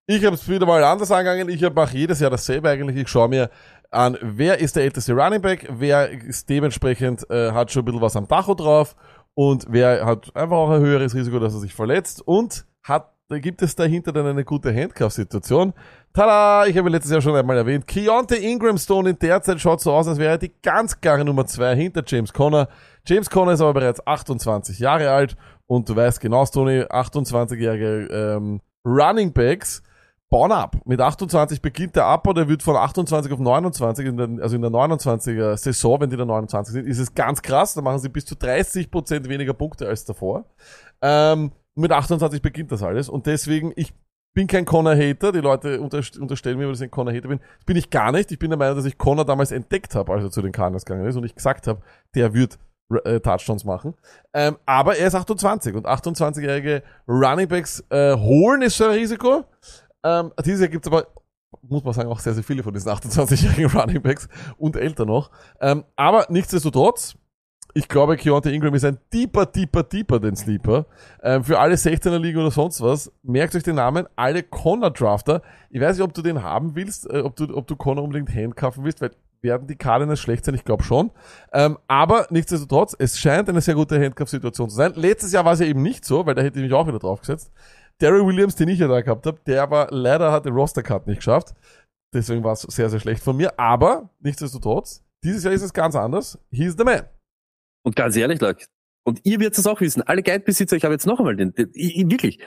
Ich 0.07 0.24
habe 0.24 0.35
es 0.35 0.49
wieder 0.49 0.66
mal 0.66 0.83
anders 0.83 1.12
angegangen. 1.12 1.49
Ich 1.49 1.61
mache 1.72 1.97
jedes 1.97 2.18
Jahr 2.18 2.31
dasselbe 2.31 2.68
eigentlich. 2.68 2.97
Ich 2.97 3.09
schaue 3.09 3.28
mir 3.28 3.51
an, 3.91 4.16
wer 4.22 4.59
ist 4.59 4.76
der 4.76 4.84
älteste 4.84 5.14
Running 5.14 5.43
Back, 5.43 5.68
wer 5.70 6.11
ist 6.11 6.49
dementsprechend 6.49 7.28
äh, 7.30 7.53
hat 7.53 7.72
schon 7.72 7.82
ein 7.82 7.86
bisschen 7.86 8.01
was 8.01 8.16
am 8.16 8.28
Tacho 8.28 8.55
drauf 8.55 8.95
und 9.34 9.66
wer 9.68 10.05
hat 10.05 10.34
einfach 10.34 10.57
auch 10.57 10.70
ein 10.70 10.80
höheres 10.80 11.14
Risiko, 11.14 11.38
dass 11.38 11.55
er 11.55 11.61
sich 11.61 11.74
verletzt 11.74 12.22
und 12.26 12.66
hat 12.82 13.12
gibt 13.38 13.62
es 13.62 13.76
dahinter 13.76 14.12
dann 14.12 14.26
eine 14.26 14.45
gute 14.45 14.74
Handcuff-Situation. 14.74 15.72
Tada! 16.12 16.66
Ich 16.66 16.76
habe 16.76 16.88
letztes 16.88 17.12
Jahr 17.12 17.20
schon 17.20 17.36
einmal 17.36 17.57
erwähnt. 17.57 17.86
Keontae 17.86 18.38
Ingram 18.38 18.76
Stone 18.76 19.11
in 19.11 19.18
der 19.20 19.41
Zeit 19.43 19.61
schaut 19.61 19.80
so 19.80 19.93
aus, 19.93 20.09
als 20.09 20.18
wäre 20.18 20.32
er 20.32 20.38
die 20.38 20.53
ganz 20.62 21.01
klare 21.01 21.24
Nummer 21.24 21.47
zwei 21.47 21.76
hinter 21.76 22.03
James 22.05 22.32
Conner. 22.32 22.68
James 23.07 23.30
Conner 23.30 23.53
ist 23.53 23.61
aber 23.61 23.74
bereits 23.74 24.05
28 24.05 24.80
Jahre 24.80 25.11
alt 25.11 25.36
und 25.66 25.88
du 25.88 25.95
weißt 25.95 26.20
genau, 26.20 26.45
Tony, 26.47 26.80
28-jährige 26.80 28.09
ähm, 28.11 28.61
Running 28.84 29.32
Backs 29.32 29.82
bauen 30.31 30.53
ab. 30.53 30.76
Mit 30.85 31.01
28 31.01 31.61
beginnt 31.61 31.97
der 31.97 32.07
Abbau, 32.07 32.33
der 32.33 32.49
wird 32.49 32.62
von 32.62 32.76
28 32.76 33.33
auf 33.33 33.41
29, 33.41 34.07
in 34.07 34.16
der, 34.16 34.28
also 34.43 34.57
in 34.57 34.62
der 34.62 34.70
29er 34.70 35.57
Saison, 35.57 36.01
wenn 36.01 36.11
die 36.11 36.16
da 36.16 36.24
29 36.24 36.72
sind, 36.72 36.87
ist 36.87 36.99
es 36.99 37.14
ganz 37.14 37.43
krass, 37.43 37.74
da 37.74 37.83
machen 37.83 37.99
sie 37.99 38.09
bis 38.09 38.24
zu 38.24 38.37
30% 38.37 39.28
weniger 39.28 39.53
Punkte 39.55 39.89
als 39.89 40.05
davor. 40.05 40.45
Ähm, 41.03 41.51
mit 41.74 41.91
28 41.93 42.41
beginnt 42.43 42.72
das 42.72 42.83
alles 42.83 43.09
und 43.09 43.26
deswegen, 43.26 43.72
ich 43.76 43.93
bin 44.33 44.47
kein 44.47 44.64
Connor-Hater, 44.64 45.33
die 45.33 45.41
Leute 45.41 45.81
unterst- 45.81 46.18
unterstellen 46.18 46.59
mir, 46.59 46.68
dass 46.68 46.81
ich 46.81 46.87
ein 46.87 46.91
Connor-Hater 46.93 47.28
bin. 47.28 47.41
Bin 47.66 47.76
ich 47.76 47.91
gar 47.91 48.12
nicht. 48.12 48.31
Ich 48.31 48.39
bin 48.39 48.51
der 48.51 48.59
Meinung, 48.59 48.76
dass 48.76 48.85
ich 48.85 48.97
Connor 48.97 49.24
damals 49.24 49.51
entdeckt 49.51 49.97
habe, 49.97 50.12
als 50.12 50.22
er 50.22 50.31
zu 50.31 50.41
den 50.41 50.53
Cardinals 50.53 50.85
gegangen 50.85 51.09
ist 51.09 51.16
und 51.16 51.24
ich 51.24 51.35
gesagt 51.35 51.66
habe, 51.66 51.81
der 52.14 52.33
wird 52.33 52.57
äh, 53.05 53.18
Touchdowns 53.18 53.64
machen. 53.64 53.95
Ähm, 54.33 54.57
aber 54.66 54.97
er 54.97 55.09
ist 55.09 55.16
28 55.16 55.74
und 55.74 55.87
28-jährige 55.87 56.83
Runningbacks 57.09 57.85
äh, 57.91 58.16
holen 58.16 58.62
ist 58.62 58.76
schon 58.76 58.91
ein 58.91 58.99
Risiko. 58.99 59.45
Ähm, 60.05 60.33
dieses 60.45 60.61
Jahr 60.61 60.69
gibt's 60.69 60.89
aber, 60.89 61.07
muss 61.63 61.85
man 61.85 61.93
sagen, 61.93 62.09
auch 62.11 62.21
sehr, 62.21 62.35
sehr 62.35 62.45
viele 62.45 62.63
von 62.63 62.73
diesen 62.73 62.91
28-jährigen 62.91 63.71
Runningbacks 63.79 64.29
und 64.57 64.77
älter 64.77 65.07
noch. 65.07 65.31
Ähm, 65.61 65.85
aber 65.97 66.27
nichtsdestotrotz, 66.29 67.17
ich 67.75 67.89
glaube, 67.89 68.17
Keontae 68.17 68.53
Ingram 68.53 68.75
ist 68.75 68.85
ein 68.85 68.99
deeper, 69.13 69.47
deeper, 69.47 69.83
deeper 69.83 70.19
den 70.19 70.37
Sleeper. 70.37 70.87
Ähm, 71.23 71.45
für 71.45 71.59
alle 71.59 71.77
16er 71.77 72.19
Ligen 72.19 72.41
oder 72.41 72.51
sonst 72.51 72.81
was, 72.81 73.13
merkt 73.23 73.55
euch 73.55 73.63
den 73.63 73.77
Namen, 73.77 74.07
alle 74.17 74.43
Connor 74.43 74.91
Drafter. 74.91 75.43
Ich 75.71 75.81
weiß 75.81 75.97
nicht, 75.97 76.05
ob 76.05 76.15
du 76.15 76.23
den 76.23 76.43
haben 76.43 76.75
willst, 76.75 77.09
äh, 77.09 77.21
ob 77.21 77.37
du, 77.37 77.55
ob 77.57 77.67
du 77.67 77.77
Connor 77.77 78.03
unbedingt 78.03 78.35
handcuffen 78.35 78.85
willst, 78.85 79.01
weil 79.01 79.13
werden 79.43 79.67
die 79.67 79.77
Cardinals 79.77 80.21
schlecht 80.21 80.45
sein? 80.45 80.55
Ich 80.55 80.65
glaube 80.65 80.83
schon. 80.83 81.11
Ähm, 81.53 81.79
aber 81.89 82.27
nichtsdestotrotz, 82.31 82.95
es 82.99 83.19
scheint 83.19 83.49
eine 83.49 83.61
sehr 83.61 83.75
gute 83.75 84.03
Handcuff-Situation 84.03 84.69
zu 84.69 84.77
sein. 84.77 84.93
Letztes 84.97 85.33
Jahr 85.33 85.45
war 85.45 85.55
es 85.55 85.61
ja 85.61 85.67
eben 85.67 85.83
nicht 85.83 86.05
so, 86.05 86.27
weil 86.27 86.35
da 86.35 86.43
hätte 86.43 86.59
ich 86.59 86.65
mich 86.65 86.75
auch 86.75 86.87
wieder 86.87 86.99
draufgesetzt. 86.99 87.51
Derry 88.01 88.25
Williams, 88.25 88.57
den 88.57 88.69
ich 88.69 88.79
ja 88.79 88.89
da 88.89 89.01
gehabt 89.01 89.27
habe, 89.27 89.41
der 89.47 89.63
aber 89.63 89.89
leider 89.91 90.33
hat 90.33 90.47
den 90.47 90.55
Roster-Cut 90.55 91.07
nicht 91.07 91.19
geschafft. 91.19 91.55
Deswegen 92.15 92.43
war 92.43 92.53
es 92.53 92.63
sehr, 92.63 92.91
sehr 92.91 93.01
schlecht 93.01 93.23
von 93.23 93.37
mir. 93.37 93.59
Aber 93.59 94.11
nichtsdestotrotz, 94.21 95.05
dieses 95.23 95.45
Jahr 95.45 95.53
ist 95.53 95.63
es 95.63 95.73
ganz 95.73 95.95
anders. 95.95 96.39
He's 96.51 96.77
the 96.77 96.85
man. 96.85 97.03
Und 97.85 97.97
ganz 97.97 98.17
ehrlich, 98.17 98.41
Leute, 98.41 98.67
und 99.07 99.21
ihr 99.25 99.41
werdet 99.41 99.59
es 99.59 99.67
auch 99.67 99.81
wissen, 99.81 100.03
alle 100.03 100.23
Guide-Besitzer, 100.23 100.77
ich 100.77 100.85
habe 100.85 100.95
jetzt 100.95 101.07
noch 101.07 101.19
einmal 101.19 101.37
den, 101.37 101.53
den 101.55 101.71
ich, 101.73 101.97
wirklich, 102.11 102.41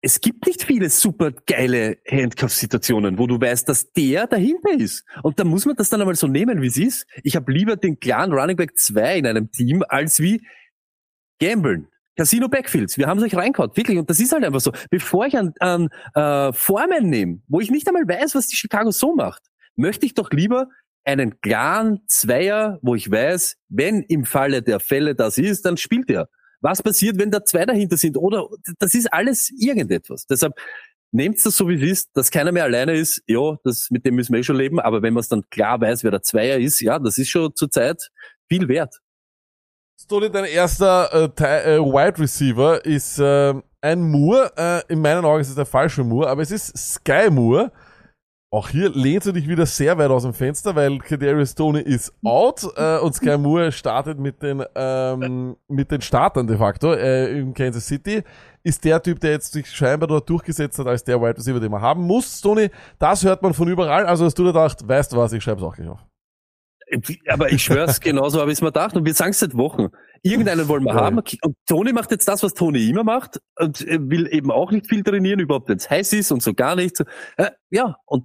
es 0.00 0.20
gibt 0.20 0.46
nicht 0.46 0.62
viele 0.62 0.90
super 0.90 1.32
geile 1.32 1.98
Handcuff-Situationen, 2.08 3.18
wo 3.18 3.26
du 3.26 3.40
weißt, 3.40 3.68
dass 3.68 3.92
der 3.92 4.26
dahinter 4.26 4.72
ist. 4.72 5.04
Und 5.22 5.38
da 5.40 5.44
muss 5.44 5.66
man 5.66 5.76
das 5.76 5.90
dann 5.90 6.00
einmal 6.00 6.14
so 6.14 6.28
nehmen, 6.28 6.62
wie 6.62 6.68
es 6.68 6.76
ist. 6.76 7.06
Ich 7.24 7.34
habe 7.36 7.52
lieber 7.52 7.76
den 7.76 7.98
klaren 7.98 8.32
Running 8.32 8.56
Back 8.56 8.76
2 8.76 9.18
in 9.18 9.26
einem 9.26 9.50
Team, 9.50 9.84
als 9.88 10.20
wie 10.20 10.46
Gamblen. 11.40 11.88
Casino 12.18 12.48
Backfields, 12.48 12.98
wir 12.98 13.06
haben 13.06 13.18
es 13.18 13.24
euch 13.24 13.36
reingehauen, 13.36 13.70
wirklich, 13.76 13.96
und 13.96 14.10
das 14.10 14.18
ist 14.18 14.32
halt 14.32 14.44
einfach 14.44 14.60
so. 14.60 14.72
Bevor 14.90 15.26
ich 15.26 15.36
einen, 15.38 15.54
einen 15.60 15.88
äh, 16.14 16.52
Foreman 16.52 17.08
nehme, 17.08 17.40
wo 17.46 17.60
ich 17.60 17.70
nicht 17.70 17.86
einmal 17.86 18.08
weiß, 18.08 18.34
was 18.34 18.48
die 18.48 18.56
Chicago 18.56 18.90
so 18.90 19.14
macht, 19.14 19.42
möchte 19.76 20.04
ich 20.04 20.14
doch 20.14 20.30
lieber 20.32 20.66
einen 21.04 21.40
klaren 21.40 22.00
Zweier, 22.08 22.80
wo 22.82 22.96
ich 22.96 23.08
weiß, 23.08 23.56
wenn 23.68 24.02
im 24.02 24.24
Falle 24.24 24.62
der 24.62 24.80
Fälle 24.80 25.14
das 25.14 25.38
ist, 25.38 25.64
dann 25.64 25.76
spielt 25.76 26.10
er. 26.10 26.28
Was 26.60 26.82
passiert, 26.82 27.18
wenn 27.18 27.30
da 27.30 27.44
zwei 27.44 27.64
dahinter 27.64 27.96
sind? 27.96 28.16
Oder 28.16 28.48
das 28.80 28.94
ist 28.94 29.12
alles 29.12 29.50
irgendetwas. 29.56 30.26
Deshalb 30.26 30.54
nehmt 31.12 31.44
das 31.46 31.56
so, 31.56 31.68
wie 31.68 31.76
es 31.76 31.82
ist, 31.82 32.10
dass 32.14 32.32
keiner 32.32 32.50
mehr 32.50 32.64
alleine 32.64 32.94
ist. 32.94 33.22
Ja, 33.28 33.56
das, 33.62 33.90
mit 33.90 34.04
dem 34.04 34.16
müssen 34.16 34.32
wir 34.32 34.40
eh 34.40 34.42
schon 34.42 34.56
leben. 34.56 34.80
Aber 34.80 35.02
wenn 35.02 35.14
man 35.14 35.20
es 35.20 35.28
dann 35.28 35.48
klar 35.50 35.80
weiß, 35.80 36.02
wer 36.02 36.10
der 36.10 36.22
Zweier 36.22 36.58
ist, 36.58 36.80
ja, 36.80 36.98
das 36.98 37.16
ist 37.16 37.28
schon 37.28 37.54
zurzeit 37.54 38.10
viel 38.48 38.66
wert. 38.66 38.98
Stoney, 40.00 40.30
dein 40.30 40.44
erster 40.44 41.12
äh, 41.12 41.74
äh, 41.74 41.80
Wide 41.80 42.20
Receiver 42.20 42.84
ist 42.84 43.18
äh, 43.18 43.52
ein 43.80 44.00
Moore. 44.00 44.52
Äh, 44.56 44.92
in 44.92 45.00
meinen 45.00 45.24
Augen 45.24 45.40
ist 45.40 45.48
es 45.48 45.56
der 45.56 45.66
falsche 45.66 46.04
Moore, 46.04 46.28
aber 46.30 46.40
es 46.40 46.52
ist 46.52 46.78
Sky 46.78 47.28
Moore. 47.30 47.72
Auch 48.50 48.68
hier 48.68 48.90
lehnst 48.90 49.26
du 49.26 49.32
dich 49.32 49.48
wieder 49.48 49.66
sehr 49.66 49.98
weit 49.98 50.10
aus 50.10 50.22
dem 50.22 50.34
Fenster, 50.34 50.76
weil 50.76 50.98
Kadarius 50.98 51.50
Stoney 51.50 51.82
ist 51.82 52.14
out 52.24 52.64
äh, 52.76 52.98
und 52.98 53.16
Sky 53.16 53.36
Moore 53.36 53.72
startet 53.72 54.20
mit 54.20 54.40
den 54.40 54.64
ähm, 54.76 55.56
mit 55.66 55.90
den 55.90 56.00
Startern 56.00 56.46
de 56.46 56.56
facto 56.56 56.92
äh, 56.92 57.36
in 57.36 57.52
Kansas 57.52 57.88
City. 57.88 58.22
Ist 58.62 58.84
der 58.84 59.02
Typ, 59.02 59.18
der 59.18 59.32
jetzt 59.32 59.52
sich 59.52 59.68
scheinbar 59.68 60.06
dort 60.06 60.30
durchgesetzt 60.30 60.78
hat 60.78 60.86
als 60.86 61.02
der 61.02 61.20
Wide 61.20 61.38
Receiver, 61.38 61.58
den 61.58 61.72
man 61.72 61.82
haben 61.82 62.04
muss. 62.04 62.38
Stoney, 62.38 62.70
das 63.00 63.24
hört 63.24 63.42
man 63.42 63.52
von 63.52 63.66
überall. 63.66 64.06
Also 64.06 64.24
hast 64.26 64.38
du 64.38 64.44
da 64.44 64.52
gedacht, 64.52 64.86
weißt 64.86 65.12
du 65.12 65.16
was, 65.16 65.32
ich 65.32 65.42
schreibe 65.42 65.60
es 65.60 65.66
auch 65.66 65.74
gleich 65.74 65.88
auf. 65.88 66.07
Aber 67.28 67.50
ich 67.52 67.62
schwör's, 67.62 68.00
genauso 68.00 68.40
habe 68.40 68.50
ich 68.50 68.58
es 68.58 68.62
mir 68.62 68.68
gedacht 68.68 68.96
und 68.96 69.04
wir 69.04 69.14
sagen 69.14 69.30
es 69.30 69.40
seit 69.40 69.54
Wochen. 69.56 69.88
Irgendeinen 70.22 70.68
wollen 70.68 70.84
wir 70.84 70.94
Ja. 70.94 71.00
haben. 71.02 71.18
Und 71.18 71.56
Toni 71.66 71.92
macht 71.92 72.10
jetzt 72.10 72.26
das, 72.26 72.42
was 72.42 72.54
Toni 72.54 72.88
immer 72.88 73.04
macht 73.04 73.40
und 73.58 73.80
will 73.86 74.28
eben 74.32 74.50
auch 74.50 74.70
nicht 74.72 74.88
viel 74.88 75.02
trainieren, 75.02 75.40
überhaupt 75.40 75.68
wenn 75.68 75.76
es 75.78 75.88
heiß 75.88 76.12
ist 76.14 76.32
und 76.32 76.42
so 76.42 76.54
gar 76.54 76.76
nicht. 76.76 77.00
Äh, 77.36 77.50
ja, 77.70 77.96
und 78.06 78.24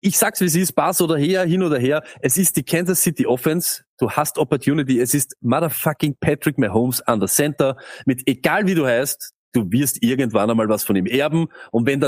ich 0.00 0.18
sag's 0.18 0.40
wie 0.42 0.44
es 0.46 0.54
ist, 0.54 0.72
Pass 0.72 1.00
oder 1.00 1.16
her, 1.16 1.44
hin 1.44 1.62
oder 1.62 1.78
her. 1.78 2.02
Es 2.20 2.36
ist 2.36 2.56
die 2.56 2.62
Kansas 2.62 3.02
City 3.02 3.26
Offense. 3.26 3.84
Du 3.98 4.10
hast 4.10 4.38
Opportunity. 4.38 5.00
Es 5.00 5.14
ist 5.14 5.34
motherfucking 5.40 6.16
Patrick 6.20 6.58
Mahomes 6.58 7.00
an 7.02 7.20
der 7.20 7.28
Center. 7.28 7.76
Mit 8.04 8.22
egal 8.26 8.66
wie 8.66 8.74
du 8.74 8.84
heißt, 8.86 9.32
du 9.52 9.70
wirst 9.70 10.02
irgendwann 10.02 10.50
einmal 10.50 10.68
was 10.68 10.84
von 10.84 10.94
ihm 10.96 11.06
erben. 11.06 11.46
Und 11.70 11.86
wenn 11.86 12.00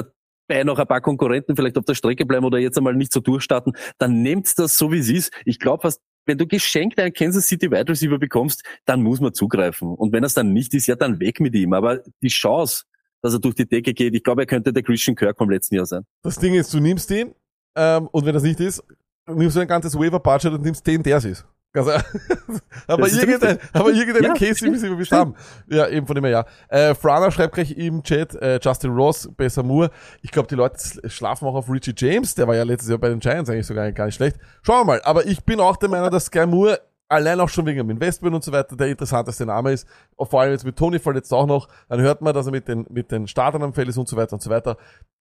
dabei 0.49 0.65
noch 0.65 0.79
ein 0.79 0.87
paar 0.87 1.01
Konkurrenten 1.01 1.57
vielleicht 1.57 1.79
auf 1.79 1.85
der 1.85 1.95
Strecke 1.95 2.27
bleiben 2.27 2.45
oder 2.45 2.59
jetzt 2.59 2.77
einmal 2.77 2.95
nicht 2.95 3.13
so 3.13 3.21
durchstarten, 3.21 3.75
dann 3.99 4.23
nehmt 4.23 4.59
das 4.59 4.77
so 4.77 4.93
wie 4.93 4.99
es 4.99 5.09
ist. 5.09 5.33
Ich 5.45 5.59
glaube 5.59 5.83
fast, 5.83 6.01
wenn 6.27 6.39
du 6.39 6.47
geschenkt 6.47 6.99
einen 6.99 7.13
Kansas 7.13 7.47
City 7.47 7.71
Wide 7.71 7.89
Receiver 7.89 8.19
bekommst, 8.19 8.63
dann 8.85 9.03
muss 9.03 9.21
man 9.21 9.33
zugreifen. 9.33 9.89
Und 9.95 10.13
wenn 10.13 10.25
es 10.25 10.35
dann 10.35 10.53
nicht 10.53 10.75
ist, 10.75 10.87
ja, 10.87 10.97
dann 10.97 11.21
weg 11.21 11.41
mit 11.41 11.55
ihm. 11.55 11.73
Aber 11.73 12.01
die 12.21 12.29
Chance, 12.29 12.85
dass 13.23 13.33
er 13.33 13.39
durch 13.39 13.55
die 13.55 13.67
Decke 13.67 13.95
geht, 13.95 14.15
ich 14.15 14.25
glaube, 14.25 14.43
er 14.43 14.47
könnte 14.47 14.73
der 14.73 14.83
Christian 14.83 15.15
Kirk 15.15 15.39
vom 15.39 15.51
letzten 15.51 15.77
Jahr 15.77 15.87
sein. 15.87 16.05
Das 16.23 16.39
Ding 16.39 16.55
ist, 16.55 16.73
du 16.75 16.81
nimmst 16.81 17.11
ihn 17.11 17.35
ähm, 17.77 18.09
und 18.09 18.25
wenn 18.25 18.35
das 18.35 18.43
nicht 18.43 18.61
ist, 18.61 18.83
nimmst 19.27 19.57
du 19.57 19.61
ein 19.61 19.69
ganzes 19.69 19.97
Waiver-Budget 19.97 20.53
und 20.53 20.63
nimmst 20.63 20.87
den, 20.87 21.03
der 21.03 21.19
es 21.19 21.25
ist. 21.25 21.47
Ganz, 21.73 21.89
aber 22.87 23.09
irgendein, 23.09 23.59
aber 23.75 23.91
irgendeinen 23.91 24.35
Ja, 24.35 24.35
Case 24.35 24.67
müssen 24.69 24.89
wir 24.89 24.97
bestimmt 24.97 25.21
haben. 25.21 25.35
Ja, 25.69 25.89
eben 25.89 26.07
von 26.07 26.15
dem 26.15 26.25
her, 26.25 26.47
ja. 26.71 26.89
Äh, 26.91 26.95
Frana 26.95 27.31
schreibt 27.31 27.55
gleich 27.55 27.77
im 27.77 28.03
Chat, 28.03 28.35
äh, 28.37 28.59
Justin 28.63 28.93
Ross, 28.93 29.29
besser 29.37 29.63
Moore. 29.63 29.91
Ich 30.23 30.31
glaube, 30.31 30.49
die 30.49 30.55
Leute 30.55 30.79
schlafen 31.11 31.47
auch 31.47 31.55
auf 31.55 31.71
Richie 31.71 31.95
James, 31.95 32.35
der 32.35 32.49
war 32.49 32.57
ja 32.57 32.63
letztes 32.63 32.89
Jahr 32.89 32.99
bei 32.99 33.11
den 33.11 33.19
Giants 33.21 33.51
eigentlich 33.51 33.67
sogar 33.67 33.93
gar 33.93 34.07
nicht 34.07 34.15
schlecht. 34.15 34.39
Schauen 34.63 34.81
wir 34.81 34.85
mal. 34.85 35.03
Aber 35.03 35.27
ich 35.27 35.45
bin 35.45 35.61
auch 35.61 35.77
der 35.77 35.91
Meinung, 35.91 36.11
dass 36.11 36.27
Sky 36.27 36.47
Moore 36.47 36.81
allein 37.09 37.39
auch 37.41 37.49
schon 37.49 37.67
wegen 37.67 37.79
dem 37.79 37.91
Investment 37.91 38.35
und 38.35 38.43
so 38.43 38.53
weiter 38.53 38.77
der 38.77 38.89
interessanteste 38.89 39.47
Name 39.47 39.73
ist. 39.73 39.87
Vor 40.19 40.41
allem 40.41 40.53
jetzt 40.53 40.65
mit 40.65 40.77
Tony 40.77 40.99
verletzt 40.99 41.33
auch 41.33 41.47
noch. 41.47 41.69
Dann 41.89 42.01
hört 42.01 42.21
man, 42.21 42.35
dass 42.35 42.47
er 42.47 42.53
mit 42.53 42.69
den, 42.69 42.87
mit 42.91 43.11
den 43.13 43.29
Startern 43.29 43.63
am 43.63 43.73
Feld 43.73 43.89
ist 43.89 43.99
und 43.99 44.09
so 44.09 44.17
weiter 44.17 44.33
und 44.33 44.43
so 44.43 44.51
weiter. 44.51 44.77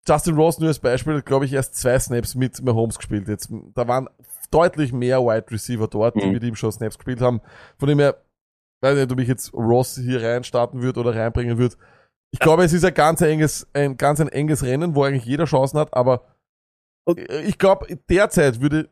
Justin 0.08 0.36
Ross 0.36 0.60
nur 0.60 0.70
als 0.70 0.80
Beispiel, 0.80 1.22
glaube 1.22 1.46
ich, 1.46 1.54
erst 1.54 1.76
zwei 1.76 2.00
Snaps 2.00 2.36
mit 2.36 2.64
Mahomes 2.64 2.98
gespielt. 2.98 3.28
Jetzt, 3.28 3.50
da 3.74 3.88
waren 3.88 4.10
deutlich 4.50 4.94
mehr 4.94 5.20
Wide 5.22 5.52
Receiver 5.52 5.88
dort, 5.88 6.16
die 6.16 6.26
Mhm. 6.26 6.32
mit 6.34 6.44
ihm 6.44 6.56
schon 6.56 6.72
Snaps 6.72 6.98
gespielt 6.98 7.22
haben. 7.22 7.42
Von 7.78 7.88
dem 7.90 8.00
her, 8.00 8.18
weiß 8.82 8.96
nicht, 8.98 9.12
ob 9.12 9.20
ich 9.20 9.28
jetzt 9.28 9.54
Ross 9.54 9.96
hier 9.98 10.22
rein 10.24 10.44
starten 10.44 10.82
würde 10.82 11.00
oder 11.00 11.16
reinbringen 11.16 11.58
würde. 11.58 11.76
Ich 12.32 12.40
glaube, 12.40 12.64
es 12.64 12.74
ist 12.74 12.84
ein 12.84 12.94
ganz 12.94 13.22
enges, 13.22 13.68
ein 13.74 13.96
ganz 13.98 14.20
ein 14.20 14.28
enges 14.30 14.64
Rennen, 14.64 14.96
wo 14.96 15.04
eigentlich 15.04 15.26
jeder 15.26 15.46
Chancen 15.46 15.80
hat, 15.80 15.94
aber 15.94 16.26
ich 17.46 17.58
glaube, 17.58 17.86
derzeit 18.10 18.62
würde 18.62 18.90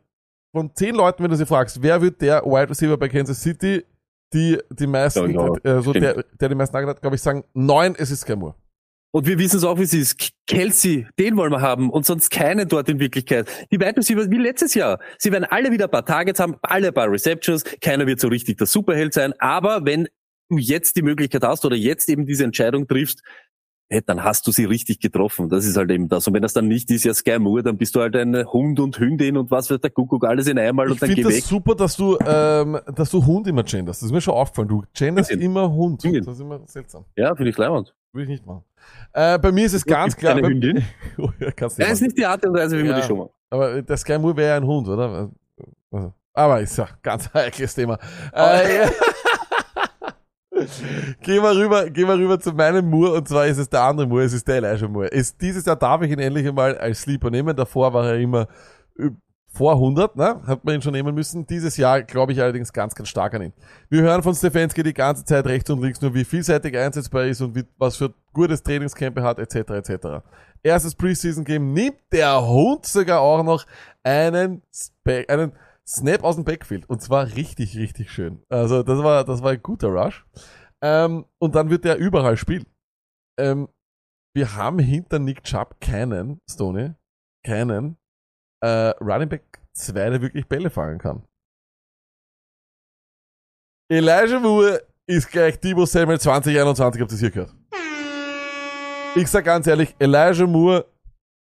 von 0.56 0.74
zehn 0.76 0.94
Leuten, 0.96 1.24
wenn 1.24 1.32
du 1.32 1.36
sie 1.38 1.46
fragst, 1.48 1.82
wer 1.82 2.02
wird 2.02 2.22
der 2.22 2.44
Wide 2.46 2.70
Receiver 2.70 2.96
bei 2.96 3.10
Kansas 3.10 3.42
City, 3.42 3.84
die 4.34 4.60
die 4.70 4.88
meisten, 4.88 5.32
Ja, 5.32 5.48
ja, 5.64 5.78
äh, 5.78 5.82
so 5.82 5.90
stimmt. 5.92 6.06
der, 6.06 6.24
der 6.40 6.50
die 6.50 6.56
meisten 6.56 6.76
angeht 6.76 6.90
hat, 6.90 7.02
glaube 7.02 7.16
ich, 7.16 7.22
sagen, 7.22 7.44
neun, 7.54 7.96
es 7.98 8.12
ist 8.12 8.22
Sky 8.22 8.36
Moore. 8.36 8.56
Und 9.16 9.28
wir 9.28 9.38
wissen 9.38 9.58
es 9.58 9.64
auch, 9.64 9.78
wie 9.78 9.84
es 9.84 9.94
ist. 9.94 10.32
Kelsey, 10.48 11.06
den 11.20 11.38
wollen 11.38 11.52
wir 11.52 11.62
haben 11.62 11.92
und 11.92 12.04
sonst 12.04 12.32
keinen 12.32 12.68
dort 12.68 12.90
in 12.90 13.00
Wirklichkeit. 13.00 13.48
Die 13.72 13.80
Wide 13.80 13.96
Receiver 13.96 14.30
wie 14.32 14.38
letztes 14.38 14.74
Jahr. 14.74 15.00
Sie 15.20 15.32
werden 15.32 15.46
alle 15.46 15.72
wieder 15.72 15.86
ein 15.86 15.92
paar 15.92 16.04
Targets 16.06 16.40
haben, 16.40 16.56
alle 16.64 16.88
ein 16.88 16.94
paar 16.96 17.12
Receptions. 17.12 17.64
Keiner 17.80 18.08
wird 18.08 18.20
so 18.20 18.28
richtig 18.28 18.58
der 18.58 18.66
Superheld 18.66 19.14
sein. 19.14 19.34
Aber 19.38 19.86
wenn 19.86 20.08
du 20.50 20.58
jetzt 20.58 20.96
die 20.96 21.04
Möglichkeit 21.04 21.44
hast 21.44 21.64
oder 21.64 21.76
jetzt 21.76 22.10
eben 22.10 22.26
diese 22.26 22.44
Entscheidung 22.44 22.88
triffst, 22.88 23.22
hey, 23.90 24.02
dann 24.04 24.24
hast 24.24 24.48
du 24.48 24.52
sie 24.52 24.66
richtig 24.66 25.00
getroffen. 25.00 25.48
Das 25.48 25.64
ist 25.66 25.78
halt 25.78 25.92
eben 25.92 26.10
das. 26.10 26.28
Und 26.28 26.34
wenn 26.34 26.42
das 26.42 26.54
dann 26.54 26.68
nicht 26.68 26.90
ist, 26.90 27.04
ja 27.04 27.14
Sky 27.14 27.38
Moore, 27.38 27.62
dann 27.62 27.78
bist 27.78 27.96
du 27.96 28.02
halt 28.02 28.16
ein 28.16 28.36
Hund 28.52 28.80
und 28.80 28.98
Hündin 28.98 29.38
und 29.38 29.52
was 29.52 29.70
wird 29.70 29.84
der 29.84 29.92
Kuckuck 29.92 30.26
alles 30.26 30.48
in 30.48 30.58
einmal 30.58 30.88
Ich 30.88 30.94
und 30.94 31.02
dann 31.04 31.14
geh 31.14 31.22
das 31.22 31.36
weg. 31.36 31.44
super, 31.44 31.76
dass 31.76 31.96
du, 31.96 32.18
ähm, 32.26 32.80
dass 32.96 33.12
du 33.12 33.24
Hund 33.24 33.46
immer 33.48 33.62
genderst. 33.64 34.02
Das 34.02 34.08
ist 34.08 34.12
mir 34.12 34.22
schon 34.22 34.34
aufgefallen. 34.34 34.70
Du 34.70 34.84
genderst 34.92 35.30
Hündin. 35.30 35.52
immer 35.52 35.72
Hund. 35.72 36.04
Hündin. 36.04 36.24
Das 36.26 36.34
ist 36.34 36.42
immer 36.42 36.62
seltsam. 36.66 37.06
Ja, 37.16 37.36
finde 37.36 37.52
ich 37.52 37.58
leibend. 37.58 37.94
Würde 38.14 38.24
ich 38.26 38.30
nicht 38.30 38.46
machen. 38.46 38.64
Äh, 39.12 39.40
bei 39.40 39.52
mir 39.52 39.66
ist 39.66 39.74
es 39.74 39.84
ganz 39.84 40.16
klar. 40.16 40.36
keine 40.36 40.48
Hündin? 40.48 40.86
Oh, 41.18 41.30
ja, 41.40 41.88
ist 41.88 42.02
nicht 42.02 42.16
die 42.18 42.26
Art 42.26 42.46
und 42.46 42.54
Weise, 42.54 42.78
wie 42.78 42.86
Ja. 42.86 42.92
man 42.92 43.02
die 43.02 43.08
schon 43.08 43.18
macht. 43.18 43.32
Aber 43.50 43.82
der 43.82 43.98
Sky 43.98 44.20
Moore 44.20 44.38
wäre 44.38 44.50
ja 44.50 44.58
ein 44.58 44.66
Hund, 44.68 44.88
oder? 44.88 45.32
Also, 45.92 46.14
aber 46.34 46.62
ist 46.62 46.78
ja 46.78 46.88
ganz 47.02 47.30
heikles 47.34 47.74
Thema. 47.74 47.98
Äh, 48.32 48.88
gehen 51.22 51.42
wir 51.44 51.56
rüber, 51.56 51.90
gehen 51.90 52.08
wir 52.08 52.18
rüber 52.18 52.40
zu 52.40 52.52
meinem 52.54 52.88
Moore 52.90 53.18
und 53.18 53.28
zwar 53.28 53.48
ist 53.48 53.58
es 53.58 53.70
der 53.70 53.82
andere 53.82 54.08
Moore, 54.08 54.24
es 54.24 54.34
ist 54.34 54.48
der 54.48 54.58
Elijah 54.58 54.88
Moore. 54.88 55.12
Es, 55.12 55.36
dieses 55.36 55.66
Jahr 55.66 55.76
darf 55.76 56.02
ich 56.04 56.12
ihn 56.12 56.20
endlich 56.20 56.48
einmal 56.48 56.78
als 56.78 57.02
Sleeper 57.02 57.32
nehmen. 57.32 57.56
Davor 57.56 57.94
war 57.94 58.08
er 58.08 58.20
immer 58.20 58.48
äh, 59.00 59.10
vor 59.54 59.74
100, 59.74 60.16
ne? 60.16 60.42
Hat 60.48 60.66
man 60.66 60.76
ihn 60.76 60.82
schon 60.82 60.94
nehmen 60.94 61.14
müssen. 61.14 61.46
Dieses 61.46 61.78
Jahr 61.78 62.02
glaube 62.02 62.32
ich 62.32 62.42
allerdings 62.42 62.74
ganz, 62.74 62.96
ganz 62.96 63.08
stark 63.10 63.36
an 63.36 63.44
ihn. 63.44 63.54
Wir 63.88 64.02
hören 64.02 64.24
von 64.24 64.34
Stefanski 64.34 64.82
die 64.82 64.96
ganze 64.96 65.26
Zeit 65.26 65.46
rechts 65.46 65.70
und 65.70 65.80
links 65.80 66.02
nur, 66.02 66.16
wie 66.16 66.26
vielseitig 66.26 66.74
er 66.74 66.88
einsetzbar 66.88 67.26
ist 67.26 67.40
und 67.40 67.56
wie, 67.56 67.64
was 67.78 67.96
für 67.96 68.16
gutes 68.34 68.64
Trainingscamp 68.64 69.16
er 69.18 69.24
hat, 69.24 69.38
etc., 69.38 69.70
etc. 69.70 70.26
Erstes 70.64 70.96
Preseason-Game 70.96 71.72
nimmt 71.72 72.00
der 72.12 72.46
Hund 72.46 72.88
sogar 72.88 73.22
auch 73.22 73.44
noch 73.44 73.66
einen, 74.02 74.64
einen 75.28 75.52
Snap 75.88 76.24
aus 76.24 76.36
dem 76.36 76.46
Backfield. 76.46 76.90
Und 76.90 77.04
zwar 77.04 77.28
richtig, 77.36 77.78
richtig 77.78 78.12
schön. 78.12 78.42
Also 78.50 78.82
das 78.82 79.04
war, 79.04 79.24
das 79.24 79.44
war 79.44 79.52
ein 79.52 79.62
guter 79.62 79.90
Rush. 79.90 80.26
Ähm, 80.82 81.26
und 81.38 81.54
dann 81.54 81.70
wird 81.70 81.86
er 81.86 81.98
überall 81.98 82.38
spielen. 82.38 82.66
Ähm, 83.38 83.68
wir 84.34 84.56
haben 84.56 84.80
hinter 84.80 85.20
Nick 85.20 85.44
Chubb 85.44 85.80
keinen, 85.80 86.42
Stoney, 86.50 86.96
keinen 87.46 87.98
äh, 88.64 88.96
Running 89.02 89.30
Back 89.30 89.60
2, 89.74 90.10
der 90.10 90.22
wirklich 90.22 90.48
Bälle 90.48 90.70
fangen 90.70 90.98
kann. 90.98 91.24
Elijah 93.92 94.40
Moore 94.40 94.82
ist 95.06 95.30
gleich 95.30 95.60
Debo 95.60 95.86
Samuel 95.86 96.20
2021, 96.20 97.02
habt 97.02 97.12
ihr 97.12 97.16
das 97.16 97.20
hier 97.20 97.32
gehört? 97.32 97.54
Ich 99.16 99.28
sag 99.28 99.46
ganz 99.46 99.68
ehrlich, 99.68 99.96
Elijah 100.00 100.48
Moore 100.48 100.86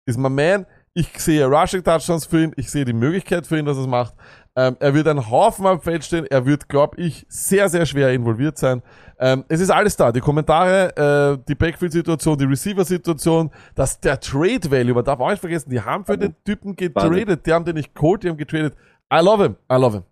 ist 0.06 0.18
mein 0.18 0.34
Man. 0.34 0.66
Ich 0.94 1.20
sehe 1.20 1.46
Rushing 1.46 1.84
Touchdowns 1.84 2.26
für 2.26 2.42
ihn. 2.42 2.52
Ich 2.56 2.70
sehe 2.70 2.84
die 2.84 2.92
Möglichkeit 2.92 3.46
für 3.46 3.58
ihn, 3.58 3.64
dass 3.64 3.76
er 3.76 3.82
es 3.82 3.86
macht. 3.86 4.14
Ähm, 4.56 4.76
er 4.80 4.94
wird 4.94 5.06
einen 5.06 5.30
Haufen 5.30 5.66
am 5.66 5.80
Feld 5.80 6.04
stehen. 6.04 6.26
Er 6.26 6.44
wird, 6.44 6.68
glaube 6.68 7.00
ich, 7.00 7.24
sehr, 7.28 7.68
sehr 7.68 7.86
schwer 7.86 8.12
involviert 8.12 8.58
sein. 8.58 8.82
Ähm, 9.18 9.44
es 9.48 9.60
ist 9.60 9.70
alles 9.70 9.96
da. 9.96 10.10
Die 10.10 10.20
Kommentare, 10.20 11.38
äh, 11.38 11.44
die 11.46 11.54
Backfield-Situation, 11.54 12.36
die 12.36 12.46
Receiver-Situation, 12.46 13.50
dass 13.74 14.00
der 14.00 14.18
Trade-Value, 14.18 14.94
man 14.94 15.04
darf 15.04 15.20
auch 15.20 15.30
nicht 15.30 15.40
vergessen, 15.40 15.70
die 15.70 15.80
haben 15.80 16.04
für 16.04 16.18
den 16.18 16.34
Typen 16.44 16.74
getradet. 16.74 17.46
Die 17.46 17.52
haben 17.52 17.64
den 17.64 17.76
nicht 17.76 17.94
geholt, 17.94 18.24
die 18.24 18.28
haben 18.28 18.36
getradet. 18.36 18.74
I 19.12 19.20
love 19.22 19.42
him. 19.42 19.56
I 19.70 19.76
love 19.76 19.96
him. 19.96 20.04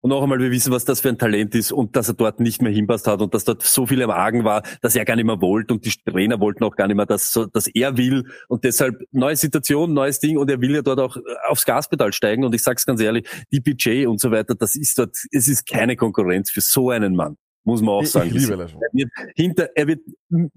Und 0.00 0.10
noch 0.10 0.22
einmal, 0.22 0.38
wir 0.38 0.52
wissen, 0.52 0.72
was 0.72 0.84
das 0.84 1.00
für 1.00 1.08
ein 1.08 1.18
Talent 1.18 1.56
ist 1.56 1.72
und 1.72 1.96
dass 1.96 2.08
er 2.08 2.14
dort 2.14 2.38
nicht 2.38 2.62
mehr 2.62 2.70
hinpasst 2.70 3.08
hat 3.08 3.20
und 3.20 3.34
dass 3.34 3.44
dort 3.44 3.62
so 3.62 3.84
viel 3.84 4.00
im 4.00 4.10
Argen 4.10 4.44
war, 4.44 4.62
dass 4.80 4.94
er 4.94 5.04
gar 5.04 5.16
nicht 5.16 5.24
mehr 5.24 5.40
wollte 5.40 5.74
und 5.74 5.84
die 5.84 5.90
Trainer 5.90 6.38
wollten 6.38 6.62
auch 6.62 6.76
gar 6.76 6.86
nicht 6.86 6.96
mehr, 6.96 7.06
dass, 7.06 7.32
dass 7.52 7.66
er 7.66 7.96
will 7.96 8.24
und 8.46 8.62
deshalb 8.62 9.02
neue 9.10 9.34
Situation, 9.34 9.92
neues 9.92 10.20
Ding 10.20 10.38
und 10.38 10.48
er 10.50 10.60
will 10.60 10.72
ja 10.72 10.82
dort 10.82 11.00
auch 11.00 11.16
äh, 11.16 11.20
aufs 11.48 11.64
Gaspedal 11.64 12.12
steigen 12.12 12.44
und 12.44 12.54
ich 12.54 12.62
sag's 12.62 12.86
ganz 12.86 13.00
ehrlich, 13.00 13.28
die 13.50 13.60
BJ 13.60 14.06
und 14.06 14.20
so 14.20 14.30
weiter, 14.30 14.54
das 14.54 14.76
ist 14.76 14.98
dort, 14.98 15.16
es 15.32 15.48
ist 15.48 15.66
keine 15.66 15.96
Konkurrenz 15.96 16.52
für 16.52 16.60
so 16.60 16.90
einen 16.90 17.16
Mann, 17.16 17.36
muss 17.64 17.82
man 17.82 17.94
auch 17.94 18.04
sagen. 18.04 18.28
ich 18.28 18.34
liebe 18.34 18.52
Elijah 18.52 18.74
Moore. 18.74 18.86
Er 18.92 18.98
wird 18.98 19.10
hinter, 19.34 19.68
er 19.74 19.86
wird 19.88 20.00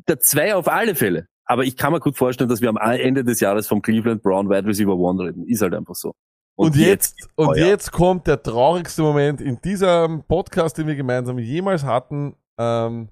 der 0.08 0.20
zwei 0.20 0.54
auf 0.54 0.68
alle 0.68 0.94
Fälle. 0.94 1.28
Aber 1.46 1.66
ich 1.66 1.76
kann 1.76 1.92
mir 1.92 2.00
gut 2.00 2.16
vorstellen, 2.16 2.50
dass 2.50 2.62
wir 2.62 2.70
am 2.70 2.78
Ende 2.78 3.26
des 3.26 3.42
Jahres 3.42 3.68
vom 3.68 3.82
Cleveland 3.82 4.22
Brown 4.22 4.50
Wide 4.50 4.66
Receiver 4.66 4.96
One 4.96 5.22
reden. 5.22 5.46
Ist 5.48 5.62
halt 5.62 5.74
einfach 5.74 5.96
so. 5.96 6.14
Und, 6.58 6.76
jetzt, 6.76 7.30
und 7.36 7.48
oh 7.48 7.54
ja. 7.54 7.68
jetzt 7.68 7.92
kommt 7.92 8.28
der 8.28 8.42
traurigste 8.42 9.02
Moment 9.02 9.42
in 9.42 9.60
diesem 9.62 10.24
Podcast, 10.24 10.78
den 10.78 10.88
wir 10.88 10.96
gemeinsam 10.96 11.40
jemals 11.40 11.84
hatten. 11.84 12.36
Ähm, 12.60 13.10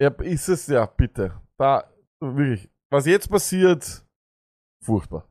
ja, 0.00 0.08
ist 0.08 0.48
es, 0.48 0.66
ja, 0.66 0.84
bitte. 0.86 1.40
Da, 1.56 1.84
wirklich. 2.20 2.68
Was 2.90 3.06
jetzt 3.06 3.30
passiert, 3.30 4.04
furchtbar. 4.82 5.28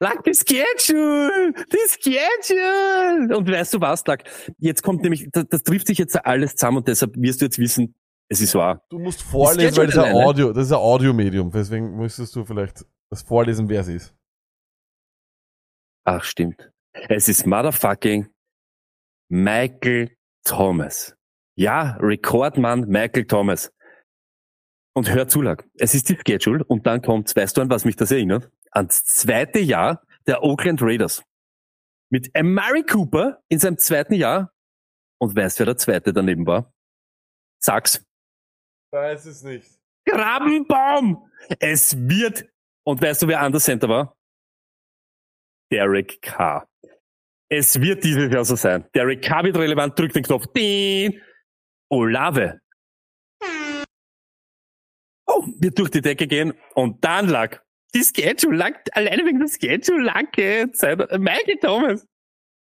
Lack, 0.00 0.22
die 0.24 0.34
Schedule! 0.34 1.52
Die 1.72 1.88
Schedule! 1.88 3.36
Und 3.36 3.50
weißt 3.50 3.74
du 3.74 3.80
was, 3.80 4.06
Lack? 4.06 4.24
Jetzt 4.58 4.82
kommt 4.82 5.02
nämlich, 5.02 5.28
das, 5.32 5.46
das 5.48 5.62
trifft 5.62 5.86
sich 5.86 5.98
jetzt 5.98 6.24
alles 6.26 6.56
zusammen 6.56 6.78
und 6.78 6.88
deshalb 6.88 7.16
wirst 7.16 7.40
du 7.40 7.46
jetzt 7.46 7.58
wissen, 7.58 7.94
es 8.28 8.40
ist 8.40 8.54
wahr. 8.54 8.82
Du 8.90 8.98
musst 8.98 9.22
vorlesen, 9.22 9.76
weil 9.76 9.86
das 9.86 9.96
ist 9.96 10.02
ein? 10.02 10.14
Audio, 10.14 10.52
das 10.52 10.66
ist 10.66 10.72
ein 10.72 10.78
Audiomedium. 10.78 11.50
Deswegen 11.50 11.96
müsstest 11.96 12.34
du 12.36 12.44
vielleicht 12.44 12.84
das 13.14 13.22
vorlesen, 13.22 13.68
wer 13.68 13.80
es 13.80 13.88
ist. 13.88 14.14
Ach, 16.04 16.24
stimmt. 16.24 16.70
Es 16.92 17.28
ist 17.28 17.46
motherfucking 17.46 18.28
Michael 19.30 20.16
Thomas. 20.44 21.16
Ja, 21.56 21.96
Rekordmann 22.00 22.88
Michael 22.88 23.26
Thomas. 23.26 23.72
Und 24.96 25.10
hör 25.10 25.28
zu, 25.28 25.42
Lack. 25.42 25.64
Es 25.74 25.94
ist 25.94 26.08
die 26.08 26.16
Schedule 26.16 26.64
und 26.64 26.86
dann 26.86 27.02
kommt, 27.02 27.34
weißt 27.34 27.56
du 27.56 27.62
an 27.62 27.70
was 27.70 27.84
mich 27.84 27.96
das 27.96 28.10
erinnert? 28.10 28.50
Ans 28.70 29.04
zweite 29.04 29.60
Jahr 29.60 30.04
der 30.26 30.42
Oakland 30.42 30.82
Raiders. 30.82 31.24
Mit 32.10 32.34
Amari 32.36 32.82
Cooper 32.82 33.42
in 33.48 33.58
seinem 33.58 33.78
zweiten 33.78 34.14
Jahr. 34.14 34.52
Und 35.18 35.36
weißt 35.36 35.58
wer 35.60 35.66
der 35.66 35.76
zweite 35.76 36.12
daneben 36.12 36.46
war? 36.46 36.72
Sag's. 37.60 38.04
Weiß 38.90 39.24
es 39.26 39.42
nicht. 39.42 39.68
Grabenbaum! 40.04 41.30
Es 41.58 41.96
wird, 41.96 42.46
und 42.86 43.00
weißt 43.00 43.22
du, 43.22 43.28
wer 43.28 43.40
anders 43.40 43.64
Center 43.64 43.88
war? 43.88 44.16
Derek 45.72 46.20
Carr. 46.22 46.68
Es 47.50 47.80
wird 47.80 48.04
dieses 48.04 48.32
Jahr 48.32 48.44
so 48.44 48.56
sein. 48.56 48.88
Derek 48.94 49.22
Carr 49.22 49.44
wird 49.44 49.56
relevant, 49.56 49.98
drückt 49.98 50.16
den 50.16 50.22
Knopf. 50.22 50.46
Ding. 50.52 51.20
Olave. 51.90 52.60
Oh, 55.26 55.46
wird 55.58 55.78
durch 55.78 55.90
die 55.90 56.00
Decke 56.00 56.26
gehen 56.26 56.52
und 56.74 57.04
dann 57.04 57.28
lag 57.28 57.64
die 57.94 58.02
Schedule 58.02 58.56
lag, 58.56 58.72
alleine 58.92 59.24
wegen 59.24 59.38
der 59.38 59.48
Schedule 59.48 60.02
lag 60.02 60.36
jetzt 60.36 60.82
Michael 60.82 61.58
Thomas. 61.60 62.06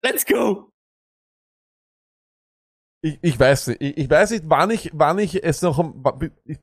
Let's 0.03 0.25
go! 0.25 0.71
Ich, 3.01 3.19
ich 3.21 3.39
weiß 3.39 3.67
nicht. 3.67 3.81
Ich, 3.81 3.97
ich 3.97 4.09
weiß 4.09 4.31
nicht, 4.31 4.43
wann 4.47 4.71
ich, 4.71 4.89
wann 4.93 5.19
ich 5.19 5.43
es 5.43 5.61
noch, 5.61 5.79
ich, 6.45 6.59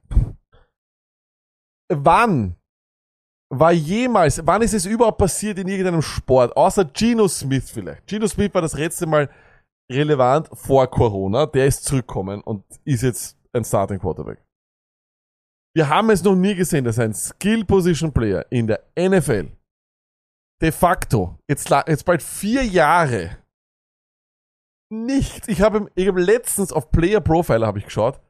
wann 1.88 2.56
war 3.48 3.72
jemals, 3.72 4.44
wann 4.44 4.62
ist 4.62 4.74
es 4.74 4.86
überhaupt 4.86 5.18
passiert 5.18 5.58
in 5.58 5.68
irgendeinem 5.68 6.02
Sport, 6.02 6.56
außer 6.56 6.84
Geno 6.84 7.28
Smith 7.28 7.70
vielleicht. 7.70 8.06
Geno 8.06 8.26
Smith 8.26 8.52
war 8.52 8.62
das 8.62 8.74
letzte 8.74 9.06
Mal 9.06 9.30
relevant 9.90 10.48
vor 10.52 10.86
Corona, 10.88 11.46
der 11.46 11.66
ist 11.66 11.84
zurückgekommen 11.84 12.40
und 12.40 12.64
ist 12.84 13.02
jetzt 13.02 13.38
ein 13.52 13.64
Starting 13.64 14.00
Quarterback. 14.00 14.42
Wir 15.76 15.88
haben 15.88 16.10
es 16.10 16.24
noch 16.24 16.34
nie 16.34 16.54
gesehen, 16.54 16.84
dass 16.84 16.98
ein 16.98 17.14
Skill 17.14 17.64
Position 17.64 18.12
Player 18.12 18.44
in 18.50 18.66
der 18.66 18.82
NFL 18.98 19.52
de 20.62 20.72
facto, 20.72 21.38
jetzt, 21.48 21.68
jetzt 21.86 22.04
bald 22.04 22.22
vier 22.22 22.64
Jahre, 22.64 23.38
nicht, 24.90 25.48
ich 25.48 25.60
habe 25.60 25.90
ich 25.94 26.08
hab 26.08 26.16
letztens 26.16 26.72
auf 26.72 26.90
Player 26.90 27.20
Profiler 27.20 27.66
habe 27.66 27.78
ich 27.78 27.84
geschaut, 27.84 28.20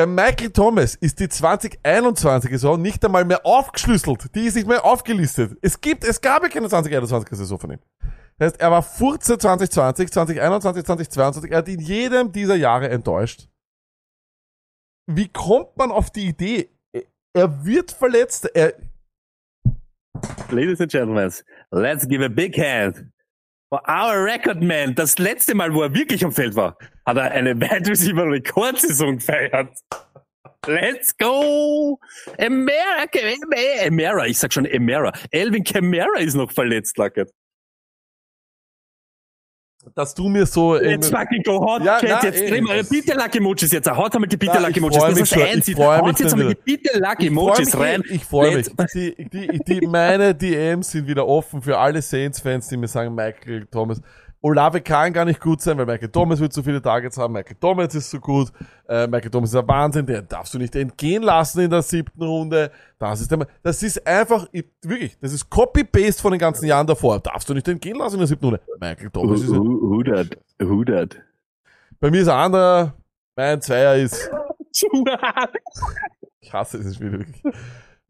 bei 0.00 0.06
Michael 0.06 0.50
Thomas 0.50 0.94
ist 0.94 1.20
die 1.20 1.28
2021 1.28 2.50
Saison 2.52 2.80
nicht 2.80 3.04
einmal 3.04 3.26
mehr 3.26 3.44
aufgeschlüsselt. 3.44 4.34
Die 4.34 4.46
ist 4.46 4.54
nicht 4.54 4.66
mehr 4.66 4.82
aufgelistet. 4.82 5.58
Es 5.60 5.78
gibt, 5.78 6.04
es 6.04 6.22
gab 6.22 6.42
ja 6.42 6.48
keine 6.48 6.70
2021 6.70 7.36
Saison 7.36 7.58
von 7.58 7.72
ihm. 7.72 7.80
Das 8.38 8.52
heißt, 8.52 8.60
er 8.62 8.70
war 8.70 8.82
Furze 8.82 9.36
2020, 9.36 10.10
2021, 10.10 10.84
2022. 10.86 11.50
Er 11.50 11.58
hat 11.58 11.68
in 11.68 11.80
jedem 11.80 12.32
dieser 12.32 12.54
Jahre 12.54 12.88
enttäuscht. 12.88 13.50
Wie 15.06 15.28
kommt 15.28 15.76
man 15.76 15.90
auf 15.90 16.10
die 16.10 16.28
Idee? 16.28 16.70
Er 17.34 17.62
wird 17.66 17.92
verletzt. 17.92 18.46
Er, 18.54 18.72
Ladies 20.48 20.80
and 20.80 20.90
Gentlemen, 20.90 21.30
let's 21.70 22.08
give 22.08 22.24
a 22.24 22.28
big 22.28 22.56
hand 22.56 23.04
our 23.72 24.24
record 24.24 24.62
man. 24.62 24.94
Das 24.94 25.18
letzte 25.18 25.54
Mal, 25.54 25.72
wo 25.72 25.82
er 25.82 25.94
wirklich 25.94 26.24
am 26.24 26.32
Feld 26.32 26.56
war, 26.56 26.76
hat 27.06 27.16
er 27.16 27.30
eine 27.30 27.54
Wide 27.60 27.88
Receiver 27.88 28.24
Rekordsaison 28.30 29.16
gefeiert. 29.16 29.70
Let's 30.66 31.16
go! 31.16 31.98
Emera, 32.36 33.06
Emera, 33.82 34.26
ich 34.26 34.38
sag 34.38 34.52
schon 34.52 34.66
Emera. 34.66 35.12
Elvin 35.30 35.64
Kamara 35.64 36.18
ist 36.18 36.34
noch 36.34 36.52
verletzt, 36.52 36.98
Lackert. 36.98 37.30
Dass 39.94 40.14
du 40.14 40.28
mir 40.28 40.46
so 40.46 40.76
Jetzt 40.76 41.10
fucking 41.10 41.42
go 41.42 41.60
hot, 41.60 41.82
Ja, 41.82 41.98
Cat, 41.98 42.08
na, 42.08 42.28
jetzt 42.28 42.40
eh, 42.40 42.50
dreh 42.50 42.60
mal, 42.60 42.82
bitte 42.84 43.14
Lucky 43.14 43.38
Emojis 43.38 43.72
jetzt, 43.72 43.90
haut 43.90 44.14
einmal 44.14 44.28
die 44.28 44.36
bitte 44.36 44.58
Lucky 44.58 44.70
ich 44.70 44.76
Emojis, 44.78 44.98
das 44.98 45.18
ist 45.18 45.36
haut 45.78 46.06
mich 46.06 46.18
jetzt 46.18 46.32
einmal 46.32 46.54
die 46.54 46.60
bitte 46.76 46.98
Lucky 46.98 47.26
Emojis 47.26 47.78
rein. 47.78 48.02
Ich 48.08 48.24
freue 48.24 48.56
mich. 48.56 48.70
Die, 48.94 49.28
die, 49.28 49.60
die, 49.66 49.86
meine 49.86 50.34
DMs 50.34 50.90
sind 50.90 51.06
wieder 51.06 51.26
offen 51.26 51.62
für 51.62 51.78
alle 51.78 52.02
Saints-Fans, 52.02 52.68
die 52.68 52.76
mir 52.76 52.88
sagen, 52.88 53.14
Michael 53.14 53.66
Thomas. 53.66 54.00
Olave 54.42 54.80
kann 54.80 55.12
gar 55.12 55.24
nicht 55.26 55.38
gut 55.40 55.60
sein, 55.60 55.76
weil 55.76 55.84
Michael 55.84 56.08
Thomas 56.08 56.40
wird 56.40 56.52
so 56.54 56.62
viele 56.62 56.80
Targets 56.80 57.18
haben. 57.18 57.34
Michael 57.34 57.56
Thomas 57.60 57.94
ist 57.94 58.10
so 58.10 58.18
gut. 58.20 58.50
Äh, 58.88 59.06
Michael 59.06 59.30
Thomas 59.30 59.50
ist 59.50 59.56
ein 59.56 59.68
Wahnsinn. 59.68 60.06
Den 60.06 60.26
darfst 60.28 60.54
du 60.54 60.58
nicht 60.58 60.74
entgehen 60.76 61.22
lassen 61.22 61.60
in 61.60 61.70
der 61.70 61.82
siebten 61.82 62.22
Runde. 62.22 62.70
Das 62.98 63.20
ist, 63.20 63.30
der, 63.30 63.46
das 63.62 63.82
ist 63.82 64.06
einfach, 64.06 64.46
ich- 64.52 64.64
wirklich, 64.82 65.18
das 65.20 65.32
ist 65.34 65.50
Copy-Paste 65.50 66.22
von 66.22 66.30
den 66.32 66.38
ganzen 66.40 66.64
Jahren 66.66 66.86
davor. 66.86 67.20
Darfst 67.20 67.48
du 67.50 67.54
nicht 67.54 67.68
entgehen 67.68 67.98
lassen 67.98 68.14
in 68.14 68.20
der 68.20 68.28
siebten 68.28 68.46
Runde. 68.46 68.60
Michael 68.80 69.06
Who, 69.06 69.10
Thomas 69.20 69.40
ist, 69.42 69.50
who, 69.50 69.62
who 69.64 70.02
that? 70.04 70.38
Who 70.58 70.84
that? 70.84 71.16
bei 72.00 72.10
mir 72.10 72.22
ist 72.22 72.28
ein 72.28 72.38
anderer, 72.38 72.94
mein 73.36 73.60
Zweier 73.60 73.96
ist, 73.96 74.30
Ich 76.40 76.52
hasse 76.52 76.78
dieses 76.78 76.94
Spiel 76.96 77.12
wirklich. 77.12 77.42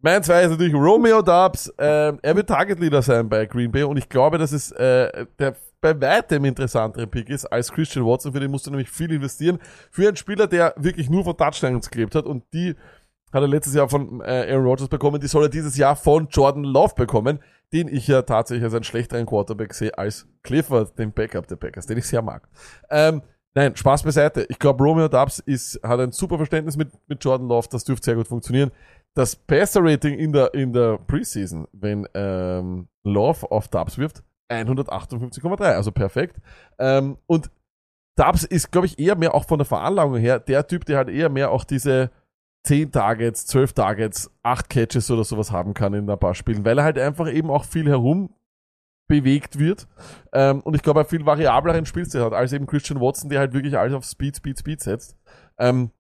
Mein 0.00 0.22
zwei 0.22 0.44
ist 0.44 0.50
natürlich 0.50 0.74
Romeo 0.74 1.20
Dubs. 1.22 1.72
Ähm, 1.76 2.18
er 2.22 2.36
wird 2.36 2.48
Target 2.48 2.78
Leader 2.78 3.02
sein 3.02 3.28
bei 3.28 3.44
Green 3.46 3.70
Bay 3.70 3.82
und 3.82 3.96
ich 3.96 4.08
glaube, 4.08 4.38
dass 4.38 4.52
es 4.52 4.70
äh, 4.72 5.26
der 5.38 5.56
bei 5.80 5.98
weitem 6.00 6.44
interessantere 6.44 7.06
Pick 7.06 7.28
ist 7.28 7.46
als 7.46 7.72
Christian 7.72 8.04
Watson. 8.04 8.32
Für 8.32 8.40
den 8.40 8.50
musst 8.50 8.66
du 8.66 8.70
nämlich 8.70 8.90
viel 8.90 9.12
investieren. 9.12 9.58
Für 9.90 10.08
einen 10.08 10.16
Spieler, 10.16 10.46
der 10.46 10.74
wirklich 10.76 11.08
nur 11.08 11.24
von 11.24 11.36
Touchdowns 11.36 11.90
gelebt 11.90 12.14
hat 12.14 12.26
und 12.26 12.44
die 12.52 12.74
hat 13.32 13.42
er 13.42 13.48
letztes 13.48 13.74
Jahr 13.74 13.88
von 13.88 14.20
äh, 14.22 14.50
Aaron 14.50 14.64
Rodgers 14.64 14.88
bekommen, 14.88 15.20
die 15.20 15.28
soll 15.28 15.44
er 15.44 15.48
dieses 15.48 15.76
Jahr 15.76 15.94
von 15.94 16.26
Jordan 16.28 16.64
Love 16.64 16.94
bekommen, 16.96 17.38
den 17.72 17.86
ich 17.86 18.08
ja 18.08 18.22
tatsächlich 18.22 18.64
als 18.64 18.74
einen 18.74 18.84
schlechteren 18.84 19.24
Quarterback 19.24 19.72
sehe 19.72 19.96
als 19.96 20.26
Clifford, 20.42 20.98
den 20.98 21.12
Backup 21.12 21.46
der 21.46 21.56
Packers, 21.56 21.86
den 21.86 21.98
ich 21.98 22.06
sehr 22.06 22.22
mag. 22.22 22.48
Ähm, 22.90 23.22
Nein, 23.52 23.74
Spaß 23.74 24.04
beiseite. 24.04 24.46
Ich 24.48 24.60
glaube, 24.60 24.84
Romeo 24.84 25.08
Dubs 25.08 25.40
ist, 25.40 25.80
hat 25.82 25.98
ein 25.98 26.12
super 26.12 26.36
Verständnis 26.36 26.76
mit, 26.76 26.88
mit 27.08 27.24
Jordan 27.24 27.48
Love. 27.48 27.66
Das 27.68 27.82
dürfte 27.82 28.04
sehr 28.04 28.14
gut 28.14 28.28
funktionieren. 28.28 28.70
Das 29.14 29.34
Passer-Rating 29.34 30.16
in 30.16 30.32
der, 30.32 30.54
in 30.54 30.72
der 30.72 30.98
Preseason, 30.98 31.66
wenn 31.72 32.06
ähm, 32.14 32.86
Love 33.02 33.50
auf 33.50 33.66
Dubs 33.66 33.98
wirft, 33.98 34.22
158,3, 34.50 35.62
also 35.62 35.92
perfekt. 35.92 36.40
Ähm, 36.78 37.18
und 37.26 37.50
Dubs 38.16 38.44
ist, 38.44 38.70
glaube 38.70 38.86
ich, 38.86 38.98
eher 38.98 39.16
mehr 39.16 39.34
auch 39.34 39.46
von 39.46 39.58
der 39.58 39.66
Veranlagung 39.66 40.16
her 40.16 40.40
der 40.40 40.66
Typ, 40.66 40.84
der 40.84 40.98
halt 40.98 41.08
eher 41.08 41.28
mehr 41.28 41.50
auch 41.50 41.64
diese 41.64 42.10
10 42.64 42.92
Targets, 42.92 43.46
12 43.46 43.72
Targets, 43.72 44.30
8 44.42 44.68
Catches 44.68 45.10
oder 45.10 45.24
sowas 45.24 45.50
haben 45.50 45.72
kann 45.72 45.94
in 45.94 46.10
ein 46.10 46.18
paar 46.18 46.34
Spielen, 46.34 46.64
weil 46.64 46.78
er 46.78 46.84
halt 46.84 46.98
einfach 46.98 47.30
eben 47.32 47.50
auch 47.50 47.64
viel 47.64 47.88
herum 47.88 48.34
bewegt 49.08 49.58
wird. 49.58 49.88
Ähm, 50.32 50.60
und 50.60 50.74
ich 50.74 50.82
glaube, 50.82 51.00
er 51.00 51.04
viel 51.04 51.24
variableren 51.24 51.86
Spielstil 51.86 52.22
hat, 52.22 52.32
als 52.32 52.52
eben 52.52 52.66
Christian 52.66 53.00
Watson, 53.00 53.30
der 53.30 53.40
halt 53.40 53.52
wirklich 53.54 53.76
alles 53.78 53.94
auf 53.94 54.04
Speed, 54.04 54.36
Speed, 54.36 54.58
Speed 54.58 54.80
setzt. 54.80 55.16
Ähm, 55.58 55.90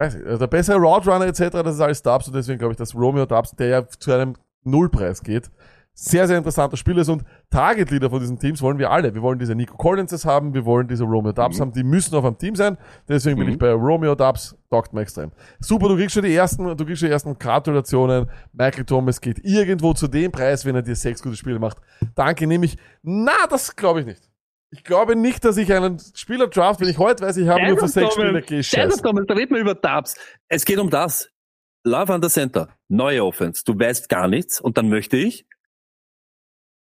der 0.00 0.46
bessere 0.46 0.78
Route 0.78 1.10
Runner 1.10 1.26
etc., 1.26 1.50
das 1.50 1.76
ist 1.76 1.80
alles 1.80 2.02
Dubs 2.02 2.28
und 2.28 2.34
deswegen 2.34 2.58
glaube 2.58 2.72
ich, 2.72 2.78
dass 2.78 2.94
Romeo 2.94 3.26
Dubs, 3.26 3.52
der 3.52 3.68
ja 3.68 3.88
zu 3.88 4.12
einem 4.12 4.34
Nullpreis 4.64 5.22
geht, 5.22 5.50
sehr, 5.98 6.28
sehr 6.28 6.36
interessanter 6.36 6.76
Spieler 6.76 7.00
ist 7.00 7.08
und 7.08 7.24
Target 7.50 7.90
Leader 7.90 8.10
von 8.10 8.20
diesen 8.20 8.38
Teams 8.38 8.60
wollen 8.60 8.78
wir 8.78 8.90
alle. 8.90 9.14
Wir 9.14 9.22
wollen 9.22 9.38
diese 9.38 9.54
Nico 9.54 9.78
Collinses 9.78 10.26
haben, 10.26 10.52
wir 10.52 10.66
wollen 10.66 10.86
diese 10.88 11.04
Romeo 11.04 11.32
Dubs 11.32 11.58
haben, 11.58 11.72
die 11.72 11.82
müssen 11.82 12.14
auf 12.14 12.24
einem 12.26 12.36
Team 12.36 12.54
sein. 12.54 12.76
Deswegen 13.08 13.36
bin 13.38 13.46
Mhm. 13.46 13.52
ich 13.54 13.58
bei 13.58 13.72
Romeo 13.72 14.14
Dubs, 14.14 14.54
taugt 14.68 14.92
mir 14.92 15.00
extrem. 15.00 15.32
Super, 15.58 15.88
du 15.88 15.96
kriegst 15.96 16.12
schon 16.14 16.24
die 16.24 16.34
ersten, 16.34 16.64
du 16.76 16.84
kriegst 16.84 17.00
schon 17.00 17.08
die 17.08 17.12
ersten 17.14 17.38
Gratulationen. 17.38 18.28
Michael 18.52 18.84
Thomas 18.84 19.22
geht 19.22 19.38
irgendwo 19.42 19.94
zu 19.94 20.06
dem 20.06 20.30
Preis, 20.32 20.66
wenn 20.66 20.74
er 20.74 20.82
dir 20.82 20.94
sechs 20.94 21.22
gute 21.22 21.34
Spiele 21.36 21.58
macht. 21.58 21.78
Danke, 22.14 22.46
nehme 22.46 22.66
ich. 22.66 22.76
Na, 23.02 23.32
das 23.48 23.74
glaube 23.74 24.00
ich 24.00 24.06
nicht. 24.06 24.28
Ich 24.70 24.84
glaube 24.84 25.16
nicht, 25.16 25.46
dass 25.46 25.56
ich 25.56 25.72
einen 25.72 25.98
Spieler 26.14 26.48
draft, 26.48 26.80
wenn 26.80 26.88
ich 26.88 26.98
heute 26.98 27.24
weiß, 27.24 27.38
ich 27.38 27.48
habe 27.48 27.62
nur 27.68 27.78
für 27.78 27.88
sechs 27.88 28.12
Spiele. 28.12 28.42
Thomas, 29.02 29.24
da 29.26 29.34
reden 29.34 29.54
wir 29.54 29.62
über 29.62 29.74
Dubs. 29.74 30.16
Es 30.48 30.66
geht 30.66 30.78
um 30.78 30.90
das. 30.90 31.30
Love 31.84 32.12
under 32.12 32.28
Center. 32.28 32.68
Neue 32.88 33.24
Offense. 33.24 33.62
Du 33.64 33.78
weißt 33.78 34.10
gar 34.10 34.28
nichts 34.28 34.60
und 34.60 34.76
dann 34.76 34.90
möchte 34.90 35.16
ich 35.16 35.46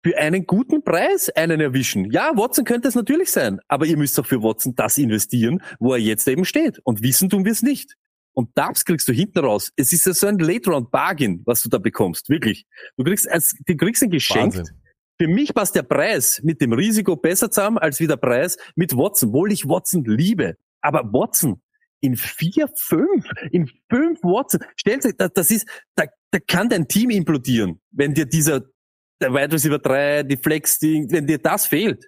für 0.04 0.18
einen 0.18 0.45
guten 0.45 0.84
Preis 0.84 1.30
einen 1.30 1.60
erwischen. 1.60 2.10
Ja, 2.12 2.32
Watson 2.36 2.66
könnte 2.66 2.88
es 2.88 2.95
natürlich 2.95 3.32
sein, 3.32 3.60
aber 3.68 3.86
ihr 3.86 3.97
müsst 3.97 4.18
doch 4.18 4.26
für 4.26 4.41
Watson 4.41 4.76
das 4.76 4.97
investieren, 4.97 5.62
wo 5.80 5.93
er 5.93 6.00
jetzt 6.00 6.28
eben 6.28 6.45
steht. 6.45 6.80
Und 6.84 7.04
wissen 7.04 7.30
tun 7.30 7.45
wir 7.45 7.52
es 7.52 7.62
nicht. 7.62 7.95
Und 8.34 8.58
Dubs 8.58 8.86
kriegst 8.86 9.08
du 9.08 9.12
hinten 9.12 9.39
raus. 9.39 9.72
Es 9.76 9.91
ist 9.91 10.06
ja 10.06 10.14
so 10.14 10.28
ein 10.28 10.39
Late-Round-Bargain, 10.39 11.41
was 11.45 11.62
du 11.62 11.70
da 11.70 11.78
bekommst. 11.78 12.30
Wirklich. 12.30 12.66
Du 12.95 13.04
kriegst, 13.04 13.30
als, 13.30 13.54
du 13.66 13.76
kriegst 13.76 14.02
ein 14.02 14.10
Geschenk. 14.10 14.56
Wahnsinn. 14.56 14.76
Für 15.22 15.28
mich 15.28 15.54
passt 15.54 15.76
der 15.76 15.84
Preis 15.84 16.39
mit 16.43 16.62
dem 16.62 16.72
Risiko 16.72 17.18
besser 17.18 17.52
zusammen 17.52 17.78
als 17.78 18.00
wie 18.00 18.08
der 18.08 18.16
Preis 18.16 18.56
mit 18.76 18.95
Watson, 18.95 19.30
obwohl 19.30 19.52
ich 19.52 19.68
Watson 19.68 20.06
liebe. 20.06 20.56
Aber 20.80 21.04
Watson 21.12 21.62
in 22.00 22.16
vier, 22.16 22.70
fünf, 22.78 23.26
in 23.52 23.70
fünf 23.89 24.24
Watson, 24.24 24.62
stellt 24.78 25.04
sich, 25.04 25.18
das, 25.18 25.34
das 25.34 25.52
ist, 25.52 25.68
da, 25.95 26.06
da 26.32 26.39
kann 26.39 26.70
dein 26.70 26.88
Team 26.88 27.10
implodieren, 27.10 27.82
wenn 27.91 28.14
dir 28.14 28.26
dieser, 28.26 28.62
der 29.22 29.34
Wide 29.34 29.53
Receiver 29.53 29.80
3, 29.80 30.24
die 30.24 30.38
Flex-Ding, 30.38 31.11
wenn 31.11 31.28
dir 31.28 31.38
das 31.38 31.67
fehlt. 31.67 32.05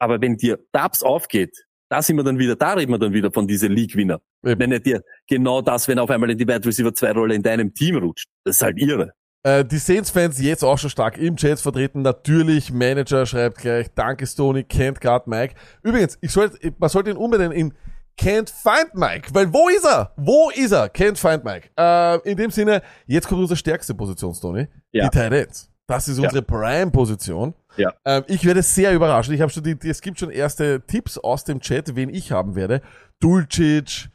Aber 0.00 0.20
wenn 0.20 0.36
dir 0.36 0.58
Dubs 0.72 1.02
aufgeht, 1.02 1.56
da 1.90 2.02
sind 2.02 2.16
wir 2.16 2.24
dann 2.24 2.38
wieder, 2.38 2.54
da 2.54 2.74
reden 2.74 2.92
wir 2.92 2.98
dann 2.98 3.12
wieder 3.12 3.32
von 3.32 3.46
diesen 3.46 3.72
League-Winner. 3.72 4.20
Wenn 4.42 4.72
er 4.72 4.80
dir 4.80 5.02
genau 5.26 5.62
das, 5.62 5.88
wenn 5.88 5.98
auf 5.98 6.10
einmal 6.10 6.30
in 6.30 6.38
die 6.38 6.46
Wide 6.46 6.64
Receiver 6.64 6.94
2 6.94 7.12
Rolle 7.12 7.34
in 7.34 7.42
deinem 7.42 7.72
Team 7.74 7.96
rutscht, 7.96 8.28
das 8.44 8.56
ist 8.56 8.62
halt 8.62 8.78
irre. 8.78 9.12
Äh, 9.42 9.64
die 9.64 9.78
Saints-Fans 9.78 10.40
jetzt 10.40 10.62
auch 10.62 10.78
schon 10.78 10.90
stark 10.90 11.16
im 11.16 11.36
Chat 11.36 11.60
vertreten. 11.60 12.02
Natürlich, 12.02 12.72
Manager 12.72 13.24
schreibt 13.24 13.58
gleich, 13.58 13.88
danke 13.94 14.26
Stoney, 14.26 14.60
can't 14.60 15.00
guard 15.00 15.26
Mike. 15.26 15.54
Übrigens, 15.82 16.18
ich 16.20 16.30
sollte, 16.30 16.74
man 16.78 16.90
sollte 16.90 17.10
ihn 17.10 17.16
unbedingt 17.16 17.54
in 17.54 17.74
Can't 18.18 18.50
find 18.50 18.94
Mike, 18.94 19.32
weil 19.32 19.52
wo 19.52 19.68
ist 19.68 19.84
er? 19.84 20.12
Wo 20.16 20.50
ist 20.50 20.72
er? 20.72 20.92
Can't 20.92 21.16
find 21.16 21.44
Mike. 21.44 21.70
Äh, 21.78 22.18
in 22.28 22.36
dem 22.36 22.50
Sinne, 22.50 22.82
jetzt 23.06 23.28
kommt 23.28 23.40
unsere 23.40 23.56
stärkste 23.56 23.94
Position, 23.94 24.34
Stoney. 24.34 24.66
Ja. 24.90 25.08
Die 25.08 25.18
Ends. 25.18 25.70
Das 25.88 26.06
ist 26.06 26.18
Ja. 26.18 26.24
unsere 26.24 26.42
Prime-Position. 26.42 27.54
Ja. 27.76 27.94
Ähm, 28.04 28.24
ich 28.28 28.44
werde 28.44 28.62
sehr 28.62 28.92
überrascht. 28.94 29.30
Ich 29.30 29.40
habe 29.40 29.50
schon 29.50 29.62
die, 29.64 29.78
die, 29.78 29.88
es 29.88 30.00
gibt 30.00 30.18
schon 30.18 30.30
erste 30.30 30.82
Tipps 30.86 31.16
aus 31.18 31.44
dem 31.44 31.60
Chat, 31.60 31.96
wen 31.96 32.10
ich 32.10 32.30
haben 32.30 32.54
werde. 32.54 32.82
Dulcic, 33.20 34.10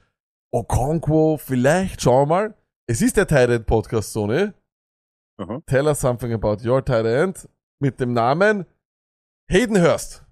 Okonkwo, 0.54 1.38
vielleicht, 1.38 2.02
schauen 2.02 2.30
wir 2.30 2.36
mal. 2.36 2.54
Es 2.88 3.02
ist 3.02 3.18
der 3.18 3.26
Tight 3.28 3.50
End 3.50 3.66
Podcast, 3.66 4.12
Stoney. 4.12 4.52
Aha. 5.38 5.62
Tell 5.66 5.88
us 5.88 6.00
something 6.00 6.32
about 6.32 6.58
your 6.64 6.84
tight 6.86 7.06
end 7.06 7.50
mit 7.82 8.00
dem 8.00 8.14
Namen 8.14 8.66
Hayden 9.50 9.82
Hurst. 9.82 10.24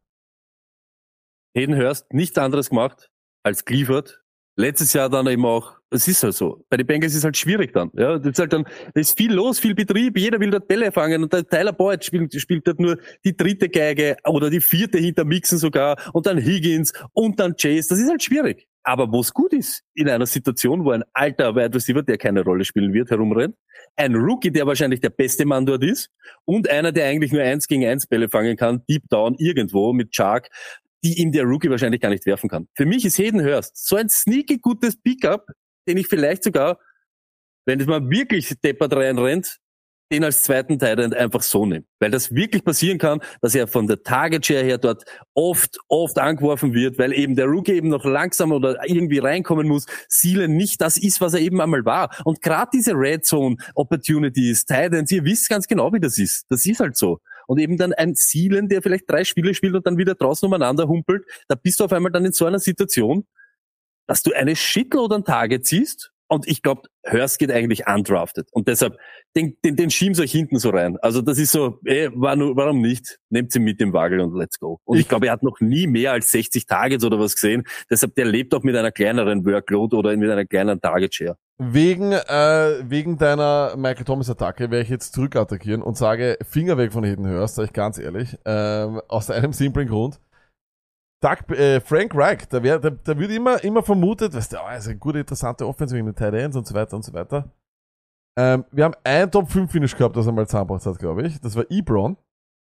Hayden 1.56 1.76
Hurst 1.76 2.14
nichts 2.14 2.38
anderes 2.38 2.70
gemacht 2.70 3.10
als 3.44 3.66
geliefert. 3.66 4.24
Letztes 4.58 4.94
Jahr 4.94 5.10
dann 5.10 5.26
eben 5.28 5.46
auch, 5.46 5.81
es 5.92 6.08
ist 6.08 6.24
halt 6.24 6.34
so. 6.34 6.64
Bei 6.70 6.78
den 6.78 6.88
Bengals 6.88 7.12
ist 7.12 7.20
es 7.20 7.24
halt 7.24 7.36
schwierig 7.38 7.74
dann. 7.74 7.92
Ja, 7.94 8.18
das 8.18 8.32
ist 8.32 8.40
halt 8.40 8.54
dann, 8.54 8.64
da 8.94 9.02
ist 9.02 9.18
viel 9.18 9.34
los, 9.34 9.60
viel 9.60 9.76
Betrieb, 9.76 10.18
jeder 10.18 10.40
will 10.40 10.50
dort 10.50 10.68
Bälle 10.68 10.92
fangen 10.92 11.22
und 11.22 11.34
der 11.34 11.46
Tyler 11.46 11.74
Boyd 11.74 12.04
spielt, 12.04 12.34
spielt 12.34 12.66
dort 12.66 12.80
nur 12.80 12.98
die 13.26 13.36
dritte 13.36 13.68
Geige 13.70 14.16
oder 14.26 14.50
die 14.50 14.62
vierte 14.62 14.98
hinter 14.98 15.26
Mixen 15.26 15.58
sogar 15.58 15.98
und 16.14 16.26
dann 16.26 16.38
Higgins 16.38 16.94
und 17.12 17.40
dann 17.40 17.56
Chase. 17.56 17.90
Das 17.90 18.00
ist 18.00 18.10
halt 18.10 18.24
schwierig. 18.24 18.68
Aber 18.84 19.12
wo 19.12 19.20
es 19.20 19.34
gut 19.34 19.54
ist, 19.54 19.84
in 19.94 20.10
einer 20.10 20.26
Situation, 20.26 20.86
wo 20.86 20.92
ein 20.92 21.04
alter 21.14 21.56
Wide 21.56 21.76
Receiver, 21.76 22.02
der 22.02 22.18
keine 22.18 22.44
Rolle 22.44 22.66
spielen 22.66 22.94
wird, 22.94 23.12
herumrennt, 23.12 23.56
ein 23.96 24.16
Rookie, 24.16 24.50
der 24.50 24.66
wahrscheinlich 24.66 25.02
der 25.02 25.10
beste 25.10 25.46
Mann 25.46 25.66
dort 25.66 25.84
ist 25.84 26.10
und 26.46 26.70
einer, 26.70 26.92
der 26.92 27.06
eigentlich 27.06 27.32
nur 27.32 27.44
eins 27.44 27.68
gegen 27.68 27.86
eins 27.86 28.08
Bälle 28.08 28.30
fangen 28.30 28.56
kann, 28.56 28.82
deep 28.90 29.08
down 29.10 29.36
irgendwo 29.38 29.94
mit 29.94 30.16
Shark, 30.16 30.50
die 31.04 31.22
ihm 31.22 31.32
der 31.32 31.44
Rookie 31.44 31.70
wahrscheinlich 31.70 32.02
gar 32.02 32.10
nicht 32.10 32.26
werfen 32.26 32.50
kann. 32.50 32.68
Für 32.76 32.86
mich 32.86 33.06
ist 33.06 33.18
Hayden 33.18 33.44
Hurst 33.44 33.86
so 33.86 33.98
ein 33.98 34.10
sneaky 34.10 34.58
gutes 34.60 35.00
Pickup, 35.00 35.48
den 35.88 35.98
ich 35.98 36.08
vielleicht 36.08 36.44
sogar, 36.44 36.80
wenn 37.66 37.80
es 37.80 37.88
mal 37.88 38.10
wirklich 38.10 38.54
deppert 38.62 38.94
reinrennt, 38.94 39.60
den 40.12 40.24
als 40.26 40.44
zweiten 40.44 40.78
Titan 40.78 41.14
einfach 41.14 41.42
so 41.42 41.66
nimmt. 41.66 41.88
Weil 42.00 42.12
das 42.12 42.36
wirklich 42.36 42.64
passieren 42.64 42.98
kann, 42.98 43.22
dass 43.42 43.56
er 43.56 43.68
von 43.68 43.88
der 43.88 44.04
Target 44.04 44.46
Share 44.46 44.64
her 44.64 44.78
dort 44.78 45.06
oft, 45.34 45.78
oft 45.88 46.20
angeworfen 46.20 46.74
wird, 46.74 47.00
weil 47.00 47.14
eben 47.14 47.36
der 47.36 47.46
Rookie 47.46 47.74
eben 47.74 47.88
noch 47.88 48.04
langsam 48.04 48.52
oder 48.52 48.78
irgendwie 48.86 49.20
reinkommen 49.20 49.68
muss, 49.68 49.86
Seelen 50.10 50.58
nicht 50.58 50.82
das 50.82 50.98
ist, 50.98 51.22
was 51.22 51.34
er 51.34 51.40
eben 51.40 51.62
einmal 51.62 51.86
war. 51.86 52.14
Und 52.26 52.42
gerade 52.42 52.70
diese 52.74 52.94
Red 52.94 53.26
Zone 53.26 53.56
Opportunities, 53.74 54.66
Titans, 54.66 55.12
ihr 55.12 55.24
wisst 55.24 55.50
ganz 55.50 55.66
genau, 55.66 55.94
wie 55.94 56.00
das 56.00 56.18
ist. 56.18 56.46
Das 56.50 56.66
ist 56.66 56.82
halt 56.82 56.98
so. 56.98 57.20
Und 57.48 57.60
eben 57.60 57.78
dann 57.78 57.94
ein 57.94 58.16
Seelen, 58.16 58.70
der 58.70 58.82
vielleicht 58.82 59.10
drei 59.10 59.24
Spiele 59.24 59.54
spielt 59.54 59.76
und 59.76 59.86
dann 59.88 59.98
wieder 59.98 60.16
draußen 60.16 60.46
umeinander 60.46 60.88
humpelt, 60.88 61.24
da 61.48 61.56
bist 61.56 61.80
du 61.80 61.86
auf 61.86 61.94
einmal 61.94 62.12
dann 62.12 62.26
in 62.26 62.34
so 62.34 62.46
einer 62.46 62.60
Situation, 62.60 63.26
dass 64.12 64.24
du 64.24 64.34
eine 64.34 64.58
Shitload 64.58 65.16
an 65.16 65.24
Tage 65.24 65.62
ziehst 65.62 66.12
und 66.28 66.46
ich 66.46 66.62
glaube, 66.62 66.82
Hurst 67.10 67.40
geht 67.40 67.50
eigentlich 67.50 67.88
undrafted. 67.88 68.46
Und 68.52 68.68
deshalb, 68.68 68.98
den, 69.38 69.56
den, 69.64 69.78
den 69.78 69.90
schieben 69.90 70.16
sie 70.16 70.24
euch 70.24 70.34
hinten 70.34 70.60
so 70.60 70.70
rein. 70.70 70.98
Also 71.02 71.22
das 71.22 71.38
ist 71.38 71.54
so, 71.54 71.80
ey, 71.86 72.10
warum 72.14 72.82
nicht? 72.82 73.20
Nehmt 73.30 73.54
sie 73.54 73.62
mit 73.62 73.80
dem 73.80 73.94
Wagel 73.94 74.20
und 74.20 74.38
let's 74.38 74.60
go. 74.60 74.82
Und 74.84 74.98
ich, 74.98 75.08
glaube, 75.08 75.28
er 75.28 75.32
hat 75.32 75.44
noch 75.44 75.62
nie 75.62 75.88
mehr 75.88 76.12
als 76.12 76.30
60 76.30 76.66
Targets 76.66 77.06
oder 77.06 77.20
was 77.20 77.36
gesehen. 77.36 77.64
Deshalb, 77.90 78.16
der 78.16 78.26
lebt 78.26 78.54
auch 78.54 78.64
mit 78.64 78.76
einer 78.76 78.92
kleineren 78.92 79.46
Workload 79.46 79.96
oder 79.96 80.18
mit 80.18 80.30
einer 80.30 80.46
kleineren 80.46 80.82
Target 80.82 81.16
Share. 81.16 81.38
Wegen, 81.58 82.12
äh, 82.12 82.84
wegen 82.84 83.18
deiner 83.18 83.78
Michael 83.78 84.04
Thomas 84.04 84.30
Attacke 84.30 84.72
werde 84.72 84.84
ich 84.84 84.90
jetzt 84.90 85.14
zurückattackieren 85.14 85.82
und 85.82 85.96
sage, 85.96 86.38
Finger 86.50 86.78
weg 86.78 86.92
von 86.92 87.06
Hayden 87.06 87.30
Hurst, 87.30 87.56
sage 87.56 87.68
ich 87.68 87.74
ganz 87.74 87.98
ehrlich, 87.98 88.38
ähm, 88.44 89.00
aus 89.08 89.30
einem 89.30 89.54
simplen 89.54 89.88
Grund. 89.88 90.20
Doug, 91.22 91.56
äh, 91.56 91.80
Frank 91.82 92.16
Reich, 92.16 92.48
da, 92.50 92.64
wär, 92.64 92.80
da, 92.80 92.90
da 92.90 93.18
wird 93.18 93.32
immer, 93.32 93.64
immer 93.64 93.84
vermutet, 93.84 94.34
weißt 94.34 94.54
du, 94.54 94.58
oh, 94.58 94.76
ist 94.76 94.88
eine 94.88 94.98
gute, 94.98 95.20
interessante 95.20 95.68
Offense 95.68 95.96
wegen 95.96 96.08
den 96.08 96.16
Tight 96.16 96.34
Ends 96.34 96.58
und 96.58 96.66
so 96.66 96.74
weiter 96.74 96.96
und 96.96 97.04
so 97.04 97.14
weiter. 97.14 97.52
Ähm, 98.38 98.66
wir 98.72 98.86
haben 98.86 98.96
ein 99.04 99.30
Top 99.30 99.52
5 99.52 99.72
Finish 99.72 99.96
gehabt, 99.96 100.16
das 100.16 100.26
er 100.26 100.32
mal 100.32 100.48
zusammengebracht 100.48 100.86
hat, 100.86 101.00
glaube 101.00 101.28
ich. 101.28 101.40
Das 101.40 101.56
war 101.56 101.66
Ebron. 101.70 102.18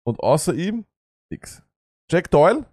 Und 0.06 0.20
außer 0.22 0.54
ihm, 0.56 0.86
nix. 1.32 1.62
Jack 2.10 2.32
Doyle 2.32 2.66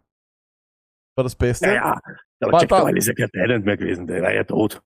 war 1.17 1.25
das 1.25 1.35
Beste. 1.35 1.67
Naja, 1.67 2.01
aber 2.41 2.53
Warte, 2.53 2.67
Jack 2.71 2.81
Doyle 2.81 2.99
ist 2.99 3.09
ja 3.09 3.15
kein 3.15 3.31
Talent 3.31 3.65
mehr 3.65 3.77
gewesen, 3.77 4.07
der 4.07 4.23
war 4.23 4.33
ja 4.33 4.45
tot. 4.45 4.83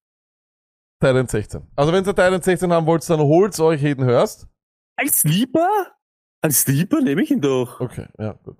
Titan 1.00 1.28
16. 1.28 1.62
Also 1.76 1.92
wenn 1.92 2.04
ihr 2.04 2.14
Titan 2.14 2.42
16 2.42 2.72
haben 2.72 2.86
wollt, 2.86 3.08
dann 3.08 3.20
holt's 3.20 3.60
euch 3.60 3.80
Hayden 3.80 4.04
Hurst. 4.04 4.48
Als 4.96 5.20
Sleeper? 5.20 5.94
Als 6.42 6.62
Sleeper 6.62 7.00
nehme 7.00 7.22
ich 7.22 7.30
ihn 7.30 7.40
doch. 7.40 7.80
Okay, 7.80 8.08
ja, 8.18 8.32
gut. 8.32 8.56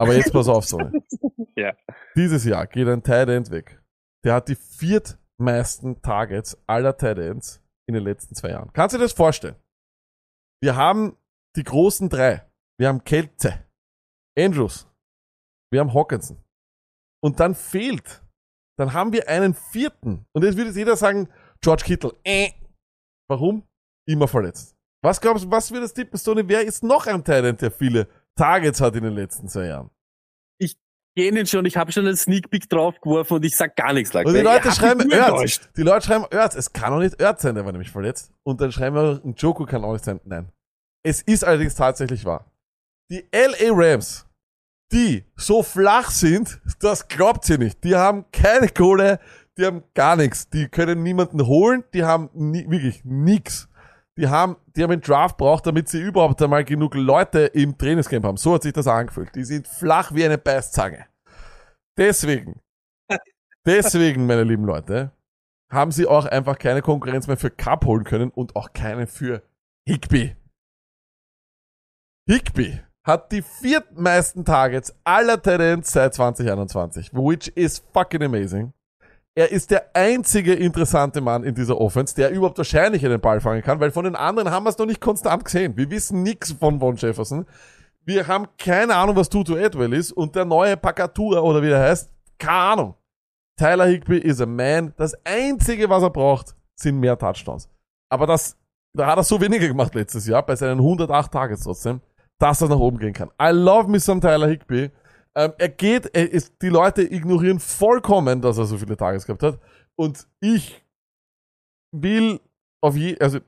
Aber 0.00 0.14
jetzt 0.14 0.32
pass 0.32 0.48
auf, 0.48 0.64
Sonny. 0.64 1.00
Ja. 1.56 1.74
Dieses 2.14 2.44
Jahr 2.44 2.68
geht 2.68 2.86
ein 2.86 3.02
Tight 3.02 3.28
End 3.28 3.50
weg. 3.50 3.82
Der 4.24 4.34
hat 4.34 4.48
die 4.48 4.54
viertmeisten 4.54 6.00
Targets 6.02 6.56
aller 6.68 6.96
Tight 6.96 7.18
Ends 7.18 7.60
in 7.88 7.94
den 7.94 8.04
letzten 8.04 8.36
zwei 8.36 8.50
Jahren. 8.50 8.72
Kannst 8.72 8.94
du 8.94 8.98
dir 8.98 9.04
das 9.04 9.12
vorstellen? 9.12 9.56
Wir 10.62 10.76
haben 10.76 11.16
die 11.56 11.64
großen 11.64 12.08
drei. 12.08 12.48
Wir 12.78 12.86
haben 12.86 13.02
Kelze, 13.02 13.64
Andrews, 14.38 14.86
wir 15.72 15.80
haben 15.80 15.92
Hawkinson. 15.92 16.38
Und 17.20 17.40
dann 17.40 17.56
fehlt, 17.56 18.22
dann 18.78 18.92
haben 18.92 19.12
wir 19.12 19.28
einen 19.28 19.54
vierten. 19.54 20.26
Und 20.32 20.44
jetzt 20.44 20.56
würde 20.56 20.70
jeder 20.70 20.96
sagen, 20.96 21.28
George 21.60 21.82
Kittle. 21.84 22.14
Äh. 22.22 22.52
Warum? 23.28 23.66
Immer 24.06 24.28
verletzt. 24.28 24.76
Was 25.02 25.20
glaubst 25.20 25.44
du, 25.44 25.50
was 25.50 25.72
wird 25.72 25.82
das 25.82 25.92
tippen, 25.92 26.18
Stoney? 26.18 26.46
Wer 26.46 26.62
ist 26.62 26.84
noch 26.84 27.06
ein 27.06 27.24
End, 27.24 27.62
der 27.62 27.70
viele 27.72 28.08
Targets 28.38 28.80
hat 28.80 28.96
in 28.96 29.04
den 29.04 29.14
letzten 29.14 29.48
zwei 29.48 29.66
Jahren? 29.66 29.90
Gehen 31.18 31.44
schon, 31.46 31.66
ich 31.66 31.76
habe 31.76 31.90
schon 31.90 32.06
einen 32.06 32.16
Sneak 32.16 32.48
Peek 32.48 32.68
draufgeworfen 32.68 33.38
und 33.38 33.44
ich 33.44 33.56
sag 33.56 33.74
gar 33.74 33.92
nichts. 33.92 34.12
Like, 34.12 34.24
Und 34.24 34.34
die 34.34 34.40
Leute 34.40 34.70
schreiben 34.70 35.10
Erz. 35.10 35.60
Die 35.76 35.82
Leute 35.82 36.06
schreiben 36.06 36.26
Erz. 36.30 36.54
Es 36.54 36.72
kann 36.72 36.92
doch 36.92 37.00
nicht 37.00 37.20
Erz 37.20 37.42
sein, 37.42 37.56
der 37.56 37.64
war 37.64 37.72
nämlich 37.72 37.90
verletzt. 37.90 38.32
Und 38.44 38.60
dann 38.60 38.70
schreiben 38.70 38.94
wir, 38.94 39.20
ein 39.24 39.34
Joko 39.36 39.66
kann 39.66 39.82
auch 39.82 39.94
nicht 39.94 40.04
sein. 40.04 40.20
Nein. 40.22 40.52
Es 41.02 41.20
ist 41.22 41.42
allerdings 41.42 41.74
tatsächlich 41.74 42.24
wahr. 42.24 42.48
Die 43.10 43.26
LA 43.32 43.72
Rams, 43.72 44.28
die 44.92 45.24
so 45.34 45.64
flach 45.64 46.10
sind, 46.10 46.60
das 46.78 47.08
glaubt 47.08 47.50
ihr 47.50 47.58
nicht. 47.58 47.82
Die 47.82 47.96
haben 47.96 48.24
keine 48.30 48.68
Kohle, 48.68 49.18
die 49.56 49.66
haben 49.66 49.82
gar 49.94 50.14
nichts. 50.14 50.48
Die 50.50 50.68
können 50.68 51.02
niemanden 51.02 51.44
holen, 51.48 51.82
die 51.94 52.04
haben 52.04 52.30
nie, 52.32 52.70
wirklich 52.70 53.04
nix. 53.04 53.67
Die 54.18 54.26
haben, 54.26 54.56
die 54.74 54.82
haben 54.82 54.90
einen 54.90 55.00
Draft 55.00 55.36
braucht, 55.36 55.64
damit 55.64 55.88
sie 55.88 56.00
überhaupt 56.00 56.42
einmal 56.42 56.64
genug 56.64 56.96
Leute 56.96 57.42
im 57.46 57.78
Trainingscamp 57.78 58.24
haben. 58.24 58.36
So 58.36 58.54
hat 58.54 58.64
sich 58.64 58.72
das 58.72 58.88
angefühlt. 58.88 59.32
Die 59.36 59.44
sind 59.44 59.68
flach 59.68 60.12
wie 60.12 60.24
eine 60.24 60.38
Beißzange. 60.38 61.06
Deswegen, 61.96 62.60
deswegen, 63.64 64.26
meine 64.26 64.42
lieben 64.42 64.64
Leute, 64.64 65.12
haben 65.70 65.92
sie 65.92 66.08
auch 66.08 66.26
einfach 66.26 66.58
keine 66.58 66.82
Konkurrenz 66.82 67.28
mehr 67.28 67.36
für 67.36 67.50
Cup 67.50 67.84
holen 67.84 68.02
können 68.02 68.30
und 68.30 68.56
auch 68.56 68.72
keine 68.72 69.06
für 69.06 69.44
Higby. 69.86 70.34
Higby 72.28 72.80
hat 73.04 73.30
die 73.30 73.42
viertmeisten 73.42 74.44
Targets 74.44 74.96
aller 75.04 75.40
Talents 75.40 75.92
seit 75.92 76.14
2021, 76.14 77.12
which 77.14 77.52
is 77.54 77.78
fucking 77.92 78.24
amazing. 78.24 78.72
Er 79.38 79.52
ist 79.52 79.70
der 79.70 79.94
einzige 79.94 80.52
interessante 80.52 81.20
Mann 81.20 81.44
in 81.44 81.54
dieser 81.54 81.80
Offense, 81.80 82.12
der 82.12 82.32
überhaupt 82.32 82.58
wahrscheinlich 82.58 83.02
den 83.02 83.20
Ball 83.20 83.40
fangen 83.40 83.62
kann, 83.62 83.78
weil 83.78 83.92
von 83.92 84.02
den 84.02 84.16
anderen 84.16 84.50
haben 84.50 84.64
wir 84.64 84.70
es 84.70 84.78
noch 84.78 84.86
nicht 84.86 85.00
konstant 85.00 85.44
gesehen. 85.44 85.76
Wir 85.76 85.88
wissen 85.90 86.24
nichts 86.24 86.50
von 86.50 86.80
Von 86.80 86.96
Jefferson. 86.96 87.46
Wir 88.04 88.26
haben 88.26 88.48
keine 88.58 88.96
Ahnung, 88.96 89.14
was 89.14 89.28
Tutu 89.28 89.54
Edwell 89.54 89.92
ist 89.92 90.10
und 90.10 90.34
der 90.34 90.44
neue 90.44 90.76
Pakatura 90.76 91.38
oder 91.38 91.62
wie 91.62 91.68
der 91.68 91.78
heißt, 91.78 92.10
keine 92.36 92.58
Ahnung. 92.58 92.94
Tyler 93.56 93.86
Higby 93.86 94.18
is 94.18 94.40
a 94.40 94.46
man. 94.46 94.92
Das 94.96 95.14
einzige, 95.22 95.88
was 95.88 96.02
er 96.02 96.10
braucht, 96.10 96.56
sind 96.74 96.98
mehr 96.98 97.16
Touchdowns. 97.16 97.70
Aber 98.10 98.26
das, 98.26 98.56
da 98.92 99.06
hat 99.06 99.18
er 99.18 99.22
so 99.22 99.40
weniger 99.40 99.68
gemacht 99.68 99.94
letztes 99.94 100.26
Jahr 100.26 100.44
bei 100.44 100.56
seinen 100.56 100.80
108 100.80 101.30
Targets 101.30 101.62
trotzdem, 101.62 102.00
dass 102.40 102.60
er 102.60 102.70
nach 102.70 102.80
oben 102.80 102.98
gehen 102.98 103.12
kann. 103.12 103.30
I 103.40 103.50
love 103.52 103.88
me 103.88 104.00
some 104.00 104.20
Tyler 104.20 104.48
Higby. 104.48 104.90
Ähm, 105.38 105.52
er 105.58 105.68
geht, 105.68 106.06
er 106.14 106.30
ist, 106.30 106.60
die 106.60 106.68
Leute 106.68 107.02
ignorieren 107.02 107.60
vollkommen, 107.60 108.40
dass 108.42 108.58
er 108.58 108.64
so 108.64 108.76
viele 108.76 108.96
Targets 108.96 109.24
gehabt 109.24 109.42
hat. 109.44 109.60
Und 109.96 110.26
ich 110.40 110.84
will 111.92 112.40
auf 112.82 112.96
je, 112.96 113.18
also 113.20 113.38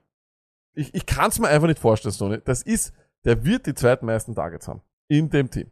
ich, 0.77 0.95
ich 0.95 1.05
kann 1.05 1.31
es 1.31 1.39
mir 1.41 1.49
einfach 1.49 1.67
nicht 1.67 1.81
vorstellen, 1.81 2.15
Stoney. 2.15 2.41
Das 2.45 2.63
ist, 2.63 2.93
der 3.25 3.45
wird 3.45 3.67
die 3.67 3.75
zweitmeisten 3.75 4.35
Targets 4.35 4.69
haben 4.69 4.83
in 5.11 5.29
dem 5.31 5.51
Team. 5.51 5.71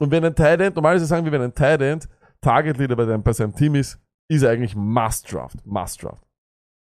Und 0.00 0.10
wenn 0.10 0.24
ein 0.24 0.34
Tight 0.34 0.60
End, 0.60 0.74
normalerweise 0.76 1.06
sagen 1.06 1.24
wir, 1.24 1.32
wenn 1.32 1.42
ein 1.42 1.54
Tight 1.54 1.82
End 1.82 2.08
Target 2.40 2.78
Leader 2.78 2.96
bei, 2.96 3.04
dem, 3.04 3.22
bei 3.22 3.32
seinem 3.32 3.54
Team 3.54 3.74
ist, 3.74 3.98
ist 4.30 4.42
er 4.42 4.50
eigentlich 4.50 4.74
Must 4.76 5.30
Draft. 5.32 5.64
Must 5.66 6.02
Draft. 6.02 6.24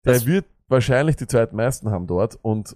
Der 0.06 0.14
Das- 0.14 0.26
wird 0.26 0.46
wahrscheinlich 0.68 1.16
die 1.16 1.28
zweitmeisten 1.28 1.92
haben 1.92 2.08
dort 2.08 2.36
und 2.42 2.76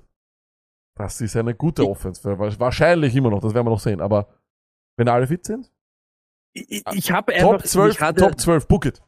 das 0.96 1.20
ist 1.22 1.36
eine 1.36 1.56
gute 1.56 1.88
Offense. 1.90 2.24
Wahrscheinlich 2.38 3.16
immer 3.16 3.32
noch, 3.32 3.42
das 3.42 3.54
werden 3.54 3.66
wir 3.66 3.72
noch 3.72 3.80
sehen. 3.80 4.02
Aber 4.02 4.28
wenn 4.98 5.08
alle 5.08 5.28
fit 5.28 5.46
sind, 5.46 5.72
Ich, 6.68 6.84
ich- 6.88 6.96
ich 6.98 7.12
habe 7.12 7.34
einfach, 7.34 7.52
Top 7.58 7.66
12, 7.68 7.94
ich 7.96 8.02
hatte, 8.02 8.22
Top 8.22 8.40
12, 8.40 8.68
book 8.68 8.86
it. 8.86 9.02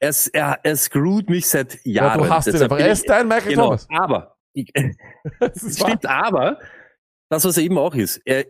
er, 0.00 0.14
er, 0.32 0.60
er 0.62 0.76
screwt 0.76 1.28
mich 1.30 1.46
seit 1.48 1.74
Ja, 1.84 2.04
Jahren. 2.06 2.22
du 2.22 2.28
hast 2.30 2.46
ihn 2.46 2.56
einfach. 2.62 2.78
Er 2.78 2.90
ist 2.92 3.08
dein 3.08 3.26
Michael 3.28 3.50
genau, 3.50 3.64
Thomas. 3.66 3.86
aber, 3.90 4.36
ich, 4.52 4.72
ist 4.74 5.80
wahr. 5.80 5.88
stimmt, 5.88 6.06
aber, 6.06 6.58
das, 7.30 7.44
was 7.44 7.56
er 7.56 7.62
eben 7.64 7.78
auch 7.78 7.94
ist, 7.94 8.20
er, 8.24 8.44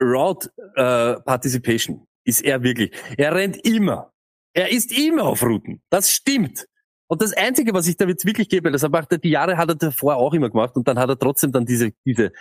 Route 0.00 0.50
äh, 0.76 1.20
Participation 1.22 2.06
ist 2.24 2.42
er 2.44 2.62
wirklich. 2.62 2.92
Er 3.16 3.34
rennt 3.34 3.56
immer. 3.66 4.12
Er 4.54 4.70
ist 4.70 4.96
immer 4.96 5.24
auf 5.24 5.42
Routen. 5.42 5.82
Das 5.90 6.10
stimmt. 6.10 6.66
Und 7.10 7.22
das 7.22 7.32
Einzige, 7.32 7.72
was 7.74 7.86
ich 7.88 7.96
da 7.96 8.06
jetzt 8.06 8.24
wirklich 8.26 8.48
gebe, 8.48 8.70
das 8.70 8.86
macht 8.88 9.10
er, 9.12 9.18
die 9.18 9.30
Jahre 9.30 9.56
hat 9.56 9.68
er 9.70 9.74
davor 9.76 10.16
auch 10.16 10.34
immer 10.34 10.50
gemacht 10.50 10.76
und 10.76 10.86
dann 10.86 10.98
hat 10.98 11.08
er 11.08 11.18
trotzdem 11.18 11.52
dann 11.52 11.64
diese, 11.64 11.92
diese 12.04 12.32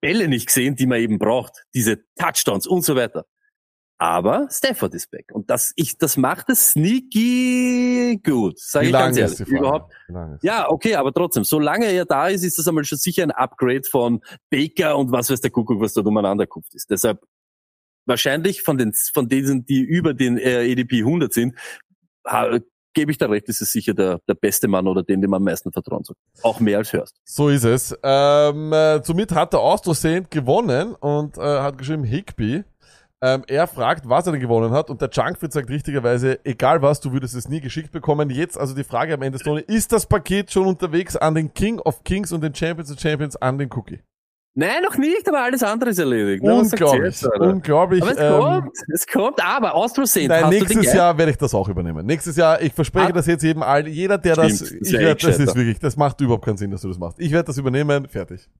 Bälle 0.00 0.28
nicht 0.28 0.46
gesehen, 0.46 0.76
die 0.76 0.86
man 0.86 0.98
eben 1.00 1.18
braucht. 1.18 1.64
Diese 1.74 2.04
Touchdowns 2.16 2.66
und 2.66 2.84
so 2.84 2.94
weiter. 2.94 3.24
Aber 4.02 4.48
Stafford 4.50 4.94
ist 4.94 5.12
back. 5.12 5.30
Und 5.32 5.48
das, 5.48 5.72
ich, 5.76 5.96
das 5.96 6.16
macht 6.16 6.48
es 6.48 6.70
sneaky 6.70 8.20
gut. 8.24 8.58
Sag 8.58 8.82
Wie 8.82 8.86
ich 8.86 8.92
ganz 8.92 9.16
lange 9.16 9.20
ehrlich. 9.20 9.40
ist 9.40 9.48
die 9.48 9.56
Frage? 9.56 9.86
Überhaupt, 10.08 10.42
ja, 10.42 10.68
okay, 10.68 10.96
aber 10.96 11.12
trotzdem, 11.12 11.44
solange 11.44 11.86
er 11.86 12.04
da 12.04 12.26
ist, 12.26 12.42
ist 12.42 12.58
das 12.58 12.66
einmal 12.66 12.82
schon 12.82 12.98
sicher 12.98 13.22
ein 13.22 13.30
Upgrade 13.30 13.84
von 13.88 14.20
Baker 14.50 14.98
und 14.98 15.12
was 15.12 15.30
weiß 15.30 15.40
der 15.40 15.52
Kuckuck, 15.52 15.80
was 15.80 15.92
da 15.92 16.00
umeinander 16.00 16.48
kupft 16.48 16.74
ist. 16.74 16.90
Deshalb 16.90 17.20
wahrscheinlich 18.04 18.62
von 18.62 18.76
den 18.76 18.92
von 19.14 19.28
denen, 19.28 19.66
die 19.66 19.82
über 19.82 20.14
den 20.14 20.36
äh, 20.36 20.64
EDP 20.64 21.02
100 21.04 21.32
sind, 21.32 21.54
gebe 22.94 23.12
ich 23.12 23.18
da 23.18 23.26
recht, 23.26 23.48
ist 23.48 23.62
es 23.62 23.70
sicher 23.70 23.94
der, 23.94 24.18
der 24.26 24.34
beste 24.34 24.66
Mann 24.66 24.88
oder 24.88 25.04
den, 25.04 25.20
dem 25.20 25.30
man 25.30 25.38
am 25.38 25.44
meisten 25.44 25.70
vertrauen 25.70 26.02
soll. 26.02 26.16
Auch 26.42 26.58
mehr 26.58 26.78
als 26.78 26.92
Hörst. 26.92 27.20
So 27.24 27.50
ist 27.50 27.62
es. 27.62 27.96
Ähm, 28.02 28.72
äh, 28.72 29.00
somit 29.04 29.30
hat 29.30 29.52
der 29.52 29.60
Austro-Saint 29.60 30.28
gewonnen 30.28 30.96
und 30.96 31.38
äh, 31.38 31.40
hat 31.40 31.78
geschrieben 31.78 32.02
Higby. 32.02 32.64
Ähm, 33.24 33.44
er 33.46 33.68
fragt, 33.68 34.08
was 34.08 34.26
er 34.26 34.32
denn 34.32 34.40
gewonnen 34.40 34.72
hat 34.72 34.90
und 34.90 35.00
der 35.00 35.08
Junkfit 35.08 35.52
sagt 35.52 35.70
richtigerweise, 35.70 36.44
egal 36.44 36.82
was, 36.82 36.98
du 37.00 37.12
würdest 37.12 37.36
es 37.36 37.48
nie 37.48 37.60
geschickt 37.60 37.92
bekommen. 37.92 38.30
Jetzt 38.30 38.58
also 38.58 38.74
die 38.74 38.82
Frage 38.82 39.14
am 39.14 39.22
Ende, 39.22 39.38
Stoney, 39.38 39.62
ist 39.62 39.92
das 39.92 40.06
Paket 40.06 40.50
schon 40.50 40.66
unterwegs 40.66 41.14
an 41.16 41.36
den 41.36 41.54
King 41.54 41.78
of 41.78 42.02
Kings 42.02 42.32
und 42.32 42.40
den 42.42 42.52
Champions 42.52 42.90
of 42.90 42.98
Champions 42.98 43.36
an 43.36 43.58
den 43.58 43.70
Cookie? 43.72 44.00
Nein, 44.54 44.82
noch 44.82 44.98
nicht, 44.98 45.26
aber 45.28 45.40
alles 45.44 45.62
andere 45.62 45.90
ist 45.90 45.98
erledigt. 46.00 46.44
Sagt's 46.44 46.72
Unglaublich, 46.72 47.04
jetzt, 47.04 47.26
unglaublich. 47.40 48.02
aber 48.02 48.10
es 48.12 48.18
ähm, 48.18 48.40
kommt, 48.40 48.72
es 48.92 49.06
kommt, 49.06 49.42
aber 49.46 49.74
Austro 49.74 50.04
Saint, 50.04 50.28
Nein, 50.28 50.48
nächstes? 50.50 50.92
Jahr 50.92 51.16
werde 51.16 51.30
ich 51.30 51.38
das 51.38 51.54
auch 51.54 51.68
übernehmen. 51.68 52.04
Nächstes 52.04 52.36
Jahr, 52.36 52.60
ich 52.60 52.72
verspreche 52.74 53.10
Ah. 53.10 53.12
das 53.12 53.26
jetzt 53.26 53.42
jedem 53.44 53.62
allen, 53.62 53.86
jeder, 53.86 54.18
der 54.18 54.34
das, 54.34 54.56
Stimmt, 54.56 54.80
das 54.82 54.88
ich 54.88 54.92
wär 54.94 55.00
werd, 55.06 55.22
eh 55.22 55.26
das 55.28 55.38
ist 55.38 55.54
wirklich, 55.54 55.78
das 55.78 55.96
macht 55.96 56.20
überhaupt 56.20 56.44
keinen 56.44 56.56
Sinn, 56.58 56.72
dass 56.72 56.82
du 56.82 56.88
das 56.88 56.98
machst. 56.98 57.18
Ich 57.20 57.30
werde 57.30 57.46
das 57.46 57.56
übernehmen, 57.56 58.08
fertig. 58.08 58.50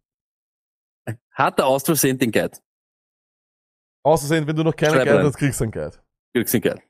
Hat 1.32 1.58
der 1.58 1.66
Aus 1.66 1.82
Versehen 1.82 2.16
den 2.16 2.30
Guide? 2.30 2.56
Außersehen, 4.04 4.46
wenn 4.46 4.56
du 4.56 4.64
noch 4.64 4.74
keine 4.74 4.94
Schreib 4.94 5.04
Guide 5.04 5.18
rein. 5.18 5.26
hast, 5.26 5.36
kriegst 5.36 5.60
du 5.60 5.64
einen 5.64 5.72
Guide. 5.72 5.96
Kriegst 6.34 6.54
den 6.54 6.60
Guide. 6.60 6.82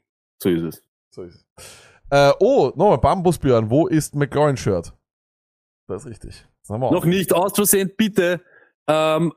So 0.42 0.48
ist 0.48 0.62
es. 0.62 0.82
So 1.10 1.22
ist 1.22 1.34
es. 1.34 1.46
Äh, 2.10 2.32
oh, 2.40 2.72
nochmal, 2.76 2.98
Bambusbjörn, 2.98 3.70
wo 3.70 3.86
ist 3.86 4.14
McLaurin-Shirt? 4.14 4.92
Das 5.88 6.02
ist 6.02 6.10
richtig. 6.10 6.46
Das 6.62 6.70
haben 6.70 6.80
wir 6.80 6.86
auch. 6.88 6.92
Noch 6.92 7.04
nicht 7.04 7.32
aus 7.32 7.52
Versehen, 7.54 7.90
bitte. 7.96 8.40
Ähm, 8.86 9.32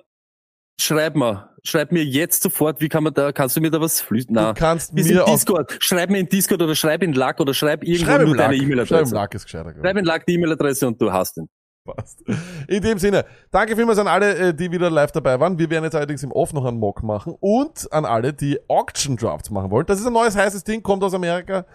schreib 0.79 1.15
mal. 1.15 1.49
Schreib 1.63 1.91
mir 1.91 2.03
jetzt 2.05 2.43
sofort, 2.43 2.79
wie 2.79 2.89
kann 2.89 3.03
man 3.03 3.13
da, 3.13 3.31
kannst 3.31 3.57
du 3.57 3.61
mir 3.61 3.71
da 3.71 3.81
was 3.81 3.99
flüchten? 3.99 4.35
Du 4.35 4.53
kannst 4.53 4.93
mir 4.93 5.03
in 5.09 5.19
auf 5.19 5.31
Discord. 5.31 5.75
Schreib 5.79 6.11
mir 6.11 6.19
in 6.19 6.29
Discord 6.29 6.61
oder 6.61 6.75
schreib 6.75 7.01
in 7.01 7.13
Lack 7.13 7.39
oder 7.39 7.53
schreib 7.53 7.83
irgendwo 7.83 8.05
Schreib 8.05 8.21
im 8.21 8.27
nur 8.27 8.35
Lack. 8.35 8.45
deine 8.45 8.57
Schreib 8.57 8.65
im 8.65 8.71
E-Mail-Adresse. 8.71 9.15
Lack 9.15 9.33
ist 9.33 9.43
gescheiter. 9.45 9.73
Schreib 9.73 9.97
in 9.97 10.05
Lack 10.05 10.25
die 10.27 10.33
E-Mail-Adresse 10.35 10.87
und 10.87 11.01
du 11.01 11.11
hast 11.11 11.37
ihn. 11.37 11.49
Passt. 11.85 12.23
In 12.67 12.81
dem 12.81 12.97
Sinne, 12.97 13.25
danke 13.51 13.75
vielmals 13.75 13.99
an 13.99 14.07
alle, 14.07 14.35
äh, 14.35 14.53
die 14.53 14.71
wieder 14.71 14.89
live 14.89 15.11
dabei 15.11 15.39
waren. 15.39 15.57
Wir 15.59 15.69
werden 15.69 15.83
jetzt 15.83 15.95
allerdings 15.95 16.23
im 16.23 16.31
Off 16.31 16.51
noch 16.51 16.65
einen 16.65 16.79
Mock 16.79 17.03
machen 17.03 17.35
und 17.39 17.91
an 17.93 18.05
alle, 18.05 18.33
die 18.33 18.59
Auction 18.67 19.15
Drafts 19.15 19.51
machen 19.51 19.69
wollen. 19.69 19.85
Das 19.85 19.99
ist 19.99 20.07
ein 20.07 20.13
neues 20.13 20.35
heißes 20.35 20.63
Ding, 20.63 20.81
kommt 20.81 21.03
aus 21.03 21.13
Amerika, 21.13 21.65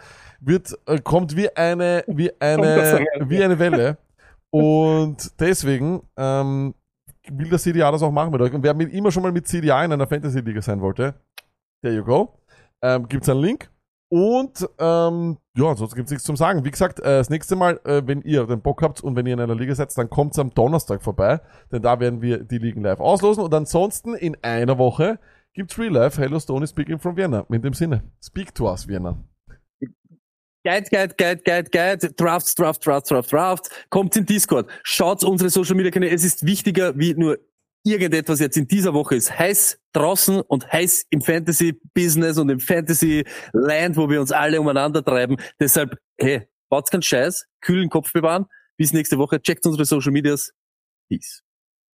wird, 0.40 0.76
äh, 0.86 0.98
kommt 0.98 1.36
wie 1.36 1.48
eine, 1.56 2.02
wie 2.08 2.32
eine, 2.40 3.06
wie 3.20 3.42
eine 3.42 3.58
Welle. 3.58 3.98
Und 4.50 5.30
deswegen, 5.38 6.02
ähm, 6.16 6.74
will 7.30 7.48
der 7.48 7.58
CDA 7.58 7.90
das 7.92 8.02
auch 8.02 8.10
machen 8.10 8.32
mit 8.32 8.40
euch. 8.40 8.52
Und 8.52 8.62
wer 8.62 8.74
mit, 8.74 8.92
immer 8.92 9.12
schon 9.12 9.22
mal 9.22 9.32
mit 9.32 9.46
CDA 9.46 9.84
in 9.84 9.92
einer 9.92 10.06
Fantasy-Liga 10.06 10.60
sein 10.60 10.80
wollte, 10.80 11.14
there 11.82 11.94
you 11.94 12.04
go. 12.04 12.36
Ähm, 12.82 13.06
gibt's 13.08 13.28
einen 13.28 13.40
Link. 13.40 13.70
Und 14.12 14.68
ähm, 14.78 15.38
ja, 15.60 15.76
sonst 15.76 15.94
gibt's 15.94 16.10
nichts 16.10 16.24
zum 16.24 16.36
Sagen. 16.36 16.64
Wie 16.64 16.70
gesagt, 16.70 17.00
äh, 17.00 17.18
das 17.18 17.30
nächste 17.30 17.56
Mal, 17.56 17.80
äh, 17.84 18.02
wenn 18.06 18.22
ihr 18.22 18.46
den 18.46 18.62
Bock 18.62 18.82
habt 18.82 19.02
und 19.02 19.16
wenn 19.16 19.26
ihr 19.26 19.34
in 19.34 19.40
einer 19.40 19.54
Liga 19.54 19.74
seid, 19.74 19.96
dann 19.96 20.08
kommt's 20.08 20.38
am 20.38 20.50
Donnerstag 20.54 21.02
vorbei, 21.02 21.40
denn 21.70 21.82
da 21.82 22.00
werden 22.00 22.22
wir 22.22 22.38
die 22.38 22.58
Ligen 22.58 22.82
live 22.82 23.00
auslosen. 23.00 23.44
Und 23.44 23.52
ansonsten 23.54 24.14
in 24.14 24.36
einer 24.42 24.78
Woche 24.78 25.18
gibt's 25.54 25.78
Real 25.78 25.92
Life 25.92 26.20
Hello 26.20 26.38
Stone 26.38 26.64
is 26.64 26.70
speaking 26.70 26.98
from 26.98 27.16
Vienna. 27.16 27.44
In 27.50 27.62
dem 27.62 27.74
Sinne, 27.74 28.02
speak 28.22 28.54
to 28.54 28.70
us, 28.70 28.88
Vienna. 28.88 29.16
Guide, 30.62 30.90
Guide, 30.90 31.14
Guide, 31.16 31.42
Guide, 31.42 31.70
Guide, 31.70 32.12
Drafts, 32.14 32.54
Draft, 32.54 32.84
Draft, 32.84 33.10
Draft, 33.10 33.32
Draft. 33.32 33.70
Kommt 33.88 34.14
in 34.16 34.26
Discord. 34.26 34.68
Schaut 34.82 35.24
unsere 35.24 35.48
Social 35.48 35.74
Media 35.74 35.90
Kanäle. 35.90 36.14
Es 36.14 36.22
ist 36.22 36.44
wichtiger 36.44 36.98
wie 36.98 37.14
nur 37.14 37.38
irgendetwas 37.84 38.40
jetzt 38.40 38.56
in 38.56 38.68
dieser 38.68 38.94
Woche 38.94 39.16
ist 39.16 39.38
heiß 39.38 39.80
draußen 39.92 40.40
und 40.40 40.70
heiß 40.72 41.06
im 41.10 41.20
Fantasy 41.20 41.80
Business 41.94 42.38
und 42.38 42.48
im 42.48 42.60
Fantasy 42.60 43.24
Land, 43.52 43.96
wo 43.96 44.08
wir 44.08 44.20
uns 44.20 44.32
alle 44.32 44.60
umeinander 44.60 45.04
treiben. 45.04 45.36
Deshalb, 45.58 45.96
hey, 46.18 46.48
baut's 46.68 46.90
keinen 46.90 47.02
Scheiß, 47.02 47.46
kühlen 47.60 47.88
Kopf 47.88 48.12
bewahren. 48.12 48.46
Bis 48.76 48.92
nächste 48.92 49.18
Woche. 49.18 49.40
Checkt 49.42 49.66
unsere 49.66 49.84
Social 49.84 50.12
Medias. 50.12 50.52
Peace. 51.08 51.42